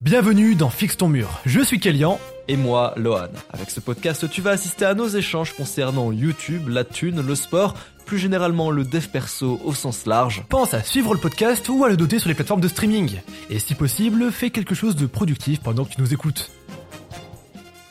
Bienvenue 0.00 0.54
dans 0.54 0.70
Fixe 0.70 0.96
ton 0.96 1.08
mur. 1.08 1.40
Je 1.44 1.58
suis 1.60 1.80
Kélian. 1.80 2.20
Et 2.46 2.56
moi, 2.56 2.94
Lohan. 2.96 3.30
Avec 3.50 3.68
ce 3.68 3.80
podcast, 3.80 4.30
tu 4.30 4.40
vas 4.40 4.50
assister 4.50 4.84
à 4.84 4.94
nos 4.94 5.08
échanges 5.08 5.56
concernant 5.56 6.12
YouTube, 6.12 6.68
la 6.68 6.84
thune, 6.84 7.20
le 7.20 7.34
sport, 7.34 7.74
plus 8.06 8.16
généralement 8.16 8.70
le 8.70 8.84
dev 8.84 9.08
perso 9.08 9.58
au 9.64 9.74
sens 9.74 10.06
large. 10.06 10.44
Pense 10.48 10.72
à 10.72 10.84
suivre 10.84 11.14
le 11.14 11.18
podcast 11.18 11.68
ou 11.68 11.84
à 11.84 11.88
le 11.88 11.96
doter 11.96 12.20
sur 12.20 12.28
les 12.28 12.36
plateformes 12.36 12.60
de 12.60 12.68
streaming. 12.68 13.18
Et 13.50 13.58
si 13.58 13.74
possible, 13.74 14.30
fais 14.30 14.50
quelque 14.50 14.76
chose 14.76 14.94
de 14.94 15.06
productif 15.06 15.58
pendant 15.58 15.84
que 15.84 15.94
tu 15.94 16.00
nous 16.00 16.14
écoutes. 16.14 16.52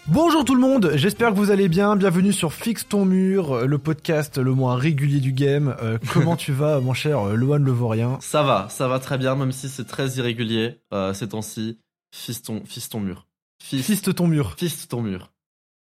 Bonjour 0.07 0.45
tout 0.45 0.55
le 0.55 0.61
monde, 0.61 0.93
j'espère 0.95 1.31
que 1.31 1.35
vous 1.35 1.51
allez 1.51 1.67
bien. 1.67 1.97
Bienvenue 1.97 2.31
sur 2.31 2.53
Fixe 2.53 2.87
ton 2.87 3.03
mur, 3.03 3.67
le 3.67 3.77
podcast 3.77 4.37
le 4.37 4.53
moins 4.53 4.77
régulier 4.77 5.19
du 5.19 5.33
game. 5.33 5.75
Euh, 5.83 5.97
comment 6.13 6.37
tu 6.37 6.53
vas, 6.53 6.79
mon 6.79 6.93
cher 6.93 7.19
euh, 7.19 7.35
Lohan 7.35 7.57
Levorien 7.57 8.17
Ça 8.21 8.43
va, 8.43 8.67
ça 8.69 8.87
va 8.87 8.99
très 8.99 9.17
bien, 9.17 9.35
même 9.35 9.51
si 9.51 9.67
c'est 9.67 9.83
très 9.83 10.07
irrégulier 10.11 10.79
euh, 10.93 11.13
ces 11.13 11.27
temps-ci. 11.27 11.79
Fiston, 12.11 12.63
fiston 12.65 12.99
mur. 12.99 13.27
Fist, 13.61 13.85
Fiste 13.85 14.15
ton 14.15 14.27
mur. 14.27 14.55
fist 14.57 14.89
ton 14.89 15.01
mur. 15.01 15.31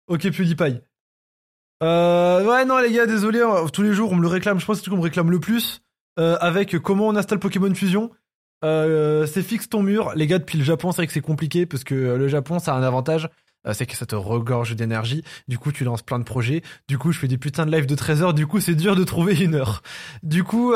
Ok, 0.09 0.23
PewDiePie. 0.23 0.81
Euh, 1.83 2.45
ouais, 2.45 2.65
non, 2.65 2.79
les 2.79 2.93
gars, 2.93 3.07
désolé, 3.07 3.41
hein, 3.41 3.67
tous 3.73 3.83
les 3.83 3.93
jours, 3.93 4.11
on 4.13 4.17
me 4.17 4.23
le 4.23 4.29
réclame. 4.29 4.59
Je 4.59 4.67
pense 4.67 4.79
que 4.79 4.81
c'est 4.81 4.87
ce 4.87 4.91
qu'on 4.91 4.97
me 4.97 5.03
réclame 5.03 5.31
le 5.31 5.39
plus. 5.41 5.81
Euh, 6.19 6.37
avec 6.41 6.77
comment 6.79 7.07
on 7.07 7.17
installe 7.17 7.39
Pokémon 7.39 7.73
Fusion. 7.75 8.11
Euh, 8.65 9.27
c'est 9.27 9.43
fixe 9.43 9.69
ton 9.69 9.83
mur. 9.83 10.13
Les 10.17 10.27
gars, 10.27 10.39
depuis 10.41 10.59
le 10.59 10.65
Japon, 10.65 10.91
c'est 10.91 10.97
vrai 10.97 11.07
que 11.07 11.13
c'est 11.13 11.21
compliqué 11.21 11.67
parce 11.67 11.85
que 11.85 11.95
euh, 11.95 12.19
le 12.19 12.27
Japon, 12.27 12.59
ça 12.59 12.75
a 12.75 12.77
un 12.77 12.83
avantage. 12.83 13.29
c'est 13.73 13.87
que 13.87 13.95
ça 13.95 14.07
te 14.07 14.17
regorge 14.17 14.75
d'énergie. 14.75 15.23
Du 15.47 15.59
coup, 15.59 15.71
tu 15.71 15.85
lances 15.85 16.03
plein 16.03 16.19
de 16.19 16.25
projets. 16.25 16.63
Du 16.89 16.99
coup, 16.99 17.13
je 17.13 17.21
fais 17.21 17.29
des 17.29 17.39
putains 17.39 17.67
de 17.67 17.71
live 17.71 17.87
de 17.87 17.95
13 17.95 18.23
heures. 18.23 18.35
Du 18.35 18.47
coup, 18.49 18.59
c'est 18.61 18.75
dur 18.75 18.97
de 18.97 19.05
trouver 19.05 19.37
une 19.39 19.55
heure. 19.55 19.83
Du 20.25 20.43
coup, 20.43 20.75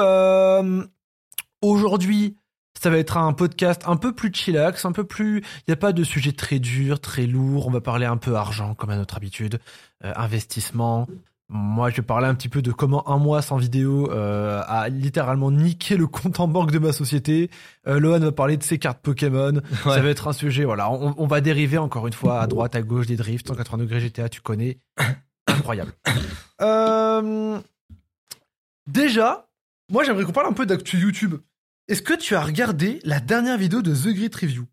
aujourd'hui, 1.60 2.36
ça 2.80 2.90
va 2.90 2.98
être 2.98 3.16
un 3.16 3.32
podcast 3.32 3.82
un 3.86 3.96
peu 3.96 4.12
plus 4.12 4.32
chillax, 4.32 4.84
un 4.84 4.92
peu 4.92 5.04
plus. 5.04 5.38
Il 5.40 5.64
n'y 5.68 5.74
a 5.74 5.76
pas 5.76 5.92
de 5.92 6.04
sujet 6.04 6.32
très 6.32 6.58
dur, 6.58 7.00
très 7.00 7.26
lourd. 7.26 7.66
On 7.66 7.70
va 7.70 7.80
parler 7.80 8.06
un 8.06 8.16
peu 8.16 8.34
argent, 8.34 8.74
comme 8.74 8.90
à 8.90 8.96
notre 8.96 9.16
habitude, 9.16 9.60
euh, 10.04 10.12
investissement. 10.16 11.06
Moi, 11.54 11.90
je 11.90 11.96
vais 11.96 12.02
parler 12.02 12.26
un 12.26 12.34
petit 12.34 12.48
peu 12.48 12.62
de 12.62 12.72
comment 12.72 13.06
un 13.10 13.18
mois 13.18 13.42
sans 13.42 13.58
vidéo 13.58 14.10
euh, 14.10 14.62
a 14.66 14.88
littéralement 14.88 15.50
niqué 15.50 15.98
le 15.98 16.06
compte 16.06 16.40
en 16.40 16.48
banque 16.48 16.70
de 16.70 16.78
ma 16.78 16.92
société. 16.92 17.50
Euh, 17.86 18.00
Lohan 18.00 18.20
va 18.20 18.32
parler 18.32 18.56
de 18.56 18.62
ses 18.62 18.78
cartes 18.78 19.00
Pokémon. 19.02 19.60
Ça 19.84 20.00
va 20.00 20.08
être 20.08 20.28
un 20.28 20.32
sujet. 20.32 20.64
Voilà, 20.64 20.90
on, 20.90 21.14
on 21.18 21.26
va 21.26 21.42
dériver 21.42 21.76
encore 21.76 22.06
une 22.06 22.14
fois 22.14 22.40
à 22.40 22.46
droite, 22.46 22.74
à 22.74 22.80
gauche 22.80 23.06
des 23.06 23.16
drifts, 23.16 23.48
180 23.48 23.78
degrés 23.84 24.00
GTA, 24.00 24.30
tu 24.30 24.40
connais. 24.40 24.78
Incroyable. 25.46 25.92
Euh, 26.62 27.58
déjà, 28.86 29.48
moi, 29.90 30.04
j'aimerais 30.04 30.24
qu'on 30.24 30.32
parle 30.32 30.46
un 30.46 30.52
peu 30.52 30.64
d'actu 30.64 30.96
YouTube. 30.98 31.34
Est-ce 31.92 32.00
que 32.00 32.14
tu 32.14 32.34
as 32.34 32.42
regardé 32.42 33.00
la 33.04 33.20
dernière 33.20 33.58
vidéo 33.58 33.82
de 33.82 33.94
The 33.94 34.14
Great 34.16 34.34
Review? 34.34 34.64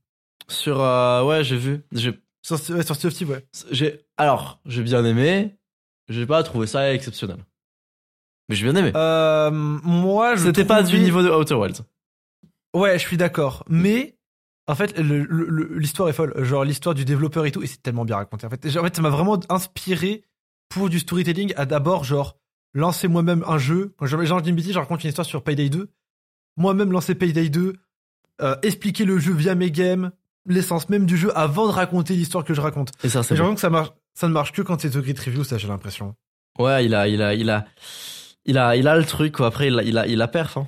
Sur, 0.47 0.79
euh, 0.79 1.21
ouais, 1.25 1.43
j'ai 1.43 1.57
vu. 1.57 1.81
J'ai, 1.91 2.17
sur, 2.41 2.55
ouais, 2.73 2.81
sur 2.81 2.95
Thieves, 3.13 3.29
ouais. 3.29 3.45
j'ai, 3.71 4.05
alors, 4.15 4.61
j'ai 4.65 4.81
bien 4.83 5.03
aimé. 5.03 5.57
J'ai 6.07 6.25
pas 6.25 6.41
trouvé 6.43 6.65
ça 6.65 6.93
exceptionnel. 6.93 7.35
Mais 8.47 8.55
j'ai 8.55 8.63
bien 8.71 8.75
aimé. 8.81 8.93
Euh, 8.95 9.51
moi, 9.51 10.37
je 10.37 10.45
C'était 10.45 10.63
pas 10.63 10.81
du 10.81 10.97
niveau 10.97 11.21
de 11.21 11.29
Outer 11.29 11.55
Wilds. 11.55 11.81
Ouais, 12.73 12.97
je 12.97 13.05
suis 13.05 13.17
d'accord. 13.17 13.65
Mais 13.67 14.17
en 14.67 14.75
fait, 14.75 14.97
le- 14.97 15.25
le- 15.25 15.49
le- 15.49 15.77
l'histoire 15.77 16.07
est 16.07 16.13
folle. 16.13 16.33
Genre 16.45 16.63
l'histoire 16.63 16.95
du 16.95 17.03
développeur 17.03 17.45
et 17.45 17.51
tout, 17.51 17.61
et 17.61 17.67
c'est 17.67 17.83
tellement 17.83 18.05
bien 18.05 18.15
raconté. 18.15 18.47
En 18.47 18.49
fait, 18.49 18.65
en 18.77 18.83
fait 18.83 18.95
ça 18.95 19.01
m'a 19.01 19.09
vraiment 19.09 19.37
inspiré 19.49 20.23
pour 20.69 20.89
du 20.89 20.99
storytelling 20.99 21.53
à 21.57 21.65
d'abord 21.65 22.05
genre 22.05 22.37
lancer 22.73 23.09
moi-même 23.09 23.43
un 23.45 23.57
jeu. 23.57 23.93
Quand 23.97 24.05
j'ai 24.05 24.25
genre 24.25 24.39
une 24.39 24.55
bêtise, 24.55 24.71
je 24.71 24.79
raconte 24.79 25.03
une 25.03 25.09
histoire 25.09 25.27
sur 25.27 25.43
Payday 25.43 25.67
2. 25.67 25.91
Moi-même 26.59 26.91
lancer 26.91 27.15
Payday 27.15 27.49
2, 27.49 27.73
euh, 28.41 28.55
expliquer 28.61 29.05
le 29.05 29.17
jeu 29.17 29.33
via 29.33 29.55
mes 29.55 29.71
games, 29.71 30.11
l'essence 30.45 30.89
même 30.89 31.05
du 31.05 31.17
jeu 31.17 31.35
avant 31.37 31.67
de 31.67 31.71
raconter 31.71 32.13
l'histoire 32.13 32.43
que 32.43 32.53
je 32.53 32.61
raconte. 32.61 32.91
Et 33.03 33.09
ça, 33.09 33.23
c'est 33.23 33.35
j'ai 33.35 33.43
que 33.53 33.59
ça 33.59 33.69
marche, 33.69 33.91
ça 34.13 34.27
ne 34.27 34.33
marche 34.33 34.51
que 34.51 34.61
quand 34.61 34.79
c'est 34.81 34.91
The 34.91 34.97
Great 34.97 35.19
Review, 35.19 35.43
ça 35.43 35.57
j'ai 35.57 35.67
l'impression. 35.67 36.15
Ouais, 36.59 36.85
il 36.85 36.93
a, 36.93 37.07
il 37.07 37.21
a, 37.21 37.33
il 37.33 37.49
a, 37.49 37.65
il 38.45 38.57
a, 38.57 38.75
il 38.75 38.87
a 38.87 38.97
le 38.97 39.05
truc, 39.05 39.37
quoi. 39.37 39.47
Après, 39.47 39.67
il 39.67 39.79
a, 39.79 39.83
il 39.83 39.97
a, 39.97 40.05
il 40.05 40.21
a 40.21 40.27
perf, 40.27 40.57
hein. 40.57 40.67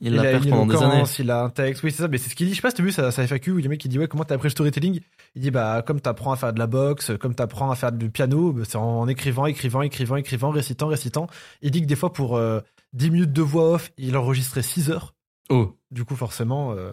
Il, 0.00 0.12
Il 0.12 0.18
a 0.18 0.22
a 0.22 0.24
perf 0.24 0.48
pendant 0.48 0.66
des 0.66 0.76
années. 0.76 1.02
il 1.18 1.30
a 1.30 1.42
un 1.42 1.50
texte, 1.50 1.82
oui 1.82 1.90
c'est 1.90 2.02
ça, 2.02 2.08
mais 2.08 2.18
c'est 2.18 2.30
ce 2.30 2.36
qu'il 2.36 2.46
dit, 2.46 2.52
je 2.52 2.56
sais 2.56 2.62
pas 2.62 2.70
si 2.70 2.76
t'as 2.76 2.82
vu 2.82 2.92
sa, 2.92 3.10
sa 3.10 3.26
FAQ 3.26 3.52
où 3.52 3.58
il 3.58 3.62
y 3.62 3.66
a 3.66 3.68
un 3.68 3.70
mec 3.70 3.80
qui 3.80 3.88
dit 3.88 3.98
ouais 3.98 4.06
comment 4.06 4.24
t'as 4.24 4.36
appris 4.36 4.46
le 4.46 4.50
storytelling? 4.50 5.00
Il 5.34 5.42
dit 5.42 5.50
bah 5.50 5.82
comme 5.84 6.00
t'apprends 6.00 6.32
à 6.32 6.36
faire 6.36 6.52
de 6.52 6.58
la 6.60 6.68
boxe, 6.68 7.10
comme 7.18 7.34
t'apprends 7.34 7.70
à 7.70 7.74
faire 7.74 7.90
du 7.90 8.08
piano, 8.08 8.52
bah, 8.52 8.62
c'est 8.68 8.76
en 8.76 9.08
écrivant, 9.08 9.46
écrivant, 9.46 9.82
écrivant, 9.82 10.16
écrivant, 10.16 10.50
récitant, 10.50 10.86
récitant. 10.86 11.26
Il 11.62 11.72
dit 11.72 11.80
que 11.82 11.86
des 11.86 11.96
fois 11.96 12.12
pour 12.12 12.36
euh, 12.36 12.60
10 12.92 13.10
minutes 13.10 13.32
de 13.32 13.42
voix 13.42 13.72
off, 13.72 13.90
il 13.98 14.16
enregistrait 14.16 14.62
6 14.62 14.90
heures. 14.90 15.14
Oh, 15.50 15.76
Du 15.90 16.04
coup 16.04 16.16
forcément, 16.16 16.72
euh, 16.72 16.92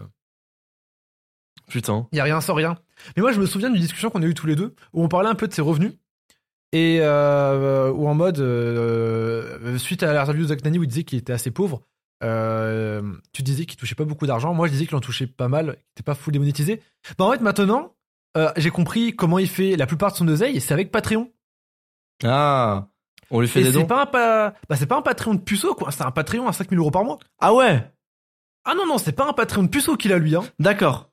putain. 1.68 2.08
il 2.12 2.16
y 2.16 2.20
a 2.20 2.24
rien 2.24 2.40
sans 2.40 2.54
rien. 2.54 2.76
Mais 3.16 3.22
moi 3.22 3.32
je 3.32 3.40
me 3.40 3.46
souviens 3.46 3.70
d'une 3.70 3.80
discussion 3.80 4.10
qu'on 4.10 4.22
a 4.22 4.26
eue 4.26 4.34
tous 4.34 4.46
les 4.46 4.56
deux 4.56 4.74
où 4.92 5.02
on 5.02 5.08
parlait 5.08 5.28
un 5.28 5.34
peu 5.34 5.46
de 5.48 5.52
ses 5.54 5.62
revenus. 5.62 5.92
Et 6.72 6.98
euh, 7.00 7.90
où 7.92 8.08
en 8.08 8.14
mode, 8.14 8.40
euh, 8.40 9.78
suite 9.78 10.02
à 10.02 10.12
l'interview 10.12 10.42
de 10.42 10.48
Zach 10.48 10.62
Nani 10.64 10.78
où 10.78 10.82
il 10.84 10.88
disait 10.88 11.04
qu'il 11.04 11.18
était 11.18 11.32
assez 11.32 11.50
pauvre, 11.50 11.80
tu 12.20 13.42
disais 13.42 13.64
qu'il 13.64 13.78
touchait 13.78 13.94
pas 13.94 14.04
beaucoup 14.04 14.26
d'argent. 14.26 14.52
Moi, 14.52 14.66
je 14.66 14.72
disais 14.72 14.86
qu'il 14.86 14.96
en 14.96 15.00
touchait 15.00 15.26
pas 15.26 15.48
mal, 15.48 15.66
qu'il 15.66 15.82
était 15.96 16.02
pas 16.02 16.14
full 16.14 16.32
démonétisé. 16.32 16.82
Bah, 17.16 17.24
en 17.26 17.32
fait, 17.32 17.40
maintenant, 17.40 17.94
j'ai 18.56 18.70
compris 18.70 19.16
comment 19.16 19.38
il 19.38 19.48
fait 19.48 19.76
la 19.76 19.86
plupart 19.86 20.12
de 20.12 20.16
son 20.16 20.28
oseille, 20.28 20.56
et 20.56 20.60
c'est 20.60 20.74
avec 20.74 20.90
Patreon. 20.90 21.32
Ah, 22.24 22.88
on 23.30 23.40
lui 23.40 23.48
fait 23.48 23.60
Et 23.60 23.64
des 23.64 23.72
c'est 23.72 23.78
dons. 23.78 23.86
pas 23.86 24.02
un 24.02 24.06
pa- 24.06 24.54
bah, 24.68 24.76
c'est 24.76 24.86
pas 24.86 24.96
un 24.98 25.02
Patreon 25.02 25.34
de 25.34 25.40
puceau, 25.40 25.74
quoi. 25.74 25.90
C'est 25.90 26.02
un 26.02 26.10
Patreon 26.10 26.48
à 26.48 26.52
5000 26.52 26.78
euros 26.78 26.90
par 26.90 27.04
mois. 27.04 27.18
Ah 27.38 27.54
ouais, 27.54 27.90
Ah 28.70 28.74
non, 28.74 28.86
non, 28.86 28.98
c'est 28.98 29.12
pas 29.12 29.26
un 29.28 29.32
Patreon 29.32 29.66
puceau 29.68 29.96
qu'il 29.96 30.12
a, 30.12 30.18
lui, 30.18 30.36
hein. 30.36 30.44
d'accord. 30.58 31.10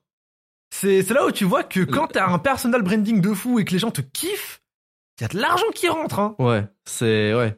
C'est 0.74 1.02
c'est 1.02 1.14
là 1.14 1.24
où 1.26 1.30
tu 1.30 1.44
vois 1.44 1.62
que 1.62 1.80
quand 1.80 2.08
t'as 2.08 2.28
un 2.28 2.38
personal 2.38 2.82
branding 2.82 3.20
de 3.20 3.32
fou 3.32 3.58
et 3.60 3.64
que 3.64 3.72
les 3.72 3.78
gens 3.78 3.90
te 3.92 4.00
kiffent, 4.02 4.60
il 5.18 5.22
y 5.22 5.24
a 5.24 5.28
de 5.28 5.38
l'argent 5.38 5.66
qui 5.74 5.88
rentre, 5.88 6.18
hein. 6.18 6.34
Ouais, 6.38 6.66
c'est 6.84 7.32
ouais. 7.34 7.56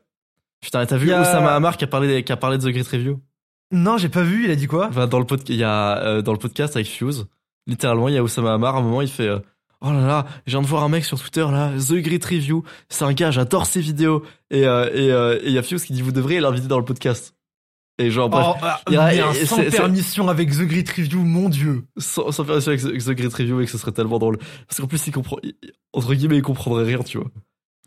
Putain, 0.61 0.85
t'as 0.87 0.97
vu 0.99 1.07
Il 1.09 1.13
a- 1.15 1.23
Oussama 1.23 1.55
Hamar 1.55 1.77
qui 1.77 1.85
a 1.85 1.87
parlé, 1.87 2.23
qui 2.23 2.33
a 2.33 2.37
parlé 2.37 2.59
de 2.59 2.63
The 2.65 2.73
Great 2.73 2.87
Review? 2.89 3.21
Non, 3.73 3.97
j'ai 3.99 4.09
pas 4.09 4.23
vu, 4.23 4.45
il 4.45 4.51
a 4.51 4.57
dit 4.57 4.67
quoi? 4.67 4.87
Enfin, 4.89 5.07
dans 5.07 5.19
le 5.19 5.25
podcast, 5.25 5.49
il 5.49 5.57
y 5.57 5.65
a 5.65 5.99
euh, 6.05 6.23
dans 6.23 6.33
le 6.33 6.39
podcast 6.39 6.77
avec 6.77 6.87
Fuse. 6.87 7.27
Littéralement, 7.67 8.09
il 8.09 8.15
y 8.15 8.19
a 8.19 8.23
Oussama 8.23 8.53
Hamar. 8.55 8.77
À 8.77 8.79
un 8.79 8.83
moment, 8.83 9.03
il 9.03 9.09
fait. 9.09 9.27
euh, 9.29 9.39
Oh 9.81 9.93
là 9.93 10.07
là, 10.07 10.27
je 10.47 10.51
viens 10.53 10.63
de 10.63 10.67
voir 10.67 10.83
un 10.83 10.89
mec 10.89 11.05
sur 11.05 11.19
Twitter 11.21 11.47
là, 11.51 11.71
The 11.79 11.95
Great 11.95 12.25
Review. 12.25 12.65
C'est 12.89 13.05
un 13.05 13.13
gars, 13.13 13.31
j'adore 13.31 13.65
ses 13.67 13.81
vidéos. 13.81 14.25
Et 14.51 14.67
euh, 14.67 14.91
et 14.93 15.13
euh, 15.13 15.39
et 15.41 15.47
il 15.47 15.53
y 15.53 15.59
a 15.59 15.63
Fuse 15.63 15.85
qui 15.85 15.93
dit 15.93 16.03
vous 16.03 16.11
devriez 16.13 16.41
l'inviter 16.41 16.67
dans 16.67 16.79
le 16.79 16.85
podcast. 16.85 17.35
Et 18.01 18.11
genre 18.11 18.29
bref, 18.29 18.47
Oh, 18.51 18.55
ah, 18.63 18.81
il 18.89 18.95
y 18.95 18.97
a- 18.97 19.31
et 19.33 19.45
sans 19.47 19.57
permission 19.71 20.29
avec 20.29 20.51
The 20.51 20.63
Great 20.63 20.89
Review, 20.89 21.21
mon 21.25 21.49
dieu. 21.49 21.85
sans, 21.97 22.31
sans 22.31 22.45
faire 22.45 22.57
avec 22.69 22.81
The, 22.81 22.97
The 22.97 23.11
Great 23.11 23.35
Review 23.35 23.61
et 23.61 23.65
que 23.65 23.71
ce 23.71 23.79
serait 23.79 23.91
tellement 23.93 24.19
drôle. 24.21 24.39
Parce 24.69 24.81
qu'en 24.81 24.87
plus, 24.87 25.05
il 25.07 25.13
comprend, 25.13 25.37
il- 25.43 25.55
entre 25.93 26.15
guillemets, 26.15 26.37
il 26.37 26.43
comprendrait 26.43 26.85
rien, 26.85 27.01
tu 27.01 27.19
vois. 27.19 27.29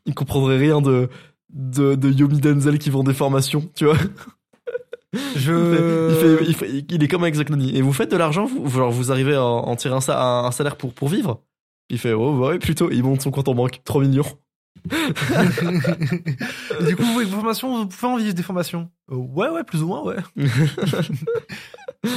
Il 0.05 0.13
comprendrait 0.13 0.57
rien 0.57 0.81
de, 0.81 1.07
de, 1.53 1.95
de 1.95 2.09
Yomi 2.11 2.39
Denzel 2.41 2.77
qui 2.77 2.89
vend 2.89 3.03
des 3.03 3.13
formations, 3.13 3.69
tu 3.75 3.85
vois. 3.85 3.97
Je. 5.35 6.09
Il, 6.09 6.15
fait, 6.15 6.45
il, 6.47 6.55
fait- 6.55 6.85
il 6.89 7.03
est 7.03 7.07
comme 7.07 7.23
avec 7.23 7.35
Zach 7.35 7.49
Nani. 7.49 7.75
Et 7.75 7.81
vous 7.81 7.91
faites 7.93 8.11
de 8.11 8.17
l'argent, 8.17 8.45
vous, 8.45 8.69
genre, 8.69 8.91
vous 8.91 9.11
arrivez 9.11 9.35
à 9.35 9.43
en 9.43 9.75
tirer 9.75 9.93
un, 9.95 10.01
sa- 10.01 10.21
un 10.45 10.51
salaire 10.51 10.77
pour, 10.77 10.93
pour 10.93 11.09
vivre? 11.09 11.41
Il 11.89 11.97
fait, 11.97 12.13
oh, 12.13 12.37
ouais, 12.37 12.59
plutôt. 12.59 12.89
Il 12.91 13.03
monte 13.03 13.21
son 13.21 13.31
compte 13.31 13.49
en 13.49 13.53
banque. 13.53 13.81
3 13.83 14.01
millions. 14.01 14.23
Du 16.87 16.95
coup, 16.95 17.03
vous, 17.03 17.25
formations, 17.27 17.77
vous 17.83 17.87
pouvez 17.87 18.11
en 18.11 18.17
vivre 18.17 18.33
des 18.33 18.43
formations? 18.43 18.89
Euh, 19.11 19.15
Ouais, 19.15 19.49
ouais, 19.49 19.63
plus 19.63 19.81
ou 19.83 19.87
moins, 19.87 20.03
ouais. 20.03 20.15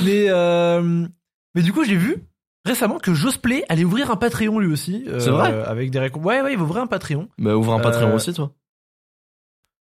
mais, 0.04 0.26
euh, 0.28 1.06
mais 1.54 1.62
du 1.62 1.72
coup, 1.72 1.84
j'ai 1.84 1.96
vu 1.96 2.16
récemment 2.64 2.98
que 2.98 3.12
Josplay 3.14 3.64
allait 3.68 3.84
ouvrir 3.84 4.10
un 4.10 4.16
Patreon 4.16 4.58
lui 4.58 4.72
aussi. 4.72 5.04
euh, 5.08 5.20
C'est 5.20 5.30
vrai? 5.30 5.52
Avec 5.64 5.90
des 5.90 5.98
récompenses. 5.98 6.26
Ouais, 6.26 6.42
ouais, 6.42 6.52
il 6.52 6.58
va 6.58 6.64
ouvrir 6.64 6.82
un 6.82 6.86
Patreon. 6.86 7.28
bah, 7.38 7.56
ouvre 7.56 7.74
un 7.74 7.80
Patreon 7.80 8.14
aussi, 8.14 8.32
toi? 8.32 8.52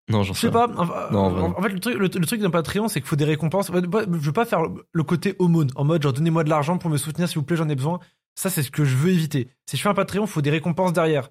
Non, 0.10 0.22
j'en 0.24 0.34
Je 0.34 0.40
sais 0.42 0.48
rien. 0.50 0.68
pas. 0.68 0.74
Enfin, 0.76 1.08
Non, 1.12 1.56
en, 1.58 1.62
fait, 1.62 1.70
le 1.70 1.80
truc, 1.80 1.96
le, 1.96 2.10
le 2.14 2.26
truc 2.26 2.42
d'un 2.42 2.50
Patreon, 2.50 2.90
c'est 2.90 3.00
qu'il 3.00 3.08
faut 3.08 3.16
des 3.16 3.24
récompenses. 3.24 3.72
Bah, 3.72 4.02
Je 4.06 4.18
veux 4.18 4.34
pas 4.34 4.44
faire 4.46 4.64
le 4.92 5.04
côté 5.04 5.36
aumône, 5.40 5.70
en 5.76 5.86
mode 5.86 6.04
genre 6.04 6.12
donnez-moi 6.12 6.44
de 6.44 6.50
l'argent 6.50 6.78
pour 6.78 6.90
me 6.90 6.98
soutenir, 6.98 7.30
s'il 7.30 7.38
vous 7.38 7.46
plaît, 7.46 7.56
j'en 7.56 7.70
ai 7.70 7.76
besoin. 7.76 8.00
Ça, 8.36 8.50
c'est 8.50 8.64
ce 8.64 8.72
que 8.72 8.84
je 8.84 8.98
veux 8.98 9.12
éviter. 9.12 9.48
Si 9.66 9.78
je 9.78 9.82
fais 9.82 9.90
un 9.90 9.94
Patreon, 9.94 10.26
il 10.26 10.30
faut 10.30 10.42
des 10.42 10.50
récompenses 10.50 10.92
derrière. 10.92 11.30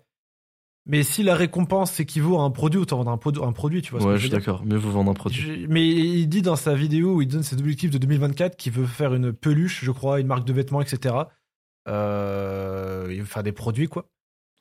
Mais 0.84 1.05
si 1.05 1.23
la 1.23 1.37
récompense 1.37 1.93
s'équivaut 1.93 2.38
à 2.38 2.43
un 2.43 2.50
produit, 2.50 2.81
autant 2.81 2.96
vendre 2.96 3.12
un, 3.12 3.17
produ- 3.17 3.46
un 3.46 3.52
produit, 3.52 3.82
tu 3.82 3.93
vois. 3.93 4.05
Ouais, 4.05 4.14
je 4.17 4.23
suis 4.23 4.31
d'accord. 4.31 4.64
Mieux 4.64 4.76
vous 4.76 4.90
vendre 4.90 5.11
un 5.12 5.14
produit. 5.14 5.40
Je- 5.40 5.67
Mais 5.69 5.87
il 5.88 6.26
dit 6.29 6.43
dans 6.43 6.56
sa 6.56 6.75
vidéo 6.75 7.14
où 7.17 7.23
il 7.23 7.29
donne 7.29 7.44
ses 7.44 7.56
objectifs 7.56 7.90
de 7.90 7.99
2024 7.99 8.56
qu'il 8.56 8.73
veut 8.73 8.87
faire 8.87 9.14
une 9.14 9.32
peluche, 9.32 9.84
je 9.84 9.90
crois, 9.93 10.19
une 10.19 10.26
marque 10.26 10.44
de 10.44 10.52
vêtements, 10.52 10.81
etc. 10.82 11.14
Euh, 11.88 13.06
il 13.11 13.20
veut 13.20 13.26
faire 13.26 13.43
des 13.43 13.52
produits, 13.52 13.88
quoi. 13.88 14.06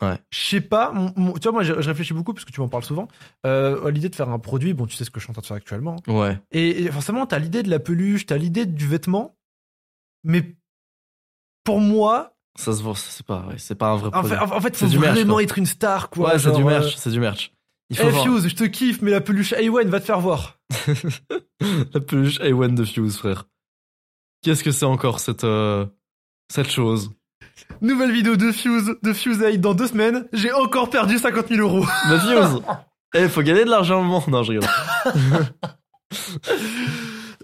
Ouais. 0.02 0.18
Je 0.32 0.40
sais 0.40 0.62
pas, 0.62 0.92
mon- 0.92 1.14
mon- 1.16 1.34
tu 1.34 1.42
vois, 1.44 1.52
moi 1.52 1.64
je, 1.64 1.80
je 1.80 1.88
réfléchis 1.90 2.14
beaucoup 2.16 2.34
parce 2.34 2.44
que 2.46 2.52
tu 2.52 2.60
m'en 2.60 2.68
parles 2.70 2.84
souvent. 2.84 3.08
Euh, 3.46 3.90
l'idée 3.92 4.10
de 4.10 4.16
faire 4.16 4.30
un 4.30 4.40
produit, 4.40 4.74
bon, 4.74 4.88
tu 4.88 4.96
sais 4.96 5.06
ce 5.06 5.12
que 5.12 5.20
je 5.20 5.26
suis 5.26 5.32
en 5.32 5.34
train 5.34 5.42
de 5.42 5.46
faire 5.48 5.58
actuellement. 5.58 5.98
Ouais. 6.08 6.40
Et, 6.52 6.84
et 6.84 6.92
forcément, 6.92 7.26
t'as 7.28 7.38
l'idée 7.38 7.62
de 7.62 7.70
la 7.70 7.78
peluche, 7.80 8.26
t'as 8.26 8.38
l'idée 8.38 8.66
du 8.66 8.88
vêtement, 8.88 9.36
mais 10.24 10.56
pour 11.64 11.80
moi, 11.80 12.36
Ça 12.60 12.74
se 12.74 12.84
voit, 12.84 12.94
c'est 12.96 13.26
pas, 13.26 13.46
c'est 13.58 13.76
pas 13.76 13.92
un 13.92 13.96
vrai 13.96 14.08
en 14.08 14.12
produit. 14.12 14.30
fait, 14.32 14.38
en, 14.38 14.52
en 14.58 14.62
fait, 14.62 14.76
C'est 14.76 14.88
faut 14.88 15.00
merch, 15.00 15.16
vraiment 15.16 15.40
être 15.40 15.58
une 15.58 15.66
star, 15.66 16.10
quoi. 16.10 16.34
ouais, 16.34 16.40
c'est 16.40 16.52
du 16.52 16.62
euh, 16.62 16.66
merch, 16.66 16.96
c'est 16.98 17.10
du 17.12 17.20
merch. 17.20 17.52
Il 17.90 17.98
faut 17.98 18.04
Eh 18.08 18.12
voir 18.12 18.24
Fuse, 18.26 18.48
je 18.50 18.56
te 18.56 18.64
kiffe, 18.66 19.02
mais 19.02 19.12
la 19.12 19.22
peluche 19.22 19.54
A1 19.54 19.88
va 19.88 20.00
te 20.00 20.06
faire 20.06 20.20
voir. 20.20 20.58
la 21.94 22.00
peluche 22.00 22.40
A1 22.40 22.74
de 22.74 22.84
Fuse, 22.86 23.18
frère. 23.18 23.46
Qu'est-ce 24.44 24.64
que 24.64 24.72
c'est 24.72 24.86
encore 24.86 25.20
cette, 25.20 25.44
euh, 25.44 25.86
cette 26.52 26.70
chose? 26.72 27.12
Nouvelle 27.82 28.12
vidéo 28.12 28.36
de 28.38 28.52
Fuse, 28.52 28.96
de 29.02 29.14
Fuse 29.14 29.38
8 29.40 29.58
dans 29.60 29.74
deux 29.74 29.88
semaines. 29.88 30.28
J'ai 30.34 30.52
encore 30.52 30.90
perdu 30.90 31.18
50 31.20 31.48
000 31.50 31.62
euros. 31.62 31.86
Ma 32.08 32.20
Fuse 32.50 32.62
Eh, 33.14 33.28
faut 33.28 33.42
gagner 33.42 33.66
de 33.66 33.70
l'argent 33.70 34.00
un 34.00 34.04
moment. 34.04 34.24
Non, 34.30 34.42
je 34.44 34.52
rigole. 34.54 34.70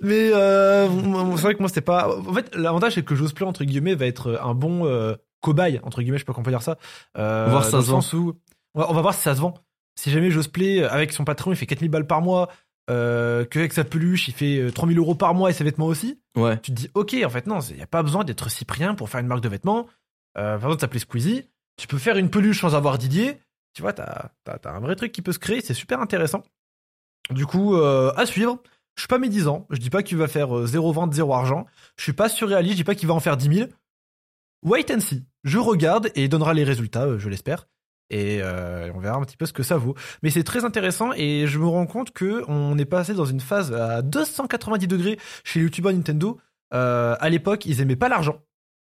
Mais 0.01 0.31
euh, 0.33 0.87
c'est 1.35 1.41
vrai 1.43 1.53
que 1.55 1.59
moi 1.59 1.69
c'était 1.69 1.81
pas. 1.81 2.17
En 2.17 2.33
fait, 2.33 2.53
l'avantage 2.55 2.93
c'est 2.95 3.03
que 3.03 3.15
Josplay 3.15 3.45
entre 3.45 3.63
guillemets 3.63 3.95
va 3.95 4.05
être 4.05 4.39
un 4.43 4.53
bon 4.53 4.85
euh, 4.85 5.15
cobaye 5.41 5.79
entre 5.83 6.01
guillemets, 6.01 6.17
je 6.17 6.21
sais 6.23 6.25
pas 6.25 6.33
comment 6.33 6.41
on 6.43 6.45
peut 6.45 6.51
dire 6.51 6.61
ça. 6.61 6.77
Euh, 7.17 7.47
Voir 7.49 7.63
si 7.65 7.71
ça 7.71 7.81
se 7.81 7.87
vend. 7.91 7.99
où 8.13 8.33
on 8.75 8.79
va, 8.81 8.89
on 8.89 8.93
va 8.93 9.01
voir 9.01 9.13
si 9.13 9.21
ça 9.21 9.35
se 9.35 9.41
vend. 9.41 9.53
Si 9.95 10.11
jamais 10.11 10.29
Josplay 10.31 10.83
avec 10.83 11.11
son 11.13 11.25
patron 11.25 11.51
il 11.51 11.55
fait 11.55 11.65
4000 11.65 11.89
balles 11.89 12.07
par 12.07 12.21
mois, 12.21 12.49
euh, 12.89 13.45
qu'avec 13.45 13.73
sa 13.73 13.83
peluche 13.83 14.27
il 14.27 14.33
fait 14.33 14.59
euh, 14.59 14.71
3000 14.71 14.97
euros 14.99 15.15
par 15.15 15.33
mois 15.33 15.49
et 15.49 15.53
ses 15.53 15.63
vêtements 15.63 15.87
aussi, 15.87 16.19
Ouais. 16.35 16.59
tu 16.59 16.71
te 16.71 16.75
dis 16.75 16.89
ok 16.93 17.15
en 17.25 17.29
fait 17.29 17.47
non, 17.47 17.59
il 17.59 17.77
y 17.77 17.81
a 17.81 17.87
pas 17.87 18.03
besoin 18.03 18.23
d'être 18.23 18.49
Cyprien 18.49 18.93
pour 18.95 19.09
faire 19.09 19.19
une 19.21 19.27
marque 19.27 19.41
de 19.41 19.49
vêtements. 19.49 19.87
Euh, 20.37 20.57
par 20.57 20.69
exemple 20.69 20.77
t'appelles 20.81 20.99
Squeezie, 21.01 21.45
tu 21.77 21.87
peux 21.87 21.97
faire 21.97 22.17
une 22.17 22.29
peluche 22.29 22.61
sans 22.61 22.75
avoir 22.75 22.97
Didier. 22.97 23.39
Tu 23.73 23.81
vois, 23.83 23.93
t'as 23.93 24.29
as, 24.47 24.69
un 24.69 24.79
vrai 24.79 24.95
truc 24.95 25.11
qui 25.11 25.21
peut 25.21 25.31
se 25.31 25.37
créer, 25.37 25.61
c'est 25.61 25.75
super 25.75 26.01
intéressant. 26.01 26.41
Du 27.29 27.45
coup, 27.45 27.75
euh, 27.75 28.11
à 28.15 28.25
suivre. 28.25 28.57
Je 28.97 29.03
suis 29.03 29.07
pas 29.07 29.19
médisant. 29.19 29.65
Je 29.69 29.77
dis 29.77 29.89
pas 29.89 30.03
qu'il 30.03 30.17
va 30.17 30.27
faire 30.27 30.57
euh, 30.57 30.67
zéro 30.67 30.91
vente, 30.91 31.13
zéro 31.13 31.33
argent. 31.33 31.65
Je 31.95 32.03
suis 32.03 32.13
pas 32.13 32.27
surréaliste. 32.27 32.73
Je 32.73 32.77
dis 32.77 32.83
pas 32.83 32.95
qu'il 32.95 33.07
va 33.07 33.13
en 33.13 33.21
faire 33.21 33.37
10 33.37 33.55
000. 33.55 33.69
Wait 34.63 34.91
and 34.91 34.99
see. 34.99 35.23
Je 35.45 35.59
regarde 35.59 36.11
et 36.15 36.23
il 36.23 36.29
donnera 36.29 36.53
les 36.53 36.65
résultats, 36.65 37.05
euh, 37.05 37.19
je 37.19 37.29
l'espère. 37.29 37.67
Et 38.09 38.39
euh, 38.41 38.91
on 38.95 38.99
verra 38.99 39.17
un 39.17 39.23
petit 39.23 39.37
peu 39.37 39.45
ce 39.45 39.53
que 39.53 39.63
ça 39.63 39.77
vaut. 39.77 39.95
Mais 40.23 40.29
c'est 40.29 40.43
très 40.43 40.65
intéressant 40.65 41.11
et 41.13 41.45
je 41.47 41.59
me 41.59 41.67
rends 41.67 41.85
compte 41.85 42.11
que 42.11 42.43
on 42.47 42.77
est 42.77 42.85
passé 42.85 43.13
dans 43.13 43.25
une 43.25 43.39
phase 43.39 43.73
à 43.73 44.01
290 44.01 44.87
degrés 44.87 45.19
chez 45.43 45.59
les 45.59 45.65
youtubeurs 45.65 45.93
Nintendo. 45.93 46.39
Euh, 46.73 47.15
à 47.19 47.29
l'époque, 47.29 47.65
ils 47.65 47.81
aimaient 47.81 47.95
pas 47.95 48.09
l'argent. 48.09 48.41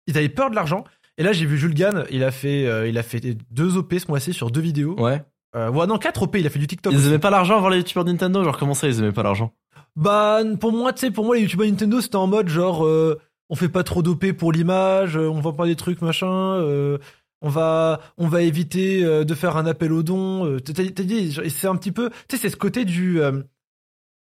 Ils 0.08 0.18
avaient 0.18 0.30
peur 0.30 0.50
de 0.50 0.56
l'argent. 0.56 0.84
Et 1.18 1.24
là, 1.24 1.32
j'ai 1.32 1.46
vu 1.46 1.58
Jules 1.58 1.76
Gann. 1.76 2.06
Il 2.10 2.24
a 2.24 2.32
fait, 2.32 2.66
euh, 2.66 2.88
il 2.88 2.98
a 2.98 3.04
fait 3.04 3.22
deux 3.52 3.78
OP 3.78 3.94
ce 3.94 4.08
mois-ci 4.08 4.34
sur 4.34 4.50
deux 4.50 4.62
vidéos. 4.62 5.00
Ouais. 5.00 5.24
Euh, 5.56 5.70
ouais, 5.70 5.86
non, 5.88 5.98
quatre 5.98 6.24
OP. 6.24 6.36
Il 6.38 6.48
a 6.48 6.50
fait 6.50 6.60
du 6.60 6.68
TikTok. 6.68 6.92
Ils 6.94 6.98
aussi. 7.00 7.08
aimaient 7.08 7.20
pas 7.20 7.30
l'argent 7.30 7.58
avant 7.58 7.70
les 7.70 7.78
youtubeurs 7.78 8.06
Nintendo 8.06 8.44
Genre, 8.44 8.58
comment 8.58 8.74
ça, 8.74 8.88
ils 8.88 9.00
aimaient 9.00 9.12
pas 9.12 9.24
l'argent? 9.24 9.54
Bah, 9.96 10.40
pour 10.60 10.72
moi, 10.72 10.94
tu 10.94 11.02
sais, 11.02 11.12
pour 11.12 11.26
moi, 11.26 11.36
les 11.36 11.42
youtubeurs 11.44 11.68
Nintendo, 11.68 12.02
c'était 12.02 12.16
en 12.16 12.28
mode 12.28 12.48
genre, 12.48 12.86
euh, 12.86 13.20
on 13.50 13.56
fait 13.56 13.70
pas 13.70 13.84
trop 13.84 14.02
d'OP 14.02 14.32
pour 14.32 14.52
l'image, 14.52 15.16
euh, 15.18 15.28
on 15.30 15.40
vend 15.42 15.54
pas 15.54 15.66
des 15.68 15.76
trucs 15.76 16.02
machin, 16.02 16.28
euh, 16.32 16.98
on 17.42 17.50
va, 17.50 18.00
on 18.18 18.28
va 18.28 18.42
éviter 18.42 19.04
euh, 19.04 19.24
de 19.24 19.36
faire 19.36 19.58
un 19.58 19.66
appel 19.68 19.92
aux 19.94 20.02
dons. 20.02 20.46
euh, 20.48 20.60
t'as- 20.60 20.74
t'as 20.74 21.04
dit, 21.04 21.38
c'est 21.50 21.68
un 21.68 21.76
petit 21.76 21.92
peu, 21.92 22.10
tu 22.28 22.36
sais, 22.36 22.42
c'est 22.42 22.50
ce 22.50 22.56
côté 22.58 22.86
du, 22.86 23.22
euh, 23.22 23.44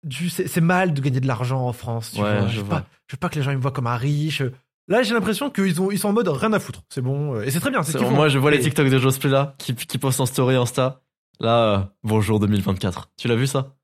du, 0.04 0.30
c'est 0.30 0.48
c'est 0.48 0.62
mal 0.62 0.94
de 0.94 1.02
gagner 1.02 1.22
de 1.22 1.28
l'argent 1.28 1.66
en 1.66 1.74
France. 1.74 2.12
Tu 2.14 2.22
Ouais, 2.22 2.38
vois, 2.40 2.48
je 2.48 2.54
je 2.56 2.58
veux 2.60 2.66
vois. 2.68 2.80
pas, 2.82 2.86
je 3.08 3.16
veux 3.16 3.20
pas 3.20 3.30
que 3.30 3.36
les 3.36 3.42
gens 3.42 3.52
ils 3.52 3.58
me 3.58 3.62
voient 3.62 3.72
comme 3.72 3.88
un 3.88 3.96
riche. 3.98 4.44
Là, 4.90 5.02
j'ai 5.02 5.14
l'impression 5.14 5.50
qu'ils 5.50 5.82
ont, 5.82 5.90
ils 5.92 5.98
sont 5.98 6.10
en 6.10 6.14
mode 6.14 6.28
rien 6.28 6.52
à 6.52 6.60
foutre. 6.60 6.82
C'est 6.90 7.02
bon, 7.02 7.40
et 7.42 7.50
c'est 7.50 7.62
très 7.62 7.72
bien. 7.72 7.82
Moi, 8.12 8.28
je 8.28 8.38
vois 8.38 8.52
les 8.52 8.58
Et- 8.58 8.62
TikTok 8.62 8.90
de 8.90 9.00
Josplay 9.00 9.30
là, 9.32 9.56
qui, 9.58 9.74
qui 9.74 9.98
postent 9.98 10.20
en 10.20 10.26
story 10.26 10.56
Insta. 10.56 11.00
Là, 11.44 11.74
euh, 11.74 11.80
bonjour 12.04 12.40
2024. 12.40 13.10
Tu 13.18 13.28
l'as 13.28 13.36
vu 13.36 13.48
ça? 13.48 13.76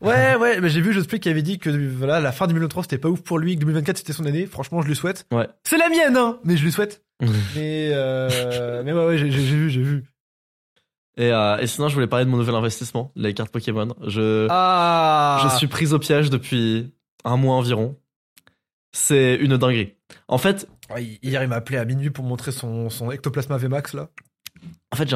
Ouais, 0.00 0.34
ouais, 0.40 0.60
mais 0.60 0.68
j'ai 0.68 0.80
vu 0.80 0.92
Josplay 0.92 1.20
qui 1.20 1.28
avait 1.28 1.42
dit 1.42 1.60
que 1.60 1.70
voilà, 1.70 2.18
la 2.18 2.32
fin 2.32 2.48
2023 2.48 2.82
c'était 2.82 2.98
pas 2.98 3.08
ouf 3.08 3.22
pour 3.22 3.38
lui, 3.38 3.54
que 3.54 3.60
2024 3.60 3.98
c'était 3.98 4.12
son 4.12 4.26
année. 4.26 4.46
Franchement, 4.46 4.82
je 4.82 4.88
lui 4.88 4.96
souhaite. 4.96 5.24
Ouais. 5.32 5.48
C'est 5.62 5.78
la 5.78 5.88
mienne, 5.88 6.16
hein, 6.16 6.40
mais 6.42 6.56
je 6.56 6.64
lui 6.64 6.72
souhaite. 6.72 7.04
Mais, 7.54 7.90
euh, 7.92 8.82
mais 8.84 8.92
ouais, 8.92 9.06
ouais, 9.06 9.16
j'ai 9.16 9.28
vu, 9.28 9.70
j'ai 9.70 9.82
vu. 9.82 10.02
Et, 11.16 11.32
euh, 11.32 11.56
et 11.58 11.68
sinon, 11.68 11.86
je 11.86 11.94
voulais 11.94 12.08
parler 12.08 12.24
de 12.24 12.30
mon 12.30 12.36
nouvel 12.36 12.56
investissement, 12.56 13.12
les 13.14 13.32
cartes 13.32 13.52
Pokémon. 13.52 13.94
Je, 14.08 14.48
Ah 14.50 15.40
je 15.44 15.56
suis 15.56 15.68
prise 15.68 15.94
au 15.94 16.00
piège 16.00 16.30
depuis 16.30 16.92
un 17.24 17.36
mois 17.36 17.54
environ. 17.54 17.96
C'est 18.90 19.36
une 19.36 19.56
dinguerie. 19.56 19.94
En 20.26 20.38
fait, 20.38 20.68
Hier, 20.98 21.44
il 21.44 21.48
m'a 21.48 21.56
appelé 21.56 21.78
à 21.78 21.84
minuit 21.84 22.10
pour 22.10 22.24
montrer 22.24 22.50
son, 22.50 22.90
son 22.90 23.12
ectoplasma 23.12 23.56
VMAX 23.56 23.94
là. 23.94 24.10
En 24.90 24.96
fait, 24.96 25.08
j'ai 25.08 25.14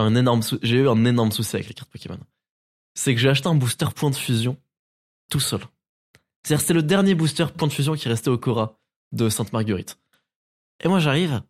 eu 0.76 0.88
un 0.88 1.04
énorme 1.04 1.32
souci 1.32 1.56
avec 1.56 1.68
les 1.68 1.74
cartes 1.74 1.90
Pokémon. 1.90 2.18
C'est 2.94 3.14
que 3.14 3.20
j'ai 3.20 3.28
acheté 3.28 3.48
un 3.48 3.54
booster 3.54 3.86
point 3.94 4.10
de 4.10 4.16
fusion 4.16 4.56
tout 5.28 5.40
seul. 5.40 5.60
C'est-à-dire, 6.42 6.60
c'était 6.60 6.74
le 6.74 6.82
dernier 6.82 7.14
booster 7.14 7.46
point 7.56 7.68
de 7.68 7.72
fusion 7.72 7.94
qui 7.94 8.08
restait 8.08 8.30
au 8.30 8.38
Cora 8.38 8.78
de 9.12 9.28
Sainte-Marguerite. 9.28 9.98
Et 10.82 10.88
moi, 10.88 10.98
j'arrive, 10.98 11.42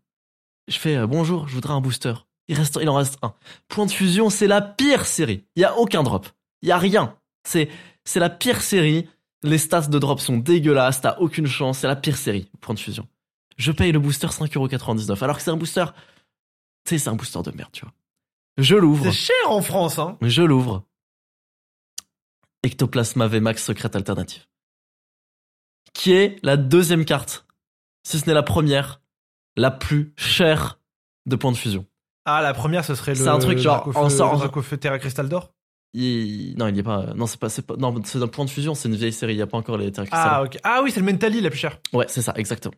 je 0.69 0.79
fais 0.79 0.97
euh, 0.97 1.07
bonjour, 1.07 1.49
je 1.49 1.55
voudrais 1.55 1.75
un 1.75 1.81
booster. 1.81 2.15
Il 2.49 2.57
reste, 2.57 2.79
il 2.81 2.89
en 2.89 2.95
reste 2.95 3.19
un. 3.23 3.35
Point 3.69 3.87
de 3.87 3.91
fusion, 3.91 4.31
c'est 4.31 4.47
la 4.47 4.61
pire 4.61 5.05
série. 5.05 5.45
Il 5.57 5.63
y 5.63 5.65
a 5.65 5.77
aucun 5.77 6.03
drop. 6.03 6.29
Il 6.63 6.69
y 6.69 6.73
a 6.73 6.79
rien. 6.79 7.17
C'est, 7.45 7.69
c'est 8.05 8.21
la 8.21 8.31
pire 8.31 8.61
série. 8.61 9.09
Les 9.43 9.59
stats 9.59 9.89
de 9.89 9.99
drop 9.99 10.21
sont 10.21 10.39
dégueulasses. 10.39 11.01
T'as 11.01 11.17
aucune 11.19 11.47
chance. 11.47 11.79
C'est 11.79 11.87
la 11.89 11.97
pire 11.97 12.17
série. 12.17 12.49
Point 12.61 12.75
de 12.75 12.81
fusion. 12.81 13.07
Je 13.57 13.73
paye 13.73 13.93
le 13.93 13.99
booster 13.99 14.29
5,99€. 14.29 15.23
Alors 15.23 15.37
que 15.37 15.43
c'est 15.43 15.51
un 15.51 15.57
booster, 15.57 15.87
c'est 16.87 17.09
un 17.09 17.15
booster 17.15 17.41
de 17.43 17.51
merde, 17.53 17.71
tu 17.73 17.85
vois. 17.85 17.93
Je 18.59 18.75
l'ouvre. 18.75 19.05
C'est 19.05 19.13
cher 19.13 19.51
en 19.51 19.61
France, 19.61 19.99
hein. 19.99 20.17
Je 20.23 20.43
l'ouvre. 20.43 20.85
Ectoplasma 22.63 23.27
VMAX 23.29 23.63
secrète 23.65 23.97
alternative. 23.97 24.47
Qui 25.93 26.13
est 26.13 26.39
la 26.43 26.57
deuxième 26.57 27.05
carte, 27.05 27.47
si 28.03 28.19
ce 28.19 28.27
n'est 28.27 28.35
la 28.35 28.43
première, 28.43 29.01
la 29.57 29.71
plus 29.71 30.13
chère 30.17 30.79
de 31.27 31.37
points 31.37 31.53
de 31.53 31.57
fusion. 31.57 31.87
Ah, 32.25 32.43
la 32.43 32.55
première, 32.55 32.85
ce 32.85 32.95
serait 32.95 33.13
le. 33.15 33.23
C'est 33.23 33.29
un 33.29 33.39
truc 33.39 33.59
genre, 33.59 33.87
en 33.97 34.11
sort- 34.11 34.53
Terra 34.81 34.99
Cristal 34.99 35.29
d'or. 35.29 35.53
Il- 35.95 36.55
Non, 36.59 36.67
il 36.67 36.77
y 36.77 36.81
est 36.81 36.83
pas. 36.83 37.15
Non, 37.15 37.27
c'est 37.27 37.39
pas. 37.39 37.49
C'est 37.49 37.63
pas. 37.63 37.77
Non, 37.77 37.95
c'est 38.05 38.21
un 38.21 38.27
point 38.27 38.45
de 38.45 38.51
fusion. 38.51 38.75
C'est 38.75 38.89
une 38.89 38.97
vieille 38.97 39.13
série. 39.13 39.35
Il 39.35 39.39
y 39.39 39.43
a 39.43 39.47
pas 39.47 39.57
encore 39.57 39.79
les 39.79 39.91
Terra 39.93 40.07
Ah, 40.11 40.43
ok. 40.43 40.59
Ah 40.65 40.81
oui, 40.83 40.91
c'est 40.91 41.01
le 41.01 41.07
Mentali 41.07 41.41
la 41.41 41.51
plus 41.51 41.59
chère. 41.59 41.79
Ouais, 41.93 42.07
c'est 42.09 42.23
ça, 42.23 42.33
exactement. 42.37 42.75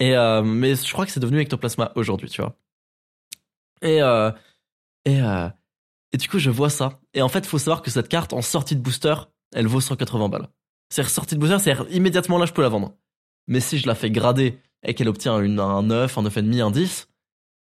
Et 0.00 0.16
euh, 0.16 0.42
mais 0.42 0.74
je 0.74 0.90
crois 0.92 1.04
que 1.06 1.12
c'est 1.12 1.20
devenu 1.20 1.38
Ectoplasma 1.40 1.92
aujourd'hui, 1.94 2.28
tu 2.30 2.40
vois. 2.40 2.56
Et 3.82 4.02
euh, 4.02 4.30
et 5.04 5.20
euh, 5.20 5.48
et 6.12 6.16
du 6.16 6.28
coup, 6.28 6.38
je 6.38 6.50
vois 6.50 6.70
ça. 6.70 7.00
Et 7.14 7.22
en 7.22 7.28
fait, 7.28 7.46
faut 7.46 7.58
savoir 7.58 7.82
que 7.82 7.90
cette 7.90 8.08
carte 8.08 8.32
en 8.32 8.42
sortie 8.42 8.76
de 8.76 8.80
booster, 8.80 9.14
elle 9.54 9.66
vaut 9.66 9.80
180 9.80 10.28
balles. 10.28 10.48
C'est 10.88 11.04
sortie 11.04 11.34
de 11.34 11.40
booster, 11.40 11.58
c'est 11.58 11.76
immédiatement 11.90 12.38
là, 12.38 12.46
je 12.46 12.52
peux 12.52 12.62
la 12.62 12.68
vendre. 12.68 12.94
Mais 13.48 13.60
si 13.60 13.78
je 13.78 13.86
la 13.86 13.94
fais 13.94 14.10
grader 14.10 14.58
et 14.82 14.94
qu'elle 14.94 15.08
obtient 15.08 15.40
une, 15.40 15.60
un 15.60 15.82
9, 15.82 16.18
un 16.18 16.22
9,5, 16.22 16.62
un 16.62 16.70
10, 16.70 17.08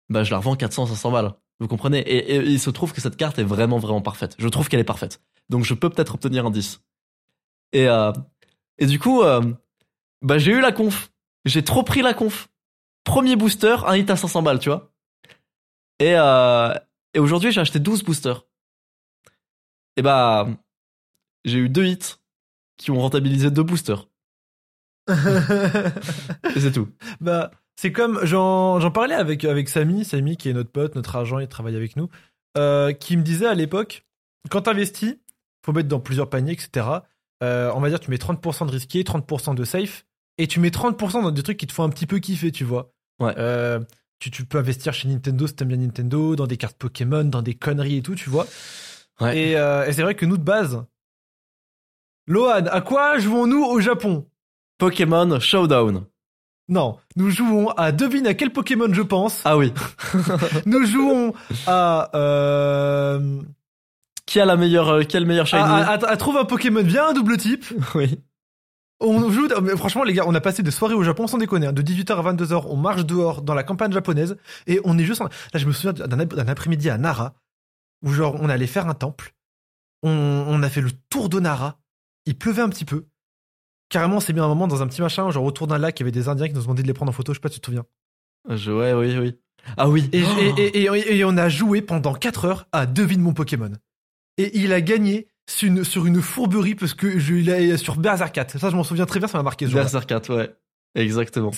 bah 0.09 0.25
je 0.25 0.31
la 0.31 0.39
revends 0.39 0.57
400, 0.57 0.87
500 0.87 1.11
balles. 1.11 1.35
Vous 1.61 1.69
comprenez? 1.69 1.99
Et, 2.01 2.37
il 2.37 2.61
se 2.61 2.71
trouve 2.71 2.93
que 2.93 3.01
cette 3.01 3.17
carte 3.17 3.39
est 3.39 3.45
vraiment, 3.45 3.79
vraiment 3.79 4.01
parfaite. 4.01 4.37
Je 4.39 4.49
trouve 4.49 4.69
qu'elle 4.69 4.81
est 4.81 4.85
parfaite. 4.85 5.21
Donc 5.49 5.65
je 5.65 5.75
peux 5.75 5.91
peut-être 5.91 6.15
obtenir 6.15 6.47
un 6.47 6.51
10. 6.51 6.81
Et, 7.73 7.89
euh, 7.89 8.13
et 8.79 8.87
du 8.87 8.99
coup, 8.99 9.23
bah 10.23 10.39
j'ai 10.39 10.53
eu 10.53 10.61
la 10.61 10.73
conf. 10.73 11.11
J'ai 11.45 11.65
trop 11.65 11.83
pris 11.83 12.03
la 12.03 12.15
conf. 12.15 12.49
Premier 13.05 13.37
booster, 13.37 13.77
un 13.87 13.97
hit 13.97 14.11
à 14.11 14.17
500 14.17 14.43
balles, 14.43 14.59
tu 14.59 14.69
vois. 14.69 14.93
Et, 16.01 16.15
euh, 16.17 16.75
et 17.15 17.19
aujourd'hui, 17.19 17.53
j'ai 17.53 17.61
acheté 17.61 17.79
12 17.79 18.05
boosters. 18.05 18.45
Et 19.97 20.03
bah, 20.03 20.49
j'ai 21.45 21.59
eu 21.59 21.69
deux 21.69 21.85
hits 21.85 22.17
qui 22.77 22.91
ont 22.91 23.01
rentabilisé 23.01 23.51
deux 23.51 23.65
boosters. 23.65 24.09
Et 25.09 26.61
c'est 26.61 26.73
tout. 26.73 26.89
bah, 27.21 27.51
c'est 27.77 27.93
comme 27.93 28.21
j'en 28.25 28.79
j'en 28.79 28.91
parlais 28.91 29.15
avec 29.15 29.45
avec 29.45 29.69
Samy, 29.69 30.05
Samy 30.05 30.37
qui 30.37 30.51
est 30.51 30.53
notre 30.53 30.71
pote, 30.71 30.95
notre 30.97 31.17
agent, 31.17 31.39
il 31.39 31.49
travaille 31.49 31.77
avec 31.77 31.97
nous, 31.97 32.09
euh, 32.59 32.93
qui 32.93 33.17
me 33.17 33.23
disait 33.23 33.47
à 33.47 33.55
l'époque, 33.55 34.07
quand 34.51 34.63
t'investis, 34.63 35.17
faut 35.65 35.73
mettre 35.73 35.89
dans 35.89 36.01
plusieurs 36.01 36.29
paniers, 36.29 36.53
etc. 36.53 36.87
Euh, 37.43 37.71
on 37.75 37.81
va 37.81 37.89
dire 37.89 38.01
tu 38.01 38.11
mets 38.11 38.17
30% 38.17 38.67
de 38.67 38.73
risqué, 38.73 39.03
30% 39.03 39.55
de 39.55 39.65
safe, 39.65 40.05
et 40.37 40.47
tu 40.47 40.61
mets 40.61 40.71
30% 40.71 41.23
dans 41.23 41.31
des 41.31 41.43
trucs 41.43 41.57
qui 41.57 41.67
te 41.67 41.73
font 41.73 41.85
un 41.85 41.91
petit 41.91 42.07
peu 42.07 42.19
kiffer, 42.19 42.53
tu 42.53 42.65
vois. 42.65 42.93
Ouais. 43.21 43.35
Euh, 43.39 43.81
tu, 44.19 44.31
tu 44.31 44.45
peux 44.45 44.59
investir 44.59 44.93
chez 44.93 45.09
Nintendo 45.09 45.47
si 45.47 45.55
t'aimes 45.55 45.69
bien 45.69 45.77
Nintendo, 45.77 46.37
dans 46.37 46.47
des 46.47 46.57
cartes 46.57 46.77
Pokémon, 46.77 47.25
dans 47.25 47.43
des 47.43 47.55
conneries 47.55 47.97
et 47.99 48.03
tout, 48.03 48.15
tu 48.15 48.31
vois. 48.31 48.47
Ouais. 49.21 49.39
Et, 49.39 49.57
euh, 49.57 49.87
et 49.87 49.93
c'est 49.93 50.03
vrai 50.03 50.15
que 50.15 50.27
nous 50.27 50.37
de 50.37 50.43
base, 50.43 50.85
Lohan, 52.27 52.67
à 52.67 52.81
quoi 52.81 53.19
jouons-nous 53.19 53.65
au 53.65 53.81
Japon? 53.81 54.27
Pokémon 54.79 55.41
Showdown. 55.41 56.05
Non, 56.69 56.99
nous 57.17 57.31
jouons 57.31 57.71
à 57.71 57.93
devine 57.93 58.27
à 58.27 58.35
quel 58.35 58.51
Pokémon 58.53 58.93
je 58.93 59.01
pense. 59.01 59.41
Ah 59.47 59.57
oui. 59.57 59.73
Nous 60.67 60.85
jouons 60.85 61.33
à 61.67 62.11
euh, 62.15 63.41
Qui 64.27 64.39
a 64.39 64.45
la 64.45 64.57
meilleure, 64.57 64.91
euh, 64.91 65.03
quel 65.09 65.25
meilleur 65.25 65.47
shiny 65.47 65.63
à, 65.63 65.65
à, 65.65 65.93
à- 65.95 66.11
à 66.11 66.17
trouver 66.19 66.41
un 66.41 66.45
Pokémon 66.45 66.83
bien 66.83 67.09
un 67.09 67.13
double 67.15 67.39
type. 67.39 67.65
Oui. 67.95 68.21
On 69.01 69.31
joue, 69.31 69.49
franchement 69.77 70.03
les 70.03 70.13
gars, 70.13 70.25
on 70.27 70.35
a 70.35 70.41
passé 70.41 70.63
des 70.65 70.71
soirées 70.73 70.95
au 70.95 71.05
Japon 71.05 71.27
sans 71.29 71.39
déconner, 71.39 71.69
hein, 71.69 71.73
de 71.73 71.83
18h 71.83 72.13
à 72.17 72.33
22h, 72.35 72.65
on 72.67 72.77
marche 72.77 73.07
dehors 73.07 73.43
dans 73.43 73.55
la 73.55 73.63
campagne 73.63 73.93
japonaise 73.93 74.37
et 74.67 74.81
on 74.85 74.99
est 74.99 75.05
juste, 75.05 75.21
en- 75.21 75.27
là 75.27 75.31
je 75.61 75.67
me 75.67 75.73
souviens 75.73 75.93
d'un 75.93 76.19
ap- 76.19 76.35
d'un 76.35 76.49
après-midi 76.49 76.91
à 76.91 76.99
Nara 76.99 77.35
où 78.05 78.11
genre 78.13 78.37
on 78.41 78.49
allait 78.49 78.67
faire 78.67 78.89
un 78.89 78.95
temple, 78.95 79.35
on, 80.03 80.11
on 80.11 80.63
a 80.65 80.69
fait 80.69 80.81
le 80.81 80.91
tour 81.11 81.29
de 81.29 81.39
Nara, 81.39 81.79
il 82.27 82.37
pleuvait 82.37 82.63
un 82.63 82.69
petit 82.69 82.85
peu, 82.85 83.07
carrément 83.89 84.17
on 84.17 84.21
s'est 84.21 84.33
mis 84.33 84.41
un 84.41 84.49
moment 84.49 84.67
dans 84.67 84.83
un 84.83 84.89
petit 84.89 85.01
machin 85.01 85.31
genre 85.31 85.45
autour 85.45 85.69
d'un 85.69 85.79
lac, 85.79 85.99
il 85.99 86.03
y 86.03 86.05
avait 86.05 86.11
des 86.11 86.29
Indiens 86.29 86.49
qui 86.49 86.55
nous 86.55 86.61
ont 86.61 86.65
demandé 86.65 86.83
de 86.83 86.89
les 86.89 86.95
prendre 86.95 87.11
en 87.11 87.13
photo, 87.13 87.33
je 87.33 87.37
sais 87.39 87.41
pas 87.41 87.49
si 87.51 87.55
tu 87.57 87.61
te 87.61 87.67
souviens. 87.67 87.85
Je, 88.49 88.73
ouais, 88.73 88.93
oui, 88.95 89.17
oui. 89.19 89.39
Ah 89.77 89.89
oui. 89.89 90.09
Et, 90.13 90.23
Oh. 90.25 90.41
et, 90.57 90.63
et, 90.79 90.83
et- 90.87 91.17
et 91.19 91.25
on 91.25 91.37
a 91.37 91.49
joué 91.49 91.83
pendant 91.83 92.15
4 92.15 92.45
heures 92.47 92.67
à 92.73 92.87
devine 92.87 93.21
mon 93.21 93.33
Pokémon. 93.35 93.73
Et 94.39 94.57
il 94.59 94.73
a 94.73 94.81
gagné 94.81 95.29
sur 95.49 95.69
une, 95.69 95.83
sur 95.85 96.07
une 96.07 96.21
fourberie 96.21 96.75
parce 96.75 96.95
que 96.95 97.19
je 97.19 97.35
l'ai 97.35 97.77
sur 97.77 97.97
Berserkat. 97.97 98.47
Ça, 98.49 98.71
je 98.71 98.77
m'en 98.77 98.85
souviens 98.85 99.07
très 99.07 99.19
bien, 99.19 99.29
ça 99.29 99.39
m'a 99.39 99.43
marqué 99.45 99.67
ce 99.67 99.71
Berserk 99.83 100.07
4, 100.07 100.35
ouais. 100.37 100.55
Exactement. 100.95 101.51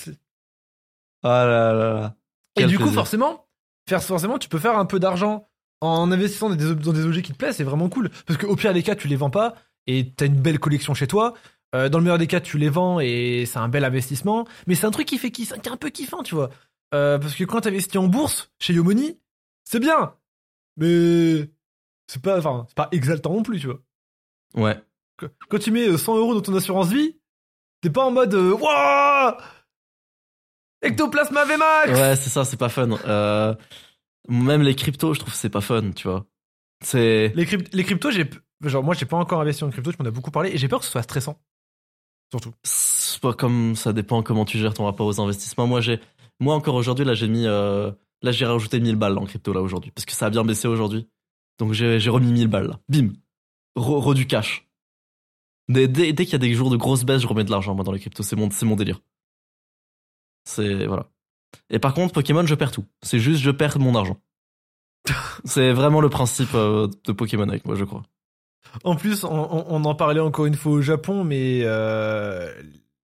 Ah 1.23 1.45
là 1.45 1.73
là 1.73 1.93
là. 1.93 2.15
Et 2.57 2.65
du 2.67 2.77
coup, 2.77 2.83
forcément, 2.95 3.47
faire, 3.87 4.03
forcément, 4.03 4.37
tu 4.39 4.49
peux 4.49 4.59
faire 4.59 4.77
un 4.77 4.85
peu 4.85 4.99
d'argent 4.99 5.47
en 5.81 6.11
investissant 6.11 6.49
dans 6.49 6.55
des, 6.55 6.65
ob- 6.71 6.79
dans 6.81 6.93
des 6.93 7.05
objets 7.05 7.21
qui 7.21 7.31
te 7.31 7.37
plaisent, 7.37 7.55
c'est 7.57 7.63
vraiment 7.63 7.89
cool. 7.89 8.09
Parce 8.25 8.39
qu'au 8.39 8.55
pire 8.55 8.73
des 8.73 8.83
cas, 8.83 8.95
tu 8.95 9.07
les 9.07 9.15
vends 9.15 9.29
pas 9.29 9.55
et 9.87 10.11
t'as 10.15 10.25
une 10.27 10.39
belle 10.41 10.59
collection 10.59 10.93
chez 10.93 11.07
toi. 11.07 11.33
Euh, 11.73 11.87
dans 11.89 11.97
le 11.99 12.03
meilleur 12.03 12.17
des 12.17 12.27
cas, 12.27 12.41
tu 12.41 12.57
les 12.57 12.69
vends 12.69 12.99
et 12.99 13.45
c'est 13.47 13.59
un 13.59 13.69
bel 13.69 13.83
investissement. 13.85 14.45
Mais 14.67 14.75
c'est 14.75 14.85
un 14.85 14.91
truc 14.91 15.07
qui 15.07 15.17
fait 15.17 15.31
qui, 15.31 15.45
qui 15.47 15.53
est 15.53 15.69
un 15.69 15.77
peu 15.77 15.89
kiffant, 15.89 16.21
tu 16.23 16.35
vois. 16.35 16.49
Euh, 16.93 17.17
parce 17.17 17.33
que 17.35 17.43
quand 17.45 17.61
t'investis 17.61 17.95
en 17.99 18.07
bourse 18.07 18.51
chez 18.59 18.73
Yomoni, 18.73 19.17
c'est 19.63 19.79
bien. 19.79 20.13
Mais 20.77 21.49
c'est 22.11 22.21
pas, 22.21 22.37
enfin, 22.39 22.65
c'est 22.67 22.75
pas 22.75 22.89
exaltant 22.91 23.33
non 23.33 23.43
plus, 23.43 23.59
tu 23.59 23.67
vois. 23.67 23.79
Ouais. 24.55 24.77
Quand- 25.49 25.59
tu 25.59 25.71
mets 25.71 25.87
euh, 25.87 25.97
100 25.97 26.17
euros 26.17 26.33
dans 26.33 26.41
ton 26.41 26.53
assurance 26.55 26.89
vie, 26.89 27.17
t'es 27.81 27.89
pas 27.89 28.03
en 28.05 28.11
mode 28.11 28.33
euh, 28.33 28.51
Wouah 28.53 29.37
Ectoplasma 30.81 31.45
VMAX 31.45 31.89
Ouais, 31.91 32.15
c'est 32.15 32.29
ça, 32.29 32.43
c'est 32.43 32.57
pas 32.57 32.69
fun. 32.69 32.89
Euh, 33.05 33.53
même 34.27 34.61
les 34.63 34.75
cryptos, 34.75 35.13
je 35.13 35.19
trouve 35.19 35.31
que 35.33 35.37
c'est 35.39 35.49
pas 35.49 35.61
fun, 35.61 35.91
tu 35.91 36.07
vois. 36.07 36.25
C'est. 36.83 37.31
Les, 37.35 37.45
crypt- 37.45 37.73
les 37.73 37.83
cryptos, 37.83 38.11
j'ai, 38.11 38.27
genre, 38.63 38.83
moi, 38.83 38.95
j'ai 38.95 39.05
pas 39.05 39.17
encore 39.17 39.41
investi 39.41 39.63
en 39.63 39.69
crypto, 39.69 39.91
tu 39.91 40.01
m'en 40.01 40.07
as 40.07 40.11
beaucoup 40.11 40.31
parlé, 40.31 40.49
et 40.51 40.57
j'ai 40.57 40.67
peur 40.67 40.79
que 40.79 40.85
ce 40.85 40.91
soit 40.91 41.03
stressant. 41.03 41.39
Surtout. 42.31 42.53
C'est 42.63 43.19
pas 43.21 43.33
comme 43.33 43.75
ça 43.75 43.93
dépend 43.93 44.23
comment 44.23 44.45
tu 44.45 44.57
gères 44.57 44.73
ton 44.73 44.85
rapport 44.85 45.05
aux 45.05 45.21
investissements. 45.21 45.67
Moi, 45.67 45.81
j'ai, 45.81 45.99
moi 46.39 46.55
encore 46.55 46.75
aujourd'hui, 46.75 47.05
là, 47.05 47.13
j'ai 47.13 47.27
mis, 47.27 47.45
euh, 47.45 47.91
là, 48.23 48.31
j'ai 48.31 48.45
rajouté 48.45 48.79
1000 48.79 48.95
balles 48.95 49.17
en 49.17 49.25
crypto 49.25 49.53
là 49.53 49.61
aujourd'hui 49.61 49.91
parce 49.91 50.05
que 50.05 50.13
ça 50.13 50.25
a 50.27 50.29
bien 50.31 50.43
baissé 50.43 50.67
aujourd'hui. 50.67 51.07
Donc 51.61 51.73
j'ai, 51.73 52.09
remis 52.09 52.31
1000 52.31 52.47
balles 52.47 52.67
là. 52.69 52.79
Bim, 52.89 53.13
re, 53.75 54.03
re 54.03 54.15
du 54.15 54.25
cash. 54.25 54.67
Dès, 55.69 55.87
dès, 55.87 56.11
dès 56.11 56.25
qu'il 56.25 56.33
y 56.33 56.35
a 56.35 56.39
des 56.39 56.53
jours 56.55 56.71
de 56.71 56.75
grosses 56.75 57.03
baisses, 57.03 57.21
je 57.21 57.27
remets 57.27 57.43
de 57.43 57.51
l'argent 57.51 57.75
moi 57.75 57.85
dans 57.85 57.91
les 57.91 57.99
cryptos. 57.99 58.23
C'est 58.23 58.35
mon, 58.35 58.49
mon 58.63 58.75
délire. 58.75 58.99
C'est 60.43 60.87
voilà. 60.87 61.11
Et 61.69 61.77
par 61.77 61.93
contre, 61.93 62.13
Pokémon, 62.13 62.43
je 62.47 62.55
perds 62.55 62.71
tout. 62.71 62.85
C'est 63.03 63.19
juste, 63.19 63.41
je 63.41 63.51
perds 63.51 63.77
mon 63.77 63.93
argent. 63.93 64.17
c'est 65.45 65.71
vraiment 65.71 66.01
le 66.01 66.09
principe 66.09 66.55
euh, 66.55 66.87
de 67.05 67.11
Pokémon 67.11 67.47
avec 67.47 67.63
moi, 67.65 67.75
je 67.75 67.83
crois. 67.83 68.01
En 68.83 68.95
plus, 68.95 69.23
on, 69.23 69.83
en 69.83 69.95
parlait 69.95 70.19
encore 70.19 70.47
une 70.47 70.55
fois 70.55 70.71
au 70.71 70.81
Japon, 70.81 71.23
mais 71.23 71.61
euh, 71.63 72.51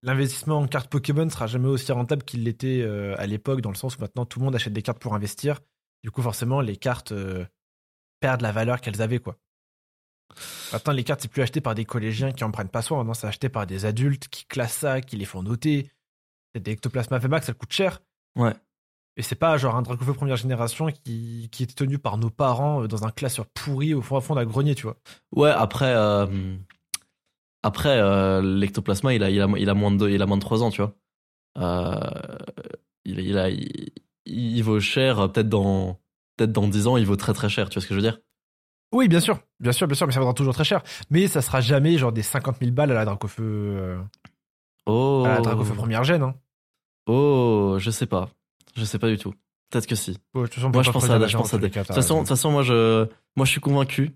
l'investissement 0.02 0.58
en 0.58 0.68
cartes 0.68 0.90
Pokémon 0.90 1.30
sera 1.30 1.46
jamais 1.46 1.68
aussi 1.68 1.92
rentable 1.92 2.24
qu'il 2.24 2.44
l'était 2.44 2.82
euh, 2.82 3.14
à 3.20 3.28
l'époque, 3.28 3.62
dans 3.62 3.70
le 3.70 3.76
sens 3.76 3.98
où 3.98 4.02
maintenant 4.02 4.26
tout 4.26 4.40
le 4.40 4.46
monde 4.46 4.56
achète 4.56 4.74
des 4.74 4.82
cartes 4.82 5.00
pour 5.00 5.14
investir. 5.14 5.60
Du 6.04 6.10
coup, 6.10 6.24
forcément, 6.24 6.62
les 6.62 6.78
cartes 6.78 7.12
euh, 7.12 7.46
perdent 8.20 8.42
la 8.42 8.52
valeur 8.52 8.82
qu'elles 8.82 9.02
avaient, 9.02 9.20
quoi. 9.20 9.38
Maintenant, 10.74 10.94
les 10.94 11.04
cartes, 11.04 11.22
c'est 11.22 11.28
plus 11.28 11.42
acheté 11.42 11.62
par 11.62 11.76
des 11.76 11.86
collégiens 11.86 12.32
qui 12.32 12.44
en 12.44 12.52
prennent 12.52 12.70
pas 12.70 12.82
soin. 12.82 12.98
Maintenant, 13.00 13.14
c'est 13.14 13.28
acheté 13.28 13.50
par 13.50 13.66
des 13.66 13.86
adultes 13.86 14.28
qui 14.28 14.46
classent 14.46 14.78
ça, 14.78 15.02
qui 15.02 15.16
les 15.18 15.26
font 15.26 15.44
noter. 15.44 15.92
C'est 16.54 16.62
Des 16.62 16.72
ectoplasma 16.72 17.18
VMAX, 17.20 17.48
ça 17.48 17.54
coûte 17.54 17.72
cher. 17.72 18.02
Ouais. 18.36 18.54
Et 19.16 19.24
c'est 19.24 19.36
pas 19.36 19.58
genre 19.58 19.76
un 19.76 19.82
Dracofeu 19.82 20.14
première 20.14 20.36
génération 20.36 20.88
qui, 20.92 21.50
qui 21.52 21.64
était 21.64 21.74
tenu 21.74 21.98
par 21.98 22.18
nos 22.18 22.30
parents 22.30 22.84
euh, 22.84 22.88
dans 22.88 23.04
un 23.06 23.10
classeur 23.10 23.48
pourri 23.48 23.96
au 23.96 24.02
fond, 24.02 24.16
à 24.18 24.22
fond 24.22 24.36
d'un 24.36 24.46
grenier, 24.46 24.76
tu 24.76 24.84
vois. 24.84 24.98
Ouais, 25.36 25.50
après, 25.50 25.96
euh, 25.96 26.56
après 27.64 27.98
euh, 27.98 28.42
l'ectoplasma, 28.42 29.16
il 29.16 29.24
a, 29.24 29.32
il, 29.32 29.42
a, 29.42 29.48
il, 29.58 29.70
a 29.70 29.74
moins 29.74 29.92
de, 29.92 30.08
il 30.08 30.22
a 30.22 30.28
moins 30.28 30.38
de 30.38 30.42
3 30.42 30.62
ans, 30.62 30.70
tu 30.70 30.82
vois. 30.82 30.94
Euh, 31.58 32.38
il, 33.06 33.20
il, 33.20 33.38
a, 33.40 33.50
il, 33.50 33.90
il 34.26 34.62
vaut 34.62 34.80
cher, 34.80 35.32
peut-être 35.32 35.50
dans, 35.50 36.00
peut 36.38 36.48
dans 36.48 36.67
10 36.67 36.88
ans, 36.88 36.98
il 36.98 37.06
vaut 37.06 37.15
très 37.15 37.34
très 37.34 37.50
cher, 37.50 37.70
tu 37.70 37.75
vois 37.75 37.82
ce 37.82 37.88
que 37.88 37.94
je 37.94 38.00
veux 38.00 38.10
dire? 38.10 38.20
Oui, 38.94 39.08
bien 39.10 39.20
sûr, 39.20 39.39
bien 39.60 39.72
sûr, 39.74 39.88
bien 39.88 39.96
sûr, 39.96 40.08
mais 40.08 40.13
ça 40.13 40.20
vaudra 40.20 40.34
toujours 40.34 40.53
très 40.53 40.63
cher. 40.63 40.82
Mais 41.10 41.27
ça 41.27 41.41
sera 41.41 41.60
jamais 41.60 41.98
genre 41.98 42.13
des 42.13 42.24
50 42.24 42.58
000 42.60 42.72
balles 42.72 42.91
à 42.91 42.94
la 42.94 43.06
Dracofeu, 43.06 43.44
euh, 43.44 43.98
Oh, 44.86 45.24
à 45.25 45.36
la 45.36 45.41
Dracofeu 45.41 45.74
première 45.74 46.03
gène. 46.06 46.24
Hein. 46.24 46.36
oh, 47.08 47.75
je 47.79 47.91
sais 47.91 48.06
pas. 48.06 48.29
Je 48.75 48.86
sais 48.86 49.00
pas 49.00 49.10
du 49.10 49.17
tout. 49.17 49.34
Peut-être 49.70 49.88
que 49.88 49.96
si. 49.96 50.17
Ouais, 50.34 50.44
de 50.44 50.48
toute 50.48 50.56
façon, 50.56 50.67
on 50.67 50.72
peut 50.72 50.77
Moi, 50.77 50.84
je 50.84 50.91
pense 50.91 51.10
à, 51.10 51.27
je 51.27 51.38
pense 51.38 51.53
à 51.53 51.58
des. 51.58 51.70
cas, 51.70 51.84
De 51.84 51.88
toute 51.88 52.27
façon, 52.27 52.51
moi, 52.51 52.63
je, 52.63 53.06
moi, 53.36 53.46
je 53.46 53.51
suis 53.51 53.60
convaincu. 53.60 54.15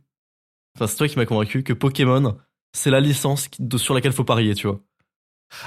Enfin, 0.75 0.87
c'est 0.87 0.95
toi 0.95 1.07
qui 1.09 1.17
m'as 1.17 1.25
convaincu 1.25 1.63
que 1.63 1.73
Pokémon, 1.73 2.37
c'est 2.71 2.91
la 2.91 3.01
licence 3.01 3.49
sur 3.75 3.93
laquelle 3.93 4.13
faut 4.13 4.23
parier, 4.23 4.55
tu 4.55 4.67
vois. 4.67 4.79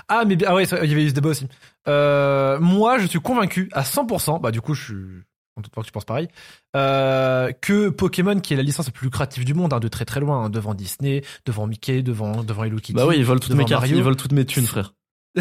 Ah, 0.08 0.25
mais 0.25 0.38
ah 0.46 0.54
ouais, 0.54 0.64
il 0.64 0.88
y 0.88 0.92
avait 0.92 1.04
eu 1.04 1.11
ce 1.11 1.14
débat 1.14 1.28
aussi. 1.30 1.46
Euh, 1.88 2.58
moi, 2.58 2.96
je 2.99 3.06
suis 3.06 3.20
convaincu 3.20 3.68
à 3.73 3.82
100%, 3.82 4.40
bah 4.40 4.50
du 4.50 4.62
coup, 4.62 4.73
je 4.73 4.84
suis 4.84 5.23
de 5.62 5.68
voir 5.73 5.84
que 5.84 5.88
tu 5.88 5.92
penses 5.92 6.04
pareil, 6.04 6.28
euh, 6.76 7.52
que 7.61 7.88
Pokémon, 7.88 8.38
qui 8.40 8.54
est 8.54 8.56
la 8.56 8.62
licence 8.62 8.87
la 8.87 8.92
plus 8.92 9.04
lucrative 9.04 9.44
du 9.44 9.54
monde, 9.54 9.73
hein, 9.73 9.80
de 9.80 9.88
très 9.88 10.04
très 10.04 10.20
loin, 10.20 10.44
hein, 10.44 10.50
devant 10.50 10.75
Disney, 10.75 11.23
devant 11.46 11.66
Mickey, 11.66 12.02
devant, 12.02 12.42
devant 12.42 12.64
Hello 12.64 12.78
Kitty. 12.78 12.94
Bah 12.94 13.06
oui, 13.06 13.16
ils 13.18 13.25
volent 13.25 13.40
toutes 13.40 13.54
mes 13.54 13.64
cartes, 13.64 13.88
ils 13.88 14.02
volent 14.02 14.16
toutes 14.16 14.32
mes 14.32 14.44
thunes, 14.44 14.66
frère. 14.66 14.94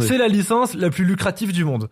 C'est 0.00 0.18
la 0.18 0.28
licence 0.28 0.74
la 0.74 0.90
plus 0.90 1.04
lucrative 1.04 1.52
du 1.52 1.64
monde. 1.64 1.88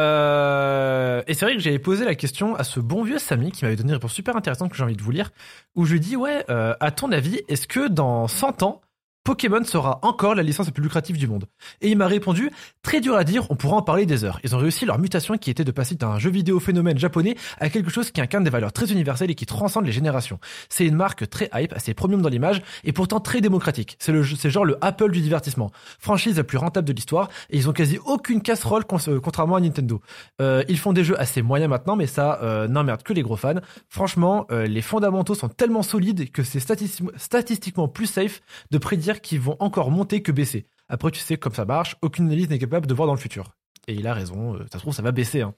Euh, 0.00 1.22
et 1.28 1.34
c'est 1.34 1.44
vrai 1.44 1.54
que 1.54 1.62
j'avais 1.62 1.78
posé 1.78 2.04
la 2.04 2.16
question 2.16 2.56
à 2.56 2.64
ce 2.64 2.80
bon 2.80 3.04
vieux 3.04 3.20
Samy 3.20 3.52
qui 3.52 3.64
m'avait 3.64 3.76
donné 3.76 3.90
une 3.90 3.94
réponse 3.94 4.12
super 4.12 4.34
intéressante 4.34 4.70
que 4.70 4.76
j'ai 4.76 4.82
envie 4.82 4.96
de 4.96 5.02
vous 5.02 5.12
lire, 5.12 5.30
où 5.76 5.84
je 5.84 5.92
lui 5.92 6.00
dis 6.00 6.16
ouais, 6.16 6.44
euh, 6.50 6.74
à 6.80 6.90
ton 6.90 7.12
avis, 7.12 7.40
est-ce 7.48 7.68
que 7.68 7.88
dans 7.88 8.26
100 8.26 8.64
ans, 8.64 8.80
Pokémon 9.24 9.64
sera 9.64 10.00
encore 10.02 10.34
la 10.34 10.42
licence 10.42 10.66
la 10.66 10.72
plus 10.72 10.82
lucrative 10.82 11.16
du 11.16 11.26
monde 11.26 11.46
Et 11.80 11.90
il 11.90 11.96
m'a 11.96 12.06
répondu 12.06 12.50
très 12.82 13.00
dur 13.00 13.16
à 13.16 13.24
dire, 13.24 13.50
on 13.50 13.56
pourra 13.56 13.76
en 13.76 13.82
parler 13.82 14.04
des 14.04 14.22
heures. 14.22 14.38
Ils 14.44 14.54
ont 14.54 14.58
réussi 14.58 14.84
leur 14.84 14.98
mutation 14.98 15.38
qui 15.38 15.50
était 15.50 15.64
de 15.64 15.70
passer 15.72 15.94
d'un 15.94 16.18
jeu 16.18 16.28
vidéo 16.28 16.60
phénomène 16.60 16.98
japonais 16.98 17.34
à 17.58 17.70
quelque 17.70 17.90
chose 17.90 18.10
qui 18.10 18.20
incarne 18.20 18.44
des 18.44 18.50
valeurs 18.50 18.74
très 18.74 18.92
universelles 18.92 19.30
et 19.30 19.34
qui 19.34 19.46
transcende 19.46 19.86
les 19.86 19.92
générations. 19.92 20.38
C'est 20.68 20.86
une 20.86 20.94
marque 20.94 21.28
très 21.30 21.48
hype, 21.54 21.72
assez 21.72 21.94
premium 21.94 22.20
dans 22.20 22.28
l'image 22.28 22.60
et 22.84 22.92
pourtant 22.92 23.18
très 23.18 23.40
démocratique. 23.40 23.96
C'est 23.98 24.12
le 24.12 24.22
genre 24.22 24.66
le 24.66 24.76
Apple 24.82 25.10
du 25.10 25.22
divertissement. 25.22 25.70
Franchise 25.98 26.36
la 26.36 26.44
plus 26.44 26.58
rentable 26.58 26.86
de 26.86 26.92
l'histoire 26.92 27.30
et 27.48 27.56
ils 27.56 27.66
ont 27.68 27.72
quasi 27.72 27.98
aucune 28.04 28.42
casserole 28.42 28.84
euh, 29.08 29.20
contrairement 29.20 29.56
à 29.56 29.60
Nintendo. 29.60 30.02
Euh, 30.42 30.62
ils 30.68 30.78
font 30.78 30.92
des 30.92 31.02
jeux 31.02 31.18
assez 31.18 31.40
moyens 31.40 31.70
maintenant, 31.70 31.96
mais 31.96 32.06
ça 32.06 32.40
euh, 32.42 32.68
n'emmerde 32.68 33.02
que 33.02 33.14
les 33.14 33.22
gros 33.22 33.36
fans. 33.36 33.54
Franchement, 33.88 34.46
euh, 34.50 34.66
les 34.66 34.82
fondamentaux 34.82 35.34
sont 35.34 35.48
tellement 35.48 35.82
solides 35.82 36.30
que 36.30 36.42
c'est 36.42 36.58
statisti- 36.58 37.08
statistiquement 37.16 37.88
plus 37.88 38.06
safe 38.06 38.42
de 38.70 38.76
prédire 38.76 39.13
qu'ils 39.20 39.40
vont 39.40 39.56
encore 39.60 39.90
monter 39.90 40.22
que 40.22 40.32
baisser. 40.32 40.66
Après, 40.88 41.10
tu 41.10 41.20
sais 41.20 41.36
comme 41.36 41.54
ça 41.54 41.64
marche, 41.64 41.96
aucune 42.02 42.26
analyse 42.26 42.48
n'est 42.50 42.58
capable 42.58 42.86
de 42.86 42.94
voir 42.94 43.06
dans 43.06 43.14
le 43.14 43.20
futur. 43.20 43.52
Et 43.86 43.94
il 43.94 44.06
a 44.06 44.14
raison, 44.14 44.54
euh, 44.54 44.64
ça 44.70 44.78
se 44.78 44.82
trouve, 44.82 44.94
ça 44.94 45.02
va 45.02 45.12
baisser. 45.12 45.42
hein. 45.42 45.54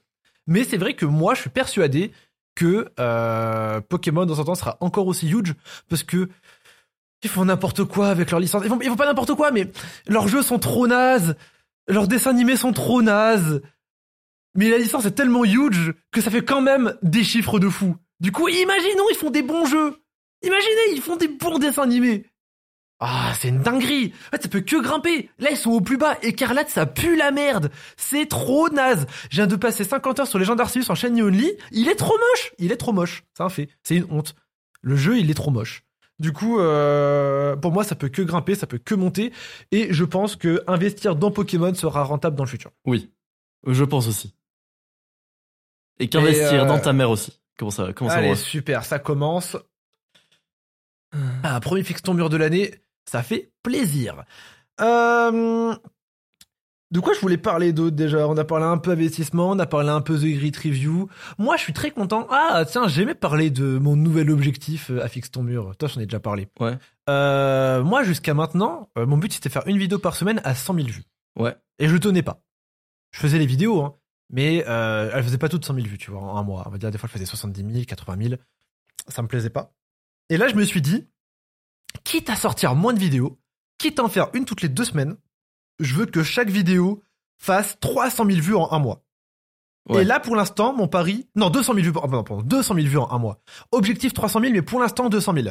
Mais 0.47 0.63
c'est 0.63 0.77
vrai 0.77 0.93
que 0.95 1.05
moi, 1.05 1.33
je 1.33 1.41
suis 1.41 1.49
persuadé 1.49 2.11
que 2.55 2.89
euh, 2.99 3.81
Pokémon, 3.81 4.25
dans 4.25 4.35
son 4.35 4.45
temps, 4.45 4.55
sera 4.55 4.77
encore 4.79 5.07
aussi 5.07 5.29
huge, 5.29 5.53
parce 5.89 6.03
que 6.03 6.29
ils 7.23 7.29
font 7.29 7.45
n'importe 7.45 7.83
quoi 7.83 8.07
avec 8.09 8.31
leur 8.31 8.39
licence. 8.39 8.63
Ils 8.63 8.69
font, 8.69 8.79
ils 8.81 8.89
font 8.89 8.95
pas 8.95 9.05
n'importe 9.05 9.33
quoi, 9.35 9.51
mais 9.51 9.71
leurs 10.07 10.27
jeux 10.27 10.41
sont 10.41 10.59
trop 10.59 10.87
nazes, 10.87 11.35
leurs 11.87 12.07
dessins 12.07 12.29
animés 12.31 12.55
sont 12.55 12.73
trop 12.73 13.01
nazes. 13.01 13.61
Mais 14.55 14.69
la 14.69 14.77
licence 14.77 15.05
est 15.05 15.11
tellement 15.11 15.45
huge 15.45 15.93
que 16.11 16.21
ça 16.21 16.31
fait 16.31 16.43
quand 16.43 16.61
même 16.61 16.95
des 17.03 17.23
chiffres 17.23 17.59
de 17.59 17.69
fou. 17.69 17.95
Du 18.19 18.31
coup, 18.31 18.47
imaginons, 18.47 19.05
ils 19.11 19.17
font 19.17 19.29
des 19.29 19.43
bons 19.43 19.65
jeux. 19.65 20.01
Imaginez, 20.41 20.93
ils 20.93 21.01
font 21.01 21.15
des 21.15 21.27
bons 21.27 21.59
dessins 21.59 21.83
animés. 21.83 22.25
Ah, 22.99 23.33
c'est 23.39 23.49
une 23.49 23.61
dinguerie. 23.61 24.13
En 24.27 24.31
fait, 24.31 24.43
ça 24.43 24.49
peut 24.49 24.61
que 24.61 24.81
grimper. 24.81 25.29
Là, 25.37 25.51
ils 25.51 25.57
sont 25.57 25.69
au 25.71 25.81
plus 25.81 25.97
bas. 25.97 26.17
Écarlate, 26.23 26.69
ça 26.69 26.87
pue 26.87 27.15
la 27.15 27.31
merde. 27.31 27.71
C'est 27.95 28.27
trop 28.27 28.69
naze. 28.69 29.05
Je 29.29 29.35
viens 29.35 29.47
de 29.47 29.55
passer 29.55 29.83
50 29.83 30.19
heures 30.21 30.27
sur 30.27 30.39
Legend 30.39 30.59
Arceus 30.59 30.89
en 30.89 30.95
chaîne 30.95 31.21
Only. 31.21 31.51
Il 31.71 31.89
est 31.89 31.95
trop 31.95 32.17
moche. 32.17 32.53
Il 32.57 32.71
est 32.71 32.77
trop 32.77 32.93
moche. 32.93 33.23
C'est 33.35 33.43
un 33.43 33.49
fait. 33.49 33.69
C'est 33.83 33.97
une 33.97 34.07
honte. 34.09 34.35
Le 34.81 34.95
jeu, 34.95 35.19
il 35.19 35.29
est 35.29 35.35
trop 35.35 35.51
moche. 35.51 35.83
Du 36.19 36.33
coup, 36.33 36.59
euh, 36.59 37.55
pour 37.55 37.71
moi, 37.71 37.83
ça 37.83 37.93
peut 37.95 38.09
que 38.09 38.23
grimper, 38.23 38.55
ça 38.55 38.65
peut 38.65 38.79
que 38.79 38.95
monter. 38.95 39.31
Et 39.71 39.93
je 39.93 40.03
pense 40.03 40.35
que 40.35 40.63
investir 40.65 41.15
dans 41.15 41.29
Pokémon 41.29 41.73
sera 41.75 42.03
rentable 42.03 42.35
dans 42.35 42.45
le 42.45 42.49
futur. 42.49 42.71
Oui, 42.85 43.11
je 43.67 43.83
pense 43.83 44.07
aussi. 44.07 44.33
Et 45.99 46.09
qu'investir 46.09 46.63
euh, 46.63 46.65
dans 46.65 46.79
ta 46.79 46.93
mère 46.93 47.11
aussi. 47.11 47.39
Comment 47.59 47.71
ça, 47.71 47.93
comment 47.93 48.09
ça 48.09 48.21
va? 48.21 48.35
super, 48.35 48.85
ça 48.85 48.97
commence. 48.97 49.57
Ah, 51.43 51.59
premier 51.59 51.83
fixe 51.83 52.01
ton 52.01 52.13
mur 52.13 52.29
de 52.29 52.37
l'année, 52.37 52.71
ça 53.09 53.23
fait 53.23 53.51
plaisir. 53.63 54.23
Euh, 54.81 55.75
De 56.91 56.99
quoi 56.99 57.13
je 57.13 57.19
voulais 57.19 57.37
parler 57.37 57.73
d'autre 57.73 57.95
déjà? 57.95 58.27
On 58.27 58.37
a 58.37 58.45
parlé 58.45 58.65
un 58.65 58.77
peu 58.77 58.91
investissement, 58.91 59.49
on 59.49 59.59
a 59.59 59.65
parlé 59.65 59.89
un 59.89 59.99
peu 60.01 60.17
The 60.17 60.25
Grid 60.37 60.55
Review. 60.55 61.09
Moi, 61.37 61.57
je 61.57 61.63
suis 61.63 61.73
très 61.73 61.91
content. 61.91 62.27
Ah, 62.29 62.63
tiens, 62.65 62.87
j'aimais 62.87 63.15
parler 63.15 63.49
de 63.49 63.77
mon 63.77 63.95
nouvel 63.95 64.29
objectif 64.31 64.89
euh, 64.91 65.03
à 65.03 65.07
fixe 65.09 65.29
ton 65.31 65.43
mur. 65.43 65.75
Toi, 65.77 65.89
j'en 65.89 65.99
ai 65.99 66.05
déjà 66.05 66.19
parlé. 66.19 66.47
Ouais. 66.59 66.77
Euh, 67.09 67.83
moi, 67.83 68.03
jusqu'à 68.03 68.33
maintenant, 68.33 68.89
euh, 68.97 69.05
mon 69.05 69.17
but 69.17 69.33
c'était 69.33 69.49
de 69.49 69.53
faire 69.53 69.67
une 69.67 69.77
vidéo 69.77 69.99
par 69.99 70.15
semaine 70.15 70.39
à 70.45 70.55
100 70.55 70.75
000 70.75 70.87
vues. 70.87 71.03
Ouais. 71.37 71.55
Et 71.79 71.87
je 71.87 71.93
le 71.93 71.99
tenais 71.99 72.23
pas. 72.23 72.41
Je 73.11 73.19
faisais 73.19 73.37
les 73.39 73.45
vidéos, 73.45 73.81
hein, 73.83 73.95
mais 74.29 74.63
euh, 74.67 75.09
elles 75.13 75.23
faisaient 75.23 75.37
pas 75.37 75.49
toutes 75.49 75.65
100 75.65 75.73
000 75.75 75.87
vues, 75.87 75.97
tu 75.97 76.11
vois, 76.11 76.21
en 76.21 76.37
un 76.37 76.43
mois. 76.43 76.63
On 76.67 76.69
va 76.69 76.77
dire, 76.77 76.91
des 76.91 76.97
fois, 76.97 77.07
je 77.07 77.13
faisais 77.13 77.25
70 77.25 77.73
000, 77.73 77.85
80 77.85 78.17
000. 78.29 78.35
Ça 79.09 79.21
me 79.21 79.27
plaisait 79.27 79.49
pas. 79.49 79.73
Et 80.29 80.37
là, 80.37 80.47
je 80.47 80.55
me 80.55 80.63
suis 80.63 80.81
dit, 80.81 81.07
quitte 82.03 82.29
à 82.29 82.35
sortir 82.35 82.75
moins 82.75 82.93
de 82.93 82.99
vidéos, 82.99 83.37
quitte 83.77 83.99
à 83.99 84.03
en 84.03 84.09
faire 84.09 84.29
une 84.33 84.45
toutes 84.45 84.61
les 84.61 84.69
deux 84.69 84.85
semaines, 84.85 85.15
je 85.79 85.93
veux 85.95 86.05
que 86.05 86.23
chaque 86.23 86.49
vidéo 86.49 87.01
fasse 87.37 87.77
300 87.79 88.25
000 88.25 88.39
vues 88.41 88.55
en 88.55 88.71
un 88.71 88.79
mois. 88.79 89.03
Ouais. 89.89 90.01
Et 90.01 90.05
là, 90.05 90.19
pour 90.19 90.35
l'instant, 90.35 90.73
mon 90.73 90.89
pari, 90.89 91.27
non, 91.35 91.49
200 91.49 91.73
000 91.75 91.85
vues, 91.85 91.93
par- 91.93 92.01
pardon, 92.01 92.23
pardon, 92.23 92.43
200 92.43 92.75
000 92.75 92.87
vues 92.87 92.97
en 92.97 93.09
un 93.09 93.19
mois. 93.19 93.39
Objectif 93.71 94.13
300 94.13 94.41
000, 94.41 94.51
mais 94.53 94.61
pour 94.61 94.81
l'instant, 94.81 95.07
200 95.07 95.33
000. 95.33 95.47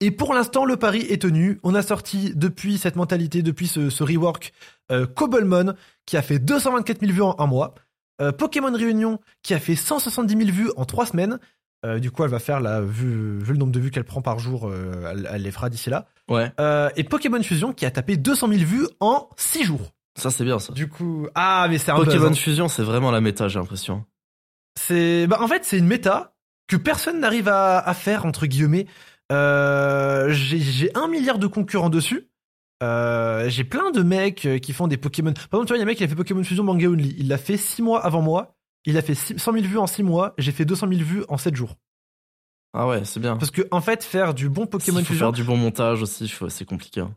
Et 0.00 0.10
pour 0.10 0.34
l'instant, 0.34 0.66
le 0.66 0.76
pari 0.76 1.00
est 1.08 1.22
tenu. 1.22 1.58
On 1.62 1.74
a 1.74 1.80
sorti 1.80 2.32
depuis 2.34 2.76
cette 2.76 2.96
mentalité, 2.96 3.40
depuis 3.40 3.66
ce, 3.66 3.88
ce 3.88 4.04
rework, 4.04 4.52
euh, 4.92 5.06
Cobblemon, 5.06 5.72
qui 6.04 6.18
a 6.18 6.22
fait 6.22 6.38
224 6.38 7.00
000 7.00 7.12
vues 7.12 7.22
en 7.22 7.34
un 7.38 7.46
mois. 7.46 7.74
Euh, 8.20 8.30
Pokémon 8.32 8.72
Réunion 8.76 9.20
qui 9.42 9.54
a 9.54 9.60
fait 9.60 9.76
170 9.76 10.36
000 10.36 10.50
vues 10.50 10.70
en 10.76 10.84
3 10.84 11.06
semaines. 11.06 11.38
Euh, 11.84 12.00
du 12.00 12.10
coup, 12.10 12.24
elle 12.24 12.30
va 12.30 12.40
faire 12.40 12.60
la 12.60 12.80
vue, 12.80 13.38
vu 13.38 13.52
le 13.52 13.58
nombre 13.58 13.72
de 13.72 13.78
vues 13.78 13.90
qu'elle 13.90 14.04
prend 14.04 14.20
par 14.20 14.38
jour, 14.38 14.68
euh, 14.68 15.10
elle, 15.12 15.28
elle 15.32 15.42
les 15.42 15.50
fera 15.52 15.70
d'ici 15.70 15.90
là. 15.90 16.06
Ouais, 16.28 16.50
Euh, 16.58 16.90
et 16.96 17.04
Pokémon 17.04 17.42
Fusion 17.42 17.72
qui 17.72 17.86
a 17.86 17.90
tapé 17.90 18.16
200 18.16 18.48
000 18.48 18.60
vues 18.64 18.86
en 19.00 19.28
6 19.36 19.64
jours. 19.64 19.92
ça 20.18 20.30
c'est 20.30 20.44
bien 20.44 20.58
ça. 20.58 20.72
Du 20.72 20.88
coup, 20.88 21.28
ah 21.34 21.66
mais 21.70 21.78
c'est 21.78 21.92
un 21.92 21.96
Pokémon 21.96 22.26
hein. 22.26 22.34
Fusion, 22.34 22.68
c'est 22.68 22.82
vraiment 22.82 23.10
la 23.12 23.20
méta, 23.20 23.46
j'ai 23.48 23.60
l'impression. 23.60 24.04
C'est, 24.78 25.26
bah, 25.28 25.38
en 25.40 25.46
fait, 25.46 25.64
c'est 25.64 25.78
une 25.78 25.86
méta 25.86 26.34
que 26.66 26.76
personne 26.76 27.20
n'arrive 27.20 27.48
à, 27.48 27.78
à 27.78 27.94
faire 27.94 28.26
entre 28.26 28.46
guillemets. 28.46 28.86
J'ai, 29.30 30.90
un 30.96 31.06
milliard 31.08 31.38
de 31.38 31.46
concurrents 31.46 31.90
dessus. 31.90 32.28
J'ai 32.80 33.64
plein 33.64 33.92
de 33.92 34.02
mecs 34.02 34.48
qui 34.60 34.72
font 34.72 34.88
des 34.88 34.96
Pokémon. 34.96 35.32
Par 35.32 35.60
exemple, 35.60 35.66
tu 35.66 35.68
vois, 35.68 35.76
il 35.76 35.80
y 35.80 35.82
a 35.82 35.84
un 35.84 35.86
mec 35.86 35.98
qui 35.98 36.04
a 36.04 36.08
fait 36.08 36.16
Pokémon 36.16 36.42
Fusion 36.42 36.64
Manga 36.64 36.88
Only. 36.88 37.14
Il 37.18 37.28
l'a 37.28 37.38
fait 37.38 37.56
6 37.56 37.82
mois 37.82 38.04
avant 38.04 38.20
moi. 38.22 38.57
Il 38.86 38.96
a 38.96 39.02
fait 39.02 39.14
six- 39.14 39.38
100 39.38 39.52
000 39.52 39.64
vues 39.66 39.78
en 39.78 39.86
6 39.86 40.02
mois. 40.02 40.34
J'ai 40.38 40.52
fait 40.52 40.64
200 40.64 40.88
000 40.88 41.00
vues 41.02 41.24
en 41.28 41.36
7 41.36 41.54
jours. 41.56 41.76
Ah 42.74 42.86
ouais, 42.86 43.04
c'est 43.04 43.20
bien. 43.20 43.36
Parce 43.36 43.50
que, 43.50 43.62
en 43.70 43.80
fait, 43.80 44.04
faire 44.04 44.34
du 44.34 44.48
bon 44.48 44.66
Pokémon 44.66 44.98
faut 45.00 45.04
Fusion. 45.06 45.26
faire 45.26 45.32
du 45.32 45.42
bon 45.44 45.56
montage 45.56 46.02
aussi, 46.02 46.32
c'est 46.48 46.64
compliqué. 46.64 47.00
hein. 47.00 47.14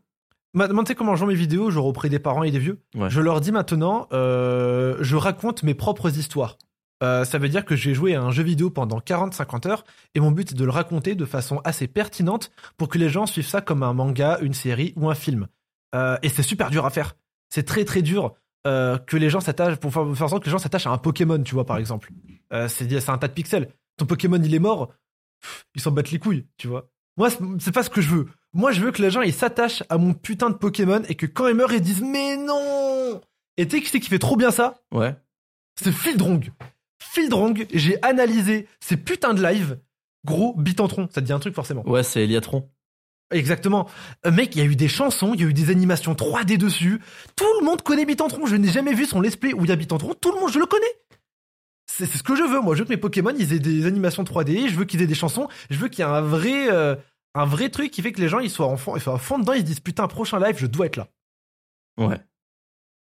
Maintenant, 0.53 0.83
tu 0.83 0.89
sais 0.89 0.95
comment 0.95 1.15
je 1.15 1.21
vends 1.21 1.27
mes 1.27 1.35
vidéos, 1.35 1.71
genre 1.71 1.85
auprès 1.85 2.09
des 2.09 2.19
parents 2.19 2.43
et 2.43 2.51
des 2.51 2.59
vieux. 2.59 2.81
Ouais. 2.95 3.09
Je 3.09 3.21
leur 3.21 3.39
dis 3.41 3.51
maintenant, 3.51 4.07
euh, 4.11 4.97
je 5.01 5.15
raconte 5.15 5.63
mes 5.63 5.73
propres 5.73 6.17
histoires. 6.17 6.57
Euh, 7.03 7.23
ça 7.25 7.37
veut 7.37 7.49
dire 7.49 7.63
que 7.65 7.75
j'ai 7.75 7.93
joué 7.93 8.15
à 8.15 8.21
un 8.21 8.31
jeu 8.31 8.43
vidéo 8.43 8.69
pendant 8.69 8.99
40-50 8.99 9.67
heures 9.67 9.83
et 10.13 10.19
mon 10.19 10.29
but 10.31 10.51
est 10.51 10.55
de 10.55 10.63
le 10.65 10.69
raconter 10.71 11.15
de 11.15 11.25
façon 11.25 11.59
assez 11.63 11.87
pertinente 11.87 12.51
pour 12.77 12.89
que 12.89 12.97
les 12.97 13.09
gens 13.09 13.25
suivent 13.25 13.47
ça 13.47 13.59
comme 13.61 13.81
un 13.81 13.93
manga, 13.93 14.37
une 14.41 14.53
série 14.53 14.93
ou 14.97 15.09
un 15.09 15.15
film. 15.15 15.47
Euh, 15.95 16.17
et 16.21 16.29
c'est 16.29 16.43
super 16.43 16.69
dur 16.69 16.85
à 16.85 16.89
faire. 16.91 17.15
C'est 17.49 17.63
très 17.63 17.85
très 17.85 18.01
dur 18.01 18.33
euh, 18.67 18.97
que 18.97 19.17
les 19.17 19.29
gens 19.29 19.39
s'attachent 19.39 19.77
pour 19.77 19.91
faire, 19.93 20.03
en 20.03 20.15
sorte 20.15 20.41
que 20.43 20.47
les 20.47 20.51
gens 20.51 20.57
s'attachent 20.59 20.87
à 20.87 20.91
un 20.91 20.97
Pokémon, 20.97 21.41
tu 21.41 21.53
vois 21.55 21.65
par 21.65 21.77
exemple. 21.77 22.11
Euh, 22.53 22.67
c'est 22.67 23.09
un 23.09 23.17
tas 23.17 23.27
de 23.27 23.33
pixels. 23.33 23.69
Ton 23.97 24.05
Pokémon 24.05 24.41
il 24.43 24.53
est 24.53 24.59
mort, 24.59 24.93
pff, 25.41 25.65
ils 25.75 25.81
s'en 25.81 25.91
battent 25.91 26.11
les 26.11 26.19
couilles, 26.19 26.47
tu 26.57 26.67
vois. 26.67 26.89
Moi 27.17 27.29
c'est- 27.59 27.71
pas 27.71 27.83
ce 27.83 27.89
que 27.89 28.01
je 28.01 28.09
veux. 28.09 28.27
Moi, 28.53 28.73
je 28.73 28.81
veux 28.81 28.91
que 28.91 29.01
les 29.01 29.09
gens 29.11 29.21
ils 29.21 29.33
s'attachent 29.33 29.81
à 29.89 29.97
mon 29.97 30.13
putain 30.13 30.49
de 30.49 30.55
Pokémon 30.55 31.01
et 31.07 31.15
que 31.15 31.25
quand 31.25 31.47
ils 31.47 31.55
meurent, 31.55 31.71
ils 31.71 31.79
disent 31.81 32.01
mais 32.01 32.35
non. 32.35 33.21
Et 33.55 33.65
tu 33.65 33.77
sais 33.77 33.81
qui 33.81 33.89
c'est 33.89 33.99
qui 34.01 34.09
fait 34.09 34.19
trop 34.19 34.35
bien 34.35 34.51
ça? 34.51 34.81
Ouais. 34.91 35.15
C'est 35.81 35.91
Fildrong. 35.93 36.51
Fildrong, 37.01 37.65
j'ai 37.73 38.01
analysé 38.03 38.67
ces 38.81 38.97
putains 38.97 39.33
de 39.33 39.41
live. 39.41 39.79
Gros, 40.25 40.53
Bitantron, 40.57 41.07
ça 41.09 41.21
te 41.21 41.25
dit 41.25 41.33
un 41.33 41.39
truc 41.39 41.55
forcément. 41.55 41.87
Ouais, 41.87 42.03
c'est 42.03 42.23
Eliatron. 42.25 42.69
Exactement. 43.31 43.89
Euh, 44.25 44.31
mec, 44.31 44.55
il 44.55 44.59
y 44.59 44.61
a 44.61 44.65
eu 44.65 44.75
des 44.75 44.87
chansons, 44.87 45.33
il 45.33 45.41
y 45.41 45.43
a 45.43 45.47
eu 45.47 45.53
des 45.53 45.69
animations 45.69 46.13
3D 46.13 46.57
dessus. 46.57 46.99
Tout 47.35 47.45
le 47.59 47.65
monde 47.65 47.81
connaît 47.81 48.05
Bitantron. 48.05 48.45
Je 48.45 48.55
n'ai 48.55 48.69
jamais 48.69 48.93
vu 48.93 49.05
son 49.05 49.21
let's 49.21 49.35
play 49.35 49.53
où 49.53 49.63
il 49.63 49.69
y 49.69 49.71
a 49.71 49.75
Bitantron. 49.75 50.13
Tout 50.13 50.31
le 50.31 50.39
monde, 50.39 50.51
je 50.51 50.59
le 50.59 50.65
connais. 50.65 50.85
C'est 51.87 52.05
ce 52.05 52.23
que 52.23 52.35
je 52.35 52.43
veux. 52.43 52.61
Moi, 52.61 52.75
je 52.75 52.79
veux 52.79 52.85
que 52.85 52.93
mes 52.93 52.97
Pokémon, 52.97 53.33
ils 53.37 53.53
aient 53.53 53.59
des 53.59 53.85
animations 53.85 54.23
3D. 54.23 54.69
Je 54.69 54.75
veux 54.75 54.85
qu'ils 54.85 55.01
aient 55.01 55.07
des 55.07 55.15
chansons. 55.15 55.47
Je 55.69 55.77
veux 55.77 55.87
qu'il 55.87 56.05
y 56.05 56.07
ait 56.07 56.11
un 56.11 56.21
vrai, 56.21 56.71
euh, 56.71 56.95
un 57.35 57.45
vrai 57.45 57.69
truc 57.69 57.91
qui 57.91 58.01
fait 58.01 58.11
que 58.11 58.21
les 58.21 58.29
gens, 58.29 58.39
ils 58.39 58.49
soient 58.49 58.67
en 58.67 58.77
fond, 58.77 58.95
ils 58.95 59.01
soient 59.01 59.15
à 59.15 59.17
fond 59.17 59.39
dedans. 59.39 59.53
Ils 59.53 59.61
se 59.61 59.65
disent 59.65 59.79
putain, 59.79 60.07
prochain 60.07 60.39
live, 60.39 60.55
je 60.57 60.67
dois 60.67 60.85
être 60.85 60.97
là. 60.97 61.07
Ouais. 61.97 62.19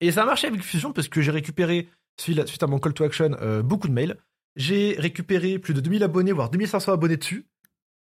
Et 0.02 0.12
ça 0.12 0.24
a 0.24 0.26
marché 0.26 0.48
avec 0.48 0.62
Fusion 0.64 0.92
parce 0.92 1.08
que 1.08 1.22
j'ai 1.22 1.32
récupéré, 1.32 1.90
suite 2.20 2.46
suite 2.48 2.64
à 2.64 2.68
mon 2.68 2.80
call 2.80 2.94
to 2.94 3.04
action, 3.04 3.36
euh, 3.42 3.62
beaucoup 3.62 3.88
de 3.88 3.94
mails. 3.94 4.18
J'ai 4.56 4.96
récupéré 4.98 5.60
plus 5.60 5.74
de 5.74 5.82
2000 5.82 6.04
abonnés, 6.04 6.32
voire 6.32 6.50
2500 6.50 6.94
abonnés 6.94 7.18
dessus. 7.18 7.46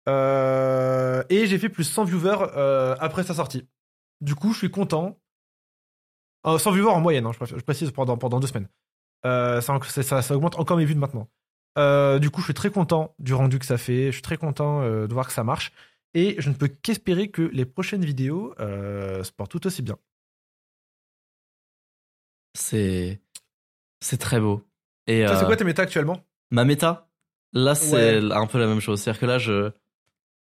Euh, 0.08 1.24
et 1.30 1.48
j'ai 1.48 1.58
fait 1.58 1.70
plus 1.70 1.84
100 1.84 2.04
viewers 2.06 2.38
euh, 2.56 2.96
après 3.00 3.24
sa 3.24 3.34
sortie. 3.34 3.68
Du 4.22 4.36
coup, 4.36 4.54
je 4.54 4.60
suis 4.60 4.72
content. 4.72 5.20
Euh, 6.46 6.58
100 6.58 6.72
viewers 6.72 6.92
en 6.92 7.02
moyenne, 7.02 7.26
hein, 7.26 7.32
je, 7.42 7.56
précise, 7.64 7.92
pendant, 7.92 8.18
pendant 8.18 8.40
deux 8.40 8.48
semaines. 8.48 8.70
Euh, 9.26 9.62
ça, 9.62 9.80
ça, 9.84 10.04
ça- 10.04 10.22
ça 10.22 10.36
augmente 10.36 10.58
encore 10.60 10.78
mes 10.78 10.86
vues 10.86 10.94
de 10.96 11.00
maintenant. 11.00 11.28
Du 12.20 12.30
coup, 12.30 12.40
je 12.42 12.46
suis 12.46 12.54
très 12.54 12.70
content 12.70 13.14
du 13.20 13.34
rendu 13.34 13.60
que 13.60 13.66
ça 13.66 13.78
fait. 13.78 14.08
Je 14.08 14.12
suis 14.12 14.22
très 14.22 14.38
content 14.38 14.82
de 14.84 15.12
voir 15.14 15.28
que 15.28 15.34
ça 15.34 15.44
marche. 15.44 15.72
Et 16.14 16.36
je 16.40 16.50
ne 16.50 16.54
peux 16.56 16.68
qu'espérer 16.70 17.30
que 17.30 17.42
les 17.42 17.66
prochaines 17.66 18.06
vidéos 18.06 18.54
se 18.60 19.32
portent 19.32 19.52
tout 19.52 19.66
aussi 19.68 19.82
bien. 19.82 19.98
C'est 22.54 23.20
c'est 24.00 24.18
très 24.18 24.40
beau. 24.40 24.62
Et 25.08 25.26
C'est 25.28 25.46
quoi 25.46 25.58
tes 25.58 25.64
méta 25.64 25.82
actuellement? 25.82 26.24
ma 26.52 26.64
méta, 26.64 27.10
là 27.54 27.76
c'est 27.76 28.20
un 28.32 28.48
peu 28.48 28.60
la 28.60 28.68
même 28.68 28.80
chose. 28.80 29.02
C'est-à-dire 29.02 29.20
que 29.20 29.26
là 29.26 29.38
je 29.38 29.72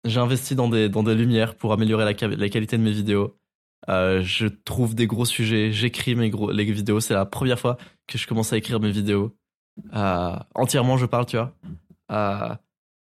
j'ai 0.09 0.21
investi 0.21 0.55
dans 0.55 0.69
des 0.69 0.89
dans 0.89 1.03
des 1.03 1.15
lumières 1.15 1.55
pour 1.55 1.73
améliorer 1.73 2.05
la, 2.05 2.29
la 2.29 2.49
qualité 2.49 2.77
de 2.79 2.83
mes 2.83 2.93
vidéos. 2.93 3.37
Euh, 3.89 4.23
je 4.23 4.47
trouve 4.49 4.95
des 4.95 5.07
gros 5.07 5.25
sujets, 5.25 5.73
j'écris 5.73 6.15
mes 6.17 6.31
gros 6.31 6.51
les 6.51 6.65
vidéos. 6.65 7.01
C'est 7.01 7.15
la 7.15 7.25
première 7.27 7.59
fois 7.59 7.77
que 8.07 8.19
je 8.19 8.27
commence 8.27 8.53
à 8.53 8.57
écrire 8.57 8.81
mes 8.81 8.91
vidéos 8.91 9.35
Euh, 9.95 10.37
entièrement. 10.55 10.97
Je 10.97 11.07
parle, 11.07 11.27
tu 11.27 11.37
vois. 11.37 11.55
Euh, 12.11 12.55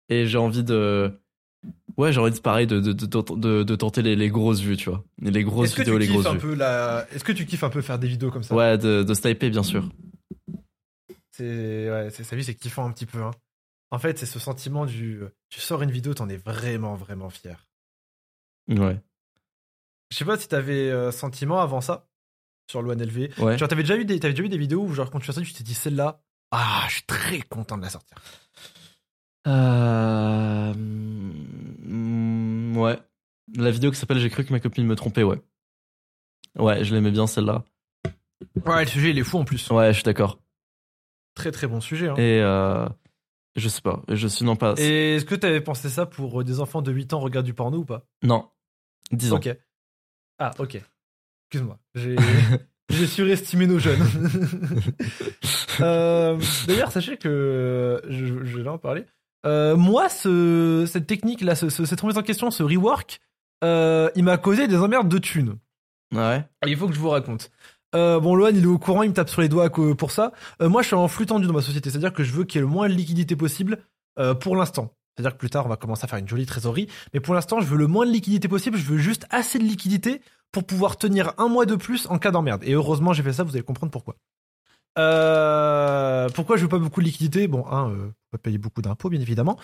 et 0.10 0.25
j'ai 0.27 0.38
envie 0.38 0.63
de 0.63 1.12
ouais, 1.97 2.12
j'ai 2.12 2.19
envie 2.19 2.31
de 2.31 2.39
pareil 2.39 2.67
de 2.67 2.79
de, 2.81 2.91
de, 2.91 3.63
de, 3.63 3.75
tenter 3.75 4.01
les, 4.01 4.15
les 4.17 4.29
grosses 4.29 4.60
vues, 4.60 4.75
tu 4.77 4.89
vois. 4.89 5.03
Les 5.21 5.43
grosses 5.43 5.67
Est-ce 5.69 5.75
que, 5.77 5.81
vidéos, 5.83 5.95
tu 5.95 5.99
les 5.99 6.05
kiffes 6.07 6.15
grosses 6.15 6.25
un 6.27 6.33
vues. 6.33 6.39
peu 6.39 6.53
la... 6.55 7.07
Est-ce 7.13 7.23
que 7.23 7.31
tu 7.31 7.45
kiffes 7.45 7.63
un 7.63 7.69
peu 7.69 7.81
faire 7.81 7.97
des 7.99 8.07
vidéos 8.10 8.29
comme 8.31 8.43
ça? 8.43 8.53
Ouais, 8.53 8.77
de, 8.77 9.03
de 9.03 9.13
sniper, 9.13 9.49
bien 9.49 9.63
sûr. 9.63 9.89
C'est 11.31 11.89
ouais, 11.89 12.10
c'est 12.12 12.23
sa 12.23 12.36
vie, 12.36 12.43
c'est 12.43 12.55
kiffant 12.55 12.86
un 12.86 12.91
petit 12.91 13.05
peu. 13.05 13.21
hein. 13.21 13.31
En 13.91 14.00
fait, 14.00 14.17
c'est 14.19 14.26
ce 14.26 14.39
sentiment 14.39 14.86
du. 14.86 15.21
Tu 15.50 15.60
sors 15.62 15.82
une 15.82 15.91
vidéo, 15.91 16.13
t'en 16.13 16.28
es 16.30 16.38
vraiment, 16.38 16.95
vraiment 16.95 17.30
fier. 17.30 17.65
Ouais. 18.67 19.00
Je 20.12 20.17
sais 20.17 20.26
pas 20.26 20.38
si 20.38 20.47
t'avais 20.47 20.89
euh, 20.89 21.12
sentiment 21.12 21.60
avant 21.62 21.82
ça 21.82 22.08
sur 22.69 22.82
l'ONLV. 22.82 23.39
Ouais. 23.39 23.58
Genre, 23.58 23.67
t'avais 23.69 23.84
déjà 23.84 23.97
eu 23.97 24.06
des, 24.06 24.19
t'avais 24.19 24.34
déjà 24.34 24.43
eu 24.43 24.50
des 24.50 24.58
vidéos 24.58 24.84
où 24.84 24.93
genre 24.93 25.10
quand 25.10 25.19
tu 25.19 25.30
as 25.30 25.34
ça, 25.34 25.41
tu 25.41 25.54
t'es 25.54 25.63
dit 25.63 25.73
celle-là, 25.73 26.21
ah, 26.52 26.84
je 26.89 26.95
suis 26.95 27.04
très 27.04 27.41
content 27.41 27.78
de 27.78 27.84
la 27.84 27.89
sortir. 27.89 28.17
Euh... 29.47 30.73
mm, 30.76 32.78
Ouais. 32.78 33.00
La 33.56 33.71
vidéo 33.71 33.91
qui 33.91 33.97
s'appelle 33.97 34.19
J'ai 34.19 34.30
cru 34.30 34.43
que 34.45 34.52
ma 34.52 34.60
copine 34.60 34.86
me 34.86 34.95
trompait, 34.95 35.23
ouais. 35.23 35.41
Ouais, 36.58 36.84
je 36.84 36.93
l'aimais 36.93 37.12
bien 37.12 37.28
celle-là. 37.28 37.63
Ouais, 38.65 38.84
le 38.84 38.89
sujet 38.89 39.12
il 39.12 39.17
est 39.19 39.23
fou 39.23 39.38
en 39.38 39.45
plus. 39.45 39.69
Ouais, 39.69 39.88
je 39.89 39.93
suis 39.93 40.04
d'accord. 40.04 40.39
Très 41.36 41.52
très 41.52 41.67
bon 41.67 41.80
sujet. 41.80 42.10
hein. 42.10 42.15
Et 42.17 42.41
euh... 42.41 42.88
je 43.58 43.67
sais 43.70 43.82
pas, 43.82 44.02
je 44.10 44.28
suis 44.28 44.46
non 44.46 44.56
pas. 44.56 44.76
Et 44.78 45.15
est-ce 45.15 45.26
que 45.26 45.36
t'avais 45.36 45.60
pensé 45.62 45.89
ça 45.89 46.06
pour 46.06 46.39
euh, 46.39 46.43
des 46.46 46.60
enfants 46.62 46.82
de 46.82 46.91
8 46.91 47.13
ans 47.13 47.20
regardent 47.20 47.46
du 47.46 47.54
porno 47.54 47.80
ou 47.80 47.86
pas? 47.86 48.06
Non, 48.24 48.48
10 49.12 49.34
ans. 49.34 49.38
Ok. 49.38 49.50
Ah, 50.39 50.52
ok. 50.60 50.80
Excuse-moi. 51.52 51.78
J'ai. 51.96 52.15
J'ai 52.89 53.06
surestimé 53.08 53.67
nos 53.67 53.80
jeunes. 53.80 54.00
Euh, 55.80 56.39
D'ailleurs, 56.67 56.91
sachez 56.91 57.17
que 57.17 57.28
euh, 57.30 58.02
je, 58.10 58.43
je 58.43 58.58
vais 58.60 58.67
en 58.70 58.80
parler. 58.80 59.06
Euh, 59.46 59.76
moi, 59.76 60.10
ce, 60.10 60.86
cette 60.91 61.06
technique 61.06 61.41
là, 61.41 61.54
ce- 61.54 61.70
ce- 61.70 61.86
cette 61.86 62.02
remise 62.02 62.17
en 62.17 62.24
question, 62.24 62.50
ce 62.50 62.63
rework, 62.63 63.20
euh, 63.63 64.10
il 64.15 64.24
m'a 64.24 64.38
causé 64.39 64.67
des 64.67 64.78
emmerdes 64.78 65.08
de 65.08 65.20
thunes. 65.20 65.58
Ouais. 66.15 66.43
Il 66.65 66.76
faut 66.78 66.88
que 66.88 66.96
je 66.96 67.00
vous 67.00 67.10
raconte. 67.10 67.52
Euh, 67.95 68.19
bon, 68.19 68.36
Lohan, 68.36 68.50
il 68.50 68.63
est 68.63 68.65
au 68.65 68.78
courant, 68.78 69.04
il 69.04 69.10
me 69.10 69.13
tape 69.13 69.30
sur 69.30 69.41
les 69.41 69.50
doigts 69.50 69.69
pour 69.69 70.12
ça. 70.12 70.32
Euh, 70.62 70.69
moi, 70.69 70.82
je 70.82 70.88
suis 70.88 70.95
en 70.95 71.08
flux 71.08 71.26
tendu 71.26 71.47
dans 71.47 71.54
ma 71.54 71.62
société, 71.62 71.89
c'est-à-dire 71.89 72.13
que 72.13 72.23
je 72.23 72.32
veux 72.32 72.43
qu'il 72.43 72.60
y 72.60 72.60
ait 72.60 72.67
le 72.67 72.71
moins 72.71 72.89
de 72.89 72.93
liquidité 72.93 73.36
possible 73.36 73.80
euh, 74.19 74.34
pour 74.34 74.56
l'instant. 74.56 74.93
C'est-à-dire 75.15 75.34
que 75.34 75.39
plus 75.39 75.50
tard, 75.50 75.65
on 75.65 75.69
va 75.69 75.78
commencer 75.78 76.04
à 76.04 76.08
faire 76.08 76.19
une 76.19 76.28
jolie 76.28 76.45
trésorerie, 76.45 76.88
mais 77.13 77.19
pour 77.19 77.34
l'instant, 77.34 77.60
je 77.60 77.65
veux 77.65 77.78
le 77.78 77.88
moins 77.88 78.06
de 78.06 78.12
liquidité 78.12 78.47
possible. 78.47 78.78
Je 78.78 78.86
veux 78.86 78.97
juste 78.97 79.26
assez 79.32 79.58
de 79.58 79.63
liquidité 79.63 80.21
pour 80.52 80.63
pouvoir 80.63 80.97
tenir 80.97 81.34
un 81.38 81.47
mois 81.47 81.65
de 81.65 81.76
plus 81.76 82.08
en 82.08 82.19
cas 82.19 82.32
d'emmerde. 82.32 82.63
Et 82.63 82.73
heureusement, 82.73 83.13
j'ai 83.13 83.23
fait 83.23 83.34
ça. 83.34 83.43
Vous 83.43 83.56
allez 83.56 83.63
comprendre 83.63 83.91
pourquoi. 83.91 84.15
Pourquoi 86.34 86.58
je 86.58 86.63
veux 86.63 86.69
pas 86.69 86.80
beaucoup 86.80 87.02
de 87.02 87.06
liquidité 87.06 87.47
Bon, 87.47 87.65
un, 87.67 87.91
euh, 87.91 88.08
faut 88.08 88.32
pas 88.32 88.38
payer 88.38 88.58
beaucoup 88.58 88.82
d'impôts, 88.82 89.10
bien 89.10 89.21
évidemment. 89.21 89.58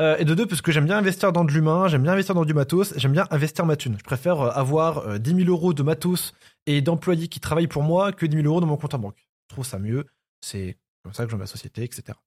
Et 0.00 0.24
de 0.24 0.32
deux, 0.34 0.46
parce 0.46 0.62
que 0.62 0.70
j'aime 0.70 0.84
bien 0.84 0.96
investir 0.96 1.32
dans 1.32 1.44
de 1.44 1.50
l'humain, 1.50 1.88
j'aime 1.88 2.04
bien 2.04 2.12
investir 2.12 2.32
dans 2.32 2.44
du 2.44 2.54
matos, 2.54 2.94
j'aime 2.96 3.10
bien 3.10 3.26
investir 3.32 3.66
ma 3.66 3.74
thune. 3.74 3.96
Je 3.98 4.04
préfère 4.04 4.40
avoir 4.56 4.98
euh, 4.98 5.18
10 5.18 5.44
000 5.44 5.50
euros 5.50 5.72
de 5.72 5.82
matos 5.82 6.34
et 6.68 6.82
d'employés 6.82 7.28
qui 7.28 7.40
travaillent 7.40 7.66
pour 7.66 7.82
moi 7.82 8.12
que 8.12 8.26
10 8.26 8.36
000 8.36 8.46
euros 8.46 8.60
dans 8.60 8.66
mon 8.66 8.76
compte 8.76 8.92
en 8.92 8.98
banque. 8.98 9.26
Je 9.48 9.54
trouve 9.54 9.64
ça 9.64 9.78
mieux. 9.78 10.04
C'est 10.42 10.76
comme 11.02 11.14
ça 11.14 11.24
que 11.24 11.30
je 11.30 11.36
ma 11.36 11.46
société, 11.46 11.82
etc. 11.82 12.18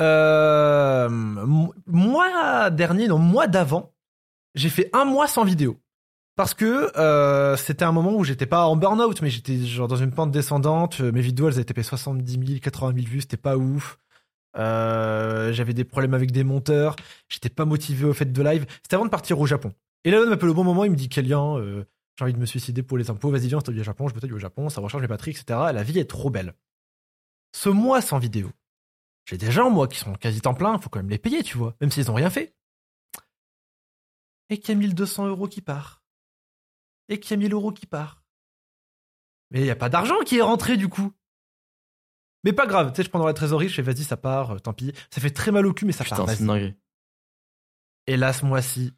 Euh, 0.00 1.08
mois 1.86 2.70
dernier, 2.70 3.08
non, 3.08 3.18
mois 3.18 3.48
d'avant, 3.48 3.92
j'ai 4.54 4.68
fait 4.68 4.88
un 4.92 5.04
mois 5.04 5.26
sans 5.26 5.44
vidéo. 5.44 5.80
Parce 6.36 6.54
que 6.54 6.96
euh, 6.96 7.56
c'était 7.56 7.84
un 7.84 7.92
moment 7.92 8.14
où 8.14 8.22
j'étais 8.22 8.46
pas 8.46 8.66
en 8.66 8.76
burn-out, 8.76 9.20
mais 9.20 9.30
j'étais 9.30 9.56
genre 9.58 9.88
dans 9.88 9.96
une 9.96 10.12
pente 10.12 10.30
descendante. 10.30 11.00
Mes 11.00 11.22
vidéos, 11.22 11.48
elles 11.48 11.54
avaient 11.54 11.64
tapé 11.64 11.82
70 11.82 12.46
000, 12.46 12.60
80 12.62 12.92
000 12.94 13.06
vues, 13.06 13.20
c'était 13.22 13.36
pas 13.36 13.56
ouf. 13.56 13.98
Euh, 14.58 15.52
j'avais 15.52 15.74
des 15.74 15.84
problèmes 15.84 16.14
avec 16.14 16.30
des 16.30 16.44
monteurs. 16.44 16.94
J'étais 17.28 17.48
pas 17.48 17.64
motivé 17.64 18.04
au 18.06 18.12
fait 18.12 18.30
de 18.30 18.42
live. 18.42 18.66
C'était 18.82 18.94
avant 18.94 19.06
de 19.06 19.10
partir 19.10 19.40
au 19.40 19.46
Japon. 19.46 19.72
Et 20.04 20.10
là, 20.12 20.20
on 20.24 20.28
m'appelle 20.28 20.50
au 20.50 20.54
bon 20.54 20.62
moment. 20.62 20.84
Il 20.84 20.92
me 20.92 20.96
dit 20.96 21.08
Kélian, 21.08 21.58
euh, 21.58 21.84
j'ai 22.16 22.24
envie 22.24 22.32
de 22.34 22.38
me 22.38 22.46
suicider 22.46 22.82
pour 22.82 22.96
les 22.98 23.10
impôts. 23.10 23.30
Vas-y, 23.30 23.48
viens, 23.48 23.58
on 23.58 23.70
au 23.70 23.82
Japon. 23.82 24.08
Je 24.08 24.14
me 24.14 24.34
au 24.34 24.38
Japon. 24.38 24.68
Ça 24.70 24.80
recharge 24.80 25.02
mes 25.02 25.08
batteries, 25.08 25.32
etc. 25.32 25.44
La 25.72 25.82
vie 25.82 25.98
est 25.98 26.08
trop 26.08 26.30
belle. 26.30 26.54
Ce 27.52 27.68
mois 27.68 28.00
sans 28.00 28.18
vidéo, 28.18 28.50
j'ai 29.26 29.36
des 29.36 29.50
gens, 29.50 29.70
moi, 29.70 29.86
qui 29.88 29.98
sont 29.98 30.14
quasi 30.14 30.40
temps 30.40 30.54
plein. 30.54 30.78
Faut 30.78 30.88
quand 30.88 30.98
même 30.98 31.10
les 31.10 31.18
payer, 31.18 31.42
tu 31.42 31.58
vois. 31.58 31.76
Même 31.80 31.90
s'ils 31.90 32.10
ont 32.10 32.14
rien 32.14 32.30
fait. 32.30 32.54
Et 34.48 34.58
qu'il 34.58 34.70
y 34.70 34.72
a 34.72 34.78
1200 34.78 35.26
euros 35.26 35.48
qui 35.48 35.60
part. 35.60 36.02
Et 37.08 37.20
qu'il 37.20 37.32
y 37.32 37.34
a 37.34 37.36
1000 37.36 37.52
euros 37.52 37.72
qui 37.72 37.86
part. 37.86 38.22
Mais 39.50 39.60
il 39.60 39.64
n'y 39.64 39.70
a 39.70 39.76
pas 39.76 39.88
d'argent 39.88 40.18
qui 40.24 40.38
est 40.38 40.42
rentré, 40.42 40.76
du 40.76 40.88
coup. 40.88 41.12
Mais 42.44 42.52
pas 42.52 42.66
grave, 42.66 42.92
tu 42.92 42.96
sais, 42.96 43.02
je 43.02 43.10
prends 43.10 43.18
dans 43.18 43.26
la 43.26 43.34
trésorerie, 43.34 43.68
je 43.68 43.74
fais 43.74 43.82
vas-y, 43.82 44.04
ça 44.04 44.16
part, 44.16 44.52
euh, 44.52 44.58
tant 44.58 44.72
pis. 44.72 44.92
Ça 45.10 45.20
fait 45.20 45.30
très 45.30 45.50
mal 45.50 45.66
au 45.66 45.72
cul, 45.72 45.84
mais 45.84 45.92
ça 45.92 46.04
Putain, 46.04 46.16
part. 46.16 46.30
c'est 46.30 46.44
dinguerie. 46.44 46.76
Et 48.06 48.16
là, 48.16 48.32
ce 48.32 48.44
mois-ci, 48.46 48.92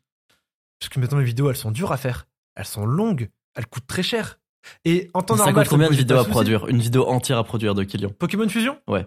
parce 0.78 0.90
que 0.90 1.00
maintenant 1.00 1.16
mes 1.18 1.24
vidéos, 1.24 1.48
elles 1.48 1.56
sont 1.56 1.70
dures 1.70 1.92
à 1.92 1.96
faire. 1.96 2.27
Elles 2.58 2.66
sont 2.66 2.86
longues, 2.86 3.30
elles 3.54 3.68
coûtent 3.68 3.86
très 3.86 4.02
cher. 4.02 4.40
Et 4.84 5.08
en 5.14 5.22
temps 5.22 5.36
Ça 5.36 5.44
normal, 5.44 5.64
coûte 5.64 5.70
combien 5.70 5.88
de 5.88 5.94
vidéos 5.94 6.18
à 6.18 6.24
produire 6.24 6.66
Une 6.66 6.80
vidéo 6.80 7.06
entière 7.06 7.38
à 7.38 7.44
produire 7.44 7.76
de 7.76 7.84
Killian? 7.84 8.10
Pokémon 8.10 8.48
Fusion? 8.48 8.82
Ouais. 8.88 9.06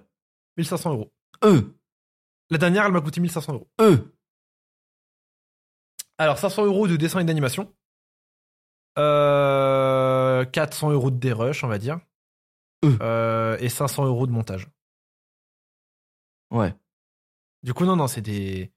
1500 0.56 0.94
euros. 0.94 1.12
Eux? 1.44 1.78
La 2.50 2.58
dernière, 2.58 2.86
elle 2.86 2.94
m'a 2.94 3.02
coûté 3.02 3.20
1500 3.20 3.54
euros. 3.54 3.70
Eux? 3.82 4.16
Alors, 6.18 6.38
500 6.38 6.66
euros 6.66 6.88
de 6.88 6.96
dessin 6.96 7.20
et 7.20 7.26
d'animation. 7.26 7.74
Euh, 8.98 10.46
400 10.46 10.92
euros 10.92 11.12
de 11.12 11.18
dérush, 11.18 11.66
on 11.66 11.68
va 11.68 11.78
dire. 11.78 12.00
Euh. 12.86 12.98
Euh, 13.02 13.58
et 13.60 13.68
500 13.68 14.06
euros 14.06 14.28
de 14.28 14.32
montage. 14.32 14.70
Ouais. 16.52 16.74
Du 17.64 17.74
coup, 17.74 17.84
non, 17.84 17.98
non, 17.98 18.08
c'est 18.08 18.22
des, 18.22 18.72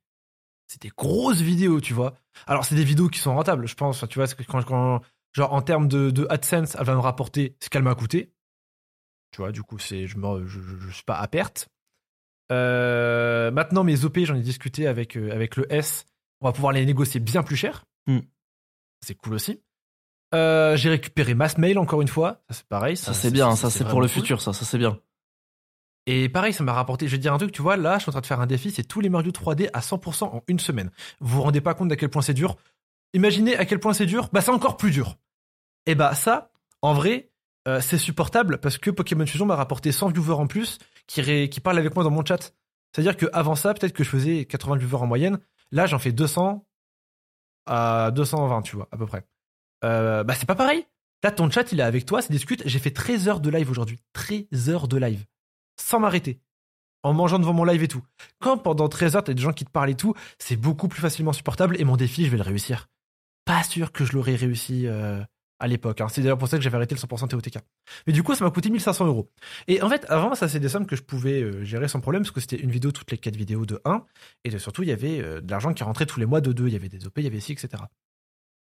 c'est 0.74 0.82
des 0.82 0.92
grosses 0.96 1.40
vidéos, 1.40 1.80
tu 1.80 1.94
vois. 1.94 2.14
Alors, 2.46 2.64
c'est 2.64 2.74
des 2.74 2.84
vidéos 2.84 3.08
qui 3.08 3.20
sont 3.20 3.32
rentables, 3.34 3.66
je 3.68 3.74
pense. 3.74 4.04
Tu 4.08 4.18
vois, 4.18 4.26
quand, 4.48 4.62
quand- 4.64 5.00
genre, 5.32 5.52
en 5.52 5.62
termes 5.62 5.86
de, 5.88 6.10
de 6.10 6.26
AdSense, 6.30 6.76
elle 6.78 6.84
va 6.84 6.94
me 6.94 7.00
rapporter 7.00 7.56
ce 7.62 7.68
qu'elle 7.70 7.82
m'a 7.84 7.94
coûté. 7.94 8.32
Tu 9.30 9.38
vois, 9.40 9.52
du 9.52 9.62
coup, 9.62 9.78
c'est, 9.78 10.06
je, 10.08 10.16
me, 10.18 10.46
je, 10.46 10.60
je- 10.60 10.76
je 10.78 10.90
suis 10.90 11.04
pas 11.04 11.16
à 11.18 11.28
perte. 11.28 11.68
Euh, 12.52 13.50
maintenant, 13.50 13.84
mes 13.84 14.04
OP, 14.04 14.18
j'en 14.24 14.34
ai 14.34 14.40
discuté 14.42 14.86
avec, 14.86 15.16
euh, 15.16 15.30
avec 15.32 15.56
le 15.56 15.72
S. 15.72 16.04
On 16.40 16.46
va 16.46 16.52
pouvoir 16.52 16.72
les 16.72 16.84
négocier 16.84 17.20
bien 17.20 17.42
plus 17.42 17.56
cher. 17.56 17.84
Hmm. 18.06 18.18
C'est 19.00 19.14
cool 19.14 19.34
aussi. 19.34 19.62
Euh, 20.34 20.76
j'ai 20.76 20.90
récupéré 20.90 21.34
Mass 21.34 21.56
Mail 21.58 21.78
encore 21.78 22.02
une 22.02 22.08
fois. 22.08 22.42
Ça, 22.50 22.56
c'est 22.56 22.66
pareil. 22.66 22.96
Ça, 22.96 23.14
c'est 23.14 23.30
bien, 23.30 23.54
ça, 23.56 23.70
c'est 23.70 23.84
pour 23.84 24.00
le 24.00 24.08
cool. 24.08 24.14
futur, 24.14 24.40
ça, 24.42 24.52
ça 24.52 24.64
c'est 24.64 24.78
bien. 24.78 24.98
Et 26.06 26.28
pareil, 26.28 26.52
ça 26.52 26.62
m'a 26.64 26.72
rapporté. 26.72 27.06
Je 27.06 27.12
vais 27.12 27.16
te 27.16 27.22
dire 27.22 27.32
un 27.32 27.38
truc, 27.38 27.52
tu 27.52 27.62
vois, 27.62 27.76
là, 27.76 27.96
je 27.96 28.02
suis 28.02 28.10
en 28.10 28.12
train 28.12 28.20
de 28.20 28.26
faire 28.26 28.40
un 28.40 28.46
défi, 28.46 28.70
c'est 28.70 28.84
tous 28.84 29.00
les 29.00 29.08
Mario 29.08 29.32
3D 29.32 29.70
à 29.72 29.80
100% 29.80 30.24
en 30.24 30.42
une 30.48 30.58
semaine. 30.58 30.90
Vous 31.20 31.36
vous 31.36 31.42
rendez 31.42 31.60
pas 31.60 31.74
compte 31.74 31.88
d'à 31.88 31.96
quel 31.96 32.10
point 32.10 32.22
c'est 32.22 32.34
dur? 32.34 32.56
Imaginez 33.14 33.56
à 33.56 33.64
quel 33.64 33.80
point 33.80 33.92
c'est 33.94 34.06
dur, 34.06 34.28
bah 34.32 34.40
c'est 34.40 34.50
encore 34.50 34.76
plus 34.76 34.90
dur. 34.90 35.16
Et 35.86 35.94
bah 35.94 36.14
ça, 36.14 36.50
en 36.82 36.92
vrai, 36.92 37.30
euh, 37.68 37.80
c'est 37.80 37.98
supportable 37.98 38.58
parce 38.58 38.76
que 38.76 38.90
Pokémon 38.90 39.24
Fusion 39.24 39.46
m'a 39.46 39.56
rapporté 39.56 39.92
100 39.92 40.08
viewers 40.08 40.34
en 40.34 40.46
plus 40.46 40.78
qui, 41.06 41.60
parlent 41.62 41.78
avec 41.78 41.94
moi 41.94 42.04
dans 42.04 42.10
mon 42.10 42.24
chat. 42.24 42.52
C'est-à-dire 42.92 43.16
qu'avant 43.16 43.54
ça, 43.54 43.72
peut-être 43.72 43.92
que 43.92 44.04
je 44.04 44.10
faisais 44.10 44.44
80 44.44 44.76
viewers 44.76 45.02
en 45.02 45.06
moyenne. 45.06 45.38
Là, 45.70 45.86
j'en 45.86 45.98
fais 45.98 46.12
200 46.12 46.66
à 47.66 48.10
220, 48.10 48.62
tu 48.62 48.76
vois, 48.76 48.88
à 48.92 48.96
peu 48.96 49.06
près. 49.06 49.24
Euh, 49.84 50.24
bah 50.24 50.34
c'est 50.34 50.46
pas 50.46 50.54
pareil. 50.54 50.86
Là, 51.22 51.30
ton 51.30 51.50
chat, 51.50 51.72
il 51.72 51.80
est 51.80 51.84
avec 51.84 52.04
toi, 52.04 52.20
ça 52.20 52.28
discute. 52.28 52.62
J'ai 52.66 52.78
fait 52.78 52.90
13 52.90 53.28
heures 53.28 53.40
de 53.40 53.48
live 53.48 53.70
aujourd'hui. 53.70 53.98
13 54.12 54.68
heures 54.68 54.88
de 54.88 54.98
live 54.98 55.24
sans 55.80 56.00
m'arrêter. 56.00 56.40
En 57.02 57.12
mangeant 57.12 57.38
devant 57.38 57.52
mon 57.52 57.64
live 57.64 57.82
et 57.82 57.88
tout. 57.88 58.02
Quand 58.40 58.56
pendant 58.56 58.88
13 58.88 59.16
heures, 59.16 59.24
t'as 59.24 59.34
des 59.34 59.42
gens 59.42 59.52
qui 59.52 59.64
te 59.66 59.70
parlent 59.70 59.90
et 59.90 59.94
tout, 59.96 60.14
c'est 60.38 60.56
beaucoup 60.56 60.88
plus 60.88 61.00
facilement 61.02 61.32
supportable 61.34 61.78
et 61.78 61.84
mon 61.84 61.96
défi, 61.96 62.24
je 62.24 62.30
vais 62.30 62.38
le 62.38 62.42
réussir. 62.42 62.88
Pas 63.44 63.62
sûr 63.62 63.92
que 63.92 64.06
je 64.06 64.12
l'aurais 64.14 64.36
réussi 64.36 64.86
euh, 64.86 65.22
à 65.58 65.68
l'époque. 65.68 66.00
hein. 66.00 66.08
C'est 66.08 66.22
d'ailleurs 66.22 66.38
pour 66.38 66.48
ça 66.48 66.56
que 66.56 66.62
j'avais 66.64 66.76
arrêté 66.76 66.94
le 66.94 67.00
100% 67.00 67.28
TOTK. 67.28 67.58
Mais 68.06 68.14
du 68.14 68.22
coup, 68.22 68.34
ça 68.34 68.42
m'a 68.42 68.50
coûté 68.50 68.70
1500 68.70 69.04
euros. 69.06 69.30
Et 69.68 69.82
en 69.82 69.90
fait, 69.90 70.06
avant, 70.08 70.34
ça, 70.34 70.48
c'est 70.48 70.60
des 70.60 70.70
sommes 70.70 70.86
que 70.86 70.96
je 70.96 71.02
pouvais 71.02 71.42
euh, 71.42 71.62
gérer 71.62 71.88
sans 71.88 72.00
problème 72.00 72.22
parce 72.22 72.30
que 72.30 72.40
c'était 72.40 72.56
une 72.56 72.70
vidéo 72.70 72.90
toutes 72.90 73.10
les 73.10 73.18
4 73.18 73.36
vidéos 73.36 73.66
de 73.66 73.82
1. 73.84 74.02
Et 74.44 74.50
de- 74.50 74.56
surtout, 74.56 74.82
il 74.82 74.88
y 74.88 74.92
avait 74.92 75.20
euh, 75.20 75.42
de 75.42 75.50
l'argent 75.50 75.74
qui 75.74 75.84
rentrait 75.84 76.06
tous 76.06 76.20
les 76.20 76.26
mois 76.26 76.40
de 76.40 76.52
2. 76.52 76.68
Il 76.68 76.72
y 76.72 76.76
avait 76.76 76.88
des 76.88 77.06
OP, 77.06 77.18
il 77.18 77.24
y 77.24 77.26
avait 77.26 77.40
ci, 77.40 77.52
etc. 77.52 77.82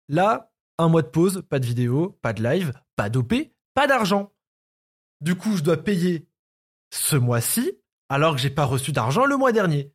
Là, 0.08 0.50
un 0.78 0.88
mois 0.88 1.02
de 1.02 1.08
pause, 1.08 1.42
pas 1.48 1.58
de 1.58 1.66
vidéo, 1.66 2.18
pas 2.22 2.32
de 2.32 2.42
live, 2.42 2.72
pas 2.96 3.10
d'OP, 3.10 3.34
pas 3.74 3.86
d'argent. 3.86 4.32
Du 5.20 5.34
coup, 5.34 5.58
je 5.58 5.62
dois 5.62 5.76
payer 5.76 6.26
ce 6.90 7.16
mois-ci, 7.16 7.72
alors 8.08 8.34
que 8.34 8.40
j'ai 8.40 8.50
pas 8.50 8.64
reçu 8.64 8.92
d'argent 8.92 9.24
le 9.24 9.36
mois 9.36 9.52
dernier. 9.52 9.92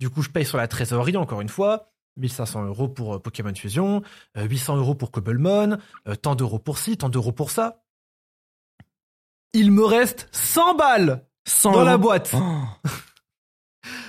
Du 0.00 0.10
coup, 0.10 0.22
je 0.22 0.30
paye 0.30 0.44
sur 0.44 0.58
la 0.58 0.68
trésorerie, 0.68 1.16
encore 1.16 1.40
une 1.40 1.48
fois, 1.48 1.90
1500 2.16 2.64
euros 2.66 2.88
pour 2.88 3.14
euh, 3.14 3.18
Pokémon 3.18 3.54
Fusion, 3.54 4.02
euh, 4.36 4.44
800 4.44 4.76
euros 4.76 4.94
pour 4.94 5.10
Cobblemon, 5.10 5.78
euh, 6.08 6.14
tant 6.14 6.34
d'euros 6.34 6.58
pour 6.58 6.78
ci, 6.78 6.96
tant 6.96 7.08
d'euros 7.08 7.32
pour 7.32 7.50
ça. 7.50 7.82
Il 9.52 9.70
me 9.70 9.84
reste 9.84 10.28
100 10.32 10.74
balles 10.74 11.24
100 11.46 11.72
dans 11.72 11.84
la 11.84 11.96
boîte. 11.96 12.32
Oh. 12.34 12.88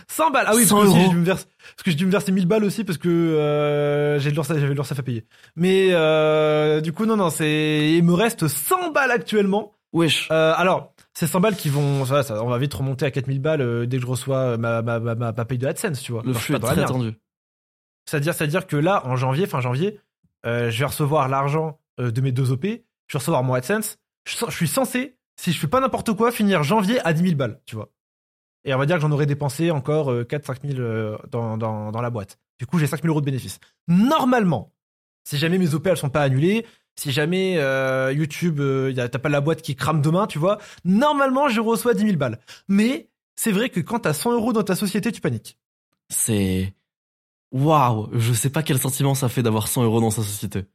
100 0.08 0.32
balles. 0.32 0.46
Ah 0.48 0.56
oui, 0.56 0.66
100 0.66 0.78
parce 0.78 0.94
que 0.94 1.16
me 1.16 1.26
parce 1.26 1.46
j'ai 1.86 1.94
dû 1.96 2.06
me 2.06 2.12
verser 2.12 2.32
1000 2.32 2.46
balles 2.46 2.64
aussi 2.64 2.84
parce 2.86 2.98
que 2.98 3.10
euh, 3.10 4.18
j'ai 4.20 4.32
de 4.32 4.36
l'URSSAF- 4.36 4.56
j'avais 4.60 4.70
de 4.70 4.74
l'URSSAF 4.74 5.00
à 5.00 5.04
payer. 5.04 5.26
Mais 5.56 5.90
euh, 5.92 6.80
du 6.80 6.94
coup, 6.94 7.06
non, 7.06 7.18
non, 7.18 7.30
c'est, 7.30 7.92
il 7.94 8.04
me 8.04 8.14
reste 8.14 8.48
100 8.48 8.92
balles 8.92 9.12
actuellement. 9.12 9.74
Wesh. 9.92 10.30
Euh, 10.32 10.54
alors, 10.56 10.94
c'est 11.18 11.28
100 11.28 11.40
balles 11.40 11.56
qui 11.56 11.70
vont, 11.70 12.06
ça, 12.06 12.24
ça, 12.24 12.44
on 12.44 12.50
va 12.50 12.58
vite 12.58 12.74
remonter 12.74 13.06
à 13.06 13.12
4000 13.12 13.40
balles 13.42 13.62
euh, 13.62 13.86
dès 13.86 13.98
que 13.98 14.04
je 14.04 14.08
reçois 14.08 14.38
euh, 14.38 14.58
ma, 14.58 14.82
ma, 14.82 15.00
ma, 15.00 15.16
ma, 15.16 15.32
ma 15.32 15.46
paye 15.46 15.58
de 15.58 15.66
AdSense, 15.66 16.02
tu 16.02 16.12
vois. 16.12 16.22
Le 16.26 16.34
flux 16.34 16.56
est 16.56 16.60
très 16.60 16.76
merde. 16.76 16.90
tendu. 16.90 17.14
C'est-à-dire, 18.06 18.34
c'est-à-dire 18.34 18.68
que 18.68 18.76
là, 18.76 19.02
en 19.06 19.16
janvier, 19.16 19.48
fin 19.48 19.62
janvier, 19.62 20.00
euh, 20.46 20.70
je 20.70 20.80
vais 20.80 20.86
recevoir 20.86 21.28
l'argent 21.28 21.80
euh, 22.00 22.12
de 22.12 22.22
mes 22.22 22.32
deux 22.32 22.52
OP, 22.52 22.66
je 22.66 22.70
vais 22.70 23.20
recevoir 23.20 23.44
mon 23.44 23.54
AdSense. 23.54 23.98
Je, 24.28 24.36
je 24.48 24.56
suis 24.56 24.68
censé, 24.68 25.18
si 25.40 25.54
je 25.54 25.60
fais 25.60 25.68
pas 25.68 25.80
n'importe 25.80 26.14
quoi, 26.14 26.32
finir 26.32 26.64
janvier 26.64 27.00
à 27.06 27.14
10 27.14 27.24
000 27.24 27.36
balles, 27.36 27.62
tu 27.66 27.76
vois. 27.76 27.90
Et 28.66 28.74
on 28.74 28.78
va 28.78 28.86
dire 28.86 28.96
que 28.98 29.02
j'en 29.02 29.12
aurais 29.12 29.28
dépensé 29.28 29.72
encore 29.72 30.12
4-5 30.12 30.68
000 30.68 30.80
euh, 30.80 31.18
dans, 31.30 31.56
dans, 31.58 31.92
dans 31.92 32.02
la 32.02 32.10
boîte. 32.10 32.40
Du 32.60 32.66
coup, 32.66 32.80
j'ai 32.80 32.88
5 32.88 33.02
000 33.02 33.12
euros 33.12 33.22
de 33.22 33.26
bénéfices. 33.26 33.60
Normalement, 33.88 34.74
si 35.24 35.38
jamais 35.38 35.58
mes 35.58 35.74
OP 35.74 35.88
elles 35.88 35.98
sont 35.98 36.10
pas 36.10 36.24
annulées, 36.24 36.66
si 36.96 37.12
jamais 37.12 37.58
euh, 37.58 38.12
YouTube, 38.14 38.60
euh, 38.60 38.94
t'as 38.94 39.20
pas 39.20 39.30
la 39.30 39.42
boîte 39.42 39.62
qui 39.62 39.76
crame 39.76 40.02
demain, 40.02 40.28
tu 40.28 40.40
vois, 40.40 40.60
normalement, 40.84 41.50
je 41.50 41.60
reçois 41.60 41.94
10 41.94 42.06
000 42.06 42.18
balles. 42.18 42.40
Mais 42.68 43.10
c'est 43.36 43.52
vrai 43.52 43.70
que 43.70 43.80
quand 43.80 44.00
t'as 44.00 44.14
100 44.14 44.34
euros 44.34 44.54
dans 44.54 44.64
ta 44.64 44.76
société, 44.76 45.12
tu 45.12 45.22
paniques. 45.22 45.58
C'est. 46.10 46.74
Waouh, 47.52 48.10
je 48.14 48.34
sais 48.34 48.50
pas 48.50 48.64
quel 48.64 48.80
sentiment 48.80 49.16
ça 49.16 49.30
fait 49.30 49.44
d'avoir 49.44 49.68
100 49.68 49.84
euros 49.84 50.02
dans 50.02 50.12
sa 50.12 50.24
société. 50.24 50.66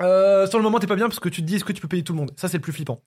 Euh, 0.00 0.46
sur 0.46 0.58
le 0.58 0.64
moment, 0.64 0.78
t'es 0.78 0.86
pas 0.86 0.96
bien 0.96 1.08
parce 1.08 1.20
que 1.20 1.28
tu 1.28 1.42
te 1.42 1.46
dis 1.46 1.56
est-ce 1.56 1.64
que 1.64 1.72
tu 1.72 1.80
peux 1.80 1.88
payer 1.88 2.02
tout 2.02 2.12
le 2.12 2.18
monde? 2.18 2.32
Ça, 2.36 2.48
c'est 2.48 2.56
le 2.56 2.62
plus 2.62 2.72
flippant. 2.72 3.02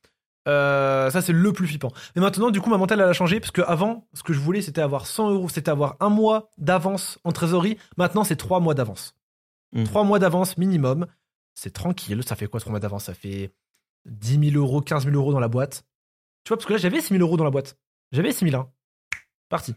Euh, 0.47 1.09
ça, 1.09 1.21
c'est 1.21 1.33
le 1.33 1.53
plus 1.53 1.67
flippant. 1.67 1.91
Mais 2.15 2.21
maintenant, 2.21 2.51
du 2.51 2.61
coup, 2.61 2.69
ma 2.69 2.77
mentale, 2.77 3.01
elle 3.01 3.09
a 3.09 3.13
changé 3.13 3.39
parce 3.39 3.51
que 3.51 3.61
avant, 3.61 4.07
ce 4.13 4.23
que 4.23 4.33
je 4.33 4.39
voulais, 4.39 4.61
c'était 4.61 4.81
avoir 4.81 5.07
100 5.07 5.31
euros, 5.31 5.49
c'était 5.49 5.71
avoir 5.71 5.97
un 5.99 6.09
mois 6.09 6.49
d'avance 6.57 7.19
en 7.23 7.31
trésorerie. 7.31 7.77
Maintenant, 7.97 8.23
c'est 8.23 8.35
trois 8.35 8.59
mois 8.59 8.75
d'avance. 8.75 9.15
Mm. 9.73 9.83
Trois 9.85 10.03
mois 10.03 10.19
d'avance 10.19 10.57
minimum. 10.57 11.07
C'est 11.55 11.71
tranquille. 11.73 12.21
Ça 12.25 12.35
fait 12.35 12.47
quoi 12.47 12.59
trois 12.59 12.71
mois 12.71 12.79
d'avance? 12.79 13.05
Ça 13.05 13.13
fait 13.13 13.51
10 14.05 14.51
000 14.51 14.63
euros, 14.63 14.81
15 14.81 15.05
000 15.05 15.15
euros 15.15 15.33
dans 15.33 15.39
la 15.39 15.47
boîte. 15.47 15.83
Tu 16.43 16.49
vois, 16.49 16.57
parce 16.57 16.67
que 16.67 16.73
là, 16.73 16.77
j'avais 16.79 17.01
6 17.01 17.09
000 17.09 17.21
euros 17.21 17.37
dans 17.37 17.43
la 17.45 17.49
boîte. 17.49 17.77
J'avais 18.11 18.31
6 18.31 18.49
000. 18.51 18.61
hein. 18.61 18.69
Parti. 19.49 19.73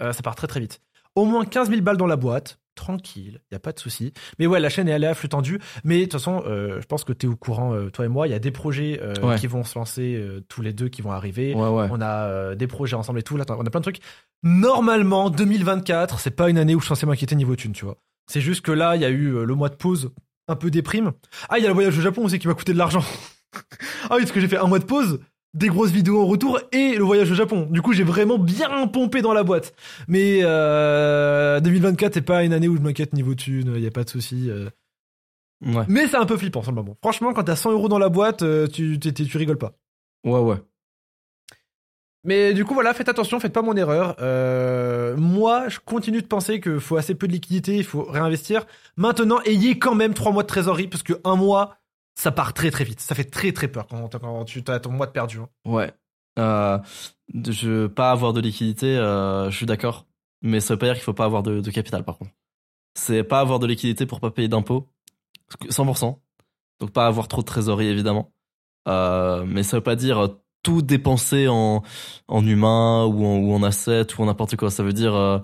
Euh, 0.00 0.12
ça 0.12 0.22
part 0.22 0.34
très 0.34 0.46
très 0.46 0.58
vite. 0.60 0.80
Au 1.14 1.24
moins 1.24 1.44
15 1.44 1.70
000 1.70 1.80
balles 1.82 1.96
dans 1.96 2.06
la 2.06 2.16
boîte. 2.16 2.58
Tranquille, 2.74 3.40
y 3.50 3.54
a 3.54 3.58
pas 3.58 3.72
de 3.72 3.78
souci. 3.78 4.12
Mais 4.38 4.46
ouais, 4.46 4.60
la 4.60 4.68
chaîne 4.68 4.86
est 4.86 4.92
allée 4.92 5.06
à 5.06 5.14
flux 5.14 5.30
tendu. 5.30 5.58
Mais 5.82 6.00
de 6.00 6.02
toute 6.04 6.12
façon, 6.12 6.42
euh, 6.46 6.78
je 6.82 6.86
pense 6.86 7.04
que 7.04 7.14
t'es 7.14 7.26
au 7.26 7.34
courant, 7.34 7.72
euh, 7.72 7.88
toi 7.90 8.04
et 8.04 8.08
moi. 8.08 8.26
Il 8.28 8.32
y 8.32 8.34
a 8.34 8.38
des 8.38 8.50
projets 8.50 9.00
Ouais. 9.22 9.38
qui 9.38 9.46
vont 9.46 9.64
se 9.64 9.78
lancer 9.78 10.22
tous 10.50 10.60
les 10.60 10.74
deux, 10.74 10.88
qui 10.90 11.00
vont 11.00 11.10
arriver. 11.12 11.54
Ouais, 11.54 11.68
ouais. 11.68 11.88
On 11.90 12.00
a 12.02 12.54
des 12.54 12.66
projets 12.66 12.94
ensemble 12.96 13.18
et 13.20 13.22
tout. 13.22 13.38
Là, 13.38 13.44
on 13.48 13.64
a 13.64 13.70
plein 13.70 13.80
de 13.80 13.84
trucs. 13.84 14.00
Normalement, 14.42 15.30
2024, 15.30 16.20
c'est 16.20 16.30
pas 16.30 16.50
une 16.50 16.58
année 16.58 16.74
où 16.74 16.80
je 16.80 16.84
suis 16.84 16.88
censé 16.90 17.06
m'inquiéter 17.06 17.34
niveau 17.34 17.56
thune, 17.56 17.72
tu 17.72 17.84
vois. 17.86 17.96
C'est 18.26 18.40
juste 18.42 18.60
que 18.60 18.72
là, 18.72 18.94
il 18.96 19.02
y 19.02 19.04
a 19.04 19.08
eu 19.10 19.44
le 19.44 19.54
mois 19.54 19.68
de 19.70 19.74
pause, 19.76 20.12
un 20.48 20.56
peu 20.56 20.70
déprime. 20.70 21.12
Ah, 21.48 21.58
il 21.58 21.62
y 21.62 21.64
a 21.64 21.68
le 21.68 21.74
voyage 21.74 21.98
au 21.98 22.00
Japon 22.02 22.24
aussi 22.24 22.38
qui 22.38 22.48
m'a 22.48 22.54
coûté 22.54 22.72
de 22.72 22.78
l'argent. 22.78 23.02
ah 24.10 24.14
oui, 24.16 24.18
parce 24.20 24.32
que 24.32 24.40
j'ai 24.40 24.48
fait 24.48 24.58
un 24.58 24.66
mois 24.66 24.78
de 24.78 24.84
pause, 24.84 25.20
des 25.54 25.68
grosses 25.68 25.90
vidéos 25.90 26.20
en 26.22 26.26
retour 26.26 26.60
et 26.72 26.94
le 26.96 27.02
voyage 27.04 27.30
au 27.30 27.34
Japon. 27.34 27.66
Du 27.70 27.82
coup, 27.82 27.92
j'ai 27.92 28.04
vraiment 28.04 28.38
bien 28.38 28.86
pompé 28.88 29.22
dans 29.22 29.32
la 29.32 29.42
boîte. 29.42 29.74
Mais 30.08 30.40
euh, 30.42 31.60
2024, 31.60 32.14
c'est 32.14 32.20
pas 32.22 32.44
une 32.44 32.52
année 32.52 32.68
où 32.68 32.76
je 32.76 32.82
m'inquiète 32.82 33.12
niveau 33.14 33.34
thune, 33.34 33.72
il 33.76 33.82
y 33.82 33.86
a 33.86 33.90
pas 33.90 34.04
de 34.04 34.10
souci. 34.10 34.50
euh. 34.50 34.68
Ouais, 35.64 35.84
Mais 35.88 36.06
c'est 36.06 36.16
un 36.18 36.26
peu 36.26 36.36
flippant 36.36 36.62
sur 36.62 36.70
le 36.72 36.76
moment. 36.76 36.96
Franchement, 37.02 37.32
quand 37.32 37.44
t'as 37.44 37.56
100 37.56 37.72
euros 37.72 37.88
dans 37.88 37.98
la 37.98 38.10
boîte, 38.10 38.42
euh, 38.42 38.66
tu, 38.66 38.98
tu, 39.00 39.12
tu 39.12 39.36
rigoles 39.38 39.56
pas. 39.58 39.72
ouais, 40.24 40.38
ouais. 40.40 40.56
Mais 42.26 42.52
du 42.54 42.64
coup, 42.64 42.74
voilà, 42.74 42.92
faites 42.92 43.08
attention, 43.08 43.38
faites 43.40 43.52
pas 43.52 43.62
mon 43.62 43.76
erreur. 43.76 44.16
Euh, 44.20 45.16
moi, 45.16 45.68
je 45.68 45.78
continue 45.78 46.20
de 46.20 46.26
penser 46.26 46.60
qu'il 46.60 46.80
faut 46.80 46.96
assez 46.96 47.14
peu 47.14 47.28
de 47.28 47.32
liquidité, 47.32 47.76
il 47.76 47.84
faut 47.84 48.02
réinvestir. 48.02 48.66
Maintenant, 48.96 49.38
ayez 49.44 49.78
quand 49.78 49.94
même 49.94 50.12
trois 50.12 50.32
mois 50.32 50.42
de 50.42 50.48
trésorerie, 50.48 50.88
parce 50.88 51.02
que 51.04 51.14
un 51.24 51.36
mois, 51.36 51.76
ça 52.16 52.32
part 52.32 52.52
très 52.52 52.70
très 52.70 52.84
vite. 52.84 53.00
Ça 53.00 53.14
fait 53.14 53.24
très 53.24 53.52
très 53.52 53.68
peur 53.68 53.86
quand, 53.86 54.18
quand 54.18 54.44
tu 54.44 54.62
as 54.66 54.80
ton 54.80 54.90
mois 54.90 55.06
de 55.06 55.12
perdu. 55.12 55.38
hein. 55.38 55.48
Ouais. 55.64 55.92
Euh, 56.38 56.78
je 57.32 57.86
pas 57.86 58.10
avoir 58.10 58.32
de 58.32 58.40
liquidité, 58.40 58.96
euh, 58.98 59.50
je 59.50 59.56
suis 59.56 59.66
d'accord. 59.66 60.06
Mais 60.42 60.60
ça 60.60 60.74
veut 60.74 60.78
pas 60.78 60.86
dire 60.86 60.94
qu'il 60.96 61.04
faut 61.04 61.14
pas 61.14 61.24
avoir 61.24 61.42
de, 61.42 61.60
de 61.60 61.70
capital, 61.70 62.04
par 62.04 62.18
contre. 62.18 62.32
C'est 62.94 63.22
pas 63.24 63.40
avoir 63.40 63.58
de 63.58 63.66
liquidité 63.66 64.04
pour 64.04 64.20
pas 64.20 64.30
payer 64.30 64.48
d'impôts. 64.48 64.86
100%. 65.68 66.18
Donc 66.80 66.90
pas 66.90 67.06
avoir 67.06 67.28
trop 67.28 67.40
de 67.42 67.46
trésorerie, 67.46 67.86
évidemment. 67.88 68.32
Euh, 68.88 69.44
mais 69.46 69.62
ça 69.62 69.76
veut 69.78 69.82
pas 69.82 69.96
dire 69.96 70.18
euh, 70.18 70.28
tout 70.66 70.82
dépenser 70.82 71.46
en, 71.48 71.82
en 72.28 72.46
humain 72.46 73.04
ou 73.04 73.24
en, 73.24 73.36
ou 73.38 73.54
en 73.54 73.62
assets 73.62 74.06
ou 74.18 74.22
en 74.22 74.26
n'importe 74.26 74.56
quoi. 74.56 74.70
Ça 74.70 74.82
veut 74.82 74.92
dire 74.92 75.14
euh, 75.14 75.38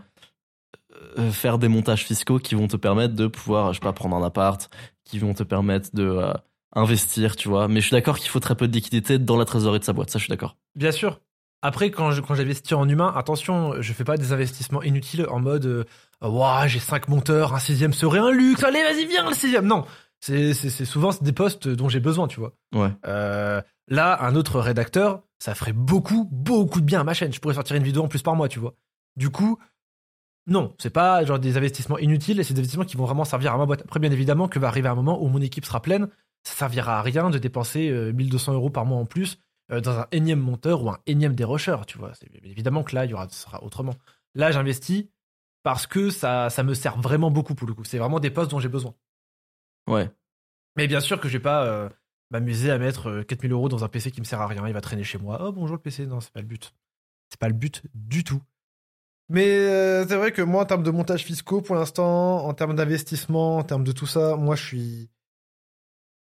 euh, 1.19 1.31
faire 1.31 1.59
des 1.59 1.69
montages 1.69 2.05
fiscaux 2.05 2.39
qui 2.39 2.55
vont 2.55 2.69
te 2.69 2.77
permettre 2.77 3.15
de 3.15 3.27
pouvoir, 3.27 3.73
je 3.73 3.79
sais 3.79 3.85
pas, 3.85 3.93
prendre 3.93 4.17
un 4.17 4.25
appart, 4.25 4.69
qui 5.05 5.19
vont 5.19 5.35
te 5.35 5.43
permettre 5.43 5.91
de 5.95 6.05
euh, 6.05 6.33
investir, 6.75 7.37
tu 7.37 7.49
vois. 7.49 7.69
Mais 7.69 7.81
je 7.81 7.87
suis 7.87 7.95
d'accord 7.95 8.19
qu'il 8.19 8.31
faut 8.31 8.41
très 8.41 8.55
peu 8.55 8.67
de 8.69 8.73
liquidité 8.73 9.19
dans 9.19 9.37
la 9.37 9.45
trésorerie 9.45 9.79
de 9.79 9.85
sa 9.85 9.93
boîte. 9.93 10.11
Ça, 10.11 10.19
je 10.19 10.25
suis 10.25 10.31
d'accord. 10.31 10.57
Bien 10.75 10.93
sûr. 10.93 11.21
Après, 11.65 11.91
quand 11.93 12.11
j'investis 12.11 12.73
en 12.73 12.89
humain, 12.89 13.13
attention, 13.15 13.75
je 13.81 13.93
fais 13.93 14.03
pas 14.05 14.17
des 14.17 14.33
investissements 14.33 14.83
inutiles 14.83 15.27
en 15.31 15.39
mode, 15.39 15.87
Ouah, 16.21 16.67
j'ai 16.67 16.81
cinq 16.81 17.07
monteurs, 17.09 17.55
un 17.55 17.61
sixième 17.61 17.93
serait 17.93 18.19
un 18.19 18.33
luxe, 18.33 18.65
allez, 18.65 18.83
vas-y, 18.83 19.07
viens, 19.07 19.29
le 19.29 19.35
sixième. 19.35 19.67
Non, 19.67 19.85
c'est 20.19 20.55
c'est- 20.55 20.71
c'est 20.71 20.85
souvent 20.85 21.11
des 21.21 21.33
postes 21.33 21.69
dont 21.69 21.89
j'ai 21.89 22.01
besoin, 22.01 22.27
tu 22.27 22.41
vois. 22.41 22.53
Ouais. 22.75 22.91
Euh, 23.07 23.61
là, 23.88 24.23
un 24.23 24.35
autre 24.35 24.61
rédacteur, 24.61 25.23
ça 25.38 25.55
ferait 25.55 25.73
beaucoup, 25.73 26.29
beaucoup 26.31 26.81
de 26.81 26.87
bien 26.87 27.01
à 27.01 27.05
ma 27.05 27.14
chaîne. 27.14 27.33
Je 27.33 27.40
pourrais 27.40 27.55
sortir 27.55 27.77
une 27.77 27.83
vidéo 27.83 28.03
en 28.03 28.09
plus 28.09 28.23
par 28.23 28.37
mois, 28.37 28.49
tu 28.49 28.59
vois. 28.59 28.75
Du 29.16 29.31
coup, 29.31 29.59
non, 30.47 30.75
c'est 30.79 30.90
pas 30.90 31.25
genre 31.25 31.38
des 31.38 31.57
investissements 31.57 31.99
inutiles, 31.99 32.40
et 32.40 32.45
c'est 32.45 32.55
des 32.55 32.61
investissements 32.61 32.85
qui 32.85 32.97
vont 32.97 33.05
vraiment 33.05 33.25
servir 33.25 33.53
à 33.53 33.59
ma 33.59 33.66
boîte. 33.66 33.83
Après, 33.83 34.01
bien 34.01 34.11
évidemment, 34.11 34.49
que 34.49 34.59
va 34.59 34.68
arriver 34.68 34.88
un 34.88 34.95
moment 34.95 35.23
où 35.23 35.29
mon 35.29 35.40
équipe 35.40 35.64
sera 35.64 35.81
pleine, 35.81 36.09
ça 36.45 36.55
servira 36.55 36.99
à 36.99 37.03
rien 37.03 37.31
de 37.31 37.38
dépenser 37.38 37.88
euh, 37.90 38.12
1200 38.12 38.55
euros 38.55 38.71
par 38.71 38.85
mois 38.85 38.99
en 38.99 39.07
plus 39.07 39.38
euh, 39.71 39.81
dans 39.81 39.99
un 39.99 40.07
énième 40.11 40.40
monteur 40.40 40.83
ou 40.83 40.90
un 40.90 40.99
énième 41.07 41.35
dérocheur, 41.35 41.87
tu 41.87 41.99
vois. 41.99 42.12
C'est 42.14 42.29
évidemment 42.45 42.83
que 42.83 42.95
là, 42.95 43.05
il 43.05 43.11
y 43.11 43.14
aura, 43.14 43.29
ce 43.29 43.42
sera 43.42 43.62
autrement. 43.62 43.95
Là, 44.35 44.51
j'investis 44.51 45.07
parce 45.62 45.87
que 45.87 46.11
ça, 46.11 46.51
ça 46.51 46.62
me 46.62 46.75
sert 46.75 47.01
vraiment 47.01 47.31
beaucoup 47.31 47.55
pour 47.55 47.68
le 47.68 47.75
coup. 47.75 47.85
C'est 47.85 47.99
vraiment 47.99 48.18
des 48.18 48.31
postes 48.31 48.51
dont 48.51 48.59
j'ai 48.59 48.68
besoin. 48.68 48.95
Ouais. 49.87 50.11
Mais 50.77 50.88
bien 50.88 51.01
sûr 51.01 51.21
que 51.21 51.29
je 51.29 51.35
vais 51.35 51.42
pas 51.42 51.64
euh, 51.66 51.88
m'amuser 52.33 52.71
à 52.71 52.79
mettre 52.79 53.09
euh, 53.09 53.23
4000 53.23 53.53
euros 53.53 53.68
dans 53.68 53.85
un 53.85 53.88
PC 53.88 54.11
qui 54.11 54.21
me 54.21 54.25
sert 54.25 54.40
à 54.40 54.47
rien. 54.49 54.66
Il 54.66 54.73
va 54.73 54.81
traîner 54.81 55.05
chez 55.05 55.18
moi. 55.18 55.38
Oh 55.45 55.53
bonjour 55.53 55.77
le 55.77 55.83
PC. 55.83 56.07
Non, 56.07 56.21
c'est 56.21 56.33
pas 56.33 56.40
le 56.40 56.47
but. 56.47 56.75
C'est 57.31 57.38
pas 57.38 57.49
le 57.49 57.55
but 57.55 57.83
du 57.95 58.25
tout. 58.25 58.42
Mais 59.29 59.47
euh, 59.47 60.07
c'est 60.07 60.16
vrai 60.16 60.33
que 60.33 60.42
moi, 60.42 60.62
en 60.62 60.66
termes 60.66 60.83
de 60.83 60.90
montage 60.90 61.23
fiscaux, 61.25 61.62
pour 61.62 61.75
l'instant, 61.77 62.45
en 62.47 62.53
termes 62.55 62.75
d'investissement, 62.75 63.59
en 63.59 63.62
termes 63.62 63.85
de 63.85 63.92
tout 63.92 64.07
ça, 64.07 64.37
moi, 64.37 64.57
je 64.57 64.64
suis. 64.64 65.11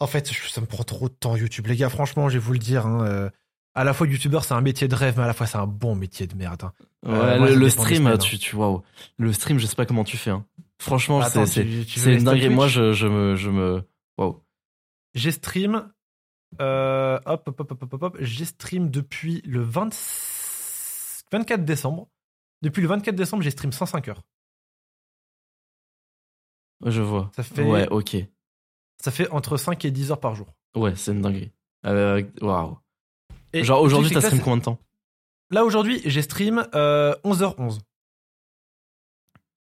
En 0.01 0.07
fait, 0.07 0.33
je- 0.33 0.49
ça 0.49 0.61
me 0.61 0.67
prend 0.67 0.83
trop 0.83 1.09
de 1.09 1.15
temps 1.15 1.37
YouTube, 1.37 1.67
les 1.67 1.77
gars. 1.77 1.89
Franchement, 1.91 2.29
je 2.29 2.35
vais 2.39 2.45
vous 2.45 2.53
le 2.53 2.59
dire. 2.59 2.87
hein, 2.87 3.07
euh, 3.07 3.31
à 3.75 3.85
la 3.85 3.93
fois, 3.95 4.07
YouTubeur, 4.07 4.45
c'est 4.45 4.55
un 4.55 4.61
métier 4.61 4.89
de 4.89 4.95
rêve, 4.95 5.15
mais 5.17 5.23
à 5.25 5.27
la 5.29 5.33
fois, 5.35 5.47
c'est 5.47 5.59
un 5.59 5.67
bon 5.67 5.95
métier 5.95 6.27
de 6.27 6.35
merde. 6.35 6.63
hein. 6.65 6.73
Ouais, 7.05 7.15
Euh, 7.15 7.39
moi, 7.39 7.51
le, 7.51 7.71
stream, 7.71 7.99
semaines, 7.99 8.19
tu, 8.19 8.39
tu, 8.39 8.57
waouh. 8.57 8.83
Le 9.19 9.33
stream, 9.33 9.59
je 9.59 9.67
sais 9.67 9.77
pas 9.77 9.87
comment 9.87 10.05
tu 10.05 10.17
fais, 10.17 10.31
hein. 10.31 10.45
Franchement, 10.79 11.21
Attends, 11.21 11.47
c'est, 11.47 11.63
une 11.63 12.25
dinguerie. 12.25 12.49
Moi, 12.49 12.67
je, 12.67 12.93
je 12.93 13.07
me, 13.07 13.37
je 13.37 13.51
me, 13.51 13.83
waouh. 14.19 14.41
J'ai 15.15 15.33
stream. 15.33 15.93
euh, 16.61 17.19
hop, 17.27 17.49
hop, 17.49 17.61
hop, 17.61 17.73
hop, 17.83 17.93
hop, 17.95 18.03
hop. 18.03 18.17
J'ai 18.21 18.45
stream 18.45 18.91
depuis 18.91 19.41
le 19.43 19.61
20 19.63 19.91
24 21.33 21.65
décembre. 21.65 22.09
Depuis 22.63 22.83
le 22.83 22.89
24 22.89 23.15
décembre, 23.15 23.43
j'ai 23.43 23.51
stream 23.51 23.73
105 23.73 24.09
heures. 24.09 24.23
Je 26.85 27.03
vois. 27.03 27.31
Ça 27.37 27.43
fait, 27.43 27.63
Ouais, 27.65 27.89
ok. 27.89 28.17
ça 29.03 29.11
fait 29.11 29.29
entre 29.31 29.57
5 29.57 29.85
et 29.85 29.91
10 29.91 30.11
heures 30.13 30.21
par 30.21 30.35
jour. 30.35 30.47
Ouais, 30.75 30.95
c'est 30.97 31.13
une 31.13 31.21
dinguerie. 31.23 31.53
Waouh. 31.85 32.79
Genre, 33.55 33.81
aujourd'hui, 33.81 34.11
t'as 34.11 34.21
stream 34.21 34.41
combien 34.41 34.57
de 34.59 34.63
temps 34.63 34.79
Là, 35.51 35.65
aujourd'hui, 35.65 36.01
j'ai 36.05 36.23
stream 36.23 36.67
euh, 36.75 37.15
11h11. 37.25 37.81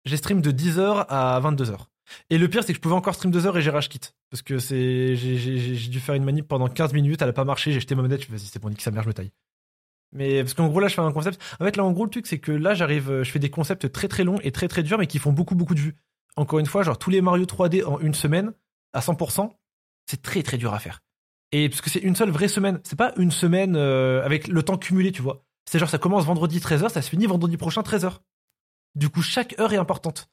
J'ai 0.05 0.17
stream 0.17 0.41
de 0.41 0.51
10h 0.51 1.05
à 1.09 1.39
22h. 1.41 1.87
Et 2.29 2.37
le 2.37 2.47
pire, 2.47 2.63
c'est 2.63 2.73
que 2.73 2.77
je 2.77 2.81
pouvais 2.81 2.95
encore 2.95 3.15
stream 3.15 3.31
2 3.31 3.47
heures 3.47 3.57
et 3.57 3.61
j'ai 3.61 3.69
rage 3.69 3.89
quitte. 3.89 4.15
Parce 4.29 4.41
que 4.41 4.59
c'est, 4.59 5.15
j'ai, 5.15 5.89
dû 5.89 5.99
faire 5.99 6.15
une 6.15 6.23
manip 6.23 6.47
pendant 6.47 6.67
15 6.67 6.93
minutes, 6.93 7.21
elle 7.21 7.29
a 7.29 7.33
pas 7.33 7.45
marché, 7.45 7.71
j'ai 7.71 7.79
jeté 7.79 7.95
ma 7.95 8.01
manette, 8.01 8.21
je 8.21 8.25
fais, 8.27 8.33
vas-y, 8.33 8.47
c'est 8.47 8.59
bon, 8.59 8.69
nique 8.69 8.81
sa 8.81 8.91
mère, 8.91 9.03
je 9.03 9.07
me 9.07 9.13
taille. 9.13 9.31
Mais 10.11 10.43
parce 10.43 10.53
qu'en 10.53 10.67
gros, 10.67 10.79
là, 10.79 10.87
je 10.87 10.93
fais 10.93 11.01
un 11.01 11.11
concept. 11.11 11.41
En 11.59 11.65
fait, 11.65 11.75
là, 11.75 11.83
en 11.83 11.91
gros, 11.91 12.05
le 12.05 12.09
truc, 12.09 12.27
c'est 12.27 12.39
que 12.39 12.51
là, 12.51 12.73
j'arrive, 12.73 13.09
euh, 13.09 13.23
je 13.23 13.31
fais 13.31 13.39
des 13.39 13.49
concepts 13.49 13.91
très 13.91 14.07
très 14.07 14.23
longs 14.23 14.39
et 14.43 14.51
très 14.51 14.67
très 14.67 14.83
durs, 14.83 14.97
mais 14.97 15.07
qui 15.07 15.19
font 15.19 15.33
beaucoup 15.33 15.55
beaucoup 15.55 15.75
de 15.75 15.79
vues. 15.79 15.95
Encore 16.35 16.59
une 16.59 16.65
fois, 16.65 16.83
genre 16.83 16.97
tous 16.97 17.09
les 17.09 17.21
Mario 17.21 17.45
3D 17.45 17.83
en 17.83 17.99
une 17.99 18.13
semaine, 18.13 18.53
à 18.93 18.99
100%, 18.99 19.51
c'est 20.05 20.21
très 20.21 20.43
très 20.43 20.57
dur 20.57 20.73
à 20.73 20.79
faire. 20.79 21.01
Et 21.51 21.69
parce 21.69 21.81
que 21.81 21.89
c'est 21.89 21.99
une 21.99 22.15
seule 22.15 22.31
vraie 22.31 22.47
semaine, 22.47 22.79
c'est 22.83 22.95
pas 22.95 23.13
une 23.17 23.31
semaine 23.31 23.75
euh, 23.75 24.23
avec 24.23 24.47
le 24.47 24.63
temps 24.63 24.77
cumulé, 24.77 25.11
tu 25.11 25.21
vois. 25.21 25.43
C'est 25.69 25.79
genre, 25.79 25.89
ça 25.89 25.97
commence 25.97 26.25
vendredi 26.25 26.59
13h, 26.59 26.89
ça 26.89 27.01
se 27.01 27.09
finit 27.09 27.25
vendredi 27.25 27.57
prochain 27.57 27.81
13h. 27.81 28.17
Du 28.95 29.09
coup, 29.09 29.21
chaque 29.21 29.59
heure 29.59 29.73
est 29.73 29.77
importante. 29.77 30.29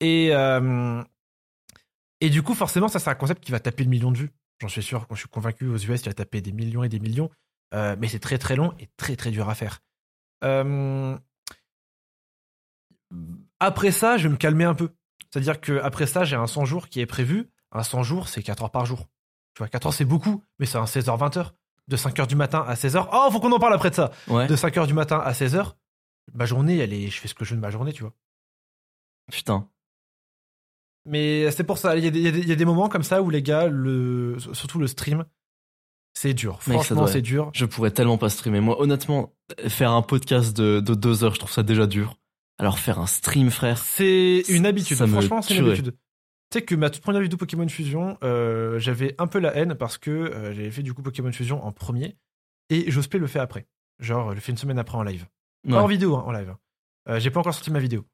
Et, 0.00 0.30
euh, 0.32 1.02
et 2.20 2.30
du 2.30 2.42
coup, 2.42 2.54
forcément, 2.54 2.88
ça, 2.88 2.98
c'est 2.98 3.10
un 3.10 3.14
concept 3.14 3.42
qui 3.44 3.52
va 3.52 3.60
taper 3.60 3.84
le 3.84 3.90
million 3.90 4.10
de 4.12 4.18
vues. 4.18 4.30
J'en 4.60 4.68
suis 4.68 4.82
sûr, 4.82 5.06
je 5.10 5.16
suis 5.16 5.28
convaincu, 5.28 5.66
aux 5.68 5.76
US, 5.76 6.00
il 6.02 6.06
va 6.06 6.14
taper 6.14 6.40
des 6.40 6.52
millions 6.52 6.82
et 6.82 6.88
des 6.88 7.00
millions. 7.00 7.30
Euh, 7.74 7.96
mais 7.98 8.08
c'est 8.08 8.20
très 8.20 8.38
très 8.38 8.56
long 8.56 8.72
et 8.78 8.88
très 8.96 9.16
très 9.16 9.30
dur 9.30 9.48
à 9.48 9.54
faire. 9.54 9.80
Euh, 10.44 11.16
Après 13.60 13.90
ça, 13.90 14.16
je 14.16 14.24
vais 14.24 14.32
me 14.32 14.36
calmer 14.36 14.64
un 14.64 14.74
peu. 14.74 14.90
C'est-à-dire 15.30 15.60
que 15.60 15.78
après 15.80 16.06
ça, 16.06 16.24
j'ai 16.24 16.36
un 16.36 16.46
100 16.46 16.64
jours 16.64 16.88
qui 16.88 17.00
est 17.00 17.06
prévu. 17.06 17.50
Un 17.72 17.82
100 17.82 18.02
jours, 18.02 18.28
c'est 18.28 18.42
4 18.42 18.64
heures 18.64 18.70
par 18.70 18.86
jour. 18.86 19.06
Tu 19.54 19.58
vois, 19.58 19.68
4 19.68 19.86
heures, 19.86 19.94
c'est 19.94 20.04
beaucoup, 20.04 20.42
mais 20.58 20.66
c'est 20.66 20.78
un 20.78 20.84
16h, 20.84 21.16
20h. 21.18 21.52
De 21.88 21.96
5h 21.96 22.26
du 22.26 22.34
matin 22.36 22.64
à 22.66 22.74
16h. 22.74 23.08
Oh, 23.12 23.28
faut 23.30 23.38
qu'on 23.40 23.52
en 23.52 23.58
parle 23.60 23.74
après 23.74 23.90
de 23.90 23.94
ça. 23.94 24.10
Ouais. 24.28 24.46
De 24.48 24.56
5h 24.56 24.86
du 24.86 24.94
matin 24.94 25.18
à 25.18 25.32
16h, 25.32 25.74
ma 26.34 26.44
journée, 26.44 26.78
elle 26.78 26.92
est, 26.92 27.08
je 27.08 27.20
fais 27.20 27.28
ce 27.28 27.34
que 27.34 27.44
je 27.44 27.50
veux 27.50 27.56
de 27.56 27.60
ma 27.62 27.70
journée, 27.70 27.92
tu 27.92 28.02
vois. 28.02 28.12
Putain. 29.30 29.68
Mais 31.06 31.50
c'est 31.52 31.64
pour 31.64 31.78
ça, 31.78 31.96
il 31.96 32.04
y, 32.04 32.08
a 32.08 32.10
des- 32.10 32.20
y 32.20 32.48
y 32.48 32.52
a 32.62 32.64
moments 32.64 32.88
comme 32.88 33.02
ça 33.04 33.22
où 33.22 33.30
les 33.30 33.42
gars, 33.42 33.68
le, 33.68 34.36
surtout 34.52 34.78
le 34.78 34.86
stream, 34.88 35.24
c'est 36.14 36.34
dur. 36.34 36.62
Franchement, 36.62 37.06
c'est 37.06 37.22
dur. 37.22 37.50
Je 37.54 37.64
pourrais 37.64 37.90
tellement 37.90 38.18
pas 38.18 38.28
streamer. 38.28 38.60
Moi, 38.60 38.80
honnêtement, 38.80 39.34
faire 39.68 39.92
un 39.92 40.02
podcast 40.02 40.56
de, 40.56 40.80
de 40.80 40.94
deux 40.94 41.24
heures, 41.24 41.34
je 41.34 41.38
trouve 41.40 41.52
ça 41.52 41.62
déjà 41.62 41.86
dur. 41.86 42.16
Alors 42.58 42.78
faire 42.78 42.98
un 42.98 43.06
stream, 43.06 43.50
frère. 43.50 43.78
C'est 43.78 44.42
une 44.48 44.66
habitude. 44.66 44.96
Ça 44.96 45.06
Franchement, 45.06 45.42
c'est 45.42 45.56
une 45.56 45.66
habitude. 45.66 45.92
Tu 46.50 46.58
sais 46.60 46.64
que 46.64 46.74
ma 46.74 46.90
toute 46.90 47.02
première 47.02 47.20
vidéo 47.20 47.36
Pokémon 47.36 47.68
Fusion, 47.68 48.16
euh, 48.22 48.78
j'avais 48.78 49.14
un 49.18 49.26
peu 49.26 49.40
la 49.40 49.54
haine 49.56 49.74
parce 49.74 49.98
que 49.98 50.10
euh, 50.10 50.54
j'avais 50.54 50.70
fait 50.70 50.82
du 50.82 50.94
coup 50.94 51.02
Pokémon 51.02 51.32
Fusion 51.32 51.62
en 51.64 51.72
premier 51.72 52.16
et 52.70 52.90
Jospé 52.90 53.18
le 53.18 53.26
fait 53.26 53.40
après. 53.40 53.66
Genre, 53.98 54.32
le 54.32 54.40
fait 54.40 54.52
une 54.52 54.58
semaine 54.58 54.78
après 54.78 54.96
en 54.96 55.02
live. 55.02 55.26
Pas 55.68 55.82
en 55.82 55.86
vidéo, 55.86 56.16
hein, 56.16 56.22
en 56.24 56.30
live. 56.32 56.54
Euh, 57.08 57.18
j'ai 57.18 57.30
pas 57.30 57.40
encore 57.40 57.52
sorti 57.54 57.70
ma 57.72 57.80
vidéo. 57.80 58.04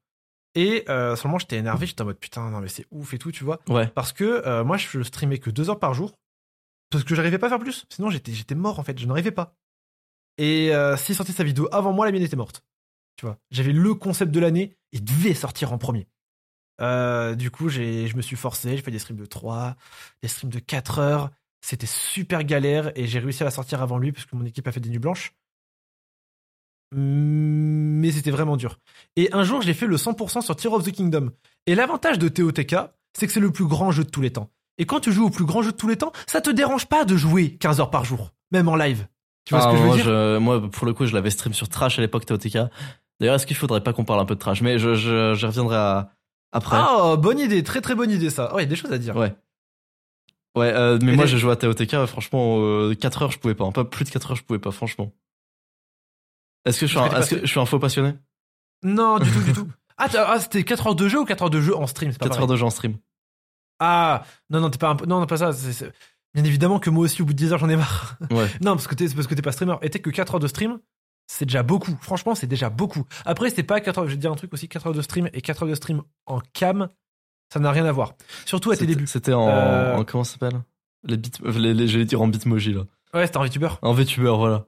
Et 0.55 0.85
euh, 0.89 1.15
moment, 1.25 1.39
j'étais 1.39 1.57
énervé, 1.57 1.87
j'étais 1.87 2.01
en 2.01 2.05
mode 2.05 2.19
putain, 2.19 2.49
non 2.49 2.59
mais 2.59 2.67
c'est 2.67 2.85
ouf 2.91 3.13
et 3.13 3.17
tout, 3.17 3.31
tu 3.31 3.43
vois. 3.43 3.59
Ouais. 3.67 3.87
Parce 3.87 4.13
que 4.13 4.23
euh, 4.23 4.63
moi, 4.63 4.77
je 4.77 5.01
streamais 5.01 5.39
que 5.39 5.49
deux 5.49 5.69
heures 5.69 5.79
par 5.79 5.93
jour. 5.93 6.13
Parce 6.89 7.03
que 7.03 7.15
j'arrivais 7.15 7.39
pas 7.39 7.47
à 7.47 7.49
faire 7.49 7.59
plus. 7.59 7.85
Sinon, 7.89 8.11
j'étais, 8.11 8.33
j'étais 8.33 8.53
mort 8.55 8.79
en 8.79 8.83
fait. 8.83 8.99
Je 8.99 9.07
n'arrivais 9.07 9.31
pas. 9.31 9.55
Et 10.37 10.73
euh, 10.73 10.95
s'il 10.97 11.15
sortait 11.15 11.33
sa 11.33 11.43
vidéo 11.43 11.67
avant 11.71 11.91
moi, 11.91 12.05
la 12.05 12.11
mienne 12.11 12.21
était 12.21 12.35
morte. 12.35 12.63
Tu 13.17 13.25
vois. 13.25 13.37
J'avais 13.51 13.73
le 13.73 13.93
concept 13.95 14.31
de 14.31 14.39
l'année. 14.39 14.75
Il 14.91 15.03
devait 15.03 15.33
sortir 15.33 15.73
en 15.73 15.77
premier. 15.79 16.07
Euh, 16.81 17.35
du 17.35 17.51
coup, 17.51 17.69
j'ai, 17.69 18.07
je 18.07 18.15
me 18.15 18.21
suis 18.21 18.35
forcé. 18.35 18.75
J'ai 18.75 18.83
fait 18.83 18.91
des 18.91 18.99
streams 18.99 19.17
de 19.17 19.25
3, 19.25 19.75
des 20.21 20.27
streams 20.27 20.51
de 20.51 20.59
4 20.59 20.99
heures. 20.99 21.31
C'était 21.61 21.87
super 21.87 22.43
galère 22.43 22.91
et 22.95 23.07
j'ai 23.07 23.19
réussi 23.19 23.41
à 23.41 23.45
la 23.45 23.51
sortir 23.51 23.81
avant 23.81 23.97
lui 23.97 24.11
parce 24.11 24.25
que 24.25 24.35
mon 24.35 24.45
équipe 24.45 24.67
a 24.67 24.71
fait 24.71 24.81
des 24.81 24.89
nuits 24.89 24.99
blanches. 24.99 25.33
Mais 26.95 28.11
c'était 28.11 28.31
vraiment 28.31 28.57
dur. 28.57 28.79
Et 29.15 29.31
un 29.33 29.43
jour, 29.43 29.61
j'ai 29.61 29.73
fait 29.73 29.87
le 29.87 29.97
100% 29.97 30.41
sur 30.41 30.55
Tear 30.55 30.73
of 30.73 30.83
the 30.83 30.91
Kingdom. 30.91 31.31
Et 31.67 31.75
l'avantage 31.75 32.19
de 32.19 32.27
TOTK, 32.27 32.75
c'est 33.17 33.27
que 33.27 33.33
c'est 33.33 33.39
le 33.39 33.51
plus 33.51 33.65
grand 33.65 33.91
jeu 33.91 34.03
de 34.03 34.09
tous 34.09 34.21
les 34.21 34.31
temps. 34.31 34.49
Et 34.77 34.85
quand 34.85 34.99
tu 34.99 35.11
joues 35.11 35.25
au 35.25 35.29
plus 35.29 35.45
grand 35.45 35.61
jeu 35.61 35.71
de 35.71 35.77
tous 35.77 35.87
les 35.87 35.97
temps, 35.97 36.11
ça 36.27 36.41
te 36.41 36.49
dérange 36.49 36.87
pas 36.87 37.05
de 37.05 37.15
jouer 37.15 37.51
15 37.57 37.79
heures 37.79 37.91
par 37.91 38.05
jour, 38.05 38.31
même 38.51 38.67
en 38.67 38.75
live. 38.75 39.07
Tu 39.45 39.53
vois 39.53 39.63
Ah, 39.63 39.67
ce 39.67 39.71
que 39.71 39.77
je 39.77 39.81
veux 39.81 39.87
moi, 39.87 39.95
dire? 39.95 40.05
je- 40.05 40.37
moi, 40.39 40.69
pour 40.71 40.85
le 40.87 40.93
coup, 40.93 41.05
je 41.05 41.13
l'avais 41.13 41.29
stream 41.29 41.53
sur 41.53 41.69
Trash 41.69 41.99
à 41.99 42.01
l'époque 42.01 42.25
TOTK. 42.25 42.57
D'ailleurs, 43.19 43.35
est-ce 43.35 43.45
qu'il 43.45 43.55
faudrait 43.55 43.81
pas 43.83 43.93
qu'on 43.93 44.05
parle 44.05 44.19
un 44.19 44.25
peu 44.25 44.35
de 44.35 44.39
Trash? 44.39 44.61
Mais 44.61 44.79
je, 44.79 44.95
je, 44.95 45.33
je 45.35 45.45
reviendrai 45.45 45.75
à- 45.75 46.09
après. 46.51 46.77
Ah, 46.79 47.15
bonne 47.17 47.39
idée, 47.39 47.61
très 47.63 47.81
très 47.81 47.93
bonne 47.95 48.09
idée 48.11 48.29
ça. 48.29 48.51
Oh, 48.53 48.57
il 48.59 48.61
y 48.61 48.65
a 48.65 48.67
des 48.67 48.75
choses 48.75 48.91
à 48.91 48.97
dire. 48.97 49.15
Ouais. 49.15 49.33
Ouais, 50.55 50.71
euh, 50.73 50.99
mais 51.01 51.13
Et 51.13 51.15
moi 51.15 51.25
j'ai 51.25 51.37
joué 51.37 51.51
à 51.51 51.55
TOTK, 51.55 52.05
franchement, 52.05 52.57
euh, 52.59 52.93
4 52.95 53.23
heures 53.23 53.31
je 53.31 53.39
pouvais 53.39 53.55
pas. 53.55 53.69
Pas 53.71 53.85
plus 53.85 54.05
de 54.05 54.09
4 54.11 54.31
heures 54.31 54.37
je 54.37 54.43
pouvais 54.43 54.59
pas, 54.59 54.71
franchement. 54.71 55.11
Est-ce 56.65 56.79
que 56.79 56.85
je 56.87 56.91
suis 56.91 56.99
un, 56.99 57.07
que 57.09 57.13
t'es 57.13 57.19
est-ce 57.19 57.29
que 57.29 57.35
passé- 57.35 57.45
je 57.45 57.51
suis 57.51 57.59
un 57.59 57.65
faux 57.65 57.79
passionné? 57.79 58.13
Non, 58.83 59.19
du 59.19 59.29
tout, 59.31 59.41
du 59.41 59.53
tout. 59.53 59.67
Ah, 59.97 60.07
ah, 60.15 60.39
c'était 60.39 60.63
4 60.63 60.87
heures 60.87 60.95
de 60.95 61.07
jeu 61.07 61.19
ou 61.19 61.25
4 61.25 61.43
heures 61.43 61.49
de 61.49 61.61
jeu 61.61 61.75
en 61.75 61.87
stream 61.87 62.11
c'est 62.11 62.17
pas 62.17 62.25
4 62.25 62.29
pareil. 62.31 62.41
heures 62.43 62.47
de 62.47 62.55
jeu 62.55 62.65
en 62.65 62.69
stream. 62.69 62.97
Ah, 63.79 64.23
non, 64.49 64.59
non, 64.61 64.69
t'es 64.69 64.77
pas 64.77 64.89
un 64.89 64.95
peu- 64.95 65.05
Non, 65.05 65.19
non, 65.19 65.25
pas 65.25 65.37
ça. 65.37 65.51
c'est- 65.53 65.73
c'est- 65.73 65.91
Bien 66.33 66.43
évidemment 66.45 66.79
que 66.79 66.89
moi 66.89 67.03
aussi, 67.05 67.21
au 67.21 67.25
bout 67.25 67.33
de 67.33 67.37
10 67.37 67.53
heures, 67.53 67.59
j'en 67.59 67.69
ai 67.69 67.75
marre. 67.75 68.17
Ouais. 68.31 68.47
Non, 68.61 68.71
parce 68.75 68.87
que 68.87 68.95
t'es 68.95 69.07
parce 69.09 69.27
que 69.27 69.35
t'es 69.35 69.41
pas 69.43 69.51
streamer. 69.51 69.75
Et 69.83 69.89
t'es 69.91 69.99
que 69.99 70.09
4 70.09 70.33
heures 70.33 70.39
de 70.39 70.47
stream, 70.47 70.79
c'est 71.27 71.45
déjà 71.45 71.61
beaucoup. 71.61 71.95
Franchement, 72.01 72.33
c'est 72.33 72.47
déjà 72.47 72.69
beaucoup. 72.71 73.05
Après, 73.25 73.49
c'est 73.51 73.61
pas 73.63 73.79
4 73.81 73.99
heures. 73.99 74.05
Je 74.05 74.11
vais 74.11 74.15
te 74.15 74.21
dire 74.21 74.31
un 74.31 74.35
truc 74.35 74.51
aussi 74.53 74.67
4 74.67 74.87
heures 74.87 74.93
de 74.93 75.01
stream 75.03 75.29
et 75.33 75.41
4 75.41 75.61
heures 75.63 75.69
de 75.69 75.75
stream 75.75 76.01
en 76.25 76.39
cam, 76.53 76.87
ça 77.51 77.59
n'a 77.59 77.69
rien 77.71 77.85
à 77.85 77.91
voir. 77.91 78.13
Surtout 78.45 78.71
à 78.71 78.75
tes 78.75 78.79
C'était- 78.81 78.95
débuts. 78.95 79.05
C'était 79.07 79.33
en, 79.33 79.47
Euh, 79.47 79.95
en- 79.97 80.03
comment 80.05 80.23
ça 80.23 80.33
s'appelle? 80.39 80.59
Les 81.03 81.17
bit, 81.17 81.39
les, 81.43 81.73
les- 81.75 81.87
j'allais 81.87 82.05
dire 82.05 82.19
en 82.21 82.27
bitmoji 82.27 82.73
là. 82.73 82.81
Ouais, 83.13 83.27
c'était 83.27 83.37
en 83.37 83.43
VTuber. 83.43 83.69
En 83.83 83.93
VTuber, 83.93 84.33
voilà. 84.35 84.65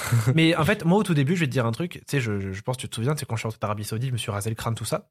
Mais 0.34 0.54
en 0.56 0.64
fait, 0.64 0.84
moi, 0.84 0.98
au 0.98 1.02
tout 1.02 1.14
début, 1.14 1.34
je 1.34 1.40
vais 1.40 1.46
te 1.46 1.52
dire 1.52 1.66
un 1.66 1.72
truc. 1.72 1.92
Tu 1.92 2.00
sais, 2.08 2.20
je, 2.20 2.38
je, 2.38 2.52
je 2.52 2.62
pense 2.62 2.76
que 2.76 2.82
tu 2.82 2.88
te 2.88 2.94
souviens, 2.94 3.14
c'est 3.16 3.26
quand 3.26 3.36
je 3.36 3.48
suis 3.48 3.48
en 3.48 3.64
Arabie 3.66 3.84
Saoudite, 3.84 4.08
je 4.08 4.12
me 4.12 4.18
suis 4.18 4.30
rasé 4.30 4.50
le 4.50 4.56
crâne, 4.56 4.74
tout 4.74 4.84
ça. 4.84 5.10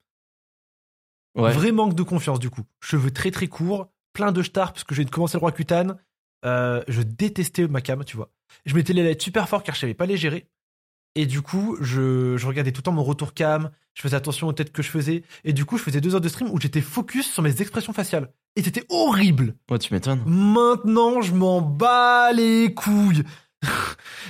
Ouais. 1.36 1.52
Vrai 1.52 1.72
manque 1.72 1.94
de 1.94 2.04
confiance, 2.04 2.40
du 2.40 2.50
coup. 2.50 2.64
Cheveux 2.80 3.12
très 3.12 3.32
très 3.32 3.48
courts, 3.48 3.92
plein 4.14 4.32
de 4.32 4.42
stars, 4.42 4.74
parce 4.74 4.84
que 4.84 4.96
de 4.96 5.10
commencer 5.10 5.38
le 5.38 5.42
roi 5.42 5.52
cutane. 5.52 5.98
Euh, 6.46 6.84
je 6.88 7.02
détestais 7.02 7.68
ma 7.68 7.82
cam, 7.82 8.04
tu 8.04 8.16
vois. 8.16 8.32
Je 8.66 8.76
mettais 8.76 8.94
les 8.94 9.04
lettres 9.04 9.24
super 9.24 9.50
fort 9.50 9.64
car 9.64 9.76
je 9.76 9.82
savais 9.82 9.94
pas 9.94 10.06
les 10.06 10.18
gérer. 10.18 10.48
Et 11.16 11.26
du 11.26 11.42
coup, 11.42 11.78
je, 11.82 12.38
je 12.38 12.48
regardais 12.48 12.72
tout 12.72 12.80
le 12.80 12.84
temps 12.84 12.92
mon 12.92 13.04
retour 13.04 13.34
cam, 13.34 13.72
je 13.96 14.04
faisais 14.04 14.16
attention 14.16 14.48
aux 14.48 14.54
têtes 14.54 14.72
que 14.72 14.84
je 14.84 14.90
faisais. 14.90 15.24
Et 15.44 15.52
du 15.52 15.66
coup, 15.66 15.78
je 15.78 15.84
faisais 15.84 16.00
deux 16.00 16.14
heures 16.14 16.22
de 16.22 16.30
stream 16.30 16.50
où 16.52 16.60
j'étais 16.60 16.82
focus 16.82 17.32
sur 17.32 17.42
mes 17.42 17.60
expressions 17.60 17.94
faciales. 17.94 18.32
Et 18.56 18.62
c'était 18.62 18.86
horrible. 18.90 19.56
Ouais, 19.72 19.80
tu 19.80 19.94
m'étonnes. 19.94 20.22
Maintenant, 20.28 21.22
je 21.22 21.34
m'en 21.34 21.62
bats 21.62 22.32
les 22.34 22.74
couilles. 22.74 23.24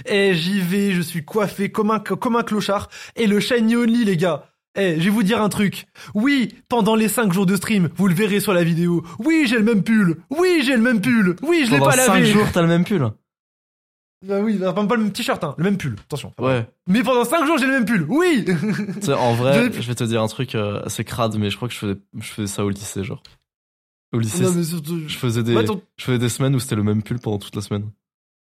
Et 0.05 0.33
j'y 0.33 0.59
vais, 0.61 0.91
je 0.93 1.01
suis 1.01 1.25
coiffé 1.25 1.69
comme 1.71 1.91
un, 1.91 1.99
comme 1.99 2.35
un 2.35 2.43
clochard. 2.43 2.89
Et 3.15 3.27
le 3.27 3.39
shiny 3.39 3.75
only, 3.75 4.05
les 4.05 4.17
gars. 4.17 4.45
Eh, 4.79 4.99
je 4.99 5.05
vais 5.05 5.09
vous 5.09 5.23
dire 5.23 5.41
un 5.41 5.49
truc. 5.49 5.87
Oui, 6.13 6.53
pendant 6.69 6.95
les 6.95 7.07
5 7.07 7.33
jours 7.33 7.47
de 7.47 7.55
stream, 7.55 7.89
vous 7.95 8.07
le 8.07 8.13
verrez 8.13 8.39
sur 8.39 8.53
la 8.53 8.63
vidéo. 8.63 9.03
Oui, 9.19 9.45
j'ai 9.47 9.57
le 9.57 9.63
même 9.63 9.83
pull. 9.83 10.17
Oui, 10.29 10.61
j'ai 10.63 10.75
le 10.75 10.83
même 10.83 11.01
pull. 11.01 11.35
Oui, 11.41 11.63
je 11.65 11.71
l'ai 11.71 11.79
Pendant 11.79 11.91
pas 11.91 11.97
5 11.97 12.13
lavé. 12.13 12.25
jours, 12.31 12.45
t'as 12.53 12.61
le 12.61 12.67
même 12.67 12.83
pull? 12.83 13.09
Bah 14.25 14.39
oui, 14.39 14.57
bah, 14.57 14.73
pas 14.73 14.95
le 14.95 15.03
même 15.03 15.11
t-shirt, 15.11 15.43
hein, 15.43 15.53
le 15.57 15.63
même 15.63 15.77
pull. 15.77 15.95
Attention. 16.05 16.33
Ouais. 16.39 16.67
Mais 16.87 17.01
pendant 17.03 17.23
5 17.25 17.45
jours, 17.45 17.57
j'ai 17.57 17.65
le 17.65 17.71
même 17.73 17.85
pull. 17.85 18.05
Oui. 18.09 18.45
En 19.15 19.33
vrai, 19.33 19.71
Je- 19.73 19.81
je 19.81 19.87
vais 19.87 19.95
te 19.95 20.03
dire 20.03 20.21
un 20.21 20.27
truc 20.27 20.53
euh, 20.55 20.81
assez 20.83 21.03
crade, 21.03 21.37
mais 21.39 21.49
je 21.49 21.55
crois 21.55 21.67
que 21.67 21.73
je 21.73 21.79
faisais, 21.79 21.95
je 22.19 22.27
faisais 22.27 22.47
ça 22.47 22.63
au 22.65 22.69
lycée, 22.69 23.03
genre. 23.03 23.21
Au 24.13 24.19
lycée, 24.19 24.43
non, 24.43 24.51
mais 24.53 24.63
surtout. 24.63 25.01
je 25.07 25.17
faisais 25.17 25.43
des, 25.43 25.53
Bah, 25.53 25.63
ton- 25.63 25.81
je 25.97 26.03
faisais 26.05 26.17
des 26.19 26.29
semaines 26.29 26.55
où 26.55 26.59
c'était 26.59 26.75
le 26.75 26.83
même 26.83 27.03
pull 27.03 27.19
pendant 27.19 27.37
toute 27.39 27.55
la 27.55 27.61
semaine. 27.61 27.89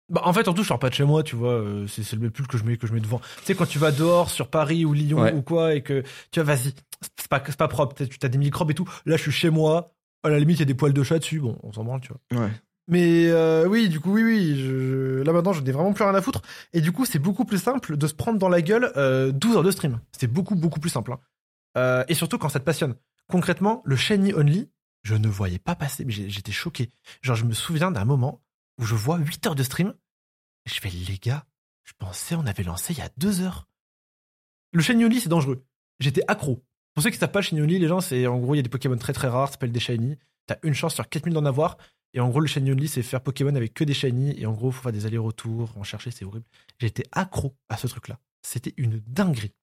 Bah, 0.09 0.21
en 0.25 0.33
fait, 0.33 0.43
surtout, 0.43 0.61
je 0.63 0.67
sors 0.67 0.79
pas 0.79 0.89
de 0.89 0.93
chez 0.93 1.03
moi, 1.03 1.23
tu 1.23 1.35
vois. 1.35 1.53
euh, 1.53 1.87
c'est 1.87 2.03
c'est 2.03 2.15
le 2.15 2.21
même 2.21 2.31
pull 2.31 2.45
que 2.47 2.57
je 2.57 2.63
mets 2.63 2.77
que 2.77 2.85
je 2.87 2.93
mets 2.93 2.99
devant. 2.99 3.19
Tu 3.39 3.45
sais, 3.45 3.55
quand 3.55 3.65
tu 3.65 3.79
vas 3.79 3.91
dehors 3.91 4.29
sur 4.29 4.49
Paris 4.49 4.85
ou 4.85 4.93
Lyon 4.93 5.21
Ouais. 5.21 5.33
ou 5.33 5.41
quoi 5.41 5.73
et 5.73 5.81
que 5.81 6.03
tu 6.31 6.39
vois, 6.41 6.53
vas-y, 6.55 6.73
c'est 7.17 7.27
pas 7.27 7.41
c'est 7.45 7.57
pas 7.57 7.67
propre. 7.67 7.95
Tu 8.05 8.17
as 8.21 8.29
des 8.29 8.37
microbes 8.37 8.69
et 8.71 8.75
tout. 8.75 8.87
Là, 9.05 9.17
je 9.17 9.21
suis 9.23 9.31
chez 9.31 9.49
moi. 9.49 9.93
À 10.23 10.29
la 10.29 10.39
limite, 10.39 10.57
il 10.57 10.59
y 10.59 10.63
a 10.63 10.65
des 10.65 10.73
poils 10.75 10.93
de 10.93 11.03
chat 11.03 11.19
dessus. 11.19 11.39
Bon, 11.39 11.57
on 11.63 11.71
s'en 11.73 11.83
branle, 11.83 12.01
tu 12.01 12.09
vois. 12.09 12.39
Ouais. 12.43 12.51
Mais 12.87 13.27
euh, 13.29 13.67
oui, 13.67 13.89
du 13.89 13.99
coup, 13.99 14.13
oui, 14.13 14.23
oui. 14.23 14.55
Je, 14.55 14.63
je- 15.19 15.21
Là 15.23 15.33
maintenant, 15.33 15.53
je 15.53 15.61
n'ai 15.61 15.71
vraiment 15.71 15.91
plus 15.93 16.03
rien 16.03 16.13
à 16.13 16.21
foutre. 16.21 16.41
Et 16.73 16.81
du 16.81 16.91
coup, 16.91 17.05
c'est 17.05 17.17
beaucoup 17.19 17.45
plus 17.45 17.57
simple 17.57 17.97
de 17.97 18.07
se 18.07 18.13
prendre 18.13 18.37
dans 18.37 18.49
la 18.49 18.61
gueule 18.61 18.91
euh, 18.97 19.31
12 19.31 19.55
heures 19.57 19.63
de 19.63 19.71
stream. 19.71 19.99
C'est 20.17 20.27
beaucoup, 20.27 20.55
beaucoup 20.55 20.79
plus 20.79 20.89
simple. 20.91 21.13
hein. 21.13 21.19
Euh, 21.77 22.03
et 22.07 22.13
surtout 22.13 22.37
quand 22.37 22.49
ça 22.49 22.59
te 22.59 22.63
passionne. 22.65 22.93
Concrètement, 23.27 23.81
le 23.85 23.95
shiny 23.95 24.33
only, 24.35 24.69
je 25.03 25.15
ne 25.15 25.27
voyais 25.27 25.57
pas 25.59 25.75
passer, 25.75 26.05
mais 26.05 26.11
j'étais 26.11 26.51
choqué. 26.51 26.91
Genre, 27.23 27.35
je 27.35 27.45
me 27.45 27.53
souviens 27.53 27.89
d'un 27.91 28.05
moment 28.05 28.41
où 28.79 28.85
je 28.85 28.95
vois 28.95 29.17
8 29.17 29.47
heures 29.47 29.55
de 29.55 29.63
stream. 29.63 29.93
Je 30.65 30.79
fais, 30.79 30.89
les 30.89 31.17
gars, 31.17 31.45
je 31.83 31.93
pensais 31.97 32.35
on 32.35 32.45
avait 32.45 32.63
lancé 32.63 32.93
il 32.93 32.99
y 32.99 33.01
a 33.01 33.09
2 33.17 33.41
heures. 33.41 33.67
Le 34.71 34.81
shiny 34.81 35.05
only, 35.05 35.21
c'est 35.21 35.29
dangereux. 35.29 35.65
J'étais 35.99 36.23
accro. 36.27 36.63
Pour 36.93 37.03
ceux 37.03 37.09
qui 37.09 37.17
savent 37.17 37.31
pas, 37.31 37.41
only, 37.51 37.79
les 37.79 37.87
gens, 37.87 38.01
c'est 38.01 38.27
en 38.27 38.39
gros, 38.39 38.55
il 38.55 38.57
y 38.57 38.59
a 38.59 38.63
des 38.63 38.69
Pokémon 38.69 38.97
très 38.97 39.13
très 39.13 39.27
rares, 39.27 39.47
ça 39.47 39.53
s'appelle 39.53 39.71
des 39.71 39.79
shiny. 39.79 40.17
T'as 40.47 40.57
une 40.63 40.73
chance 40.73 40.95
sur 40.95 41.07
4000 41.07 41.33
d'en 41.33 41.45
avoir. 41.45 41.77
Et 42.13 42.19
en 42.19 42.29
gros, 42.29 42.39
le 42.39 42.47
shiny 42.47 42.71
only, 42.71 42.87
c'est 42.87 43.03
faire 43.03 43.21
Pokémon 43.21 43.53
avec 43.55 43.73
que 43.73 43.83
des 43.83 43.93
shiny. 43.93 44.39
Et 44.39 44.45
en 44.45 44.53
gros, 44.53 44.71
faut 44.71 44.81
faire 44.81 44.91
des 44.91 45.05
allers-retours, 45.05 45.77
en 45.77 45.83
chercher, 45.83 46.11
c'est 46.11 46.23
horrible. 46.23 46.45
J'étais 46.79 47.03
accro 47.11 47.55
à 47.69 47.77
ce 47.77 47.87
truc-là. 47.87 48.19
C'était 48.41 48.73
une 48.77 49.01
dinguerie. 49.07 49.53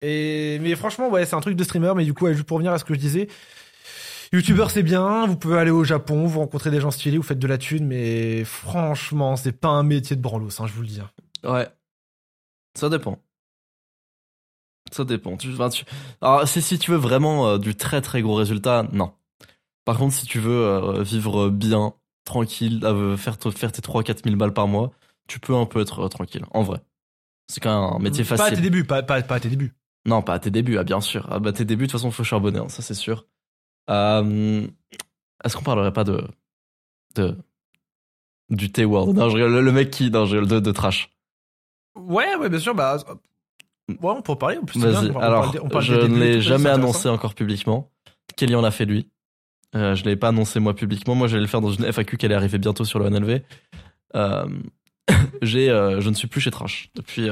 Et 0.00 0.58
mais 0.60 0.74
franchement, 0.76 1.10
ouais, 1.10 1.26
c'est 1.26 1.34
un 1.34 1.40
truc 1.40 1.56
de 1.56 1.64
streamer. 1.64 1.92
Mais 1.96 2.04
du 2.04 2.14
coup, 2.14 2.26
juste 2.32 2.44
pour 2.44 2.56
revenir 2.56 2.72
à 2.72 2.78
ce 2.78 2.84
que 2.84 2.94
je 2.94 2.98
disais, 3.00 3.28
youtubeur 4.32 4.70
c'est 4.70 4.82
bien. 4.82 5.26
Vous 5.26 5.36
pouvez 5.36 5.58
aller 5.58 5.70
au 5.70 5.84
Japon, 5.84 6.26
vous 6.26 6.40
rencontrez 6.40 6.70
des 6.70 6.80
gens 6.80 6.90
stylés, 6.90 7.16
vous 7.16 7.22
faites 7.22 7.38
de 7.38 7.46
la 7.46 7.58
thune. 7.58 7.86
Mais 7.86 8.44
franchement, 8.44 9.36
c'est 9.36 9.52
pas 9.52 9.68
un 9.68 9.82
métier 9.82 10.16
de 10.16 10.20
branlos, 10.22 10.60
hein, 10.60 10.66
je 10.66 10.72
vous 10.72 10.82
le 10.82 10.88
dis. 10.88 11.00
hein. 11.00 11.10
Ouais. 11.52 11.68
Ça 12.74 12.88
dépend. 12.88 13.18
Ça 14.92 15.04
dépend. 15.04 15.36
Tu, 15.36 15.52
enfin, 15.52 15.68
tu- 15.68 15.84
Alors, 16.20 16.48
c'est 16.48 16.60
si 16.60 16.78
tu 16.78 16.90
veux 16.90 16.96
vraiment 16.96 17.46
euh, 17.48 17.58
du 17.58 17.74
très 17.74 18.00
très 18.00 18.22
gros 18.22 18.34
résultat, 18.34 18.86
non. 18.92 19.12
Par 19.84 19.98
contre, 19.98 20.14
si 20.14 20.26
tu 20.26 20.38
veux 20.38 20.64
euh, 20.66 21.02
vivre 21.02 21.50
bien, 21.50 21.94
tranquille, 22.24 22.80
euh, 22.84 23.16
faire, 23.16 23.38
te- 23.38 23.50
faire 23.50 23.72
tes 23.72 23.82
3-4 23.82 24.22
000 24.24 24.36
balles 24.36 24.52
par 24.54 24.66
mois, 24.68 24.90
tu 25.26 25.40
peux 25.40 25.54
un 25.54 25.66
peu 25.66 25.80
être 25.80 26.08
tranquille, 26.08 26.44
en 26.52 26.62
vrai. 26.62 26.80
C'est 27.48 27.60
quand 27.60 27.74
même 27.82 27.96
un 27.96 27.98
métier 27.98 28.24
Pas 28.24 28.34
à 28.34 28.36
tes 28.36 28.42
facile. 28.50 28.60
débuts, 28.62 28.84
pas, 28.84 29.02
pas, 29.02 29.20
pas 29.22 29.36
à 29.36 29.40
tes 29.40 29.48
débuts. 29.50 29.74
Non, 30.06 30.22
pas 30.22 30.34
à 30.34 30.38
tes 30.38 30.50
débuts, 30.50 30.78
ah, 30.78 30.84
bien 30.84 31.00
sûr. 31.00 31.26
Ah, 31.30 31.38
bah, 31.38 31.52
tes 31.52 31.64
débuts, 31.64 31.86
de 31.86 31.90
toute 31.90 31.98
façon, 32.00 32.10
faut 32.10 32.24
charbonner, 32.24 32.58
hein, 32.58 32.68
ça 32.68 32.82
c'est 32.82 32.94
sûr. 32.94 33.26
Euh, 33.90 34.66
Est-ce 35.44 35.56
qu'on 35.56 35.62
parlerait 35.62 35.92
pas 35.92 36.04
de. 36.04 36.22
de 37.14 37.36
du 38.50 38.70
T-World? 38.72 39.16
Non, 39.16 39.28
je 39.28 39.36
rigole, 39.36 39.52
le, 39.52 39.60
le 39.60 39.72
mec 39.72 39.90
qui. 39.90 40.10
Non, 40.10 40.24
je 40.26 40.36
rigole, 40.36 40.48
de, 40.48 40.60
de 40.60 40.72
trash. 40.72 41.10
Ouais, 41.96 42.34
ouais, 42.36 42.48
bien 42.48 42.58
sûr. 42.58 42.74
Bah, 42.74 42.96
ouais, 43.88 43.96
on 44.00 44.22
peut 44.22 44.32
en 44.32 44.36
parler. 44.36 44.58
En 44.58 44.64
plus, 44.64 44.80
Vas-y, 44.80 45.10
alors, 45.16 45.54
on 45.62 45.68
parle 45.68 45.84
je 45.84 45.94
ne 45.94 46.18
l'ai 46.18 46.40
jamais 46.40 46.70
annoncé 46.70 47.08
encore 47.08 47.34
publiquement. 47.34 47.90
Kelly 48.36 48.54
en 48.54 48.64
a 48.64 48.70
fait 48.70 48.84
lui. 48.84 49.08
Euh, 49.74 49.94
je 49.94 50.02
ne 50.04 50.08
l'ai 50.08 50.16
pas 50.16 50.28
annoncé 50.28 50.60
moi 50.60 50.74
publiquement. 50.74 51.14
Moi, 51.14 51.28
j'allais 51.28 51.42
le 51.42 51.48
faire 51.48 51.60
dans 51.60 51.70
une 51.72 51.84
FAQ 51.92 52.16
qui 52.16 52.24
allait 52.26 52.34
arriver 52.34 52.58
bientôt 52.58 52.84
sur 52.84 52.98
le 52.98 53.10
NLV. 53.10 53.40
Euh, 54.14 54.46
j'ai, 55.42 55.68
euh, 55.70 56.00
je 56.00 56.08
ne 56.08 56.14
suis 56.14 56.28
plus 56.28 56.40
chez 56.40 56.50
Trash. 56.50 56.90
Depuis, 56.94 57.28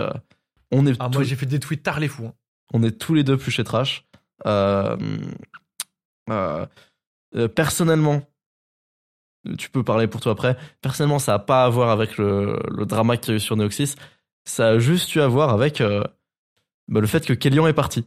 on, 0.70 0.86
est 0.86 0.96
Ah, 0.98 1.08
tous, 1.08 1.18
moi, 1.18 1.22
j'ai 1.24 1.36
fait 1.36 1.46
des 1.46 1.60
tweets 1.60 1.82
tard 1.82 1.98
les 2.00 2.08
fous. 2.08 2.26
hein. 2.26 2.34
on 2.74 2.82
est 2.82 2.90
tous 2.98 3.14
les 3.14 3.24
deux 3.24 3.36
plus 3.38 3.50
chez 3.50 3.64
Trash. 3.64 4.04
Euh, 6.30 6.66
euh, 7.34 7.48
personnellement, 7.48 8.22
tu 9.58 9.70
peux 9.70 9.84
parler 9.84 10.06
pour 10.06 10.20
toi 10.20 10.32
après. 10.32 10.56
Personnellement, 10.80 11.18
ça 11.18 11.32
n'a 11.32 11.38
pas 11.38 11.64
à 11.64 11.68
voir 11.68 11.90
avec 11.90 12.18
le, 12.18 12.58
le 12.68 12.86
drama 12.86 13.16
qu'il 13.16 13.30
y 13.30 13.32
a 13.34 13.36
eu 13.36 13.40
sur 13.40 13.56
Neoxys. 13.56 13.94
Ça 14.44 14.68
a 14.68 14.78
juste 14.78 15.14
eu 15.14 15.20
à 15.20 15.28
voir 15.28 15.50
avec 15.50 15.80
euh, 15.80 16.02
bah, 16.88 17.00
le 17.00 17.06
fait 17.06 17.24
que 17.26 17.32
Kélian 17.32 17.66
est 17.66 17.72
parti. 17.72 18.04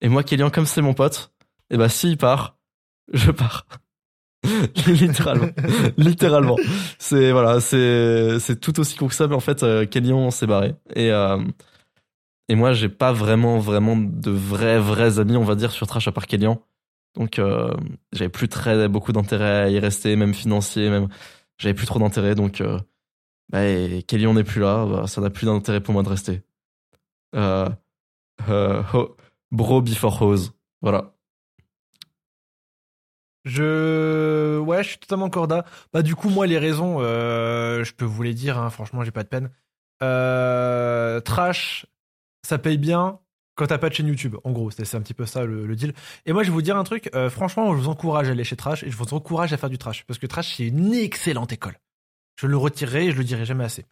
Et 0.00 0.08
moi, 0.08 0.22
Kélian, 0.22 0.50
comme 0.50 0.66
c'est 0.66 0.82
mon 0.82 0.94
pote, 0.94 1.32
et 1.70 1.76
bah 1.76 1.88
s'il 1.88 2.16
part, 2.16 2.58
je 3.12 3.30
pars. 3.30 3.66
littéralement, 4.86 5.50
littéralement. 5.96 6.56
C'est 6.98 7.30
voilà, 7.30 7.60
c'est 7.60 8.40
c'est 8.40 8.58
tout 8.58 8.80
aussi 8.80 8.96
con 8.96 9.06
que 9.06 9.14
ça, 9.14 9.28
mais 9.28 9.36
en 9.36 9.40
fait, 9.40 9.62
euh, 9.62 9.86
Kélian 9.86 10.30
s'est 10.30 10.46
barré. 10.48 10.74
Et 10.96 11.12
euh, 11.12 11.38
et 12.48 12.56
moi, 12.56 12.72
j'ai 12.72 12.88
pas 12.88 13.12
vraiment 13.12 13.58
vraiment 13.58 13.96
de 13.96 14.30
vrais 14.30 14.80
vrais 14.80 15.20
amis, 15.20 15.36
on 15.36 15.44
va 15.44 15.54
dire, 15.54 15.70
sur 15.70 15.86
Trash 15.86 16.08
à 16.08 16.12
part 16.12 16.26
Kélian. 16.26 16.60
Donc 17.14 17.38
euh, 17.38 17.74
j'avais 18.12 18.30
plus 18.30 18.48
très 18.48 18.88
beaucoup 18.88 19.12
d'intérêt 19.12 19.62
à 19.62 19.68
y 19.68 19.78
rester, 19.78 20.16
même 20.16 20.34
financier, 20.34 20.88
même 20.90 21.08
j'avais 21.58 21.74
plus 21.74 21.86
trop 21.86 21.98
d'intérêt. 21.98 22.34
Donc 22.34 22.60
euh, 22.60 22.78
bah, 23.50 23.66
et 23.66 24.02
Kélian 24.02 24.34
n'est 24.34 24.44
plus 24.44 24.60
là, 24.60 24.86
bah, 24.86 25.06
ça 25.06 25.20
n'a 25.20 25.30
plus 25.30 25.46
d'intérêt 25.46 25.80
pour 25.80 25.92
moi 25.92 26.02
de 26.02 26.08
rester. 26.08 26.42
Euh, 27.34 27.68
bro 29.50 29.82
before 29.82 30.22
hose, 30.22 30.52
voilà. 30.80 31.14
Je, 33.44 34.58
ouais, 34.58 34.84
je 34.84 34.90
suis 34.90 34.98
totalement 34.98 35.28
corda. 35.28 35.64
Bah, 35.92 36.02
du 36.02 36.14
coup, 36.14 36.28
moi, 36.28 36.46
les 36.46 36.58
raisons, 36.58 37.00
je 37.00 37.92
peux 37.92 38.04
vous 38.04 38.22
les 38.22 38.34
dire, 38.34 38.56
hein, 38.56 38.70
franchement, 38.70 39.02
j'ai 39.02 39.10
pas 39.10 39.24
de 39.24 39.28
peine. 39.28 39.50
Trash, 41.24 41.86
ça 42.46 42.58
paye 42.58 42.78
bien 42.78 43.18
quand 43.54 43.66
t'as 43.66 43.78
pas 43.78 43.88
de 43.88 43.94
chaîne 43.94 44.06
YouTube. 44.06 44.36
En 44.44 44.50
gros, 44.52 44.70
c'est 44.70 44.94
un 44.94 45.00
petit 45.00 45.14
peu 45.14 45.26
ça 45.26 45.44
le, 45.44 45.66
le 45.66 45.76
deal. 45.76 45.92
Et 46.26 46.32
moi, 46.32 46.42
je 46.42 46.48
vais 46.48 46.54
vous 46.54 46.62
dire 46.62 46.76
un 46.76 46.84
truc, 46.84 47.10
euh, 47.14 47.28
franchement, 47.30 47.72
je 47.74 47.78
vous 47.80 47.88
encourage 47.88 48.28
à 48.28 48.32
aller 48.32 48.44
chez 48.44 48.56
Trash 48.56 48.82
et 48.82 48.90
je 48.90 48.96
vous 48.96 49.12
encourage 49.14 49.52
à 49.52 49.56
faire 49.56 49.70
du 49.70 49.78
Trash 49.78 50.04
parce 50.06 50.18
que 50.18 50.26
Trash, 50.26 50.56
c'est 50.56 50.66
une 50.68 50.94
excellente 50.94 51.52
école. 51.52 51.78
Je 52.40 52.46
le 52.46 52.56
retirerai 52.56 53.06
et 53.06 53.12
je 53.12 53.18
le 53.18 53.24
dirai 53.24 53.44
jamais 53.44 53.64
assez. 53.64 53.84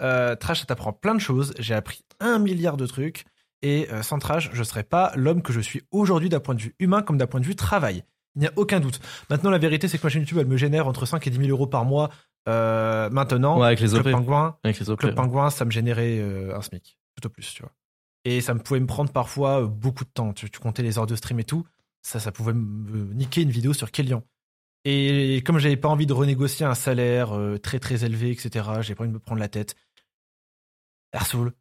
Euh, 0.00 0.34
trash, 0.36 0.60
ça 0.60 0.66
t'apprend 0.66 0.92
plein 0.92 1.14
de 1.14 1.20
choses. 1.20 1.52
J'ai 1.58 1.74
appris 1.74 2.02
un 2.20 2.38
milliard 2.38 2.76
de 2.76 2.86
trucs. 2.86 3.24
Et 3.62 3.88
euh, 3.92 4.02
sans 4.02 4.18
Trash, 4.18 4.48
je 4.54 4.62
serais 4.62 4.84
pas 4.84 5.12
l'homme 5.16 5.42
que 5.42 5.52
je 5.52 5.60
suis 5.60 5.82
aujourd'hui 5.90 6.30
d'un 6.30 6.40
point 6.40 6.54
de 6.54 6.62
vue 6.62 6.74
humain 6.78 7.02
comme 7.02 7.18
d'un 7.18 7.26
point 7.26 7.40
de 7.40 7.44
vue 7.44 7.56
travail. 7.56 8.04
Il 8.36 8.40
n'y 8.40 8.46
a 8.46 8.52
aucun 8.56 8.80
doute. 8.80 9.00
Maintenant, 9.28 9.50
la 9.50 9.58
vérité, 9.58 9.88
c'est 9.88 9.98
que 9.98 10.06
ma 10.06 10.08
chaîne 10.08 10.22
YouTube, 10.22 10.38
elle 10.38 10.46
me 10.46 10.56
génère 10.56 10.86
entre 10.86 11.04
5 11.04 11.26
et 11.26 11.30
10 11.30 11.36
000 11.36 11.50
euros 11.50 11.66
par 11.66 11.84
mois. 11.84 12.08
Maintenant, 12.46 13.58
Ouais, 13.58 13.66
avec 13.66 13.80
les 13.80 13.88
Club. 13.88 14.10
Pingouin, 14.10 14.56
Avec 14.64 14.78
les. 14.78 14.96
Club 14.96 15.14
Pingouin, 15.14 15.50
ça 15.50 15.64
me 15.64 15.70
générait 15.70 16.20
un 16.54 16.62
SMIC, 16.62 16.96
tout 17.20 17.26
au 17.26 17.30
plus, 17.30 17.52
tu 17.52 17.62
vois. 17.62 17.72
Et 18.24 18.40
ça 18.40 18.54
me 18.54 18.60
pouvait 18.60 18.80
me 18.80 18.86
prendre 18.86 19.10
parfois 19.12 19.62
euh, 19.62 19.66
beaucoup 19.66 20.04
de 20.04 20.10
temps. 20.10 20.32
Tu, 20.32 20.50
tu 20.50 20.60
comptais 20.60 20.82
les 20.82 20.98
heures 20.98 21.06
de 21.06 21.16
stream 21.16 21.40
et 21.40 21.44
tout. 21.44 21.64
Ça, 22.02 22.20
ça 22.20 22.32
pouvait 22.32 22.52
me 22.52 23.12
niquer 23.14 23.42
une 23.42 23.50
vidéo 23.50 23.72
sur 23.72 23.90
Kélian. 23.90 24.22
Et 24.84 25.42
comme 25.44 25.58
j'avais 25.58 25.76
pas 25.76 25.88
envie 25.88 26.06
de 26.06 26.12
renégocier 26.14 26.64
un 26.64 26.74
salaire 26.74 27.36
euh, 27.36 27.58
très 27.58 27.78
très 27.78 28.04
élevé, 28.04 28.30
etc., 28.30 28.68
j'ai 28.80 28.94
pas 28.94 29.02
envie 29.04 29.10
de 29.10 29.14
me 29.14 29.20
prendre 29.20 29.40
la 29.40 29.48
tête. 29.48 29.74
Arsoul, 31.12 31.52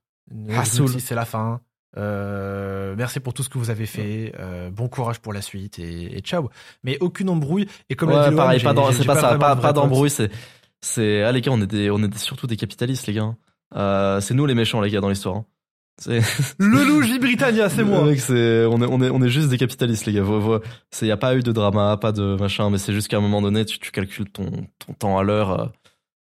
c'est 1.00 1.16
la 1.16 1.26
fin. 1.26 1.62
Euh, 1.98 2.96
merci 2.96 3.20
pour 3.20 3.34
tout 3.34 3.42
ce 3.44 3.50
que 3.50 3.58
vous 3.58 3.70
avez 3.72 3.88
fait. 3.88 4.34
Euh, 4.40 4.70
bon 4.70 4.88
courage 4.88 5.20
pour 5.20 5.34
la 5.34 5.42
suite 5.42 5.80
et, 5.80 6.18
et 6.18 6.22
ciao. 6.22 6.50
Mais 6.84 6.98
aucune 7.00 7.30
embrouille. 7.30 7.68
Et 7.90 7.96
comme 7.96 8.10
ouais, 8.10 8.16
pareil, 8.36 8.62
pas 8.62 8.74
c'est 8.94 9.06
pas, 9.06 9.16
ça, 9.20 9.38
pas, 9.38 9.74
d'embrouille, 9.74 10.10
c'est, 10.12 10.30
c'est, 10.82 11.24
ah 11.24 11.32
les 11.32 11.42
gars, 11.42 11.52
on 11.52 11.58
des- 11.58 11.90
surtout 12.18 12.48
des 12.48 12.58
capitalistes, 12.58 13.08
les 13.08 13.14
gars. 13.14 13.36
Euh, 13.76 14.22
c'est 14.22 14.34
nous 14.34 14.46
les 14.46 14.56
méchants, 14.56 14.82
les 14.82 14.92
gars, 14.92 15.02
dans 15.02 15.10
l'histoire. 15.10 15.44
C'est, 16.00 16.22
Le 16.60 16.84
loup 16.86 17.02
J. 17.04 17.20
Britannia, 17.20 17.70
c'est 17.70 17.84
moi. 17.84 18.04
Mec, 18.06 18.20
c'est, 18.20 18.66
on 18.66 18.82
est, 18.82 18.86
on 18.86 19.02
est, 19.02 19.10
on 19.10 19.22
est 19.22 19.30
juste 19.30 19.50
des 19.50 19.58
capitalistes, 19.58 20.06
les 20.06 20.14
gars. 20.14 20.24
C'est, 20.92 21.08
y 21.08 21.12
a 21.12 21.18
pas 21.18 21.36
eu 21.36 21.42
de 21.42 21.52
drama, 21.52 21.98
pas 21.98 22.12
de 22.12 22.36
machin, 22.40 22.70
mais 22.70 22.78
c'est 22.78 22.94
juste 22.94 23.08
qu'à 23.10 23.18
un 23.18 23.22
moment 23.22 23.42
donné, 23.42 23.66
tu, 23.66 23.80
tu 23.80 23.92
calcules 23.92 24.30
ton, 24.30 24.50
ton 24.80 24.94
temps 24.94 25.18
à 25.18 25.24
l'heure. 25.24 25.60
euh. 25.60 25.66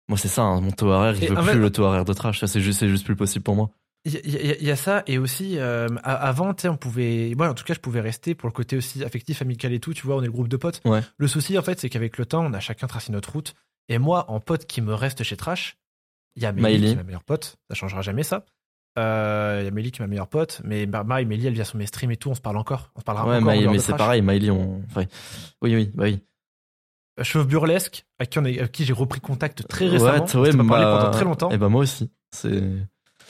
Moi, 0.09 0.18
c'est 0.18 0.30
ça, 0.30 0.43
hein, 0.43 0.61
mon 0.61 0.72
taux 0.72 0.88
horaire, 0.88 1.15
il 1.22 1.28
veut 1.30 1.38
en 1.38 1.41
plus 1.43 1.51
fait- 1.51 1.57
le 1.57 1.70
taux 1.70 1.84
horaire 1.84 2.05
de 2.05 2.13
trash. 2.13 2.39
Ça, 2.39 2.47
c'est 2.47 2.61
juste, 2.61 2.80
c'est 2.80 2.88
juste 2.88 3.05
plus 3.05 3.18
possible 3.18 3.43
pour 3.43 3.55
moi. 3.55 3.70
Il 4.05 4.13
y, 4.13 4.18
a- 4.18 4.22
il 4.24 4.32
y 4.47 4.51
a- 4.51 4.55
il 4.61 4.65
y 4.65 4.72
a 4.72 4.76
ça 4.78 5.03
et 5.05 5.18
aussi 5.18 5.57
euh, 5.57 5.88
avant 6.03 6.53
tu 6.53 6.61
sais 6.61 6.70
on 6.70 6.78
pouvait 6.78 7.34
moi 7.36 7.49
en 7.49 7.53
tout 7.53 7.65
cas 7.65 7.74
je 7.74 7.80
pouvais 7.82 7.99
rester 7.99 8.36
pour 8.36 8.47
le 8.47 8.53
côté 8.53 8.78
aussi 8.78 9.03
affectif 9.03 9.41
amical 9.41 9.74
et 9.74 9.82
tout 9.82 9.93
tu 9.93 10.05
vois 10.05 10.15
on 10.15 10.22
est 10.22 10.28
le 10.28 10.32
groupe 10.32 10.47
de 10.47 10.55
potes 10.55 10.80
Ouais. 10.86 11.01
le 11.18 11.28
souci 11.28 11.57
en 11.57 11.61
fait 11.61 11.78
c'est 11.78 11.89
qu'avec 11.89 12.18
le 12.18 12.26
temps 12.26 12.45
on 12.45 12.53
a 12.53 12.61
chacun 12.61 12.88
tracé 12.88 13.11
notre 13.11 13.34
route 13.34 13.53
et 13.89 13.97
moi 13.97 14.32
en 14.32 14.39
pote 14.39 14.65
qui 14.65 14.80
me 14.82 14.93
reste 14.93 15.24
chez 15.24 15.36
Trash 15.36 15.76
il 16.38 16.43
y 16.43 16.45
a 16.45 16.53
Maëlie. 16.53 16.86
qui 16.86 16.91
est 16.91 16.95
ma 16.95 17.03
meilleure 17.03 17.24
pote 17.24 17.57
ça 17.70 17.76
changera 17.76 18.01
jamais 18.01 18.24
ça 18.24 18.45
Euh, 18.98 19.58
il 19.62 19.66
y 19.66 19.68
a 19.68 19.72
Mélie 19.72 19.91
qui 19.91 20.02
est 20.02 20.06
ma 20.06 20.08
meilleure 20.08 20.28
pote 20.28 20.62
mais 20.64 20.82
et 20.84 21.26
Mélie 21.26 21.45
elle 21.48 21.54
vient 21.54 21.64
sur 21.64 21.78
mes 21.78 21.86
streams 21.86 22.10
et 22.12 22.18
tout 22.18 22.30
on 22.32 22.36
se 22.36 22.41
parle 22.41 22.58
encore 22.58 22.89
on 22.95 23.00
se 23.00 23.06
parlera 23.06 23.28
Ouais, 23.28 23.36
encore 23.38 23.50
en 23.70 23.72
mais, 23.72 23.80
c'est 23.80 23.95
pareil, 23.95 24.22
Miley, 24.24 24.50
on, 24.50 24.82
enfin, 24.89 25.04
oui, 25.62 25.76
oui, 25.76 25.91
bah 25.93 26.06
oui. 26.06 26.20
Chauve 27.24 27.48
Burlesque, 27.48 28.06
à 28.20 28.26
qui, 28.28 28.38
on 28.39 28.45
est- 28.45 28.60
avec 28.60 28.72
qui 28.72 28.86
j'ai 28.86 28.93
repris 28.93 29.20
contact 29.20 29.68
très 29.68 29.88
récemment. 29.88 30.26
Ouais, 30.26 30.36
ouais, 30.39 30.50
on 30.54 30.64
m'a 30.64 30.70
parlé 30.70 30.86
pendant 30.86 31.12
très 31.12 31.26
longtemps. 31.26 31.50
Et 31.50 31.58
bah 31.58 31.68
moi 31.68 31.82
aussi. 31.82 32.12
C'est. 32.32 32.62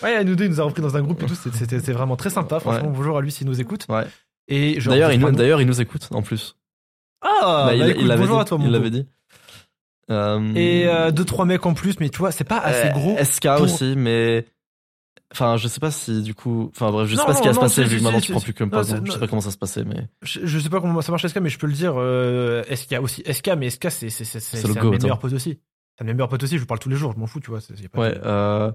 Ouais, 0.03 0.23
nous 0.25 0.35
deux, 0.35 0.43
il 0.45 0.49
nous 0.49 0.59
a 0.59 0.65
repris 0.65 0.81
dans 0.81 0.97
un 0.97 1.01
groupe 1.01 1.23
et 1.23 1.25
tout. 1.25 1.35
C'était 1.35 1.93
vraiment 1.93 2.17
très 2.17 2.29
sympa. 2.29 2.59
Franchement, 2.59 2.89
bonjour 2.91 3.17
à 3.17 3.21
lui 3.21 3.31
s'il 3.31 3.47
nous 3.47 3.61
écoute. 3.61 3.85
Ouais. 3.87 4.03
Et 4.49 4.79
je 4.81 4.89
D'ailleurs, 4.89 5.11
il, 5.13 5.19
nous- 5.19 5.23
enregistre 5.27 5.41
d'ailleurs, 5.41 5.61
il 5.61 5.67
nous 5.67 5.79
écoute 5.81 6.07
en 6.11 6.21
plus. 6.21 6.57
Ah, 7.21 7.29
Bah, 7.67 7.75
il 7.75 7.79
bah, 7.79 7.85
il 7.87 7.91
écoute, 7.91 8.03
l'avait 8.07 8.21
bonjour 8.21 8.35
dit. 8.37 8.41
à 8.41 8.45
toi, 8.45 8.57
mon 8.57 8.65
il 8.65 8.71
l'avait 8.71 8.89
dit. 8.89 9.07
Euh, 10.09 10.53
Et 10.55 10.87
euh, 10.87 11.11
deux 11.11 11.25
trois 11.25 11.45
mecs 11.45 11.65
en 11.65 11.73
plus, 11.73 11.99
mais 11.99 12.09
tu 12.09 12.17
vois, 12.19 12.31
c'est 12.31 12.43
pas 12.43 12.59
assez 12.59 12.87
euh, 12.87 12.91
gros. 12.91 13.17
SK 13.17 13.43
pour- 13.55 13.61
aussi, 13.61 13.95
mais. 13.97 14.45
Enfin, 15.33 15.57
je 15.57 15.67
sais 15.67 15.79
pas 15.81 15.91
si 15.91 16.21
du 16.21 16.33
coup. 16.33 16.71
Enfin 16.73 16.89
bref, 16.91 17.07
je 17.09 17.15
sais 17.15 17.21
Non, 17.21 17.25
pas 17.27 17.33
ce 17.33 17.41
qui 17.41 17.47
va 17.47 17.53
se 17.53 17.59
passer 17.59 17.83
vu 17.83 17.97
que 17.97 18.03
maintenant 18.03 18.21
tu 18.21 18.31
prends 18.31 18.39
plus 18.41 18.53
que 18.53 18.63
le 18.63 18.69
Non, 18.69 18.77
poison. 18.77 18.95
c'est- 18.97 19.05
Je 19.07 19.11
sais 19.11 19.19
pas 19.19 19.27
comment 19.27 19.41
ça 19.41 19.51
se 19.51 19.57
passait, 19.57 19.83
mais. 19.83 20.07
Je, 20.21 20.39
je 20.45 20.59
sais 20.59 20.69
pas 20.69 20.79
comment 20.79 21.01
ça 21.01 21.11
marche 21.11 21.25
SK, 21.27 21.37
mais 21.39 21.49
je 21.49 21.59
peux 21.59 21.67
le 21.67 21.73
dire. 21.73 21.95
Euh, 21.97 22.63
SK 22.73 22.95
aussi, 23.01 23.23
SK, 23.31 23.49
mais 23.57 23.69
SK 23.69 23.91
c'est 23.91 24.09
c'est 24.09 24.63
le 24.67 24.77
un 24.77 24.81
hein. 24.85 24.89
meilleurs 24.91 25.19
potes 25.19 25.33
aussi. 25.33 25.59
C'est 25.97 26.03
un 26.03 26.05
de 26.05 26.11
mes 26.11 26.13
meilleurs 26.13 26.29
potes 26.29 26.43
aussi. 26.43 26.53
Je 26.55 26.59
lui 26.59 26.65
parle 26.65 26.79
tous 26.79 26.87
les 26.89 26.95
jours. 26.95 27.11
Je 27.13 27.19
m'en 27.19 27.27
fous, 27.27 27.39
tu 27.41 27.49
vois. 27.49 27.59
c'est- 27.59 27.77
y 27.77 27.85
a 27.85 27.89
pas 27.89 27.99
Ouais. 27.99 28.11
de- 28.13 28.21
Euh, 28.23 28.71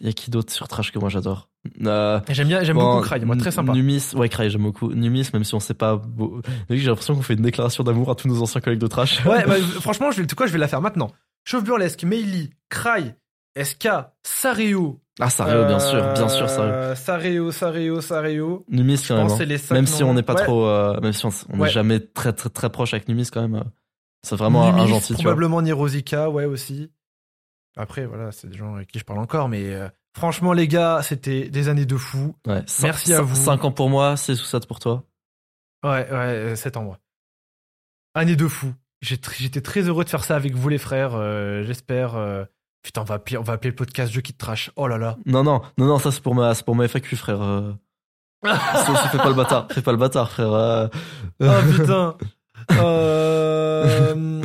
y 0.00 0.08
a 0.08 0.12
qui 0.12 0.30
d'autre 0.30 0.50
sur 0.52 0.68
Trash 0.68 0.90
que 0.90 0.98
moi 0.98 1.08
j'adore 1.10 1.48
euh, 1.84 2.20
J'aime 2.30 2.48
bien, 2.48 2.62
j'aime 2.62 2.76
bon, 2.78 2.94
beaucoup 2.94 3.06
Cry. 3.06 3.20
Moi, 3.24 3.36
très 3.36 3.50
sympa. 3.50 3.72
Numis, 3.72 4.02
ouais, 4.14 4.28
Cry, 4.30 4.48
j'aime 4.48 4.62
beaucoup. 4.62 4.90
Numis, 4.94 5.28
même 5.34 5.44
si 5.44 5.54
on 5.54 5.60
sait 5.60 5.74
pas. 5.74 5.96
beau- 5.96 6.40
J'ai 6.70 6.86
l'impression 6.86 7.14
qu'on 7.14 7.20
fait 7.22 7.34
une 7.34 7.42
déclaration 7.42 7.84
d'amour 7.84 8.10
à 8.10 8.14
tous 8.14 8.26
nos 8.28 8.40
anciens 8.40 8.62
collègues 8.62 8.80
de 8.80 8.86
Trash. 8.86 9.22
Ouais, 9.26 9.44
bah, 9.46 9.56
franchement, 9.80 10.10
je 10.12 10.22
vais, 10.22 10.26
je 10.46 10.52
vais 10.52 10.58
la 10.58 10.68
faire 10.68 10.80
maintenant. 10.80 11.10
Chauve 11.44 11.64
burlesque, 11.64 12.04
Meili, 12.04 12.50
Cry, 12.70 13.12
SK, 13.56 13.88
Sareo. 14.22 15.00
Ah, 15.18 15.28
Sario, 15.28 15.66
bien 15.66 15.78
sûr, 15.80 16.12
bien 16.14 16.28
sûr, 16.28 16.48
Sario. 16.48 16.72
Euh, 16.72 16.94
Sareo, 16.94 17.52
Sareo, 17.52 18.00
Sareo. 18.00 18.64
Numis 18.68 19.02
quand 19.06 19.16
même. 19.16 19.26
hein. 19.30 19.44
les 19.44 19.58
cinq 19.58 19.74
Même 19.74 19.86
si 19.86 20.02
on 20.02 20.14
n'est 20.14 20.22
pas 20.22 20.34
Ouais. 20.34 20.44
trop, 20.44 20.66
euh, 20.66 20.98
même 21.00 21.12
si 21.12 21.26
on 21.26 21.30
n'est 21.52 21.58
Ouais. 21.62 21.68
jamais 21.68 22.00
très, 22.00 22.32
très 22.32 22.48
très 22.48 22.70
proche 22.70 22.94
avec 22.94 23.06
Numis 23.08 23.28
quand 23.30 23.42
même. 23.42 23.56
euh, 23.56 23.64
C'est 24.22 24.36
vraiment 24.36 24.62
un- 24.64 24.86
gentil. 24.86 25.14
Probablement 25.14 25.60
Nirosika, 25.62 26.30
ouais, 26.30 26.44
aussi. 26.44 26.90
Après, 27.76 28.06
voilà, 28.06 28.32
c'est 28.32 28.48
des 28.48 28.56
gens 28.56 28.74
avec 28.76 28.88
qui 28.90 28.98
je 28.98 29.04
parle 29.04 29.18
encore, 29.20 29.48
mais 29.48 29.74
euh, 29.74 29.88
franchement, 30.16 30.52
les 30.52 30.68
gars, 30.68 31.00
c'était 31.02 31.48
des 31.48 31.68
années 31.68 31.86
de 31.86 31.96
fou. 31.96 32.34
Ouais. 32.46 32.62
Merci 32.82 33.12
à 33.14 33.20
vous. 33.22 33.34
5 33.36 33.64
ans 33.64 33.72
pour 33.72 33.88
moi, 33.90 34.16
6 34.16 34.40
ou 34.40 34.44
7 34.44 34.66
pour 34.66 34.78
toi. 34.78 35.04
Ouais, 35.84 36.06
ouais, 36.10 36.56
7 36.56 36.76
ans, 36.76 36.84
moi. 36.84 36.98
Année 38.14 38.36
de 38.36 38.46
fou. 38.48 38.74
J'étais 39.02 39.60
très 39.62 39.82
heureux 39.82 40.04
de 40.04 40.10
faire 40.10 40.24
ça 40.24 40.36
avec 40.36 40.54
vous, 40.54 40.68
les 40.68 40.78
frères. 40.78 41.14
euh, 41.14 41.62
J'espère. 41.62 42.14
Putain, 42.82 43.02
on 43.02 43.04
va, 43.04 43.16
appeler, 43.16 43.36
on 43.36 43.42
va 43.42 43.52
appeler 43.54 43.70
le 43.70 43.76
podcast 43.76 44.12
Jeu 44.12 44.20
qui 44.22 44.32
te 44.32 44.38
trash. 44.38 44.70
Oh 44.76 44.86
là 44.88 44.96
là. 44.98 45.16
Non, 45.26 45.42
non, 45.42 45.60
non, 45.78 45.86
non, 45.86 45.98
ça 45.98 46.10
c'est 46.10 46.22
pour 46.22 46.34
ma, 46.34 46.54
c'est 46.54 46.64
pour 46.64 46.74
ma 46.74 46.84
FAQ, 46.88 47.16
frère. 47.16 47.42
euh. 47.42 47.72
Ça, 48.42 49.08
fais 49.12 49.18
pas 49.18 49.28
le 49.28 49.34
bâtard, 49.34 49.68
fais 49.70 49.82
pas 49.82 49.92
le 49.92 49.98
bâtard, 49.98 50.30
frère. 50.30 50.52
euh. 50.52 50.88
Oh 51.42 51.46
putain. 51.76 52.16
Euh... 52.72 54.42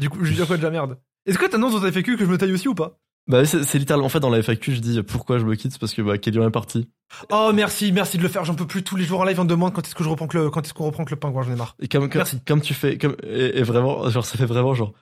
du 0.00 0.08
coup, 0.08 0.24
je 0.24 0.32
dire 0.32 0.46
quoi 0.46 0.56
de 0.56 0.62
la 0.62 0.70
merde? 0.70 0.98
Est-ce 1.26 1.38
que 1.38 1.46
t'annonces 1.46 1.74
dans 1.74 1.80
ta 1.80 1.92
FAQ 1.92 2.16
que 2.16 2.24
je 2.24 2.30
me 2.30 2.38
taille 2.38 2.52
aussi 2.52 2.68
ou 2.68 2.74
pas? 2.74 2.98
Bah, 3.28 3.44
c'est 3.44 3.64
c'est 3.64 3.78
littéralement, 3.78 4.06
en 4.06 4.10
fait, 4.10 4.20
dans 4.20 4.30
la 4.30 4.40
FAQ, 4.42 4.76
je 4.76 4.80
dis 4.80 5.02
pourquoi 5.02 5.38
je 5.38 5.44
me 5.44 5.56
quitte, 5.56 5.72
c'est 5.72 5.78
parce 5.80 5.92
que 5.92 6.00
bah, 6.00 6.16
Kélian 6.16 6.46
est 6.46 6.50
parti. 6.50 6.88
Oh 7.30 7.50
merci, 7.52 7.90
merci 7.92 8.16
de 8.18 8.22
le 8.22 8.28
faire. 8.28 8.44
J'en 8.44 8.54
peux 8.54 8.66
plus 8.66 8.82
tous 8.84 8.96
les 8.96 9.04
jours 9.04 9.20
en 9.20 9.24
live. 9.24 9.38
On 9.40 9.44
me 9.44 9.48
demande 9.48 9.74
quand 9.74 9.84
est-ce 9.84 9.94
que 9.94 10.04
je 10.04 10.08
reprends 10.08 10.28
que 10.28 10.38
le, 10.38 10.50
quand 10.50 10.62
est-ce 10.64 10.72
qu'on 10.72 10.84
reprend 10.86 11.04
que 11.04 11.10
le 11.10 11.16
pingouin. 11.18 11.42
J'en 11.42 11.52
ai 11.52 11.56
marre. 11.56 11.74
Et 11.80 11.88
comme, 11.88 12.08
comme, 12.08 12.18
Merci. 12.20 12.40
comme 12.46 12.60
tu 12.60 12.72
fais, 12.72 12.96
comme, 12.98 13.16
et, 13.24 13.58
et 13.58 13.62
vraiment, 13.62 14.08
genre, 14.10 14.24
ça 14.24 14.38
fait 14.38 14.46
vraiment 14.46 14.74
genre, 14.74 14.92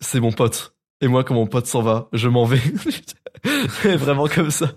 c'est 0.00 0.20
mon 0.20 0.32
pote. 0.32 0.76
Et 1.04 1.08
moi, 1.08 1.22
quand 1.22 1.34
mon 1.34 1.46
pote 1.46 1.66
s'en 1.66 1.82
va, 1.82 2.08
je 2.14 2.28
m'en 2.30 2.46
vais. 2.46 2.62
Vraiment 3.96 4.26
comme 4.26 4.50
ça. 4.50 4.70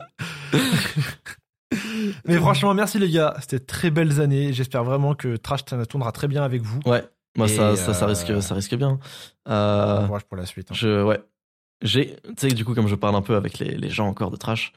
Mais 2.26 2.36
franchement, 2.38 2.74
merci 2.74 3.00
les 3.00 3.10
gars. 3.10 3.34
C'était 3.40 3.60
très 3.60 3.92
belles 3.92 4.20
années. 4.20 4.52
J'espère 4.52 4.84
vraiment 4.84 5.16
que 5.16 5.38
Trash 5.38 5.64
tournera 5.88 6.12
très 6.12 6.28
bien 6.28 6.44
avec 6.44 6.64
vous. 6.64 6.80
Ouais. 6.86 7.04
Moi, 7.38 7.48
ça, 7.48 7.78
ça, 7.78 7.94
ça 7.94 8.04
euh, 8.04 8.10
risque, 8.10 8.42
ça 8.42 8.56
risque 8.56 8.76
bien. 8.76 9.00
Bon 9.46 9.52
Euh, 9.54 10.06
courage 10.06 10.26
pour 10.26 10.36
la 10.36 10.46
suite. 10.46 10.70
hein. 10.70 10.76
je, 10.76 11.02
ouais. 11.02 11.22
J'ai, 11.82 12.18
tu 12.26 12.34
sais, 12.40 12.48
du 12.50 12.66
coup, 12.66 12.74
comme 12.74 12.88
je 12.90 12.96
parle 12.96 13.16
un 13.16 13.22
peu 13.22 13.38
avec 13.38 13.60
les, 13.60 13.78
les 13.78 13.90
gens 13.90 14.08
encore 14.08 14.32
de 14.32 14.36
trash, 14.36 14.74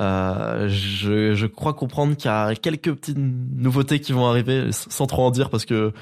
euh, 0.00 0.68
je, 0.68 1.32
je 1.34 1.46
crois 1.46 1.72
comprendre 1.72 2.14
qu'il 2.14 2.28
y 2.30 2.34
a 2.34 2.54
quelques 2.56 2.92
petites 2.92 3.16
nouveautés 3.16 4.00
qui 4.00 4.12
vont 4.12 4.26
arriver, 4.26 4.68
sans 4.72 5.06
trop 5.06 5.24
en 5.24 5.30
dire 5.30 5.48
parce 5.48 5.64
que, 5.64 5.94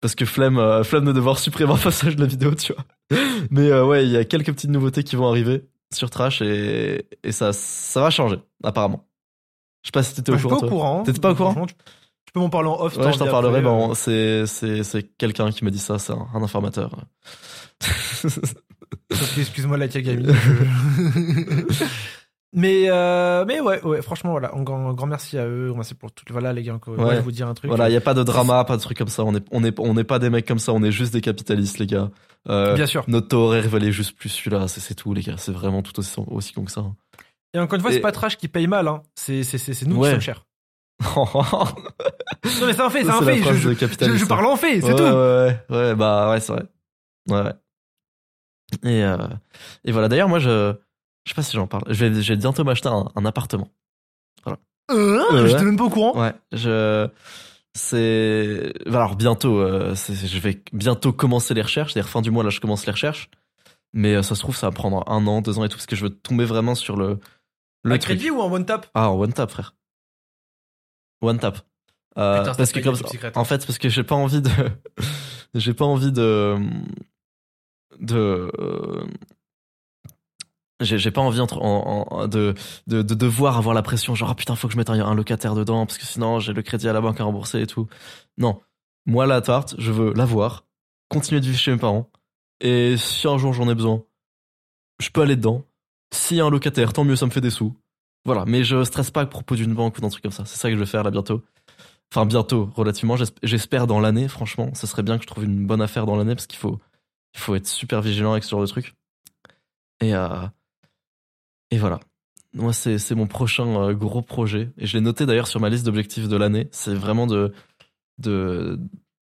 parce 0.00 0.14
que 0.14 0.24
flemme, 0.24 0.58
euh, 0.58 0.84
flemme 0.84 1.04
de 1.04 1.12
devoir 1.12 1.38
supprimer 1.38 1.72
un 1.72 1.76
passage 1.82 2.16
de 2.16 2.20
la 2.20 2.26
vidéo, 2.26 2.54
tu 2.54 2.72
vois. 2.72 2.84
Mais 3.50 3.70
euh, 3.70 3.84
ouais, 3.84 4.04
il 4.04 4.10
y 4.10 4.16
a 4.16 4.24
quelques 4.24 4.52
petites 4.52 4.70
nouveautés 4.70 5.02
qui 5.02 5.16
vont 5.16 5.28
arriver 5.28 5.64
sur 5.92 6.10
trash 6.10 6.42
et, 6.42 7.06
et 7.24 7.32
ça, 7.32 7.52
ça 7.52 8.00
va 8.00 8.10
changer, 8.10 8.38
apparemment. 8.62 9.06
Je 9.82 9.88
sais 9.88 9.92
pas 9.92 10.02
si 10.02 10.14
t'étais 10.14 10.32
Bah, 10.32 10.38
au 10.44 10.48
au 10.52 10.68
courant. 10.68 11.02
T'étais 11.02 11.20
pas 11.20 11.30
au 11.30 11.34
courant 11.34 11.66
tu, 11.66 11.74
peux 12.34 12.40
m'en 12.40 12.50
parler 12.50 12.68
en 12.68 12.78
off. 12.78 12.96
Ouais, 12.98 13.10
je 13.12 13.18
t'en 13.18 13.26
parlerai. 13.26 13.64
euh. 13.64 13.94
c'est, 13.94 14.46
c'est, 14.46 14.82
c'est 14.84 15.02
quelqu'un 15.16 15.50
qui 15.50 15.64
m'a 15.64 15.70
dit 15.70 15.78
ça, 15.78 15.98
c'est 15.98 16.12
un, 16.12 16.26
un 16.34 16.42
informateur. 16.42 16.90
Excuse-moi 19.38 19.78
la 19.78 19.88
Kagami. 19.88 20.26
mais 22.60 22.86
euh, 22.90 23.44
mais 23.46 23.60
ouais 23.60 23.80
ouais 23.84 24.02
franchement 24.02 24.32
voilà 24.32 24.52
un 24.54 24.62
grand, 24.62 24.90
un 24.90 24.92
grand 24.94 25.06
merci 25.06 25.38
à 25.38 25.46
eux 25.46 25.72
merci 25.76 25.94
pour 25.94 26.10
tout 26.12 26.24
voilà 26.30 26.52
les 26.52 26.62
gars 26.62 26.74
encore 26.74 26.94
moi, 26.94 27.04
Ouais. 27.06 27.10
je 27.12 27.16
vais 27.16 27.22
vous 27.22 27.30
dire 27.32 27.46
un 27.48 27.54
truc 27.54 27.68
Voilà, 27.68 27.88
il 27.88 27.92
y 27.92 27.96
a 27.96 28.00
pas 28.00 28.14
de 28.14 28.22
drama, 28.22 28.64
pas 28.64 28.76
de 28.76 28.82
trucs 28.82 28.98
comme 28.98 29.08
ça. 29.08 29.22
On 29.24 29.34
est, 29.34 29.44
on 29.50 29.62
est, 29.64 29.78
on 29.80 29.94
n'est 29.94 30.04
pas 30.04 30.18
des 30.18 30.28
mecs 30.30 30.46
comme 30.46 30.58
ça. 30.58 30.72
On 30.72 30.82
est 30.82 30.90
juste 30.92 31.12
des 31.12 31.20
capitalistes, 31.20 31.78
les 31.78 31.86
gars. 31.86 32.10
Euh, 32.48 32.74
bien 32.74 32.86
sûr 32.86 33.04
notre 33.08 33.28
taux 33.28 33.38
horaire 33.46 33.68
valait 33.68 33.92
juste 33.92 34.16
plus 34.16 34.28
celui-là. 34.28 34.66
C'est, 34.68 34.94
tout, 34.94 35.12
les 35.14 35.22
gars. 35.22 35.36
C'est 35.38 35.52
vraiment 35.52 35.82
tout 35.82 35.98
aussi, 35.98 36.18
aussi 36.28 36.52
con 36.52 36.64
que 36.64 36.70
ça. 36.72 36.84
et 37.54 37.58
encore 37.58 37.76
une 37.76 37.80
fois 37.82 37.90
Et- 37.90 37.94
c'est 37.94 38.00
pas 38.00 38.12
Trash 38.12 38.36
qui 38.36 38.48
paye 38.48 38.66
mal 38.66 38.88
hein 38.88 39.02
c'est 39.14 39.42
c'est 39.44 39.58
c'est 39.58 39.86
nous 39.86 39.96
Ouais. 39.98 40.08
qui 40.08 40.12
sommes 40.12 40.20
chers 40.20 40.44
non 41.16 41.26
mais 42.66 42.72
c'est 42.72 42.80
un 42.80 42.90
fait 42.90 43.04
c'est 43.04 43.10
un 43.10 43.22
fait 43.22 43.36
je, 43.38 43.44
je, 43.44 43.50
de 43.68 43.74
je, 43.74 43.78
capitaliste. 43.78 44.18
je 44.18 44.24
parle 44.26 44.46
en 44.46 44.56
fait 44.56 44.80
c'est 44.80 44.86
ouais, 44.88 44.96
tout 44.96 45.02
Ouais, 45.04 45.56
ouais, 45.70 45.76
ouais, 45.76 45.94
bah 45.94 46.30
ouais, 46.30 46.40
c'est 46.40 46.52
vrai. 46.52 46.64
Ouais, 47.30 47.40
ouais. 47.42 47.52
Et, 48.84 49.04
euh, 49.04 49.16
et 49.84 49.92
voilà. 49.92 50.08
D'ailleurs, 50.08 50.28
moi, 50.28 50.38
je, 50.40 50.74
je 51.28 51.34
sais 51.34 51.36
pas 51.36 51.42
si 51.42 51.54
j'en 51.56 51.66
parle. 51.66 51.82
Je 51.88 52.06
vais, 52.06 52.22
je 52.22 52.32
vais 52.32 52.38
bientôt 52.38 52.64
m'acheter 52.64 52.88
un, 52.88 53.06
un 53.14 53.24
appartement. 53.26 53.68
euh, 54.48 54.54
Euh, 54.90 55.46
j'étais 55.46 55.58
ouais. 55.58 55.64
même 55.66 55.76
pas 55.76 55.84
au 55.84 55.90
courant 55.90 56.18
Ouais, 56.18 56.32
je 56.52 57.06
c'est 57.74 58.72
alors 58.86 59.14
bientôt 59.14 59.58
euh, 59.60 59.94
je 59.94 60.38
vais 60.38 60.62
bientôt 60.72 61.12
commencer 61.12 61.52
les 61.52 61.60
recherches, 61.60 61.92
c'est-à-dire 61.92 62.08
fin 62.10 62.22
du 62.22 62.30
mois 62.30 62.42
là 62.42 62.48
je 62.50 62.60
commence 62.60 62.86
les 62.86 62.92
recherches. 62.92 63.28
Mais 63.92 64.14
euh, 64.14 64.22
ça 64.22 64.34
se 64.34 64.40
trouve 64.40 64.56
ça 64.56 64.68
va 64.68 64.72
prendre 64.72 65.04
un 65.10 65.26
an, 65.26 65.42
deux 65.42 65.58
ans 65.58 65.64
et 65.64 65.68
tout 65.68 65.76
parce 65.76 65.84
que 65.86 65.94
je 65.94 66.04
veux 66.04 66.10
tomber 66.10 66.46
vraiment 66.46 66.74
sur 66.74 66.96
le 66.96 67.18
le 67.84 67.94
un 67.94 67.98
truc. 67.98 68.16
crédit 68.16 68.30
ou 68.30 68.40
un 68.42 68.50
one 68.50 68.64
tap? 68.64 68.86
Ah, 68.94 69.10
en 69.10 69.18
one 69.20 69.32
tap 69.34 69.50
frère. 69.50 69.74
One 71.20 71.38
tap. 71.38 71.58
Euh, 72.16 72.38
Putain, 72.40 72.54
parce 72.54 72.72
que 72.72 72.80
comme 72.80 72.94
hein. 72.94 73.30
en 73.36 73.44
fait 73.44 73.64
parce 73.66 73.78
que 73.78 73.88
j'ai 73.90 74.02
pas 74.04 74.14
envie 74.16 74.40
de 74.40 74.50
j'ai 75.54 75.74
pas 75.74 75.84
envie 75.84 76.10
de 76.12 76.56
de 78.00 78.50
euh, 78.58 79.04
j'ai 80.80 81.10
pas 81.10 81.20
envie 81.20 81.40
entre, 81.40 81.58
en- 81.60 82.28
de, 82.28 82.54
de, 82.86 83.02
de 83.02 83.14
devoir 83.14 83.56
avoir 83.58 83.74
la 83.74 83.82
pression 83.82 84.14
genre 84.14 84.30
ah 84.30 84.34
putain 84.34 84.54
faut 84.54 84.68
que 84.68 84.72
je 84.74 84.78
mette 84.78 84.90
un, 84.90 85.14
locataire 85.14 85.54
dedans 85.54 85.86
parce 85.86 85.98
que 85.98 86.04
sinon 86.06 86.38
j'ai 86.38 86.52
le 86.52 86.62
crédit 86.62 86.88
à 86.88 86.92
la 86.92 87.00
banque 87.00 87.20
à 87.20 87.24
rembourser 87.24 87.60
et 87.60 87.66
tout. 87.66 87.88
Non. 88.36 88.60
Moi 89.06 89.26
l'appart 89.26 89.74
je 89.78 89.90
veux 89.90 90.12
l'avoir 90.14 90.64
continuer 91.08 91.40
de 91.40 91.46
vivre 91.46 91.58
chez 91.58 91.72
mes 91.72 91.78
parents 91.78 92.08
et 92.60 92.96
si 92.96 93.26
un 93.26 93.38
jour 93.38 93.52
j'en 93.52 93.68
ai 93.68 93.74
besoin 93.74 94.02
je 95.00 95.10
peux 95.10 95.22
aller 95.22 95.36
dedans. 95.36 95.64
S'il 96.12 96.36
y 96.36 96.40
a 96.40 96.44
un 96.44 96.50
locataire 96.50 96.92
tant 96.92 97.04
mieux 97.04 97.16
ça 97.16 97.26
me 97.26 97.30
fait 97.30 97.40
des 97.40 97.50
sous. 97.50 97.74
Voilà. 98.24 98.44
Mais 98.46 98.62
je 98.64 98.84
stresse 98.84 99.10
pas 99.10 99.22
à 99.22 99.26
propos 99.26 99.56
d'une 99.56 99.74
banque 99.74 99.98
ou 99.98 100.00
d'un 100.00 100.08
truc 100.10 100.22
comme 100.22 100.32
ça. 100.32 100.44
C'est 100.44 100.58
ça 100.58 100.68
que 100.68 100.74
je 100.74 100.80
vais 100.80 100.86
faire 100.86 101.02
là 101.02 101.10
bientôt. 101.10 101.42
Enfin 102.12 102.24
bientôt 102.24 102.70
relativement. 102.74 103.16
J'esp- 103.16 103.38
j'espère 103.42 103.86
dans 103.86 104.00
l'année 104.00 104.28
franchement. 104.28 104.70
Ce 104.74 104.86
serait 104.86 105.02
bien 105.02 105.16
que 105.18 105.22
je 105.22 105.28
trouve 105.28 105.44
une 105.44 105.66
bonne 105.66 105.82
affaire 105.82 106.06
dans 106.06 106.16
l'année 106.16 106.34
parce 106.34 106.46
qu'il 106.46 106.58
faut 106.58 106.78
il 107.34 107.40
faut 107.40 107.54
être 107.54 107.66
super 107.66 108.00
vigilant 108.00 108.32
avec 108.32 108.44
ce 108.44 108.50
genre 108.50 108.60
de 108.62 108.66
truc. 108.66 108.94
Et 110.00 110.14
euh, 110.14 110.28
et 111.70 111.78
voilà. 111.78 112.00
Moi, 112.54 112.72
c'est 112.72 112.98
c'est 112.98 113.14
mon 113.14 113.26
prochain 113.26 113.66
euh, 113.66 113.94
gros 113.94 114.22
projet. 114.22 114.70
Et 114.78 114.86
je 114.86 114.96
l'ai 114.96 115.02
noté 115.02 115.26
d'ailleurs 115.26 115.48
sur 115.48 115.60
ma 115.60 115.68
liste 115.68 115.84
d'objectifs 115.84 116.28
de 116.28 116.36
l'année. 116.36 116.68
C'est 116.72 116.94
vraiment 116.94 117.26
de 117.26 117.52
de 118.18 118.78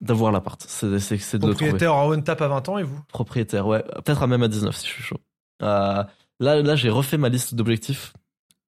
d'avoir 0.01 0.33
l'appart. 0.33 0.63
C'est 0.69 0.99
c'est 0.99 1.17
c'est 1.19 1.39
de 1.39 1.47
propriétaire 1.47 1.95
en 1.95 2.09
one 2.09 2.23
tap 2.23 2.41
à 2.43 2.49
20 2.49 2.69
ans 2.69 2.79
et 2.79 2.83
vous? 2.83 3.01
Propriétaire, 3.09 3.67
ouais. 3.67 3.83
Peut-être 4.05 4.23
à 4.23 4.27
même 4.27 4.43
à 4.43 4.49
19 4.49 4.77
si 4.77 4.87
je 4.87 4.93
suis 4.93 5.03
chaud. 5.03 5.21
Euh, 5.63 6.05
là, 6.41 6.63
là 6.63 6.77
j'ai 6.77 6.91
refait 6.91 7.17
ma 7.17 7.31
liste 7.31 7.55
d'objectifs 7.55 8.13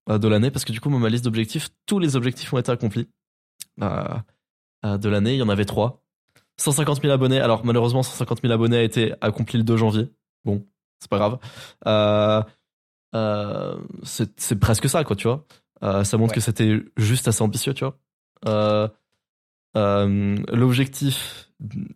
euh, 0.08 0.18
de 0.18 0.28
l'année 0.28 0.50
parce 0.50 0.64
que 0.64 0.72
du 0.72 0.80
coup, 0.80 0.88
ma 0.88 1.08
liste 1.08 1.24
d'objectifs, 1.24 1.68
tous 1.86 1.98
les 1.98 2.16
objectifs 2.16 2.52
ont 2.52 2.58
été 2.58 2.72
accomplis. 2.72 3.08
Euh, 3.82 4.14
euh, 4.84 4.98
de 4.98 5.08
l'année, 5.08 5.34
il 5.34 5.38
y 5.38 5.42
en 5.42 5.48
avait 5.48 5.64
trois. 5.64 6.02
150 6.58 7.02
000 7.02 7.12
abonnés. 7.12 7.40
Alors, 7.40 7.64
malheureusement, 7.64 8.02
150 8.02 8.42
000 8.42 8.52
abonnés 8.52 8.78
a 8.78 8.82
été 8.82 9.14
accompli 9.20 9.58
le 9.58 9.64
2 9.64 9.76
janvier. 9.76 10.08
Bon, 10.44 10.64
c'est 10.98 11.10
pas 11.10 11.18
grave. 11.18 11.38
Euh, 11.86 12.42
c'est 13.12 14.30
c'est 14.40 14.56
presque 14.58 14.88
ça, 14.88 15.04
quoi, 15.04 15.16
tu 15.16 15.26
vois. 15.28 15.44
Euh, 15.82 16.04
ça 16.04 16.16
montre 16.18 16.30
Ouais. 16.32 16.34
que 16.36 16.40
c'était 16.40 16.80
juste 16.96 17.28
assez 17.28 17.42
ambitieux, 17.42 17.74
tu 17.74 17.84
vois. 17.84 17.98
Euh, 18.46 18.88
euh, 19.76 20.36
L'objectif, 20.52 21.50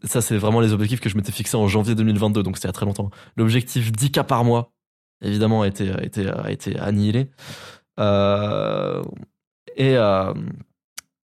ça 0.04 0.20
c'est 0.20 0.36
vraiment 0.36 0.60
les 0.60 0.72
objectifs 0.72 1.00
que 1.00 1.08
je 1.08 1.16
m'étais 1.16 1.32
fixé 1.32 1.56
en 1.56 1.66
janvier 1.68 1.94
2022, 1.94 2.42
donc 2.42 2.56
c'était 2.56 2.68
il 2.68 2.68
y 2.68 2.70
a 2.70 2.72
très 2.74 2.86
longtemps. 2.86 3.10
L'objectif 3.36 3.90
10K 3.92 4.24
par 4.24 4.44
mois, 4.44 4.72
évidemment, 5.22 5.62
a 5.62 5.68
été, 5.68 5.90
a 5.90 6.02
été, 6.04 6.28
a 6.28 6.50
été 6.50 6.78
annihilé. 6.78 7.30
Euh, 8.00 9.02
et 9.76 9.96
euh, 9.96 10.32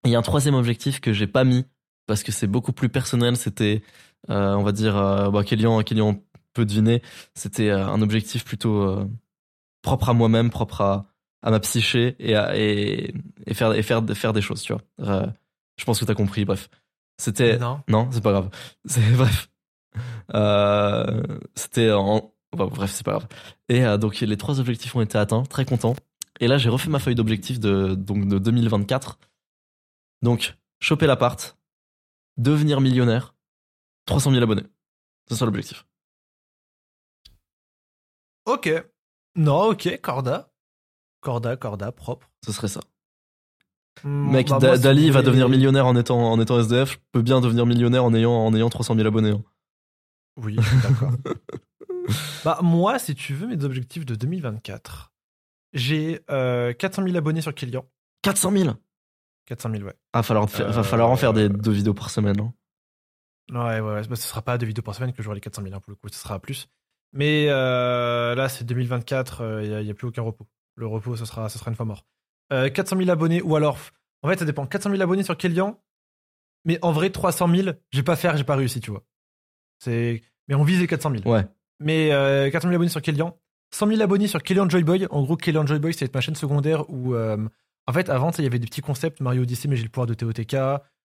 il 0.05 0.11
y 0.11 0.15
a 0.15 0.19
un 0.19 0.23
troisième 0.23 0.55
objectif 0.55 1.01
que 1.01 1.13
j'ai 1.13 1.27
pas 1.27 1.45
mis 1.45 1.65
parce 2.07 2.23
que 2.23 2.33
c'est 2.33 2.47
beaucoup 2.47 2.73
plus 2.73 2.89
personnel. 2.89 3.37
C'était, 3.37 3.83
euh, 4.31 4.55
on 4.55 4.63
va 4.63 4.73
dire, 4.73 4.97
euh, 4.97 5.31
bah, 5.31 5.45
Kélian, 5.45 5.83
Kélian 5.83 6.21
peut 6.55 6.65
deviner, 6.65 7.03
c'était 7.35 7.69
euh, 7.71 7.87
un 7.87 8.01
objectif 8.03 8.45
plutôt 8.45 8.83
euh, 8.83 9.05
propre 9.87 10.09
à 10.09 10.15
moi-même, 10.15 10.51
propre 10.51 10.81
à, 10.81 11.07
à 11.43 11.51
ma 11.53 11.61
psyché 11.61 12.17
et, 12.19 12.35
à, 12.35 12.59
et, 12.59 13.15
et 13.47 13.55
faire, 13.55 13.73
et 13.73 13.83
faire, 13.83 14.03
faire 14.15 14.33
des 14.33 14.43
choses, 14.43 14.63
tu 14.63 14.73
vois. 14.73 14.83
Euh, 15.01 15.27
je 15.79 15.85
pense 15.85 16.01
que 16.01 16.05
t'as 16.05 16.15
compris, 16.15 16.45
bref. 16.45 16.69
C'était. 17.19 17.57
Non. 17.57 17.81
Non, 17.89 18.09
c'est 18.11 18.23
pas 18.23 18.33
grave. 18.33 18.51
C'est 18.85 19.13
bref. 19.13 19.49
Euh, 20.35 21.23
c'était 21.55 21.93
en. 21.93 22.35
bref, 22.53 22.91
c'est 22.91 23.05
pas 23.05 23.13
grave. 23.13 23.29
Et 23.71 23.83
euh, 23.85 23.97
donc 23.97 24.21
les 24.21 24.37
trois 24.37 24.61
objectifs 24.61 24.95
ont 24.95 25.01
été 25.01 25.17
atteints, 25.17 25.45
très 25.45 25.65
content. 25.65 25.95
Et 26.41 26.49
là, 26.49 26.59
j'ai 26.59 26.69
refait 26.69 26.91
ma 26.91 26.99
feuille 26.99 27.15
d'objectifs 27.15 27.61
de 27.61 27.95
donc 27.95 28.29
de 28.29 28.39
2024. 28.39 29.19
Donc 30.21 30.59
choper 30.81 31.07
l'appart, 31.07 31.57
devenir 32.37 32.83
millionnaire, 32.83 33.35
300 34.05 34.33
000 34.33 34.43
abonnés. 34.43 34.67
C'est 35.29 35.37
ça 35.37 35.47
l'objectif. 35.47 35.87
Ok. 38.45 38.69
Non, 39.37 39.71
ok, 39.71 40.01
Corda. 40.03 40.53
Corda, 41.21 41.57
Corda, 41.57 41.93
propre. 41.93 42.31
Ce 42.45 42.53
serait 42.53 42.69
ça. 42.69 42.81
Hmm, 44.05 44.31
Mec, 44.31 44.49
bah, 44.49 44.59
moi, 44.61 44.79
Dali 44.79 45.11
va 45.11 45.23
devenir 45.23 45.49
millionnaire 45.49 45.87
en 45.87 45.97
étant 45.97 46.19
en 46.31 46.41
étant 46.41 46.59
SDF. 46.61 46.93
Je 46.93 46.99
peux 47.13 47.23
bien 47.23 47.41
devenir 47.41 47.67
millionnaire 47.67 48.05
en 48.05 48.13
ayant 48.15 48.33
en 48.33 48.55
ayant 48.55 48.69
300 48.69 48.95
000 48.95 49.07
abonnés. 49.07 49.31
hein. 49.31 49.43
Oui, 50.37 50.57
d'accord. 50.83 51.13
bah, 52.45 52.59
moi, 52.63 52.99
si 52.99 53.15
tu 53.15 53.35
veux 53.35 53.47
mes 53.47 53.65
objectifs 53.65 54.05
de 54.05 54.15
2024, 54.15 55.13
j'ai 55.73 56.21
euh, 56.31 56.73
400 56.75 57.05
000 57.05 57.17
abonnés 57.17 57.41
sur 57.41 57.55
Kélian. 57.55 57.87
400 58.23 58.51
000. 58.53 58.75
400 59.47 59.71
000, 59.71 59.83
ouais. 59.85 59.95
Ah, 60.13 60.23
falloir, 60.23 60.49
fa- 60.51 60.65
va 60.65 60.81
Euh, 60.81 60.83
falloir 60.83 61.09
en 61.11 61.17
faire 61.17 61.33
des 61.33 61.49
deux 61.49 61.71
vidéos 61.71 61.95
par 61.95 62.11
semaine. 62.11 62.41
hein. 62.41 62.53
Ouais, 63.51 63.81
ouais, 63.81 63.93
ouais. 63.95 64.07
Bah, 64.09 64.17
ce 64.17 64.27
sera 64.29 64.43
pas 64.43 64.59
deux 64.59 64.67
vidéos 64.67 64.83
par 64.83 64.95
semaine 64.95 65.13
que 65.13 65.23
j'aurai 65.23 65.37
les 65.37 65.41
400 65.41 65.63
000, 65.63 65.75
hein, 65.75 65.81
pour 65.81 65.91
le 65.91 65.97
coup, 65.97 66.09
ce 66.11 66.19
sera 66.19 66.39
plus. 66.41 66.67
Mais 67.13 67.47
euh, 67.49 68.35
là, 68.35 68.49
c'est 68.49 68.65
2024, 68.65 69.63
il 69.63 69.85
n'y 69.85 69.91
a, 69.91 69.95
plus 69.95 70.09
aucun 70.09 70.23
repos. 70.23 70.47
Le 70.75 70.87
repos, 70.87 71.17
ce 71.17 71.25
sera, 71.25 71.49
ce 71.49 71.59
sera 71.59 71.71
une 71.71 71.77
fois 71.77 71.87
mort. 71.87 72.05
Euh, 72.53 72.69
400 72.71 72.97
000 72.99 73.11
abonnés, 73.11 73.43
ou 73.43 73.57
alors, 73.57 73.79
en 74.23 74.29
fait, 74.29 74.39
ça 74.39 74.45
dépend. 74.45 74.67
400 74.67 74.91
000 74.91 75.03
abonnés 75.03 75.23
sur 75.23 75.37
Kélian, 75.37 75.81
mais 76.65 76.79
en 76.83 76.93
vrai, 76.93 77.11
300 77.11 77.49
000, 77.49 77.77
j'ai 77.91 78.03
pas 78.03 78.17
faire, 78.17 78.37
j'ai 78.37 78.45
pas 78.45 78.57
réussi, 78.57 78.81
tu 78.81 78.91
vois. 78.91 79.05
C'est, 79.79 80.23
mais 80.49 80.55
on 80.55 80.65
vise 80.65 80.81
les 80.81 80.87
400 80.87 81.11
000. 81.11 81.29
Ouais. 81.29 81.47
Mais 81.81 82.13
euh, 82.13 82.51
400 82.51 82.69
000 82.69 82.75
abonnés 82.75 82.91
sur 82.91 83.03
Kélian, 83.03 83.39
100 83.73 83.89
000 83.89 84.01
abonnés 84.01 84.29
sur 84.29 84.43
Kélian 84.43 84.69
Joyboy. 84.69 85.07
En 85.11 85.23
gros, 85.23 85.37
Kélian 85.37 85.67
Joyboy, 85.67 85.93
c'est 85.93 86.13
ma 86.15 86.21
chaîne 86.21 86.35
secondaire 86.35 86.89
où, 86.89 87.15
euh, 87.15 87.37
en 87.87 87.93
fait, 87.93 88.09
avant, 88.09 88.31
il 88.33 88.45
y 88.45 88.47
avait 88.47 88.59
des 88.59 88.67
petits 88.67 88.81
concepts 88.81 89.21
Mario 89.21 89.43
Odyssey, 89.43 89.69
mais 89.69 89.77
j'ai 89.77 89.85
le 89.85 89.89
pouvoir 89.89 90.07
de 90.07 90.15
TOTK. 90.15 90.55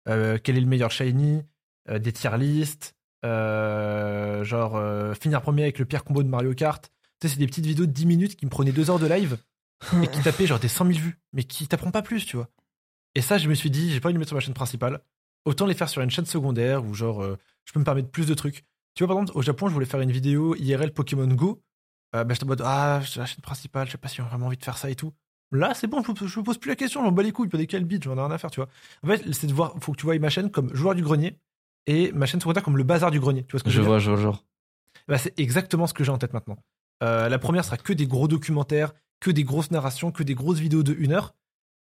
euh, 0.10 0.38
quel 0.42 0.58
est 0.58 0.62
le 0.62 0.68
meilleur 0.68 0.90
shiny, 0.90 1.44
euh, 1.90 2.00
des 2.00 2.14
tier 2.14 2.38
lists, 2.38 2.96
euh, 3.26 4.44
genre 4.44 4.76
euh, 4.76 5.14
finir 5.14 5.42
premier 5.42 5.64
avec 5.64 5.80
le 5.80 5.86
pire 5.86 6.04
combo 6.04 6.24
de 6.24 6.28
Mario 6.28 6.54
Kart. 6.54 6.92
Tu 7.20 7.28
sais, 7.28 7.34
c'est 7.34 7.40
des 7.40 7.48
petites 7.48 7.66
vidéos 7.66 7.86
de 7.86 7.92
10 7.92 8.06
minutes 8.06 8.36
qui 8.36 8.46
me 8.46 8.52
prenaient 8.52 8.72
2 8.72 8.90
heures 8.90 9.00
de 9.00 9.08
live 9.08 9.38
et 10.04 10.08
qui 10.08 10.22
tapaient 10.22 10.48
genre 10.48 10.60
des 10.60 10.68
100 10.68 10.86
000 10.86 11.00
vues, 11.00 11.20
mais 11.34 11.44
qui 11.44 11.68
t'apprend 11.68 11.92
pas 11.92 12.02
plus, 12.02 12.26
tu 12.26 12.38
vois. 12.38 12.50
Et 13.16 13.22
ça, 13.22 13.38
je 13.38 13.50
me 13.50 13.56
suis 13.56 13.72
dit, 13.72 13.92
j'ai 13.92 14.00
pas 14.00 14.10
envie 14.10 14.14
de 14.14 14.18
les 14.18 14.20
mettre 14.20 14.30
sur 14.30 14.36
ma 14.36 14.42
chaîne 14.42 14.54
principale. 14.54 15.02
Autant 15.46 15.66
les 15.66 15.74
faire 15.74 15.90
sur 15.90 16.02
une 16.02 16.10
chaîne 16.10 16.26
secondaire 16.26 16.84
où 16.86 16.94
genre 16.94 17.24
euh, 17.24 17.38
je 17.66 17.74
peux 17.74 17.80
me 17.80 17.86
permettre 17.86 18.10
plus 18.10 18.28
de 18.28 18.34
trucs. 18.34 18.66
Tu 18.96 19.04
vois, 19.04 19.14
par 19.14 19.22
exemple, 19.22 19.38
au 19.38 19.42
Japon, 19.42 19.68
je 19.68 19.74
voulais 19.74 19.86
faire 19.86 20.02
une 20.02 20.12
vidéo 20.12 20.56
IRL 20.56 20.92
Pokémon 20.92 21.28
Go. 21.28 21.62
Bah, 22.14 22.26
j'étais 22.30 22.46
en 22.46 22.48
mode, 22.48 22.62
ah, 22.66 23.02
la 23.16 23.26
chaîne 23.26 23.42
principale, 23.42 23.86
je 23.88 23.92
sais 23.92 23.98
pas 23.98 24.08
si 24.08 24.18
j'ai 24.18 24.24
vraiment 24.24 24.48
envie 24.48 24.58
de 24.58 24.64
faire 24.64 24.78
ça 24.78 24.90
et 24.90 24.96
tout. 24.96 25.14
Là, 25.52 25.74
c'est 25.74 25.88
bon, 25.88 26.04
je 26.04 26.12
me, 26.12 26.28
je 26.28 26.40
me 26.40 26.44
pose 26.44 26.58
plus 26.58 26.70
la 26.70 26.76
question, 26.76 27.04
j'en 27.04 27.12
bats 27.12 27.24
les 27.24 27.32
couilles, 27.32 27.48
pas 27.48 27.58
des 27.58 27.68
quel 27.68 27.86
beat, 27.86 28.04
j'en 28.04 28.18
ai 28.18 28.20
rien 28.20 28.32
à 28.32 28.38
faire, 28.38 28.52
tu 28.52 28.60
vois. 28.60 28.70
En 29.04 29.08
fait, 29.08 29.32
c'est 29.34 29.48
de 29.48 29.54
voir, 29.54 29.76
faut 29.80 29.94
que 29.94 29.98
tu 29.98 30.06
vois 30.06 30.18
ma 30.20 30.30
chaîne 30.30 30.52
comme 30.52 30.74
joueur 30.76 30.96
du 30.96 31.04
grenier 31.04 31.38
et 31.88 32.12
ma 32.12 32.26
chaîne 32.28 32.40
secondaire 32.40 32.62
comme 32.64 32.78
le 32.78 32.84
bazar 32.84 33.10
du 33.12 33.20
grenier. 33.20 33.44
Tu 33.46 33.52
vois 33.52 33.60
ce 33.60 33.64
que 33.64 33.70
je, 33.70 33.76
Je 33.76 33.80
veux 33.82 33.86
dire 33.86 33.90
vois, 33.92 34.00
je 34.00 34.12
vois, 34.12 34.22
genre. 34.22 34.46
bah, 35.08 35.18
c'est 35.18 35.38
exactement 35.40 35.88
ce 35.88 35.94
que 35.94 36.04
j'ai 36.04 36.12
en 36.12 36.18
tête 36.18 36.34
maintenant. 36.34 36.58
Euh, 37.04 37.30
la 37.30 37.40
première 37.40 37.66
sera 37.66 37.78
que 37.78 37.94
des 37.94 38.08
gros 38.08 38.28
documentaires, 38.28 38.94
que 39.20 39.32
des 39.32 39.44
grosses 39.44 39.72
narrations, 39.72 40.12
que 40.12 40.24
des 40.24 40.36
grosses 40.36 40.60
vidéos 40.60 40.84
de 40.84 40.94
1 40.94 41.12
heure. 41.12 41.34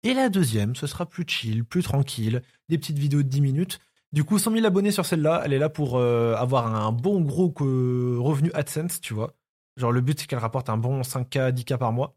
Et 0.03 0.15
la 0.15 0.29
deuxième, 0.29 0.75
ce 0.75 0.87
sera 0.87 1.07
plus 1.07 1.25
chill, 1.27 1.65
plus 1.65 1.83
tranquille, 1.83 2.43
des 2.69 2.77
petites 2.79 2.99
vidéos 2.99 3.23
de 3.23 3.29
10 3.29 3.41
minutes. 3.41 3.79
Du 4.13 4.25
coup, 4.25 4.39
100 4.39 4.51
000 4.53 4.67
abonnés 4.67 4.91
sur 4.91 5.07
celle-là, 5.07 5.43
elle 5.45 5.53
est 5.53 5.59
là 5.59 5.69
pour 5.69 5.97
euh, 5.97 6.35
avoir 6.35 6.67
un 6.75 6.93
bon 6.93 7.21
gros 7.21 7.55
euh, 7.61 8.17
revenu 8.19 8.51
AdSense, 8.53 9.01
tu 9.01 9.15
vois. 9.15 9.35
Genre, 9.79 9.93
le 9.93 10.01
but, 10.03 10.19
c'est 10.21 10.27
qu'elle 10.27 10.39
rapporte 10.41 10.69
un 10.69 10.77
bon 10.77 11.01
5K, 11.03 11.53
10K 11.53 11.79
par 11.79 11.93
mois. 11.93 12.15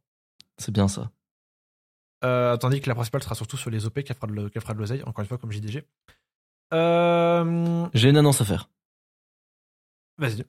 C'est 0.57 0.71
bien 0.73 0.87
ça. 0.87 1.11
Euh, 2.23 2.57
tandis 2.57 2.81
que 2.81 2.89
la 2.89 2.95
principale 2.95 3.21
sera 3.23 3.35
surtout 3.35 3.57
sur 3.57 3.69
les 3.69 3.85
OP 3.85 4.01
qu'elle 4.03 4.15
fera 4.15 4.27
de 4.27 4.33
le- 4.33 4.49
qu'elle 4.49 4.61
fera 4.61 4.73
de 4.73 4.79
l'oseille, 4.79 5.03
encore 5.03 5.21
une 5.21 5.27
fois, 5.27 5.37
comme 5.37 5.51
JDG. 5.51 5.83
Euh, 6.73 7.85
J'ai 7.93 8.09
une 8.09 8.17
annonce 8.17 8.41
à 8.41 8.45
faire. 8.45 8.69
Vas-y. 10.17 10.43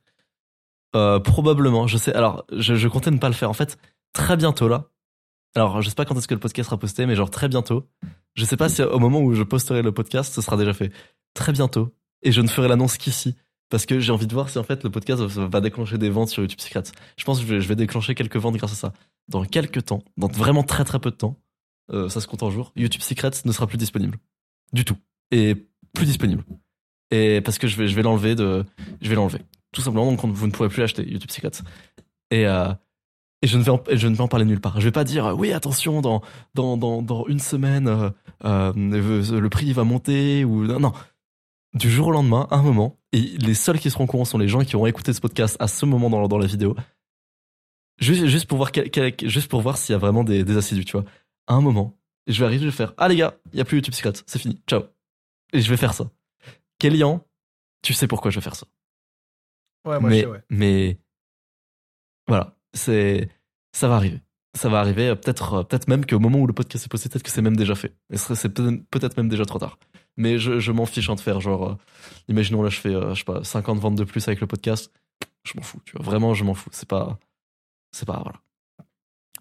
Euh, 0.95 1.21
probablement, 1.21 1.87
je 1.87 1.99
sais. 1.99 2.13
Alors, 2.15 2.45
je, 2.53 2.75
je 2.75 2.89
comptais 2.89 3.11
ne 3.11 3.19
pas 3.19 3.29
le 3.29 3.35
faire. 3.35 3.51
En 3.51 3.55
fait, 3.55 3.79
très 4.13 4.37
bientôt 4.37 4.69
là. 4.69 4.91
Alors, 5.55 5.81
je 5.83 5.89
sais 5.89 5.95
pas 5.95 6.05
quand 6.05 6.17
est-ce 6.17 6.29
que 6.29 6.35
le 6.35 6.41
podcast 6.41 6.69
sera 6.69 6.79
posté, 6.79 7.07
mais 7.07 7.17
genre 7.17 7.31
très 7.31 7.49
bientôt. 7.49 7.89
Je 8.35 8.45
sais 8.45 8.57
pas 8.57 8.69
si 8.69 8.83
au 8.83 8.99
moment 8.99 9.21
où 9.21 9.35
je 9.35 9.43
posterai 9.43 9.83
le 9.83 9.93
podcast, 9.93 10.33
ce 10.35 10.41
sera 10.43 10.57
déjà 10.57 10.73
fait. 10.75 10.93
Très 11.35 11.53
bientôt. 11.53 11.95
Et 12.23 12.33
je 12.33 12.41
ne 12.41 12.49
ferai 12.49 12.69
l'annonce 12.69 12.97
qu'ici. 12.99 13.37
Parce 13.69 13.85
que 13.85 13.99
j'ai 13.99 14.13
envie 14.13 14.29
de 14.29 14.33
voir 14.33 14.49
si 14.49 14.59
en 14.59 14.63
fait 14.63 14.85
le 14.85 14.91
podcast 14.91 15.21
va- 15.23 15.61
déclencher 15.61 15.99
des 15.99 16.09
ventes 16.09 16.29
sur 16.29 16.43
YouTube 16.43 16.61
Secrets. 16.61 16.85
Je 17.19 17.25
pense 17.25 17.41
que 17.41 17.47
je 17.47 17.55
vais, 17.55 17.61
je 17.61 17.67
vais 17.69 17.75
déclencher 17.75 18.15
quelques 18.15 18.37
ventes 18.37 18.57
grâce 18.57 18.73
à 18.73 18.77
ça. 18.77 18.93
Dans 19.29 19.45
quelques 19.45 19.87
temps, 19.87 20.05
dans 20.17 20.29
vraiment 20.29 20.63
très 20.63 20.85
très 20.85 21.01
peu 21.01 21.11
de 21.11 21.17
temps, 21.17 21.37
euh, 21.93 22.09
ça 22.09 22.21
se 22.21 22.29
compte 22.29 22.45
en 22.45 22.51
jours, 22.51 22.73
YouTube 22.77 23.03
Secrets 23.03 23.31
ne 23.45 23.51
sera 23.51 23.67
plus 23.67 23.77
disponible. 23.79 24.19
Du 24.73 24.85
tout. 24.85 24.97
Et 25.33 25.67
plus 25.97 26.07
disponible. 26.07 26.45
Et 27.11 27.41
parce 27.41 27.59
que 27.59 27.67
je 27.67 27.77
vais, 27.77 27.89
je 27.89 27.95
vais 27.97 28.03
l'enlever 28.03 28.35
de, 28.35 28.65
je 29.01 29.09
vais 29.09 29.15
l'enlever. 29.17 29.41
Tout 29.73 29.81
simplement, 29.81 30.11
donc 30.11 30.23
on- 30.25 30.29
vous 30.29 30.47
ne 30.47 30.53
pourrez 30.53 30.69
plus 30.69 30.81
l'acheter, 30.81 31.03
YouTube 31.09 31.31
Secrets. 31.31 31.63
Et, 32.31 32.47
euh, 32.47 32.73
et 33.43 33.47
je 33.47 33.59
ne 33.59 33.63
vais 33.63 33.71
en, 33.71 33.81
je 33.93 34.09
ne 34.09 34.15
vais 34.15 34.21
en 34.23 34.29
parler 34.29 34.45
nulle 34.45 34.61
part. 34.61 34.81
Je 34.81 34.87
vais 34.87 34.93
pas 34.93 35.05
dire, 35.05 35.27
euh, 35.27 35.33
oui, 35.33 35.53
attention, 35.53 36.01
dans, 36.01 36.23
dans, 36.55 36.77
dans, 36.77 37.03
dans 37.03 37.27
une 37.27 37.39
semaine, 37.39 38.13
euh, 38.45 38.73
le 38.75 39.49
prix 39.49 39.73
va 39.73 39.85
monter, 39.85 40.45
ou 40.45 40.65
non. 40.65 40.93
Du 41.75 41.91
jour 41.91 42.07
au 42.09 42.13
lendemain, 42.13 42.47
à 42.51 42.57
un 42.57 42.63
moment, 42.63 42.97
et 43.13 43.21
les 43.21 43.55
seuls 43.55 43.79
qui 43.79 43.91
seront 43.91 44.05
au 44.05 44.07
courant 44.07 44.25
sont 44.25 44.39
les 44.39 44.49
gens 44.49 44.65
qui 44.65 44.77
auront 44.77 44.87
écouté 44.87 45.13
ce 45.13 45.21
podcast 45.21 45.57
à 45.61 45.69
ce 45.69 45.85
moment 45.85 46.09
dans, 46.09 46.27
dans 46.27 46.39
la 46.39 46.47
vidéo. 46.47 46.75
Juste, 47.99 48.27
juste 48.27 48.47
pour 48.47 48.59
voir, 48.59 48.71
juste 49.23 49.49
pour 49.49 49.61
voir 49.61 49.77
s'il 49.77 49.93
y 49.93 49.97
a 49.97 49.99
vraiment 49.99 50.25
des, 50.25 50.43
des 50.43 50.57
assidus, 50.57 50.85
tu 50.85 50.93
vois. 50.93 51.05
À 51.47 51.55
un 51.55 51.61
moment, 51.61 51.97
je 52.27 52.39
vais 52.41 52.47
arriver, 52.47 52.65
je 52.65 52.71
vais 52.71 52.77
faire, 52.77 52.95
ah 52.97 53.09
les 53.09 53.17
gars, 53.17 53.35
il 53.53 53.59
y 53.59 53.61
a 53.61 53.65
plus 53.65 53.77
YouTube 53.77 53.95
Secrets, 53.95 54.23
c'est 54.27 54.39
fini, 54.39 54.61
ciao. 54.67 54.83
Et 55.53 55.61
je 55.61 55.71
vais 55.71 55.77
faire 55.77 55.95
ça. 55.95 56.11
Kélian, 56.79 57.25
tu 57.83 57.95
sais 57.95 58.07
pourquoi 58.07 58.31
je 58.31 58.39
vais 58.39 58.45
faire 58.45 58.57
ça 58.57 58.67
Ouais, 59.85 60.01
moi, 60.01 60.11
mais, 60.11 60.17
je 60.17 60.21
sais, 60.23 60.27
ouais. 60.27 60.43
mais 60.51 60.99
voilà, 62.27 62.57
c'est 62.73 63.29
ça 63.73 63.89
va 63.89 63.97
arriver. 63.97 64.21
Ça 64.55 64.69
va 64.69 64.81
arriver, 64.81 65.09
euh, 65.09 65.15
peut-être 65.15 65.55
euh, 65.55 65.63
peut-être 65.63 65.87
même 65.87 66.07
qu'au 66.07 66.19
moment 66.19 66.39
où 66.39 66.47
le 66.47 66.53
podcast 66.55 66.85
est 66.87 66.89
posté, 66.89 67.09
peut-être 67.09 67.23
que 67.23 67.31
c'est 67.31 67.43
même 67.43 67.57
déjà 67.57 67.75
fait. 67.75 67.95
Et 68.11 68.17
c'est 68.17 68.49
peut-être 68.49 69.17
même 69.17 69.29
déjà 69.29 69.45
trop 69.45 69.59
tard. 69.59 69.79
Mais 70.17 70.39
je, 70.39 70.59
je 70.59 70.73
m'en 70.73 70.87
fiche 70.87 71.11
hein, 71.11 71.15
de 71.15 71.21
faire 71.21 71.41
genre, 71.41 71.71
euh, 71.71 71.75
imaginons 72.29 72.63
là 72.63 72.71
je 72.71 72.81
fais, 72.81 72.95
euh, 72.95 73.15
je 73.15 73.19
sais 73.19 73.25
pas, 73.25 73.45
50 73.45 73.79
ventes 73.79 73.97
de 73.97 74.05
plus 74.05 74.27
avec 74.29 74.41
le 74.41 74.47
podcast, 74.47 74.91
je 75.45 75.53
m'en 75.57 75.63
fous, 75.63 75.81
tu 75.85 75.93
vois. 75.97 76.05
Vraiment, 76.05 76.33
je 76.35 76.43
m'en 76.45 76.55
fous. 76.55 76.71
C'est 76.73 76.89
pas, 76.89 77.19
c'est 77.93 78.07
pas, 78.07 78.21
voilà. 78.23 78.41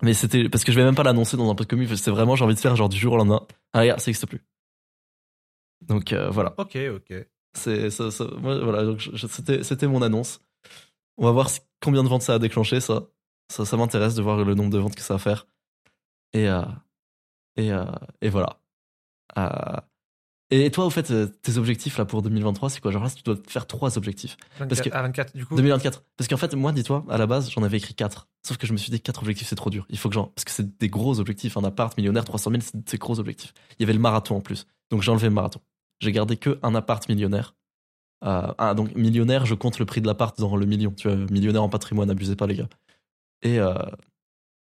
Mais 0.02 0.14
c'était, 0.14 0.50
parce 0.50 0.66
que 0.66 0.74
je 0.74 0.78
vais 0.78 0.84
même 0.84 0.96
pas 0.96 1.04
l'annoncer 1.04 1.38
dans 1.38 1.50
un 1.50 1.56
podcast 1.56 1.70
commun, 1.70 1.96
c'est 1.96 2.12
vraiment, 2.12 2.36
j'ai 2.36 2.44
envie 2.44 2.56
de 2.56 2.60
faire 2.60 2.76
genre 2.76 2.90
du 2.90 2.98
jour 2.98 3.14
au 3.14 3.18
lendemain. 3.18 3.48
Ah 3.72 3.80
regarde, 3.80 4.02
ça 4.02 4.12
n'existe 4.12 4.28
plus. 4.28 4.44
Donc 5.82 6.14
euh, 6.14 6.30
voilà. 6.30 6.54
Ok, 6.58 6.78
ok. 6.96 7.14
C'est 7.54 7.90
ça, 7.90 8.12
ça- 8.12 8.28
voilà, 8.38 8.96
c'était 9.64 9.88
mon 9.88 10.02
annonce. 10.02 10.42
On 11.18 11.26
va 11.26 11.32
voir 11.32 11.50
combien 11.82 12.04
de 12.04 12.10
ventes 12.10 12.24
ça 12.24 12.34
a 12.36 12.40
déclenché 12.40 12.82
ça. 12.82 13.08
Ça, 13.50 13.66
ça 13.66 13.78
m'intéresse 13.78 14.16
de 14.16 14.22
voir 14.22 14.44
le 14.44 14.56
nombre 14.56 14.72
de 14.72 14.78
ventes 14.80 14.96
que 14.96 15.02
ça 15.02 15.14
va 15.16 15.20
faire. 15.20 15.48
Et 16.34 16.50
euh, 16.50 16.64
et 17.56 17.72
euh, 17.72 17.86
et 18.22 18.30
voilà. 18.30 18.60
Et 20.52 20.70
toi, 20.70 20.86
au 20.86 20.90
fait, 20.92 21.10
euh, 21.10 21.26
tes 21.42 21.58
objectifs 21.58 21.98
là 21.98 22.06
pour 22.06 22.22
2023, 22.22 22.70
c'est 22.70 22.80
quoi? 22.80 22.92
Genre 22.92 23.04
là, 23.04 23.10
tu 23.10 23.24
dois 23.24 23.36
faire 23.48 23.66
trois 23.66 23.98
objectifs. 23.98 24.38
24, 24.60 24.84
que- 24.84 24.90
ah, 24.94 25.02
24, 25.02 25.36
du 25.36 25.44
coup. 25.46 25.56
2024. 25.56 26.04
Parce 26.18 26.28
qu'en 26.28 26.38
fait, 26.38 26.54
moi, 26.54 26.72
dis-toi, 26.72 27.04
à 27.10 27.18
la 27.18 27.26
base, 27.26 27.50
j'en 27.50 27.64
avais 27.64 27.78
écrit 27.78 27.96
quatre. 27.96 28.28
Sauf 28.46 28.58
que 28.58 28.68
je 28.68 28.74
me 28.74 28.78
suis 28.78 28.92
dit 28.92 29.02
quatre 29.02 29.22
objectifs, 29.24 29.48
c'est 29.48 29.56
trop 29.56 29.72
dur. 29.72 29.88
Il 29.90 29.98
faut 29.98 30.08
que 30.10 30.14
j'en. 30.16 30.26
Parce 30.28 30.46
que 30.46 30.52
c'est 30.52 30.78
des 30.78 30.88
gros 30.88 31.20
objectifs. 31.20 31.58
Un 31.58 31.64
appart, 31.64 31.98
millionnaire, 31.98 32.26
300 32.26 32.52
000, 32.52 32.62
c'est 32.64 32.92
des 32.92 32.98
gros 33.00 33.20
objectifs. 33.20 33.54
Il 33.80 33.82
y 33.82 33.86
avait 33.86 33.94
le 33.94 34.00
marathon 34.00 34.36
en 34.38 34.42
plus. 34.42 34.68
Donc 34.92 35.02
j'ai 35.02 35.10
enlevé 35.12 35.28
le 35.30 35.34
marathon. 35.34 35.62
J'ai 36.00 36.12
gardé 36.12 36.38
que 36.38 36.60
un 36.62 36.76
appart 36.76 37.08
millionnaire. 37.10 37.56
Euh, 38.24 38.54
ah, 38.60 38.76
donc 38.76 38.94
millionnaire, 38.96 39.46
je 39.48 39.56
compte 39.56 39.80
le 39.80 39.86
prix 39.86 40.00
de 40.02 40.06
l'appart 40.08 40.40
dans 40.40 40.56
le 40.58 40.66
million. 40.68 40.92
Tu 40.92 41.08
vois, 41.08 41.18
millionnaire 41.32 41.64
en 41.64 41.70
patrimoine, 41.70 42.10
abusez 42.12 42.36
pas, 42.36 42.46
les 42.46 42.56
gars. 42.56 42.70
Et, 43.42 43.60
euh, 43.60 43.74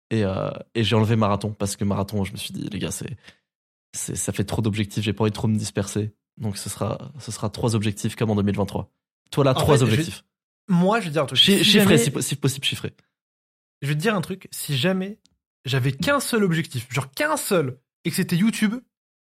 et, 0.10 0.24
euh, 0.24 0.50
et 0.74 0.84
j'ai 0.84 0.96
enlevé 0.96 1.16
marathon. 1.16 1.52
Parce 1.54 1.76
que 1.76 1.84
marathon, 1.84 2.24
je 2.24 2.32
me 2.32 2.38
suis 2.38 2.52
dit, 2.54 2.68
les 2.72 2.80
gars, 2.80 2.92
c'est. 2.92 3.16
Ça 3.98 4.32
fait 4.34 4.44
trop 4.44 4.62
d'objectifs, 4.62 5.04
j'ai 5.04 5.14
pas 5.14 5.24
envie 5.24 5.32
de 5.32 5.36
trop 5.36 5.48
me 5.48 5.58
disperser. 5.58 6.14
Donc 6.38 6.58
ce 6.58 6.70
sera, 6.70 7.12
ce 7.20 7.32
sera 7.32 7.50
trois 7.50 7.76
objectifs 7.76 8.16
comme 8.16 8.30
en 8.30 8.36
2023. 8.36 8.92
Toi 9.32 9.44
là, 9.44 9.52
En 9.52 9.54
trois 9.56 9.76
fait, 9.78 9.86
je- 9.86 9.92
objectifs. 9.92 10.24
Moi, 10.70 11.00
je 11.00 11.06
vais 11.06 11.12
dire 11.12 11.24
un 11.24 11.26
truc. 11.26 11.40
Chi- 11.40 11.58
Si 11.60 11.64
chiffré, 11.64 11.80
jamais- 11.80 11.98
si, 11.98 12.12
po- 12.12 12.22
si 12.22 12.36
possible, 12.36 12.66
chiffré. 12.66 12.94
Je 13.82 13.88
vais 13.88 13.96
te 13.96 14.00
dire 14.00 14.16
un 14.16 14.22
truc. 14.22 14.48
Si 14.52 14.78
jamais 14.78 15.18
j'avais 15.66 15.92
qu'un 15.94 16.20
seul 16.20 16.44
objectif, 16.44 16.88
genre 16.92 17.10
qu'un 17.12 17.38
seul, 17.38 17.80
et 18.06 18.10
que 18.10 18.16
c'était 18.16 18.36
YouTube, 18.36 18.76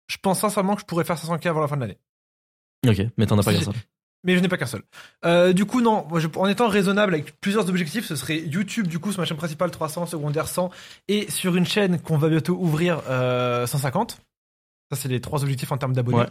je 0.08 0.16
pense 0.20 0.40
sincèrement 0.40 0.74
que 0.74 0.80
je 0.82 0.86
pourrais 0.86 1.04
faire 1.04 1.16
500K 1.18 1.46
avant 1.48 1.60
la 1.60 1.68
fin 1.68 1.76
de 1.76 1.82
l'année. 1.82 1.98
Ok, 2.86 3.00
mais 3.16 3.26
t'en 3.26 3.38
as 3.38 3.42
pas 3.42 3.52
Si 3.52 3.58
qu'un 3.58 3.64
seul. 3.66 3.74
Mais 4.24 4.36
je 4.36 4.40
n'ai 4.40 4.48
pas 4.48 4.58
qu'un 4.58 4.66
seul. 4.66 4.82
Euh, 5.24 5.52
du 5.54 5.64
coup, 5.64 5.80
non. 5.80 6.06
Moi, 6.08 6.20
je- 6.20 6.28
en 6.36 6.46
étant 6.46 6.68
raisonnable 6.68 7.14
avec 7.14 7.40
plusieurs 7.40 7.68
objectifs, 7.70 8.04
ce 8.06 8.16
serait 8.16 8.38
YouTube, 8.40 8.86
du 8.86 8.98
coup, 8.98 9.12
sur 9.12 9.20
ma 9.20 9.24
chaîne 9.26 9.36
principale 9.38 9.70
300, 9.70 10.04
secondaire 10.06 10.46
100, 10.48 10.70
et 11.08 11.30
sur 11.30 11.56
une 11.56 11.64
chaîne 11.64 12.00
qu'on 12.00 12.18
va 12.18 12.28
bientôt 12.28 12.54
ouvrir 12.60 13.00
euh, 13.08 13.66
150. 13.66 14.20
Ça, 14.90 14.96
c'est 14.96 15.08
les 15.08 15.20
trois 15.20 15.42
objectifs 15.42 15.70
en 15.72 15.78
termes 15.78 15.92
d'abonnés. 15.92 16.18
Ouais. 16.18 16.28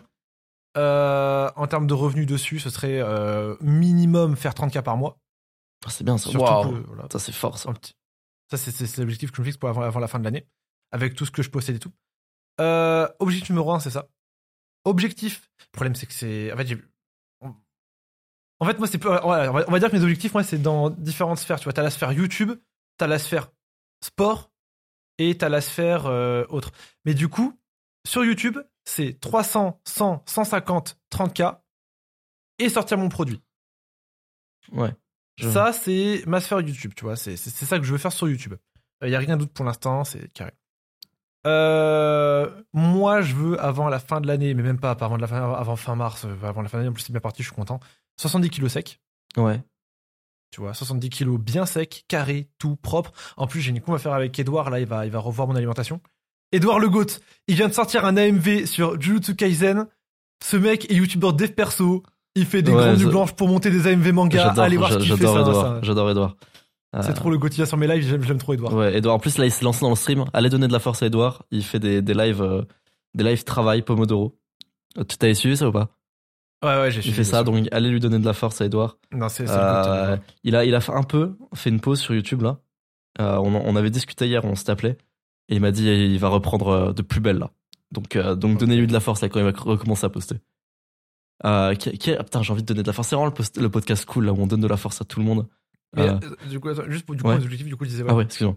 Euh, 0.78 1.49
en 1.55 1.68
termes 1.68 1.88
de 1.88 1.93
revenus 1.93 2.28
dessus, 2.28 2.60
ce 2.60 2.70
serait 2.70 2.99
euh, 2.99 3.55
minimum 3.62 4.36
faire 4.36 4.53
30K 4.53 4.82
par 4.82 4.97
mois. 4.97 5.18
Ah, 5.86 5.89
c'est 5.89 6.03
bien 6.03 6.18
ça. 6.18 6.32
Que, 6.32 6.38
voilà, 6.38 7.07
Ça, 7.12 7.20
c'est 7.20 7.32
fort 7.32 7.57
ça. 7.57 7.74
Ça, 8.49 8.57
c'est 8.57 8.97
l'objectif 8.97 9.32
que 9.32 9.38
je 9.38 9.41
me 9.41 9.45
fixe 9.45 9.57
pour 9.57 9.70
avant, 9.70 9.82
avant 9.82 9.99
la 9.99 10.07
fin 10.07 10.20
de 10.20 10.24
l'année, 10.24 10.47
avec 10.91 11.16
tout 11.16 11.26
ce 11.26 11.32
que 11.32 11.41
je 11.41 11.49
possède 11.49 11.76
et 11.76 11.80
tout. 11.80 11.91
Euh, 12.60 13.07
objectif 13.20 13.51
numéro 13.51 13.72
un, 13.72 13.80
c'est 13.80 13.89
ça. 13.89 14.07
Objectif. 14.84 15.49
Le 15.60 15.72
problème, 15.72 15.95
c'est 15.95 16.05
que 16.05 16.14
c'est. 16.14 16.51
En 16.51 16.57
fait, 18.66 18.76
en 18.76 18.78
moi, 18.78 18.88
c'est 18.88 19.01
va, 19.01 19.26
on 19.26 19.72
va 19.72 19.80
dire 19.80 19.89
que 19.89 19.95
mes 19.95 20.03
objectifs, 20.03 20.34
moi, 20.34 20.43
c'est 20.43 20.57
dans 20.57 20.89
différentes 20.89 21.38
sphères. 21.39 21.60
Tu 21.60 21.64
vois, 21.64 21.74
t'as 21.74 21.84
la 21.84 21.89
sphère 21.89 22.12
YouTube, 22.12 22.51
t'as 22.97 23.07
la 23.07 23.20
sphère 23.20 23.51
sport 24.03 24.51
et 25.18 25.38
t'as 25.38 25.49
la 25.49 25.62
sphère 25.62 26.05
euh, 26.07 26.45
autre. 26.49 26.72
Mais 27.05 27.14
du 27.14 27.30
coup, 27.30 27.59
sur 28.10 28.26
YouTube, 28.26 28.57
c'est 28.86 29.20
300, 29.20 29.80
100, 29.86 30.24
150, 30.26 30.97
30K 31.12 31.60
et 32.57 32.70
sortir 32.70 32.97
mon 32.97 33.07
produit. 33.10 33.41
Ouais. 34.72 34.93
Ça, 35.39 35.72
c'est 35.72 36.24
ma 36.28 36.41
sphère 36.41 36.60
YouTube, 36.60 36.93
tu 36.95 37.05
vois. 37.05 37.16
C'est 37.16 37.38
ça 37.38 37.78
que 37.78 37.86
je 37.86 37.91
veux 37.91 37.97
faire 37.97 38.12
sur 38.12 38.28
YouTube. 38.28 38.55
Il 39.01 39.10
n'y 39.10 39.16
a 39.16 39.20
rien 39.20 39.38
d'autre 39.38 39.53
pour 39.53 39.64
l'instant, 39.64 40.03
c'est 40.03 40.28
carré. 40.34 40.51
Euh, 41.47 42.64
moi, 42.74 43.22
je 43.22 43.34
veux, 43.36 43.62
avant 43.62 43.88
la 43.88 43.99
fin 43.99 44.20
de 44.20 44.28
l'année, 44.28 44.53
mais 44.53 44.64
même 44.64 44.80
pas, 44.80 44.95
pas 44.95 45.05
avant, 45.05 45.16
de 45.16 45.22
la 45.22 45.28
fin, 45.28 45.53
avant 45.53 45.76
fin 45.78 45.95
mars, 45.95 46.26
euh, 46.26 46.36
avant 46.43 46.62
la 46.62 46.68
fin 46.68 46.78
de 46.78 46.82
l'année, 46.82 46.89
en 46.89 46.93
plus 46.93 47.03
c'est 47.03 47.14
bien 47.14 47.22
parti, 47.22 47.43
je 47.43 47.47
suis 47.47 47.55
content. 47.55 47.80
70 48.18 48.49
kilos 48.49 48.74
secs, 48.74 48.99
Ouais. 49.38 49.62
tu 50.51 50.60
vois. 50.60 50.74
70 50.74 51.10
kilos 51.10 51.39
bien 51.39 51.66
secs, 51.66 52.03
carré, 52.10 52.49
tout 52.57 52.76
propre. 52.76 53.14
En 53.38 53.47
plus, 53.47 53.62
j'ai 53.62 53.70
une 53.70 53.80
coupe 53.80 53.93
à 53.93 53.99
faire 53.99 54.14
avec 54.14 54.38
Edouard, 54.38 54.70
là, 54.70 54.82
il 54.82 54.86
va, 54.86 55.05
il 55.05 55.12
va 55.12 55.20
revoir 55.20 55.47
mon 55.47 55.55
alimentation. 55.55 56.01
Edouard 56.52 56.80
Le 56.80 56.89
Goat, 56.89 57.06
il 57.47 57.56
vient 57.56 57.68
de 57.68 57.74
sortir 57.74 58.06
un 58.06 58.18
AMV 58.18 58.66
sur 58.66 59.00
Jujutsu 59.00 59.36
Kaisen. 59.36 59.88
Ce 60.43 60.58
mec 60.58 60.89
est 60.91 60.95
youtubeur 60.95 61.34
dev 61.34 61.50
perso. 61.50 62.04
Il 62.36 62.45
fait 62.45 62.62
des 62.62 62.72
Ouais, 62.72 62.78
grandes 62.84 62.97
je- 63.00 63.08
blanches 63.08 63.34
pour 63.34 63.47
monter 63.47 63.70
des 63.72 63.88
AMV 63.88 64.12
manga. 64.14 64.52
Allez 64.58 64.78
voir 64.78 64.91
ce 64.93 64.97
qu'il 64.97 65.08
fait. 65.08 65.18
j'adore 65.18 65.36
ça, 65.56 65.80
Edouard. 65.84 66.10
Edouard. 66.12 66.36
C'est 67.02 67.10
Euh, 67.12 67.14
trop 67.14 67.30
le 67.30 67.38
il 67.43 67.50
vient 67.52 67.66
sur 67.66 67.78
mes 67.78 67.88
lives, 67.88 68.08
j'aime, 68.26 68.38
trop 68.39 68.54
Edouard. 68.54 68.74
Ouais, 68.74 68.97
Edouard. 68.97 69.16
En 69.16 69.20
plus, 69.20 69.38
là, 69.38 69.45
il 69.45 69.52
se 69.52 69.64
lance 69.64 69.80
dans 69.80 69.89
le 69.89 69.95
stream. 69.95 70.26
Allez 70.34 70.50
donner 70.50 70.68
de 70.68 70.74
la 70.74 70.80
force 70.80 71.04
à 71.04 71.08
Edouard. 71.08 71.43
Il 71.52 71.64
fait 71.64 71.80
des, 71.80 72.02
des 72.02 72.14
lives, 72.16 72.41
euh, 72.41 72.64
des 73.14 73.24
lives 73.24 73.43
travail 73.43 73.84
Pomodoro. 73.84 74.36
Euh, 74.97 75.04
Tu 75.04 75.18
t'avais 75.18 75.36
suivi 75.36 75.56
ça 75.56 75.68
ou 75.70 75.72
pas? 75.72 75.89
Ouais, 76.64 76.70
ouais, 76.82 76.91
j'ai 76.91 77.00
Il 77.00 77.04
suivi 77.04 77.18
fait 77.18 77.24
ça, 77.24 77.43
donc 77.43 77.68
allez 77.72 77.89
lui 77.89 78.00
donner 78.00 78.18
de 78.20 78.26
la 78.26 78.34
force 78.34 78.60
à 78.62 78.66
Edouard. 78.66 78.97
Non, 79.14 79.30
c'est, 79.30 79.45
Euh, 79.50 80.18
il 80.43 80.56
a, 80.56 80.66
il 80.66 80.74
a 80.74 80.82
fait 80.82 80.91
un 80.93 81.04
peu 81.04 81.36
fait 81.54 81.70
une 81.70 81.80
pause 81.80 82.00
sur 82.00 82.14
YouTube 82.16 82.41
là. 82.41 82.58
Euh, 83.22 83.38
on, 83.38 83.54
on 83.56 83.76
avait 83.76 83.89
discuté 83.91 84.28
hier, 84.28 84.43
on 84.43 84.56
s'est 84.56 84.70
appelé 84.70 84.97
et 85.50 85.56
il 85.56 85.62
m'a 85.62 85.72
dit 85.72 85.84
il 85.86 86.18
va 86.20 86.30
reprendre 86.30 86.68
euh, 86.70 86.93
de 86.93 87.02
plus 87.02 87.20
belle 87.20 87.38
là. 87.39 87.52
Donc, 87.91 88.16
euh, 88.16 88.36
donc 88.36 88.54
Ok. 88.54 88.60
donnez-lui 88.60 88.88
de 88.88 88.93
la 88.93 89.00
force 89.02 89.22
là 89.22 89.30
quand 89.30 89.39
il 89.39 89.45
va 89.45 89.52
recommencer 89.52 90.06
à 90.06 90.10
poster. 90.10 90.36
Euh, 91.45 91.74
qui, 91.76 91.97
qui- 91.97 92.12
ah, 92.14 92.24
putain, 92.24 92.41
j'ai 92.43 92.52
envie 92.54 92.62
de 92.62 92.68
donner 92.68 92.84
de 92.84 92.88
la 92.88 92.93
force. 92.93 93.08
C'est 93.10 93.16
vraiment 93.16 93.28
le, 93.28 93.34
post- 93.34 93.58
le 93.60 93.70
podcast 93.70 94.06
cool 94.06 94.26
là 94.26 94.34
où 94.34 94.38
on 94.39 94.47
donne 94.47 94.62
de 94.62 94.68
la 94.68 94.78
force 94.78 95.02
à 95.02 95.06
tout 95.06 95.20
le 95.20 95.26
monde. 95.26 95.47
Mais, 95.95 96.08
Euh, 96.10 96.20
du 96.50 96.60
coup, 96.60 96.70
attends, 96.70 96.84
juste 96.89 97.06
pour 97.06 97.16
du 97.16 97.24
coup, 97.24 97.30
ouais. 97.30 97.38
les 97.38 97.43
objectifs, 97.45 97.68
du 97.68 97.76
coup, 97.76 97.84
je 97.86 97.89
disais, 97.89 98.04
Ah 98.08 98.14
ouais, 98.14 98.24
excuse-moi. 98.26 98.56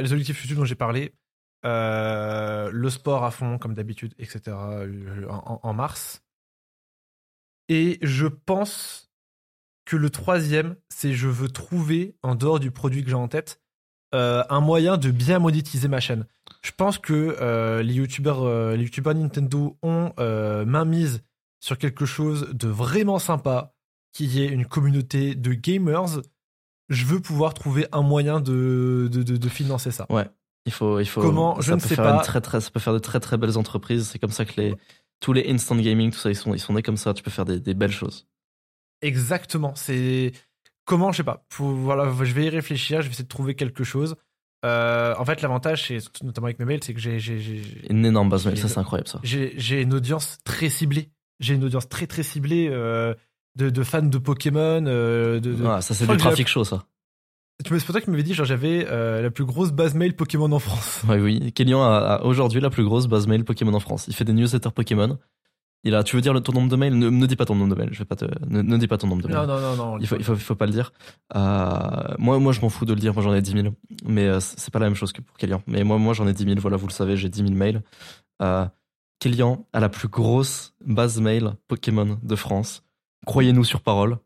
Les 0.00 0.12
objectifs 0.12 0.42
YouTube 0.42 0.58
dont 0.58 0.64
j'ai 0.64 0.74
parlé, 0.74 1.14
le 1.62 2.88
sport 2.90 3.24
à 3.24 3.30
fond, 3.30 3.58
comme 3.58 3.74
d'habitude, 3.74 4.14
etc., 4.18 4.40
en, 5.28 5.60
en 5.62 5.72
mars. 5.74 6.22
Et 7.68 7.98
je 8.02 8.26
pense 8.26 9.10
que 9.84 9.96
le 9.96 10.10
troisième, 10.10 10.76
c'est 10.88 11.12
je 11.14 11.28
veux 11.28 11.48
trouver, 11.48 12.16
en 12.22 12.34
dehors 12.34 12.58
du 12.60 12.70
produit 12.70 13.02
que 13.04 13.10
j'ai 13.10 13.14
en 13.16 13.28
tête, 13.28 13.60
euh, 14.14 14.42
un 14.48 14.60
moyen 14.60 14.96
de 14.96 15.10
bien 15.10 15.38
monétiser 15.38 15.88
ma 15.88 16.00
chaîne. 16.00 16.24
Je 16.62 16.70
pense 16.76 16.98
que 16.98 17.36
euh, 17.40 17.82
les 17.82 17.94
youtubeurs 17.94 18.42
euh, 18.44 18.76
les 18.76 18.84
youtubeurs 18.84 19.14
Nintendo 19.14 19.76
ont 19.82 20.12
main 20.18 20.84
mise 20.84 21.22
sur 21.60 21.76
quelque 21.78 22.06
chose 22.06 22.48
de 22.52 22.68
vraiment 22.68 23.18
sympa, 23.18 23.74
qui 24.12 24.40
est 24.42 24.46
une 24.48 24.66
communauté 24.66 25.34
de 25.34 25.52
gamers. 25.54 26.20
Je 26.90 27.04
veux 27.06 27.20
pouvoir 27.20 27.54
trouver 27.54 27.86
un 27.92 28.02
moyen 28.02 28.40
de, 28.40 29.08
de, 29.10 29.22
de- 29.22 29.36
de 29.38 29.48
financer 29.48 29.90
ça. 29.90 30.06
Il 30.66 30.72
faut, 30.72 31.00
il 31.00 31.06
faut. 31.06 31.20
Comment? 31.20 31.60
Je 31.60 31.72
ne 31.74 31.78
sais 31.78 31.96
pas. 31.96 32.14
une 32.16 32.22
très, 32.22 32.40
très, 32.40 32.60
ça 32.60 32.70
peut 32.70 32.80
faire 32.80 32.92
de 32.94 32.98
très 32.98 33.20
très 33.20 33.36
belles 33.36 33.58
entreprises. 33.58 34.08
C'est 34.08 34.18
comme 34.18 34.30
ça 34.30 34.44
que 34.44 34.60
les 34.60 34.74
tous 35.20 35.32
les 35.32 35.50
instant 35.50 35.76
gaming, 35.76 36.10
tout 36.10 36.18
ça, 36.18 36.30
ils 36.30 36.36
sont, 36.36 36.52
ils 36.54 36.58
sont 36.60 36.74
nés 36.74 36.82
comme 36.82 36.96
ça. 36.98 37.14
Tu 37.14 37.22
peux 37.22 37.30
faire 37.30 37.44
des, 37.46 37.58
des 37.60 37.72
belles 37.74 37.90
choses. 37.92 38.26
Exactement. 39.02 39.74
C'est 39.74 40.32
comment, 40.84 41.12
je 41.12 41.18
sais 41.18 41.24
pas. 41.24 41.44
Voilà, 41.58 42.12
je 42.22 42.32
vais 42.32 42.44
y 42.44 42.48
réfléchir. 42.48 43.00
Je 43.02 43.06
vais 43.06 43.12
essayer 43.12 43.24
de 43.24 43.28
trouver 43.28 43.54
quelque 43.54 43.84
chose. 43.84 44.16
Euh, 44.64 45.14
en 45.18 45.24
fait, 45.26 45.42
l'avantage, 45.42 45.86
c'est 45.88 45.98
notamment 46.22 46.46
avec 46.46 46.58
mes 46.58 46.64
mails, 46.64 46.82
c'est 46.82 46.94
que 46.94 47.00
j'ai 47.00 47.18
Une 47.90 48.06
énorme 48.06 48.30
base 48.30 48.46
mail, 48.46 48.56
ça 48.56 48.68
c'est 48.68 48.78
incroyable 48.78 49.08
ça. 49.08 49.20
j'ai 49.22 49.82
une 49.82 49.92
audience 49.94 50.38
très 50.44 50.70
ciblée. 50.70 51.10
J'ai 51.40 51.54
une 51.54 51.64
audience 51.64 51.88
très 51.88 52.06
très 52.06 52.22
ciblée 52.22 52.68
euh, 52.70 53.12
de, 53.56 53.68
de 53.68 53.82
fans 53.82 54.00
de 54.02 54.18
Pokémon. 54.18 54.84
euh, 54.86 55.40
de, 55.40 55.52
de- 55.52 55.64
Ah, 55.66 55.80
ça 55.82 55.92
c'est 55.94 56.06
du 56.06 56.16
trafic 56.16 56.48
chaud 56.48 56.64
ça. 56.64 56.84
C'est 57.62 57.68
pour 57.68 57.78
ça 57.94 58.00
que 58.00 58.04
tu 58.06 58.10
m'avais 58.10 58.22
dit, 58.22 58.34
genre 58.34 58.46
j'avais 58.46 58.84
la 58.84 59.30
plus 59.30 59.44
grosse 59.44 59.70
base 59.72 59.94
mail 59.94 60.16
Pokémon 60.16 60.50
en 60.50 60.58
France. 60.58 61.02
Ouais, 61.08 61.20
oui, 61.20 61.52
Kélian 61.52 61.82
a, 61.82 61.98
a 61.98 62.22
aujourd'hui 62.24 62.60
la 62.60 62.70
plus 62.70 62.84
grosse 62.84 63.06
base 63.06 63.26
mail 63.26 63.44
Pokémon 63.44 63.74
en 63.74 63.80
France. 63.80 64.06
Il 64.08 64.14
fait 64.14 64.24
des 64.24 64.32
newsletters 64.32 64.70
Pokémon. 64.74 65.18
Il 65.86 65.94
a, 65.94 66.02
tu 66.02 66.16
veux 66.16 66.22
dire 66.22 66.32
le, 66.32 66.40
ton 66.40 66.52
nombre 66.52 66.70
de 66.70 66.76
mails? 66.76 66.98
Ne, 66.98 67.10
ne 67.10 67.26
dis 67.26 67.36
pas 67.36 67.44
ton 67.44 67.54
nombre 67.54 67.74
de 67.74 67.78
mails. 67.80 67.90
Je 67.92 67.98
vais 67.98 68.04
pas 68.06 68.16
te, 68.16 68.24
ne, 68.48 68.62
ne 68.62 68.76
dis 68.78 68.88
pas 68.88 68.96
ton 68.96 69.06
nombre 69.06 69.22
de 69.22 69.28
mails. 69.28 69.36
Non, 69.36 69.46
non, 69.46 69.60
non, 69.60 69.76
non. 69.76 69.98
Il 69.98 70.06
faut, 70.06 70.16
il 70.16 70.24
faut, 70.24 70.34
il 70.34 70.40
faut 70.40 70.54
pas 70.54 70.64
le 70.66 70.72
dire. 70.72 70.92
Euh, 71.36 72.14
moi, 72.18 72.38
moi, 72.38 72.52
je 72.52 72.60
m'en 72.62 72.70
fous 72.70 72.86
de 72.86 72.94
le 72.94 73.00
dire. 73.00 73.12
Moi, 73.14 73.22
j'en 73.22 73.34
ai 73.34 73.42
10 73.42 73.52
000. 73.52 73.68
Mais 74.06 74.26
euh, 74.26 74.40
c'est 74.40 74.72
pas 74.72 74.78
la 74.78 74.86
même 74.86 74.94
chose 74.94 75.12
que 75.12 75.20
pour 75.20 75.36
Kélian. 75.36 75.62
Mais 75.66 75.84
moi, 75.84 75.98
moi, 75.98 76.14
j'en 76.14 76.26
ai 76.26 76.32
10 76.32 76.44
000. 76.44 76.56
Voilà, 76.60 76.76
vous 76.78 76.86
le 76.86 76.92
savez, 76.92 77.16
j'ai 77.16 77.28
10 77.28 77.40
000 77.42 77.50
mails. 77.52 77.82
Euh, 78.42 78.64
Kélian 79.20 79.66
a 79.72 79.80
la 79.80 79.88
plus 79.90 80.08
grosse 80.08 80.74
base 80.84 81.20
mail 81.20 81.52
Pokémon 81.68 82.18
de 82.22 82.36
France. 82.36 82.82
Croyez-nous 83.26 83.64
sur 83.64 83.80
parole. 83.80 84.16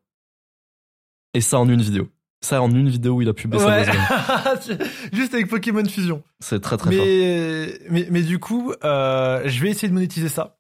Et 1.35 1.41
ça 1.41 1.59
en 1.59 1.69
une 1.69 1.83
vidéo. 1.83 2.09
Ça 2.41 2.63
en 2.63 2.71
une 2.71 2.89
vidéo 2.89 3.15
où 3.15 3.23
il 3.23 3.29
a 3.29 3.35
publié 3.35 3.61
sa 3.61 3.67
Ouais. 3.69 3.85
base 3.85 4.69
mail. 4.69 4.79
Juste 5.13 5.35
avec 5.35 5.49
Pokémon 5.49 5.85
Fusion. 5.85 6.23
C'est 6.41 6.61
très 6.61 6.77
très 6.77 6.91
fort. 6.95 7.05
mais, 7.05 7.79
mais, 7.91 8.07
mais 8.11 8.23
du 8.23 8.39
coup, 8.39 8.73
euh, 8.85 9.43
je 9.45 9.61
vais 9.61 9.71
essayer 9.71 9.89
de 9.89 9.95
monétiser 9.95 10.29
ça. 10.29 10.58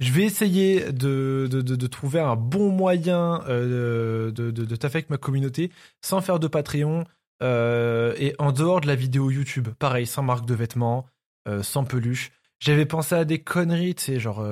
Je 0.00 0.12
vais 0.12 0.24
essayer 0.24 0.92
de, 0.92 1.86
trouver 1.86 2.20
un 2.20 2.36
bon 2.36 2.70
moyen 2.70 3.42
euh, 3.48 4.30
de, 4.32 4.50
de, 4.50 4.76
taffer 4.76 4.98
avec 4.98 5.10
ma 5.10 5.18
communauté 5.18 5.70
sans 6.02 6.20
faire 6.20 6.40
de 6.40 6.48
Patreon 6.48 7.04
euh, 7.42 8.14
et 8.18 8.34
en 8.38 8.52
dehors 8.52 8.80
de 8.80 8.86
la 8.86 8.96
vidéo 8.96 9.30
YouTube. 9.30 9.68
Pareil, 9.78 10.06
sans 10.06 10.22
marque 10.22 10.46
de 10.46 10.54
vêtements, 10.54 11.06
euh, 11.48 11.62
sans 11.62 11.84
peluche. 11.84 12.32
J'avais 12.58 12.86
pensé 12.86 13.14
à 13.14 13.24
des 13.24 13.40
conneries, 13.40 13.94
tu 13.94 14.04
sais, 14.04 14.20
genre 14.20 14.44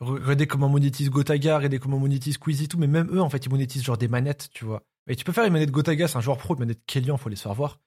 regardez 0.00 0.46
comment 0.46 0.66
on 0.66 0.70
monétise 0.70 1.10
Gotaga, 1.10 1.56
regardez 1.58 1.78
comment 1.78 1.98
on 1.98 2.00
monétise 2.00 2.34
Squeezie, 2.34 2.68
tout, 2.68 2.78
mais 2.78 2.86
même 2.86 3.08
eux, 3.12 3.20
en 3.20 3.30
fait, 3.30 3.44
ils 3.46 3.50
monétisent 3.50 3.84
genre 3.84 3.98
des 3.98 4.08
manettes, 4.08 4.48
tu 4.52 4.64
vois. 4.64 4.82
Mais 5.06 5.14
tu 5.16 5.24
peux 5.24 5.32
faire 5.32 5.44
une 5.44 5.52
manette 5.52 5.70
Gotaga, 5.70 6.08
c'est 6.08 6.16
un 6.16 6.20
joueur 6.20 6.38
pro, 6.38 6.54
une 6.54 6.60
manette 6.60 6.80
Kellyan, 6.86 7.16
faut 7.16 7.28
les 7.28 7.36
faire 7.36 7.54
voir. 7.54 7.78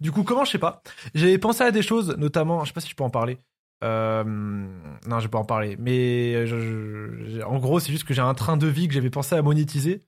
Du 0.00 0.10
coup, 0.10 0.24
comment, 0.24 0.44
je 0.44 0.50
sais 0.50 0.58
pas. 0.58 0.82
J'avais 1.14 1.38
pensé 1.38 1.62
à 1.62 1.70
des 1.70 1.82
choses, 1.82 2.16
notamment, 2.18 2.64
je 2.64 2.68
sais 2.68 2.74
pas 2.74 2.80
si 2.80 2.88
je 2.88 2.96
peux 2.96 3.04
en 3.04 3.10
parler. 3.10 3.38
Euh, 3.82 4.22
non, 4.24 5.18
je 5.18 5.24
vais 5.24 5.30
pas 5.30 5.38
en 5.38 5.44
parler. 5.44 5.76
Mais 5.78 6.46
je- 6.46 6.60
je- 6.60 7.24
je- 7.36 7.42
en 7.42 7.58
gros, 7.58 7.80
c'est 7.80 7.90
juste 7.92 8.04
que 8.04 8.14
j'ai 8.14 8.22
un 8.22 8.34
train 8.34 8.56
de 8.56 8.66
vie 8.66 8.88
que 8.88 8.94
j'avais 8.94 9.10
pensé 9.10 9.34
à 9.34 9.42
monétiser. 9.42 10.02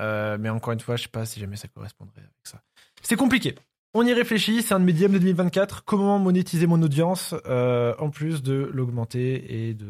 Euh, 0.00 0.36
mais 0.38 0.48
encore 0.48 0.72
une 0.72 0.80
fois, 0.80 0.96
je 0.96 1.04
sais 1.04 1.08
pas 1.08 1.24
si 1.24 1.38
jamais 1.38 1.56
ça 1.56 1.68
correspondrait 1.68 2.20
avec 2.20 2.32
ça. 2.42 2.60
C'est 3.02 3.16
compliqué. 3.16 3.54
On 3.96 4.04
y 4.04 4.12
réfléchit, 4.12 4.62
c'est 4.62 4.74
un 4.74 4.80
de 4.80 4.84
mes 4.84 4.92
DM 4.92 5.12
de 5.12 5.18
2024. 5.18 5.84
Comment 5.84 6.18
monétiser 6.18 6.66
mon 6.66 6.82
audience 6.82 7.32
euh, 7.46 7.94
en 7.98 8.10
plus 8.10 8.42
de 8.42 8.68
l'augmenter 8.74 9.68
et 9.68 9.74
de 9.74 9.84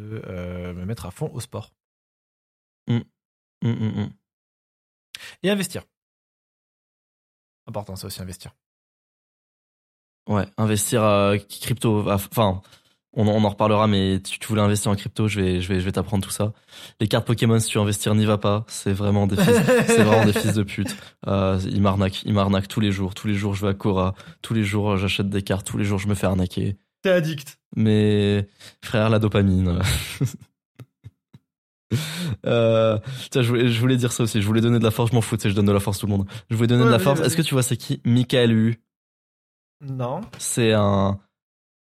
me 0.77 0.85
mettre 0.85 1.07
à 1.07 1.11
fond 1.11 1.31
au 1.33 1.41
sport? 1.41 1.72
Hum, 2.87 3.03
hum, 3.64 3.93
hum. 3.97 4.11
et 5.43 5.49
investir. 5.51 5.85
Important, 7.66 7.97
ça 7.97 8.09
aussi, 8.09 8.20
investir. 8.20 8.55
Ouais, 10.29 10.47
investir 10.59 11.03
euh, 11.03 11.37
crypto. 11.39 12.11
Enfin, 12.11 12.61
on, 13.17 13.27
en- 13.27 13.33
on 13.33 13.45
en 13.45 13.49
reparlera, 13.49 13.87
mais 13.87 14.21
tu, 14.21 14.39
tu 14.39 14.47
voulais 14.49 14.61
investir 14.62 14.91
en 14.91 14.95
crypto, 14.97 15.29
je 15.29 15.41
vais, 15.41 15.61
je 15.61 15.69
vais, 15.73 15.81
je 15.81 15.85
vais 15.85 15.93
t'apprendre 15.93 16.23
tout 16.25 16.31
ça. 16.31 16.53
Les 17.01 17.09
cartes 17.09 17.27
Pokémon, 17.27 17.59
si 17.61 17.69
tu 17.69 17.79
veux 17.79 17.83
investir, 17.83 18.15
n'y 18.15 18.25
va 18.27 18.39
pas. 18.39 18.65
C'est 18.69 18.93
vraiment 18.93 19.27
des 19.27 19.37
fils, 19.37 19.57
c'est 19.87 20.03
vraiment 20.03 20.25
des 20.25 20.33
fils 20.33 20.53
de 20.55 20.62
pute. 20.62 20.95
Euh, 21.27 21.59
ils 21.71 21.81
m'arnaquent, 21.83 22.23
ils 22.25 22.33
m'arnaquent 22.35 22.69
tous 22.69 22.81
les 22.81 22.93
jours. 22.93 23.15
Tous 23.15 23.27
les 23.27 23.35
jours, 23.35 23.55
je 23.55 23.62
vais 23.65 23.71
à 23.73 23.75
Cora. 23.75 24.15
Tous 24.43 24.55
les 24.55 24.65
jours, 24.65 24.97
j'achète 24.97 25.29
des 25.29 25.43
cartes. 25.43 25.67
Tous 25.67 25.79
les 25.79 25.85
jours, 25.85 25.99
je 25.99 26.09
me 26.09 26.15
fais 26.15 26.27
arnaquer. 26.27 26.77
T'es 27.03 27.11
addict. 27.11 27.59
Mais 27.77 28.49
frère, 28.83 29.11
la 29.11 29.19
dopamine. 29.19 29.79
Euh, 32.47 32.99
tiens, 33.31 33.43
je 33.43 33.49
voulais, 33.49 33.69
je 33.69 33.81
voulais 33.81 33.97
dire 33.97 34.11
ça 34.12 34.25
aussi. 34.25 34.41
Je 34.43 34.47
voulais 34.47 34.61
donner 34.61 34.79
de 34.79 34.85
la 34.85 34.91
force. 34.91 35.11
Je 35.11 35.15
m'en 35.15 35.21
fous, 35.21 35.37
tu 35.37 35.43
sais, 35.45 35.51
je 35.51 35.55
donne 35.55 35.67
de 35.67 35.73
la 35.73 35.81
force 35.81 35.99
à 35.99 36.01
tout 36.01 36.07
le 36.07 36.12
monde. 36.12 36.27
Je 36.51 36.57
voulais 36.57 36.67
donner 36.67 36.83
Ouais, 36.83 36.89
de 36.89 36.93
la 36.93 36.99
force. 36.99 37.21
Est-ce 37.21 37.37
que 37.37 37.43
tu 37.43 37.55
vois 37.55 37.62
c'est 37.62 37.77
qui? 37.77 38.01
Michael 38.05 38.53
U 38.53 38.81
Non. 39.81 40.21
C'est 40.39 40.73
un, 40.73 41.21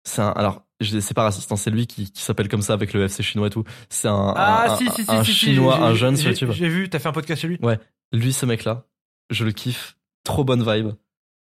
c'est 0.04 0.22
un. 0.22 0.28
Alors, 0.30 0.62
c'est 0.80 1.14
pas 1.14 1.22
raciste, 1.24 1.54
c'est 1.56 1.70
lui 1.70 1.86
qui, 1.86 2.10
qui 2.10 2.22
s'appelle 2.22 2.48
comme 2.48 2.62
ça 2.62 2.72
avec 2.72 2.92
le 2.92 3.04
FC 3.04 3.22
chinois 3.22 3.46
et 3.46 3.50
tout. 3.50 3.64
C'est 3.88 4.08
un, 4.08 4.32
Ah, 4.36 4.72
un, 4.72 4.76
si, 4.76 4.88
si, 4.90 5.04
si, 5.04 5.10
un 5.10 5.24
si, 5.24 5.32
si, 5.32 5.38
chinois, 5.46 5.78
un 5.78 5.94
jeune 5.94 6.16
sur 6.16 6.30
YouTube. 6.30 6.50
J'ai 6.52 6.68
vu, 6.68 6.88
t'as 6.90 6.98
fait 6.98 7.08
un 7.08 7.12
podcast 7.12 7.40
chez 7.42 7.48
lui. 7.48 7.58
Lui, 8.12 8.32
ce 8.32 8.46
mec-là, 8.46 8.84
je 9.30 9.44
le 9.44 9.52
kiffe. 9.52 9.96
Trop 10.24 10.44
bonne 10.44 10.62
vibe. 10.62 10.92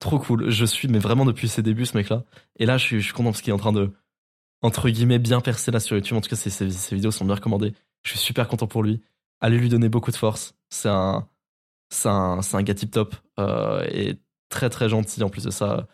Trop 0.00 0.18
cool. 0.18 0.50
Je 0.50 0.64
suis, 0.64 0.88
mais 0.88 0.98
vraiment 0.98 1.24
depuis 1.24 1.48
ses 1.48 1.62
débuts, 1.62 1.86
ce 1.86 1.96
mec-là. 1.96 2.24
Et 2.58 2.66
là, 2.66 2.76
je 2.76 2.84
suis, 2.84 3.00
je 3.00 3.04
suis 3.04 3.12
content 3.12 3.30
parce 3.30 3.40
qu'il 3.42 3.50
est 3.50 3.54
en 3.54 3.58
train 3.58 3.72
de, 3.72 3.92
entre 4.62 4.88
guillemets, 4.90 5.18
bien 5.18 5.40
percer 5.40 5.70
là 5.70 5.80
sur 5.80 5.96
YouTube. 5.96 6.16
En 6.16 6.20
tout 6.20 6.28
cas, 6.28 6.36
ses, 6.36 6.50
ses, 6.50 6.70
ses 6.70 6.94
vidéos 6.94 7.10
sont 7.10 7.24
bien 7.24 7.34
recommandées. 7.36 7.72
Je 8.02 8.10
suis 8.10 8.18
super 8.18 8.48
content 8.48 8.66
pour 8.66 8.82
lui. 8.82 9.00
Allez 9.40 9.58
lui 9.58 9.68
donner 9.68 9.88
beaucoup 9.88 10.10
de 10.10 10.16
force. 10.16 10.54
C'est 10.70 10.88
un, 10.88 11.26
c'est 11.90 12.08
un, 12.08 12.42
c'est 12.42 12.56
un 12.56 12.62
gars 12.62 12.74
tip 12.74 12.90
top. 12.90 13.14
euh, 13.38 13.84
et 13.90 14.18
très, 14.48 14.70
très 14.70 14.88
gentil 14.88 15.22
en 15.22 15.28
plus 15.30 15.44
de 15.44 15.50
ça. 15.50 15.86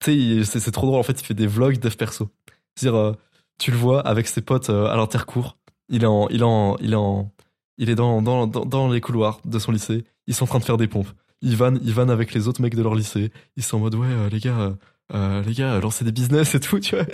Tu 0.00 0.44
sais, 0.44 0.60
c'est 0.60 0.70
trop 0.70 0.86
drôle. 0.86 1.00
En 1.00 1.02
fait, 1.02 1.20
il 1.20 1.24
fait 1.24 1.34
des 1.34 1.46
vlogs 1.46 1.78
dev 1.78 1.94
perso. 1.96 2.28
C'est-à-dire, 2.74 2.98
euh, 2.98 3.12
tu 3.58 3.70
le 3.70 3.76
vois 3.76 4.00
avec 4.00 4.26
ses 4.26 4.42
potes 4.42 4.70
euh, 4.70 4.86
à 4.86 4.96
l'intercours. 4.96 5.58
Il 5.88 6.02
est 6.02 6.06
en, 6.06 6.28
il 6.28 6.40
est 6.40 6.44
en, 6.44 6.76
il 6.80 6.92
est 6.92 6.96
en, 6.96 7.32
il 7.78 7.90
est 7.90 7.94
dans, 7.94 8.22
dans, 8.22 8.46
dans, 8.46 8.90
les 8.90 9.00
couloirs 9.00 9.40
de 9.44 9.58
son 9.58 9.72
lycée. 9.72 10.04
Ils 10.26 10.34
sont 10.34 10.44
en 10.44 10.48
train 10.48 10.58
de 10.58 10.64
faire 10.64 10.76
des 10.76 10.88
pompes. 10.88 11.08
Ils 11.42 11.56
vannent, 11.56 12.10
avec 12.10 12.34
les 12.34 12.48
autres 12.48 12.60
mecs 12.60 12.74
de 12.74 12.82
leur 12.82 12.94
lycée. 12.94 13.30
Ils 13.56 13.62
sont 13.62 13.76
en 13.76 13.80
mode, 13.80 13.94
ouais, 13.94 14.06
euh, 14.06 14.28
les 14.28 14.40
gars, 14.40 14.76
les 15.12 15.52
gars, 15.52 15.78
lancez 15.80 16.04
des 16.04 16.12
business 16.12 16.54
et 16.54 16.60
tout, 16.60 16.80
tu 16.80 16.96
vois. 16.96 17.06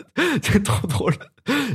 C'est 0.43 0.63
trop 0.63 0.87
drôle. 0.87 1.15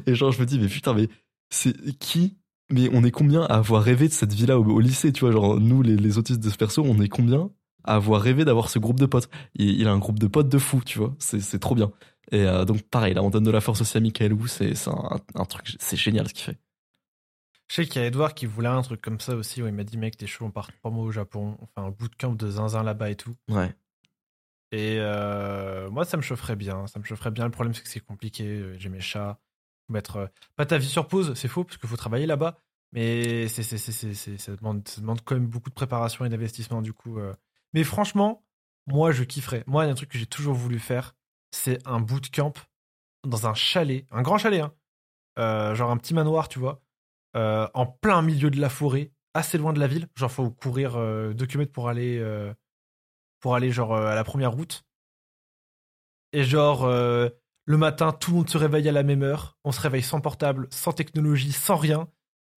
Et 0.05 0.16
genre, 0.16 0.32
je 0.32 0.39
me 0.39 0.45
dis, 0.45 0.60
mais 0.60 0.68
putain, 0.68 0.93
mais 0.93 1.10
c'est 1.49 1.74
qui 1.99 2.38
Mais 2.72 2.89
on 2.93 3.03
est 3.03 3.12
combien 3.12 3.43
à 3.43 3.55
avoir 3.58 3.84
rêvé 3.84 4.08
de 4.08 4.14
cette 4.14 4.34
vie-là 4.34 4.60
au, 4.60 4.66
au 4.66 4.80
lycée, 4.80 5.14
tu 5.14 5.22
vois? 5.22 5.32
Genre, 5.32 5.60
nous, 5.60 5.82
les, 5.82 5.95
les 5.95 6.18
autistes 6.18 6.39
de 6.41 6.49
ce 6.49 6.58
perso, 6.58 6.84
on 6.84 6.99
est 6.99 7.10
combien 7.10 7.51
à 7.88 7.95
avoir 7.95 8.21
rêvé 8.21 8.45
d'avoir 8.45 8.69
ce 8.69 8.79
groupe 8.79 8.99
de 8.99 9.05
potes 9.05 9.29
il, 9.55 9.79
il 9.81 9.88
a 9.88 9.91
un 9.91 9.97
groupe 9.99 10.19
de 10.19 10.27
potes 10.27 10.49
de 10.49 10.57
fou, 10.57 10.81
tu 10.85 10.99
vois. 10.99 11.15
C'est 11.19 11.59
trop 11.59 11.75
bien. 11.75 11.91
Et 12.31 12.41
euh, 12.43 12.65
donc, 12.65 12.81
pareil, 12.83 13.13
là, 13.13 13.23
on 13.23 13.29
donne 13.29 13.43
de 13.45 13.51
la 13.51 13.61
force 13.61 13.81
aussi 13.81 13.97
à 13.97 14.01
Michael 14.01 14.33
Wu. 14.33 14.47
C'est 14.47 14.73
un, 14.88 15.19
un 15.35 15.45
truc, 15.45 15.75
c'est 15.79 15.95
génial 15.97 16.27
ce 16.27 16.33
qu'il 16.33 16.43
fait. 16.43 16.57
Je 17.69 17.75
sais 17.75 17.85
qu'il 17.85 18.01
y 18.01 18.05
a 18.05 18.07
Edouard 18.07 18.33
qui 18.33 18.45
voulait 18.45 18.69
un 18.69 18.81
truc 18.81 19.01
comme 19.01 19.19
ça 19.19 19.35
aussi, 19.35 19.61
où 19.61 19.67
il 19.67 19.73
m'a 19.73 19.83
dit, 19.83 19.97
mec, 19.97 20.15
t'es 20.17 20.27
chaud, 20.27 20.45
on 20.45 20.51
part 20.51 20.71
trois 20.71 20.91
mois 20.91 21.03
au 21.03 21.11
Japon, 21.11 21.57
on 21.61 21.65
fait 21.65 21.85
un 21.85 21.91
bootcamp 21.91 22.33
de 22.33 22.49
zinzin 22.49 22.83
là-bas 22.83 23.09
et 23.09 23.15
tout. 23.15 23.35
Ouais. 23.49 23.73
Et 24.71 24.97
euh, 24.99 25.89
moi, 25.89 26.03
ça 26.05 26.17
me 26.17 26.21
chaufferait 26.21 26.55
bien. 26.57 26.88
Ça 26.88 26.99
me 26.99 27.05
chaufferait 27.05 27.31
bien. 27.31 27.45
Le 27.45 27.51
problème, 27.51 27.73
c'est 27.73 27.83
que 27.83 27.89
c'est 27.89 27.99
compliqué. 27.99 28.73
J'ai 28.77 28.89
mes 28.89 28.99
chats. 29.01 29.39
Faut 29.88 29.93
Mettre 29.93 30.17
euh, 30.17 30.27
pas 30.57 30.65
ta 30.65 30.77
vie 30.77 30.88
sur 30.88 31.07
pause, 31.07 31.33
c'est 31.35 31.47
faux, 31.47 31.63
parce 31.63 31.77
qu'il 31.77 31.88
faut 31.88 31.95
travailler 31.95 32.25
là-bas. 32.25 32.59
Mais 32.93 33.47
c'est, 33.47 33.63
ça, 33.63 34.55
demande, 34.55 34.88
ça 34.88 35.01
demande 35.01 35.21
quand 35.23 35.35
même 35.35 35.47
beaucoup 35.47 35.69
de 35.69 35.75
préparation 35.75 36.25
et 36.25 36.29
d'investissement, 36.29 36.81
du 36.81 36.93
coup. 36.93 37.19
euh. 37.19 37.33
Mais 37.74 37.84
franchement, 37.84 38.43
moi, 38.88 39.11
je 39.11 39.24
kifferais. 39.24 39.63
Moi, 39.68 39.84
il 39.84 39.88
y 39.88 39.89
a 39.89 39.91
un 39.91 39.95
truc 39.95 40.09
que 40.09 40.18
j'ai 40.18 40.26
toujours 40.26 40.55
voulu 40.55 40.80
faire, 40.80 41.15
c'est 41.51 41.86
un 41.88 41.99
bootcamp 41.99 42.53
dans 43.26 43.47
un 43.47 43.53
chalet, 43.53 44.05
un 44.11 44.22
grand 44.22 44.38
chalet, 44.38 44.61
hein. 44.61 44.74
Euh, 45.39 45.76
genre 45.76 45.91
un 45.91 45.97
petit 45.97 46.13
manoir, 46.15 46.49
tu 46.49 46.57
vois, 46.59 46.82
euh, 47.36 47.68
en 47.74 47.86
plein 47.86 48.22
milieu 48.24 48.49
de 48.49 48.59
la 48.59 48.70
forêt, 48.70 49.11
assez 49.36 49.57
loin 49.57 49.72
de 49.74 49.80
la 49.80 49.88
ville. 49.88 50.07
Genre, 50.15 50.32
faut 50.32 50.49
courir 50.49 50.95
euh, 50.95 51.34
2 51.34 51.45
km 51.45 51.72
pour 51.72 51.89
aller. 51.89 52.18
euh, 52.18 52.53
pour 53.39 53.53
aller 53.55 53.72
genre 53.72 53.93
euh, 53.93 54.07
à 54.07 54.15
la 54.15 54.24
première 54.24 54.51
route. 54.51 54.84
Et 56.34 56.43
genre 56.43 56.86
euh, 56.86 57.30
le 57.65 57.78
matin, 57.78 58.11
tout 58.11 58.32
le 58.32 58.38
monde 58.38 58.49
se 58.49 58.57
réveille 58.57 58.88
à 58.89 58.91
la 58.91 59.03
même 59.03 59.24
heure. 59.24 59.57
On 59.63 59.72
se 59.72 59.82
réveille 59.82 60.01
sans 60.03 60.22
portable, 60.22 60.68
sans 60.72 60.91
technologie, 60.91 61.51
sans 61.51 61.76
rien. 61.76 62.07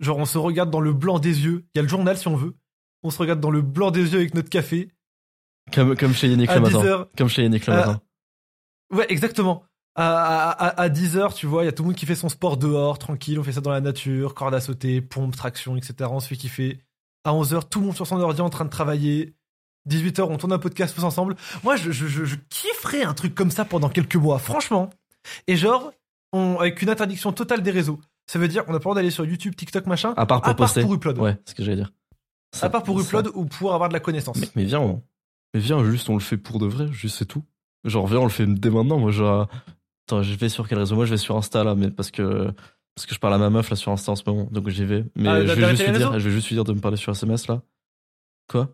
Genre 0.01 0.17
on 0.19 0.25
se 0.25 0.39
regarde 0.39 0.71
dans 0.71 0.81
le 0.81 0.93
blanc 0.93 1.19
des 1.19 1.45
yeux. 1.45 1.67
Il 1.75 1.79
y 1.79 1.81
a 1.81 1.83
le 1.83 1.89
journal 1.89 2.17
si 2.17 2.29
on 2.29 2.37
veut. 2.37 2.57
On 3.03 3.11
se 3.11 3.19
regarde 3.19 3.41
dans 3.41 3.51
le 3.51 3.63
blanc 3.63 3.91
des 3.91 4.13
yeux 4.13 4.19
avec 4.19 4.35
notre 4.35 4.51
café. 4.51 4.91
Comme, 5.75 5.97
comme 5.97 6.12
chez 6.14 6.29
Yannick 6.29 6.51
le 6.53 6.61
10 6.61 6.75
matin. 6.75 6.85
heures. 6.87 7.09
Comme 7.16 7.29
chez 7.29 7.43
Yannick 7.43 7.66
le 7.66 7.75
matin. 7.75 8.01
Ouais, 8.93 9.07
exactement. 9.09 9.64
À, 9.97 10.51
à, 10.51 10.81
à, 10.83 10.89
10h, 10.89 11.35
tu 11.35 11.47
vois, 11.47 11.62
il 11.62 11.66
y 11.66 11.68
a 11.68 11.73
tout 11.73 11.83
le 11.83 11.89
monde 11.89 11.97
qui 11.97 12.07
fait 12.07 12.14
son 12.14 12.29
sport 12.29 12.57
dehors, 12.57 12.99
tranquille, 12.99 13.39
on 13.39 13.43
fait 13.43 13.53
ça 13.53 13.61
dans 13.61 13.71
la 13.73 13.81
nature, 13.81 14.35
corde 14.35 14.55
à 14.55 14.61
sauter, 14.61 15.01
pompe, 15.01 15.37
traction, 15.37 15.77
etc. 15.77 15.95
On 16.12 16.21
se 16.21 16.29
fait 16.29 16.37
kiffer. 16.37 16.81
À 17.25 17.33
11h, 17.33 17.68
tout 17.68 17.81
le 17.81 17.87
monde 17.87 17.97
sur 17.97 18.07
son 18.07 18.18
ordi 18.21 18.41
en 18.41 18.51
train 18.51 18.64
de 18.64 18.71
travailler. 18.71 19.35
18h, 19.89 20.23
on 20.23 20.37
tourne 20.37 20.53
un 20.53 20.59
podcast 20.59 20.95
tous 20.95 21.05
ensemble. 21.05 21.37
Moi, 21.64 21.77
je, 21.77 21.91
je, 21.91 22.07
je, 22.07 22.25
je 22.25 22.37
kifferais 22.49 23.03
un 23.03 23.14
truc 23.14 23.35
comme 23.35 23.51
ça 23.51 23.64
pendant 23.64 23.89
quelques 23.89 24.16
mois, 24.16 24.39
franchement. 24.39 24.91
Et 25.47 25.57
genre, 25.57 25.93
on, 26.33 26.59
avec 26.61 26.81
une 26.83 26.89
interdiction 26.89 27.33
totale 27.33 27.62
des 27.62 27.71
réseaux. 27.71 27.99
Ça 28.31 28.39
veut 28.39 28.49
dire, 28.49 28.62
on 28.68 28.71
a 28.71 28.73
pas 28.73 28.75
le 28.75 28.81
droit 28.81 28.95
d'aller 28.95 29.11
sur 29.11 29.25
YouTube, 29.25 29.57
TikTok, 29.57 29.87
machin. 29.87 30.14
À 30.16 30.25
part 30.25 30.41
pour 30.41 30.51
à 30.51 30.55
part 30.55 30.73
pour 30.73 30.95
upload. 30.95 31.18
Ouais, 31.18 31.37
c'est 31.45 31.51
ce 31.51 31.55
que 31.57 31.64
j'allais 31.64 31.77
dire. 31.77 31.93
Ça- 32.55 32.66
À 32.66 32.71
part 32.71 32.83
pour 32.85 32.99
ça- 33.01 33.07
upload 33.07 33.31
ou 33.35 33.45
pour 33.45 33.75
avoir 33.75 33.89
de 33.89 33.95
la 33.95 34.01
connaissance. 34.01 34.37
Mec, 34.37 34.51
mais 34.55 34.64
viens, 34.64 34.81
on... 34.81 35.03
mais 35.55 35.61
viens, 35.61 35.85
juste 35.85 36.09
on 36.09 36.15
le 36.15 36.21
fait 36.21 36.37
pour 36.37 36.59
de 36.59 36.67
vrai, 36.67 36.91
juste 36.93 37.17
c'est 37.19 37.25
tout. 37.27 37.45
Genre, 37.85 38.07
viens, 38.07 38.19
on 38.21 38.25
le 38.25 38.31
fait 38.31 38.47
dès 38.47 38.71
maintenant. 38.71 38.99
Moi, 38.99 39.11
genre, 39.11 39.49
attends, 40.07 40.23
je 40.23 40.35
vais 40.35 40.49
sur 40.49 40.69
quel 40.69 40.79
réseau? 40.79 40.97
Moi, 40.97 41.07
je 41.07 41.11
vais 41.13 41.17
sur 41.17 41.37
Insta 41.37 41.65
là, 41.65 41.75
mais 41.75 41.91
parce 41.91 42.11
que 42.11 42.53
parce 42.95 43.07
que 43.07 43.15
je 43.15 43.21
parle 43.21 43.35
à 43.35 43.39
ma 43.39 43.49
meuf 43.51 43.71
là 43.71 43.77
sur 43.77 43.93
Insta 43.93 44.13
en 44.13 44.17
ce 44.17 44.23
moment, 44.27 44.49
donc 44.51 44.69
j'y 44.69 44.85
vais. 44.85 45.05
Mais 45.17 45.29
Ah, 45.29 45.41
je 45.47 45.53
vais 45.55 45.69
juste 45.71 45.87
lui 45.87 45.93
dire, 45.97 46.19
je 46.19 46.29
vais 46.29 46.35
juste 46.35 46.49
lui 46.49 46.57
dire 46.57 46.65
de 46.65 46.73
me 46.73 46.81
parler 46.81 46.97
sur 46.97 47.13
SMS 47.13 47.47
là. 47.49 47.63
Quoi? 48.49 48.69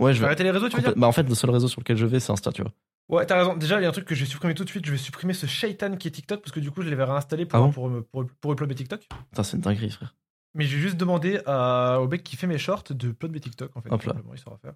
Ouais, 0.00 0.12
je 0.12 0.20
vais. 0.20 0.26
arrêter 0.26 0.42
les 0.42 0.50
réseaux, 0.50 0.68
tu 0.68 0.76
veux 0.76 0.82
dire? 0.82 0.94
Bah, 0.96 1.06
en 1.06 1.12
fait, 1.12 1.22
le 1.22 1.34
seul 1.34 1.50
réseau 1.50 1.68
sur 1.68 1.80
lequel 1.80 1.96
je 1.96 2.04
vais, 2.06 2.20
c'est 2.20 2.32
Insta, 2.32 2.52
tu 2.52 2.62
vois. 2.62 2.72
Ouais, 3.08 3.24
t'as 3.26 3.36
raison. 3.38 3.54
Déjà, 3.56 3.78
il 3.80 3.82
y 3.82 3.86
a 3.86 3.88
un 3.88 3.92
truc 3.92 4.06
que 4.06 4.14
je 4.14 4.24
vais 4.24 4.30
supprimer 4.30 4.54
tout 4.54 4.64
de 4.64 4.68
suite. 4.70 4.84
Je 4.86 4.90
vais 4.90 4.96
supprimer 4.98 5.34
ce 5.34 5.46
shaitan 5.46 5.96
qui 5.96 6.08
est 6.08 6.10
TikTok 6.10 6.40
parce 6.40 6.52
que 6.52 6.60
du 6.60 6.70
coup, 6.70 6.82
je 6.82 6.88
l'avais 6.90 7.04
réinstallé 7.04 7.44
pour, 7.46 7.58
Ah 7.58 7.62
bon? 7.62 7.70
pour, 7.70 7.88
me- 7.90 8.02
pour, 8.02 8.24
pour 8.40 8.52
uploader 8.52 8.74
TikTok. 8.74 9.06
Putain, 9.30 9.42
c'est 9.42 9.56
une 9.56 9.62
dinguerie, 9.62 9.90
frère. 9.90 10.14
Mais 10.54 10.64
j'ai 10.64 10.78
juste 10.78 10.96
demandé 10.96 11.40
à- 11.46 12.00
au 12.00 12.08
mec 12.08 12.22
qui 12.24 12.36
fait 12.36 12.46
mes 12.46 12.58
shorts 12.58 12.84
de 12.90 13.08
upload 13.08 13.32
mes 13.32 13.40
TikTok 13.40 13.76
en 13.76 13.82
fait. 13.82 13.92
Hop 13.92 14.02
là. 14.04 14.14
Il 14.32 14.38
saura 14.38 14.56
faire. 14.58 14.72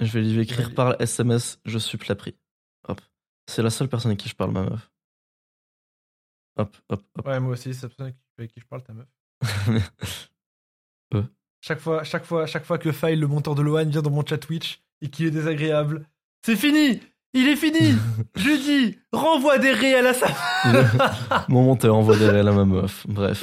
Je 0.00 0.12
vais 0.12 0.22
lui 0.22 0.40
écrire 0.40 0.74
par 0.74 1.00
SMS, 1.00 1.58
je 1.64 1.78
suis 1.78 1.98
la 2.08 2.14
prix. 2.14 2.36
Hop. 2.88 3.00
C'est 3.46 3.62
la 3.62 3.70
seule 3.70 3.88
personne 3.88 4.10
avec 4.10 4.20
qui 4.20 4.28
je 4.28 4.34
parle, 4.34 4.52
ma 4.52 4.62
meuf. 4.62 4.90
Hop, 6.56 6.76
hop, 6.88 7.02
hop. 7.18 7.26
Ouais, 7.26 7.40
moi 7.40 7.52
aussi, 7.52 7.72
c'est 7.74 7.82
la 7.82 7.88
personne 7.88 8.14
avec 8.38 8.52
qui 8.52 8.60
je 8.60 8.66
parle, 8.66 8.82
ta 8.82 8.92
meuf. 8.92 9.08
Ouais. 11.14 11.22
Chaque 11.60 11.78
fois, 11.78 12.02
chaque 12.02 12.24
fois, 12.24 12.46
chaque 12.46 12.64
fois 12.64 12.78
que 12.78 12.90
File, 12.90 13.20
le 13.20 13.28
monteur 13.28 13.54
de 13.54 13.62
Loan, 13.62 13.84
vient 13.84 14.02
dans 14.02 14.10
mon 14.10 14.26
chat 14.26 14.38
Twitch 14.38 14.82
et 15.00 15.08
qu'il 15.08 15.26
est 15.26 15.30
désagréable, 15.30 16.04
c'est 16.44 16.56
fini 16.56 17.00
Il 17.32 17.48
est 17.48 17.54
fini 17.54 17.94
Je 18.36 18.44
lui 18.44 18.58
dis, 18.58 18.98
renvoie 19.12 19.58
des 19.58 19.72
réels 19.72 20.06
à 20.06 20.14
sa 20.14 20.26
Mon 21.48 21.62
monteur 21.62 21.94
envoie 21.94 22.16
des 22.16 22.28
réels 22.28 22.48
à 22.48 22.52
ma 22.52 22.64
meuf. 22.64 23.06
Bref. 23.06 23.42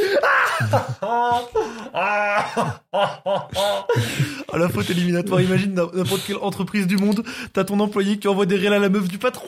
Oh, 4.53 4.57
la 4.57 4.69
faute 4.69 4.89
éliminatoire, 4.89 5.41
imagine 5.41 5.73
n'importe 5.73 6.21
quelle 6.27 6.37
entreprise 6.37 6.85
du 6.85 6.97
monde, 6.97 7.23
t'as 7.53 7.63
ton 7.63 7.79
employé 7.79 8.17
qui 8.19 8.27
envoie 8.27 8.45
des 8.45 8.55
réels 8.55 8.73
à 8.73 8.79
la 8.79 8.89
meuf 8.89 9.07
du 9.07 9.17
patron. 9.17 9.47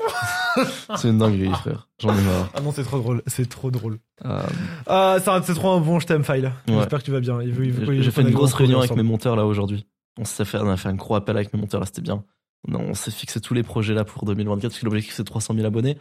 C'est 0.96 1.10
une 1.10 1.20
dinguerie, 1.20 1.52
frère. 1.54 1.88
J'en 2.02 2.10
ai 2.18 2.22
marre. 2.22 2.50
Ah 2.56 2.62
non, 2.62 2.72
c'est 2.74 2.84
trop 2.84 2.98
drôle, 3.00 3.22
c'est 3.28 3.48
trop 3.48 3.70
drôle. 3.72 4.00
Euh, 4.26 4.42
Ah, 4.88 5.18
ça, 5.24 5.40
c'est 5.44 5.54
trop 5.54 5.72
un 5.72 5.80
bon, 5.80 6.00
je 6.00 6.08
t'aime, 6.08 6.24
File. 6.24 6.52
Ouais. 6.68 6.76
J'espère 6.80 7.00
que 7.00 7.06
tu 7.06 7.12
vas 7.12 7.20
bien. 7.20 7.40
J'ai 7.42 8.12
fait 8.12 8.22
une 8.22 8.32
grosse 8.32 8.54
réunion 8.54 8.80
avec 8.80 8.96
mes 8.96 9.04
monteurs 9.04 9.36
là 9.36 9.46
aujourd'hui. 9.46 9.86
On 10.20 10.26
s'est 10.26 10.46
fait, 10.46 10.58
on 10.58 10.70
a 10.70 10.78
fait 10.78 10.90
un 10.90 10.96
gros 10.96 11.16
appel 11.16 11.36
avec 11.38 11.54
mes 11.54 11.60
monteurs 11.60 11.80
là, 11.82 11.86
c'était 11.86 12.02
bien. 12.02 12.24
On, 12.68 12.93
s'est 12.93 13.11
fixé 13.11 13.39
tous 13.41 13.53
les 13.53 13.63
projets 13.63 13.93
là 13.93 14.03
pour 14.03 14.26
2024 14.26 14.72
parce 14.72 14.80
que 14.80 14.86
l'objectif 14.86 15.13
c'est 15.13 15.24
300 15.24 15.53
000 15.53 15.66
abonnés. 15.66 15.97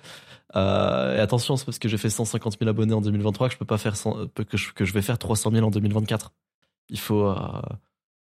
Euh, 0.56 1.16
et 1.16 1.20
attention, 1.20 1.56
c'est 1.56 1.64
parce 1.64 1.78
que 1.78 1.88
j'ai 1.88 1.98
fait 1.98 2.10
150 2.10 2.58
000 2.58 2.68
abonnés 2.68 2.94
en 2.94 3.00
2023 3.00 3.48
que 3.48 3.54
je 3.54 3.58
peux 3.58 3.64
pas 3.64 3.78
faire 3.78 3.96
100 3.96 4.28
que 4.34 4.56
je, 4.56 4.72
que 4.72 4.84
je 4.84 4.92
vais 4.92 5.02
faire 5.02 5.18
300 5.18 5.50
000 5.50 5.66
en 5.66 5.70
2024. 5.70 6.32
Il 6.90 6.98
faut, 6.98 7.26
euh, 7.26 7.62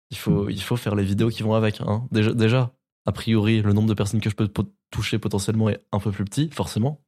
il 0.09 0.17
faut, 0.17 0.49
il 0.49 0.61
faut 0.61 0.75
faire 0.75 0.95
les 0.95 1.03
vidéos 1.03 1.29
qui 1.29 1.43
vont 1.43 1.53
avec. 1.55 1.81
Hein. 1.81 2.07
Déjà, 2.11 2.33
déjà, 2.33 2.71
a 3.05 3.11
priori, 3.11 3.61
le 3.61 3.73
nombre 3.73 3.87
de 3.87 3.93
personnes 3.93 4.21
que 4.21 4.29
je 4.29 4.35
peux 4.35 4.49
toucher 4.91 5.17
potentiellement 5.19 5.69
est 5.69 5.79
un 5.91 5.99
peu 5.99 6.11
plus 6.11 6.25
petit, 6.25 6.49
forcément. 6.51 7.01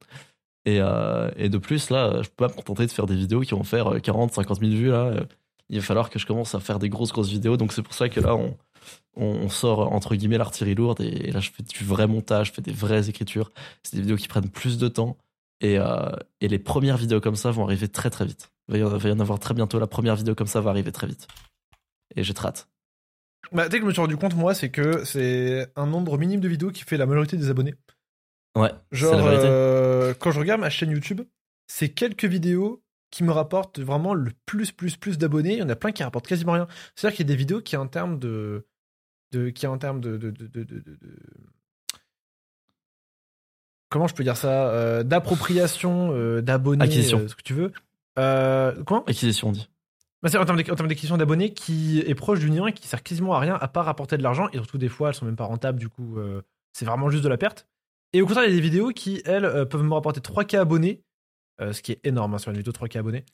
Et, 0.64 0.80
euh, 0.80 1.30
et 1.36 1.48
de 1.48 1.58
plus, 1.58 1.90
là, 1.90 2.22
je 2.22 2.28
peux 2.28 2.46
pas 2.46 2.48
me 2.48 2.54
contenter 2.54 2.86
de 2.86 2.90
faire 2.90 3.06
des 3.06 3.16
vidéos 3.16 3.40
qui 3.40 3.52
vont 3.52 3.64
faire 3.64 3.94
euh, 3.94 3.98
40, 3.98 4.32
50 4.32 4.60
000 4.60 4.72
vues. 4.72 4.90
Là. 4.90 5.04
Euh, 5.04 5.24
Il 5.68 5.78
va 5.78 5.84
falloir 5.84 6.10
que 6.10 6.18
je 6.18 6.26
commence 6.26 6.54
à 6.54 6.60
faire 6.60 6.78
des 6.78 6.88
grosses, 6.88 7.12
grosses 7.12 7.28
vidéos. 7.28 7.56
Donc 7.56 7.72
c'est 7.72 7.82
pour 7.82 7.94
ça 7.94 8.08
que 8.08 8.20
là, 8.20 8.34
on, 8.34 8.56
on, 9.16 9.26
on 9.26 9.48
sort, 9.48 9.92
entre 9.92 10.14
guillemets, 10.14 10.38
l'artillerie 10.38 10.74
lourde. 10.74 11.00
Et, 11.00 11.30
là, 11.30 11.40
je 11.40 11.50
fais 11.50 11.62
du 11.62 11.84
vrai 11.84 12.06
montage, 12.06 12.48
je 12.48 12.52
fais 12.52 12.62
des 12.62 12.72
vraies 12.72 13.08
écritures. 13.08 13.52
C'est 13.82 13.96
des 13.96 14.02
vidéos 14.02 14.16
qui 14.16 14.28
prennent 14.28 14.48
plus 14.48 14.78
de 14.78 14.88
temps. 14.88 15.16
Et, 15.60 15.78
euh, 15.78 16.10
et 16.40 16.48
les 16.48 16.58
premières 16.58 16.96
vidéos 16.96 17.20
comme 17.20 17.36
ça 17.36 17.50
vont 17.50 17.64
arriver 17.64 17.88
très, 17.88 18.10
très 18.10 18.26
vite. 18.26 18.50
Il 18.68 18.72
va 18.82 19.08
y 19.08 19.12
en- 19.12 19.20
avoir 19.20 19.38
très 19.38 19.54
bientôt. 19.54 19.78
La 19.78 19.86
première 19.86 20.16
vidéo 20.16 20.34
comme 20.34 20.46
ça 20.46 20.60
va 20.60 20.70
arriver 20.70 20.92
très 20.92 21.06
vite. 21.06 21.28
Et 22.16 22.22
j'ai 22.22 22.34
très 22.34 22.48
hâte. 22.48 22.68
Bah, 23.52 23.64
sais 23.64 23.70
que 23.70 23.80
je 23.80 23.86
me 23.86 23.92
suis 23.92 24.00
rendu 24.00 24.16
compte, 24.16 24.34
moi, 24.34 24.54
c'est 24.54 24.70
que 24.70 25.04
c'est 25.04 25.70
un 25.76 25.86
nombre 25.86 26.18
minime 26.18 26.40
de 26.40 26.48
vidéos 26.48 26.70
qui 26.70 26.82
fait 26.82 26.96
la 26.96 27.06
majorité 27.06 27.36
des 27.36 27.50
abonnés. 27.50 27.74
Ouais, 28.56 28.70
Genre, 28.92 29.16
la 29.16 29.22
euh, 29.24 30.14
quand 30.14 30.30
je 30.30 30.38
regarde 30.38 30.60
ma 30.60 30.70
chaîne 30.70 30.90
YouTube, 30.90 31.22
c'est 31.66 31.88
quelques 31.88 32.24
vidéos 32.24 32.82
qui 33.10 33.24
me 33.24 33.32
rapportent 33.32 33.80
vraiment 33.80 34.14
le 34.14 34.32
plus, 34.46 34.72
plus, 34.72 34.96
plus 34.96 35.18
d'abonnés. 35.18 35.54
Il 35.54 35.58
y 35.58 35.62
en 35.62 35.68
a 35.68 35.76
plein 35.76 35.92
qui 35.92 36.02
rapportent 36.02 36.26
quasiment 36.26 36.52
rien. 36.52 36.66
C'est-à-dire 36.94 37.16
qu'il 37.16 37.26
y 37.26 37.30
a 37.30 37.32
des 37.32 37.38
vidéos 37.38 37.60
qui, 37.60 37.76
en 37.76 37.86
termes 37.86 38.18
de. 38.18 38.66
De 39.36 39.50
qui, 39.50 39.66
en 39.66 39.78
termes 39.78 40.00
de. 40.00 40.16
de, 40.16 40.32
Comment 43.90 44.06
je 44.08 44.14
peux 44.14 44.24
dire 44.24 44.36
ça 44.36 44.70
Euh, 44.70 45.02
D'appropriation, 45.02 46.10
euh, 46.12 46.40
d'abonnés, 46.40 46.84
Acquisition. 46.84 47.20
euh, 47.20 47.28
ce 47.28 47.34
que 47.36 47.42
tu 47.42 47.54
veux. 47.54 47.72
Comment? 48.84 49.04
Acquisition, 49.04 49.48
on 49.48 49.52
dit. 49.52 49.68
bah, 50.22 50.30
en 50.40 50.44
termes 50.44 50.88
d'acquisition 50.88 51.16
d'abonnés 51.16 51.52
qui 51.52 52.00
est 52.00 52.14
proche 52.14 52.40
du 52.40 52.50
néant 52.50 52.66
et 52.66 52.72
qui 52.72 52.88
sert 52.88 53.02
quasiment 53.02 53.34
à 53.34 53.38
rien 53.38 53.56
à 53.60 53.68
part 53.68 53.84
rapporter 53.84 54.16
de 54.16 54.22
l'argent. 54.22 54.48
Et 54.52 54.56
surtout, 54.56 54.78
des 54.78 54.88
fois, 54.88 55.08
elles 55.08 55.14
sont 55.14 55.26
même 55.26 55.36
pas 55.36 55.44
rentables, 55.44 55.78
du 55.78 55.88
coup, 55.88 56.18
c'est 56.72 56.84
vraiment 56.84 57.10
juste 57.10 57.24
de 57.24 57.28
la 57.28 57.36
perte. 57.36 57.66
Et 58.12 58.22
au 58.22 58.26
contraire, 58.26 58.44
il 58.44 58.50
y 58.50 58.52
a 58.52 58.56
des 58.56 58.62
vidéos 58.62 58.90
qui, 58.90 59.22
elles, 59.24 59.68
peuvent 59.68 59.82
me 59.82 59.94
rapporter 59.94 60.20
3K 60.20 60.58
abonnés 60.58 61.02
ce 61.60 61.80
qui 61.82 61.92
est 61.92 62.00
énorme 62.04 62.34
hein, 62.34 62.38
sur 62.38 62.50
une 62.50 62.56
vidéo 62.56 62.72
3K 62.72 62.98
abonnés. 62.98 63.24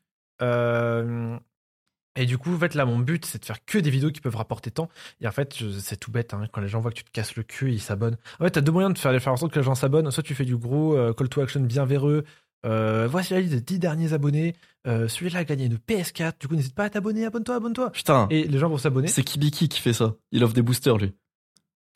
Et 2.17 2.27
du 2.27 2.39
coup, 2.39 2.55
en 2.55 2.59
fait, 2.59 2.75
là, 2.75 2.85
mon 2.85 2.99
but, 2.99 3.25
c'est 3.25 3.39
de 3.41 3.45
faire 3.45 3.65
que 3.65 3.79
des 3.79 3.91
vidéos 3.91 4.11
qui 4.11 4.21
peuvent 4.21 4.35
rapporter 4.37 4.71
tant. 4.71 4.89
Et 5.21 5.29
en 5.29 5.33
fait, 5.33 5.57
c'est 5.79 5.97
tout 5.99 6.11
bête. 6.11 6.35
hein, 6.35 6.43
quand 6.53 6.61
les 6.61 6.69
gens 6.69 6.81
voient 6.81 6.91
que 6.91 6.97
tu 6.97 7.05
te 7.05 7.11
casses 7.13 7.37
le 7.37 7.43
cul, 7.45 7.73
ils 7.73 7.81
s'abonnent. 7.81 8.17
En 8.41 8.45
fait, 8.45 8.51
t'as 8.51 8.61
deux 8.61 8.73
moyens 8.73 8.93
de 8.95 8.99
faire, 8.99 9.17
faire 9.23 9.33
en 9.33 9.37
sorte 9.37 9.53
que 9.53 9.59
les 9.61 9.65
gens 9.65 9.75
s'abonnent. 9.77 10.11
Soit 10.11 10.23
tu 10.25 10.35
fais 10.35 10.45
du 10.45 10.57
gros 10.57 10.97
euh, 10.97 11.13
call 11.13 11.29
to 11.29 11.41
action 11.41 11.61
bien 11.61 11.85
véreux. 11.85 12.25
Euh, 12.67 13.07
voici 13.11 13.33
la 13.33 13.41
liste 13.41 13.55
des 13.55 13.61
10 13.61 13.79
derniers 13.79 14.13
abonnés. 14.13 14.55
Euh, 14.87 15.09
Celui-là 15.09 15.39
a 15.41 15.45
gagné 15.45 15.67
une 15.67 15.77
PS4. 15.77 16.33
Du 16.41 16.49
coup, 16.49 16.57
n'hésite 16.57 16.75
pas 16.75 16.85
à 16.85 16.91
t'abonner. 16.91 17.25
Abonne-toi, 17.25 17.55
abonne-toi. 17.55 17.91
Putain, 17.93 18.27
Et 18.31 18.45
les 18.45 18.59
gens 18.59 18.69
vont 18.69 18.77
s'abonner. 18.79 19.09
c'est 19.09 19.23
Kibiki 19.23 19.69
qui 19.69 19.81
fait 19.81 19.93
ça. 19.93 20.15
Il 20.33 20.43
offre 20.45 20.53
des 20.55 20.63
boosters, 20.63 20.99
lui. 20.99 21.13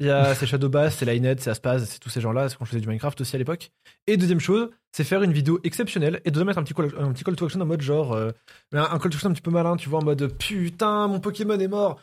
Il 0.00 0.06
y 0.06 0.10
a 0.10 0.34
c'est 0.34 0.46
Shadowbass, 0.46 0.96
c'est 0.96 1.04
Linehead, 1.04 1.40
c'est 1.40 1.50
Aspaz, 1.50 1.84
c'est 1.86 2.00
tous 2.00 2.08
ces 2.10 2.20
gens-là, 2.20 2.48
c'est 2.48 2.56
quand 2.56 2.64
je 2.64 2.70
faisais 2.70 2.80
du 2.80 2.88
Minecraft 2.88 3.20
aussi 3.20 3.36
à 3.36 3.38
l'époque. 3.38 3.70
Et 4.08 4.16
deuxième 4.16 4.40
chose, 4.40 4.70
c'est 4.90 5.04
faire 5.04 5.22
une 5.22 5.32
vidéo 5.32 5.60
exceptionnelle 5.62 6.20
et 6.24 6.30
de 6.32 6.42
mettre 6.42 6.58
un 6.58 6.64
petit 6.64 6.74
call, 6.74 6.92
un 6.98 7.12
petit 7.12 7.22
call 7.22 7.36
to 7.36 7.44
action 7.44 7.60
en 7.60 7.66
mode 7.66 7.80
genre 7.80 8.12
euh, 8.12 8.32
un, 8.72 8.82
un 8.82 8.98
call 8.98 9.10
to 9.10 9.16
action 9.16 9.30
un 9.30 9.32
petit 9.32 9.42
peu 9.42 9.52
malin, 9.52 9.76
tu 9.76 9.88
vois, 9.88 10.00
en 10.00 10.04
mode 10.04 10.36
putain, 10.36 11.06
mon 11.06 11.20
Pokémon 11.20 11.58
est 11.58 11.68
mort. 11.68 12.00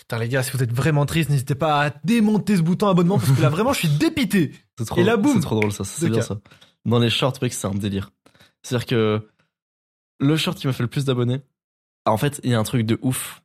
Putain 0.00 0.18
les 0.18 0.28
gars, 0.28 0.42
si 0.42 0.50
vous 0.52 0.62
êtes 0.62 0.72
vraiment 0.72 1.06
triste, 1.06 1.30
n'hésitez 1.30 1.54
pas 1.54 1.86
à 1.86 1.90
démonter 2.04 2.56
ce 2.56 2.62
bouton 2.62 2.88
abonnement 2.88 3.18
parce 3.18 3.30
que 3.32 3.40
là 3.40 3.48
vraiment 3.48 3.72
je 3.72 3.78
suis 3.78 3.88
dépité. 3.88 4.52
C'est 4.78 4.84
trop, 4.84 5.00
Et 5.00 5.04
là, 5.04 5.16
boum 5.16 5.34
c'est 5.36 5.40
trop 5.40 5.56
drôle 5.58 5.72
ça, 5.72 5.84
c'est 5.84 6.10
bien 6.10 6.18
cas. 6.20 6.26
ça. 6.26 6.38
Dans 6.84 6.98
les 6.98 7.10
shorts, 7.10 7.34
mec, 7.40 7.52
c'est 7.54 7.66
un 7.66 7.74
délire. 7.74 8.10
C'est-à-dire 8.62 8.86
que 8.86 9.28
le 10.20 10.36
short 10.36 10.58
qui 10.58 10.66
m'a 10.66 10.72
fait 10.72 10.82
le 10.82 10.88
plus 10.88 11.04
d'abonnés, 11.06 11.40
en 12.04 12.16
fait, 12.16 12.40
il 12.44 12.50
y 12.50 12.54
a 12.54 12.58
un 12.58 12.64
truc 12.64 12.84
de 12.84 12.98
ouf 13.02 13.42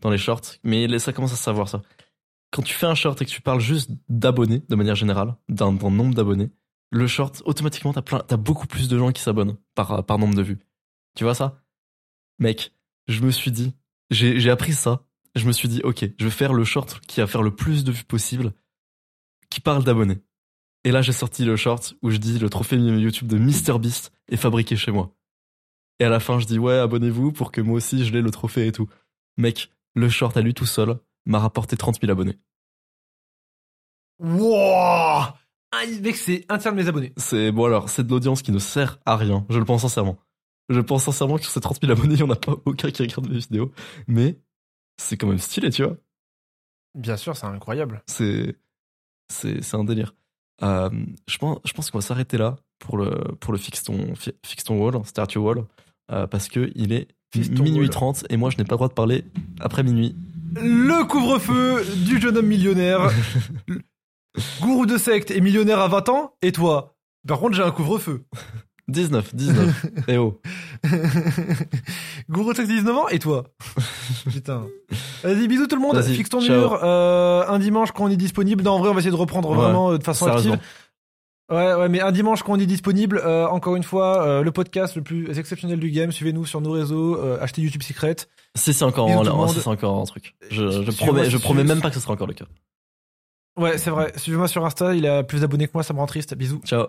dans 0.00 0.10
les 0.10 0.18
shorts, 0.18 0.42
mais 0.64 0.98
ça 0.98 1.12
commence 1.12 1.32
à 1.32 1.36
savoir 1.36 1.68
ça. 1.68 1.82
Quand 2.50 2.62
tu 2.62 2.74
fais 2.74 2.86
un 2.86 2.94
short 2.94 3.20
et 3.22 3.24
que 3.24 3.30
tu 3.30 3.42
parles 3.42 3.60
juste 3.60 3.90
d'abonnés, 4.08 4.62
de 4.68 4.74
manière 4.74 4.96
générale, 4.96 5.36
d'un 5.48 5.72
nombre 5.72 6.14
d'abonnés, 6.14 6.50
le 6.90 7.06
short, 7.06 7.42
automatiquement, 7.44 7.92
t'as 7.92 8.36
beaucoup 8.36 8.66
plus 8.66 8.88
de 8.88 8.98
gens 8.98 9.12
qui 9.12 9.22
s'abonnent 9.22 9.56
par, 9.74 10.04
par 10.04 10.18
nombre 10.18 10.34
de 10.34 10.42
vues. 10.42 10.58
Tu 11.16 11.24
vois 11.24 11.34
ça? 11.34 11.62
Mec, 12.40 12.72
je 13.06 13.20
me 13.22 13.30
suis 13.30 13.52
dit, 13.52 13.74
j'ai 14.10 14.40
j'ai 14.40 14.50
appris 14.50 14.72
ça, 14.72 15.06
je 15.36 15.46
me 15.46 15.52
suis 15.52 15.68
dit, 15.68 15.80
ok, 15.84 16.04
je 16.18 16.24
vais 16.24 16.30
faire 16.30 16.52
le 16.52 16.64
short 16.64 17.00
qui 17.06 17.20
va 17.20 17.26
faire 17.26 17.42
le 17.42 17.54
plus 17.54 17.84
de 17.84 17.92
vues 17.92 18.04
possible, 18.04 18.52
qui 19.50 19.60
parle 19.60 19.84
d'abonnés. 19.84 20.18
Et 20.84 20.90
là, 20.90 21.02
j'ai 21.02 21.12
sorti 21.12 21.44
le 21.44 21.56
short 21.56 21.94
où 22.02 22.10
je 22.10 22.16
dis 22.16 22.38
le 22.38 22.48
trophée 22.48 22.76
YouTube 22.76 23.28
de 23.28 23.38
MrBeast 23.38 24.12
est 24.28 24.36
fabriqué 24.36 24.76
chez 24.76 24.90
moi. 24.90 25.14
Et 25.98 26.04
à 26.04 26.08
la 26.08 26.20
fin, 26.20 26.38
je 26.38 26.46
dis 26.46 26.58
ouais, 26.58 26.78
abonnez-vous 26.78 27.32
pour 27.32 27.52
que 27.52 27.60
moi 27.60 27.76
aussi 27.76 28.04
je 28.04 28.12
l'ai 28.12 28.22
le 28.22 28.30
trophée 28.30 28.66
et 28.66 28.72
tout. 28.72 28.88
Mec, 29.36 29.70
le 29.94 30.08
short 30.08 30.36
à 30.36 30.40
lui 30.40 30.54
tout 30.54 30.66
seul 30.66 30.98
m'a 31.26 31.38
rapporté 31.38 31.76
30 31.76 32.00
000 32.00 32.10
abonnés. 32.10 32.38
Wouah 34.18 35.36
ah, 35.72 35.86
Mec, 36.02 36.16
c'est 36.16 36.44
un 36.48 36.58
tiers 36.58 36.72
de 36.72 36.76
mes 36.76 36.88
abonnés. 36.88 37.12
C'est 37.16 37.52
bon 37.52 37.64
alors, 37.66 37.88
c'est 37.88 38.04
de 38.04 38.10
l'audience 38.10 38.42
qui 38.42 38.50
ne 38.50 38.58
sert 38.58 38.98
à 39.06 39.16
rien. 39.16 39.46
Je 39.50 39.58
le 39.58 39.64
pense 39.64 39.82
sincèrement. 39.82 40.18
Je 40.68 40.80
pense 40.80 41.04
sincèrement 41.04 41.36
que 41.36 41.42
sur 41.42 41.52
ces 41.52 41.60
30 41.60 41.80
000 41.80 41.92
abonnés, 41.92 42.14
il 42.14 42.16
n'y 42.16 42.22
en 42.24 42.30
a 42.30 42.36
pas 42.36 42.56
aucun 42.64 42.90
qui 42.90 43.02
regarde 43.02 43.28
mes 43.28 43.38
vidéos. 43.38 43.72
Mais 44.08 44.38
c'est 44.98 45.16
quand 45.16 45.28
même 45.28 45.38
stylé, 45.38 45.70
tu 45.70 45.84
vois. 45.84 45.96
Bien 46.94 47.16
sûr, 47.16 47.36
c'est 47.36 47.46
incroyable. 47.46 48.02
C'est 48.06 48.56
c'est 49.28 49.62
c'est 49.62 49.76
un 49.76 49.84
délire. 49.84 50.14
Euh, 50.62 50.90
je 51.28 51.38
pense 51.38 51.58
je 51.64 51.72
pense 51.72 51.90
qu'on 51.90 51.98
va 51.98 52.02
s'arrêter 52.02 52.36
là 52.36 52.56
pour 52.80 52.98
le 52.98 53.10
pour 53.36 53.52
le 53.52 53.58
fixe 53.58 53.84
ton 53.84 54.14
fi- 54.16 54.34
fixe 54.44 54.64
ton 54.64 54.76
wall, 54.78 55.00
start 55.06 55.32
your 55.32 55.44
wall, 55.44 55.64
euh, 56.10 56.26
parce 56.26 56.48
que 56.48 56.70
il 56.74 56.92
est 56.92 57.08
Fixe 57.32 57.48
minuit 57.50 57.82
wall. 57.82 57.90
30 57.90 58.24
et 58.28 58.36
moi 58.36 58.50
je 58.50 58.58
n'ai 58.58 58.64
pas 58.64 58.74
le 58.74 58.78
droit 58.78 58.88
de 58.88 58.92
parler 58.94 59.24
après 59.60 59.84
minuit. 59.84 60.16
Le 60.54 61.04
couvre-feu 61.04 61.84
du 62.04 62.20
jeune 62.20 62.36
homme 62.36 62.46
millionnaire. 62.46 63.10
Gourou 64.60 64.86
de 64.86 64.96
secte 64.98 65.30
et 65.30 65.40
millionnaire 65.40 65.80
à 65.80 65.88
20 65.88 66.08
ans. 66.08 66.34
Et 66.42 66.52
toi? 66.52 66.96
Par 67.26 67.38
contre, 67.38 67.54
j'ai 67.54 67.62
un 67.62 67.70
couvre-feu. 67.70 68.24
19 68.88 69.34
19. 69.36 69.86
eh 70.08 70.16
oh. 70.18 70.40
Gourou 72.28 72.52
de 72.52 72.56
secte 72.56 72.68
19 72.68 72.96
ans. 72.96 73.08
Et 73.08 73.18
toi? 73.18 73.44
Putain. 74.30 74.66
Vas-y, 75.22 75.46
bisous 75.48 75.66
tout 75.66 75.76
le 75.76 75.82
monde. 75.82 75.96
Vas-y, 75.96 76.14
Fixe 76.14 76.28
ton 76.30 76.40
ciao. 76.40 76.56
mur. 76.58 76.80
euh, 76.82 77.44
un 77.46 77.58
dimanche 77.58 77.92
quand 77.92 78.04
on 78.04 78.10
est 78.10 78.16
disponible. 78.16 78.62
Non, 78.64 78.72
en 78.72 78.78
vrai, 78.80 78.88
on 78.88 78.92
va 78.94 78.98
essayer 79.00 79.10
de 79.12 79.16
reprendre 79.16 79.50
Ouais, 79.50 79.56
vraiment 79.56 79.92
euh, 79.92 79.98
de 79.98 80.04
façon 80.04 80.26
active. 80.26 80.58
Ouais, 81.50 81.74
ouais, 81.74 81.88
mais 81.88 82.00
un 82.00 82.12
dimanche 82.12 82.42
quand 82.44 82.52
on 82.52 82.58
est 82.60 82.66
disponible. 82.66 83.20
euh, 83.24 83.46
encore 83.48 83.74
une 83.76 83.82
fois, 83.82 84.24
euh, 84.24 84.42
le 84.42 84.52
podcast 84.52 84.94
le 84.96 85.02
plus 85.02 85.36
exceptionnel 85.38 85.78
du 85.80 85.90
game. 85.90 86.12
Suivez-nous 86.12 86.46
sur 86.46 86.60
nos 86.60 86.70
réseaux. 86.72 87.16
euh, 87.18 87.38
achetez 87.40 87.62
YouTube 87.62 87.82
Secret. 87.82 88.16
Si 88.56 88.74
c'est 88.74 88.84
encore 88.84 89.08
en- 89.08 89.24
monde. 89.24 89.50
si 89.50 89.68
encore 89.68 90.00
un 90.00 90.04
truc. 90.04 90.34
Je, 90.50 90.82
je 90.84 90.90
promets 90.90 91.30
je 91.30 91.38
promets 91.38 91.64
même 91.64 91.80
pas 91.80 91.88
que 91.90 91.94
ce 91.94 92.00
sera 92.00 92.14
encore 92.14 92.26
le 92.26 92.34
cas. 92.34 92.46
Ouais, 93.56 93.78
c'est 93.78 93.90
vrai. 93.90 94.12
Suivez-moi 94.16 94.48
sur 94.48 94.64
Insta. 94.64 94.94
Il 94.94 95.06
a 95.06 95.22
plus 95.22 95.40
d'abonnés 95.40 95.66
que 95.66 95.72
moi. 95.74 95.82
Ça 95.82 95.92
me 95.94 95.98
rend 95.98 96.06
triste. 96.06 96.34
Bisous. 96.34 96.60
Ciao. 96.64 96.86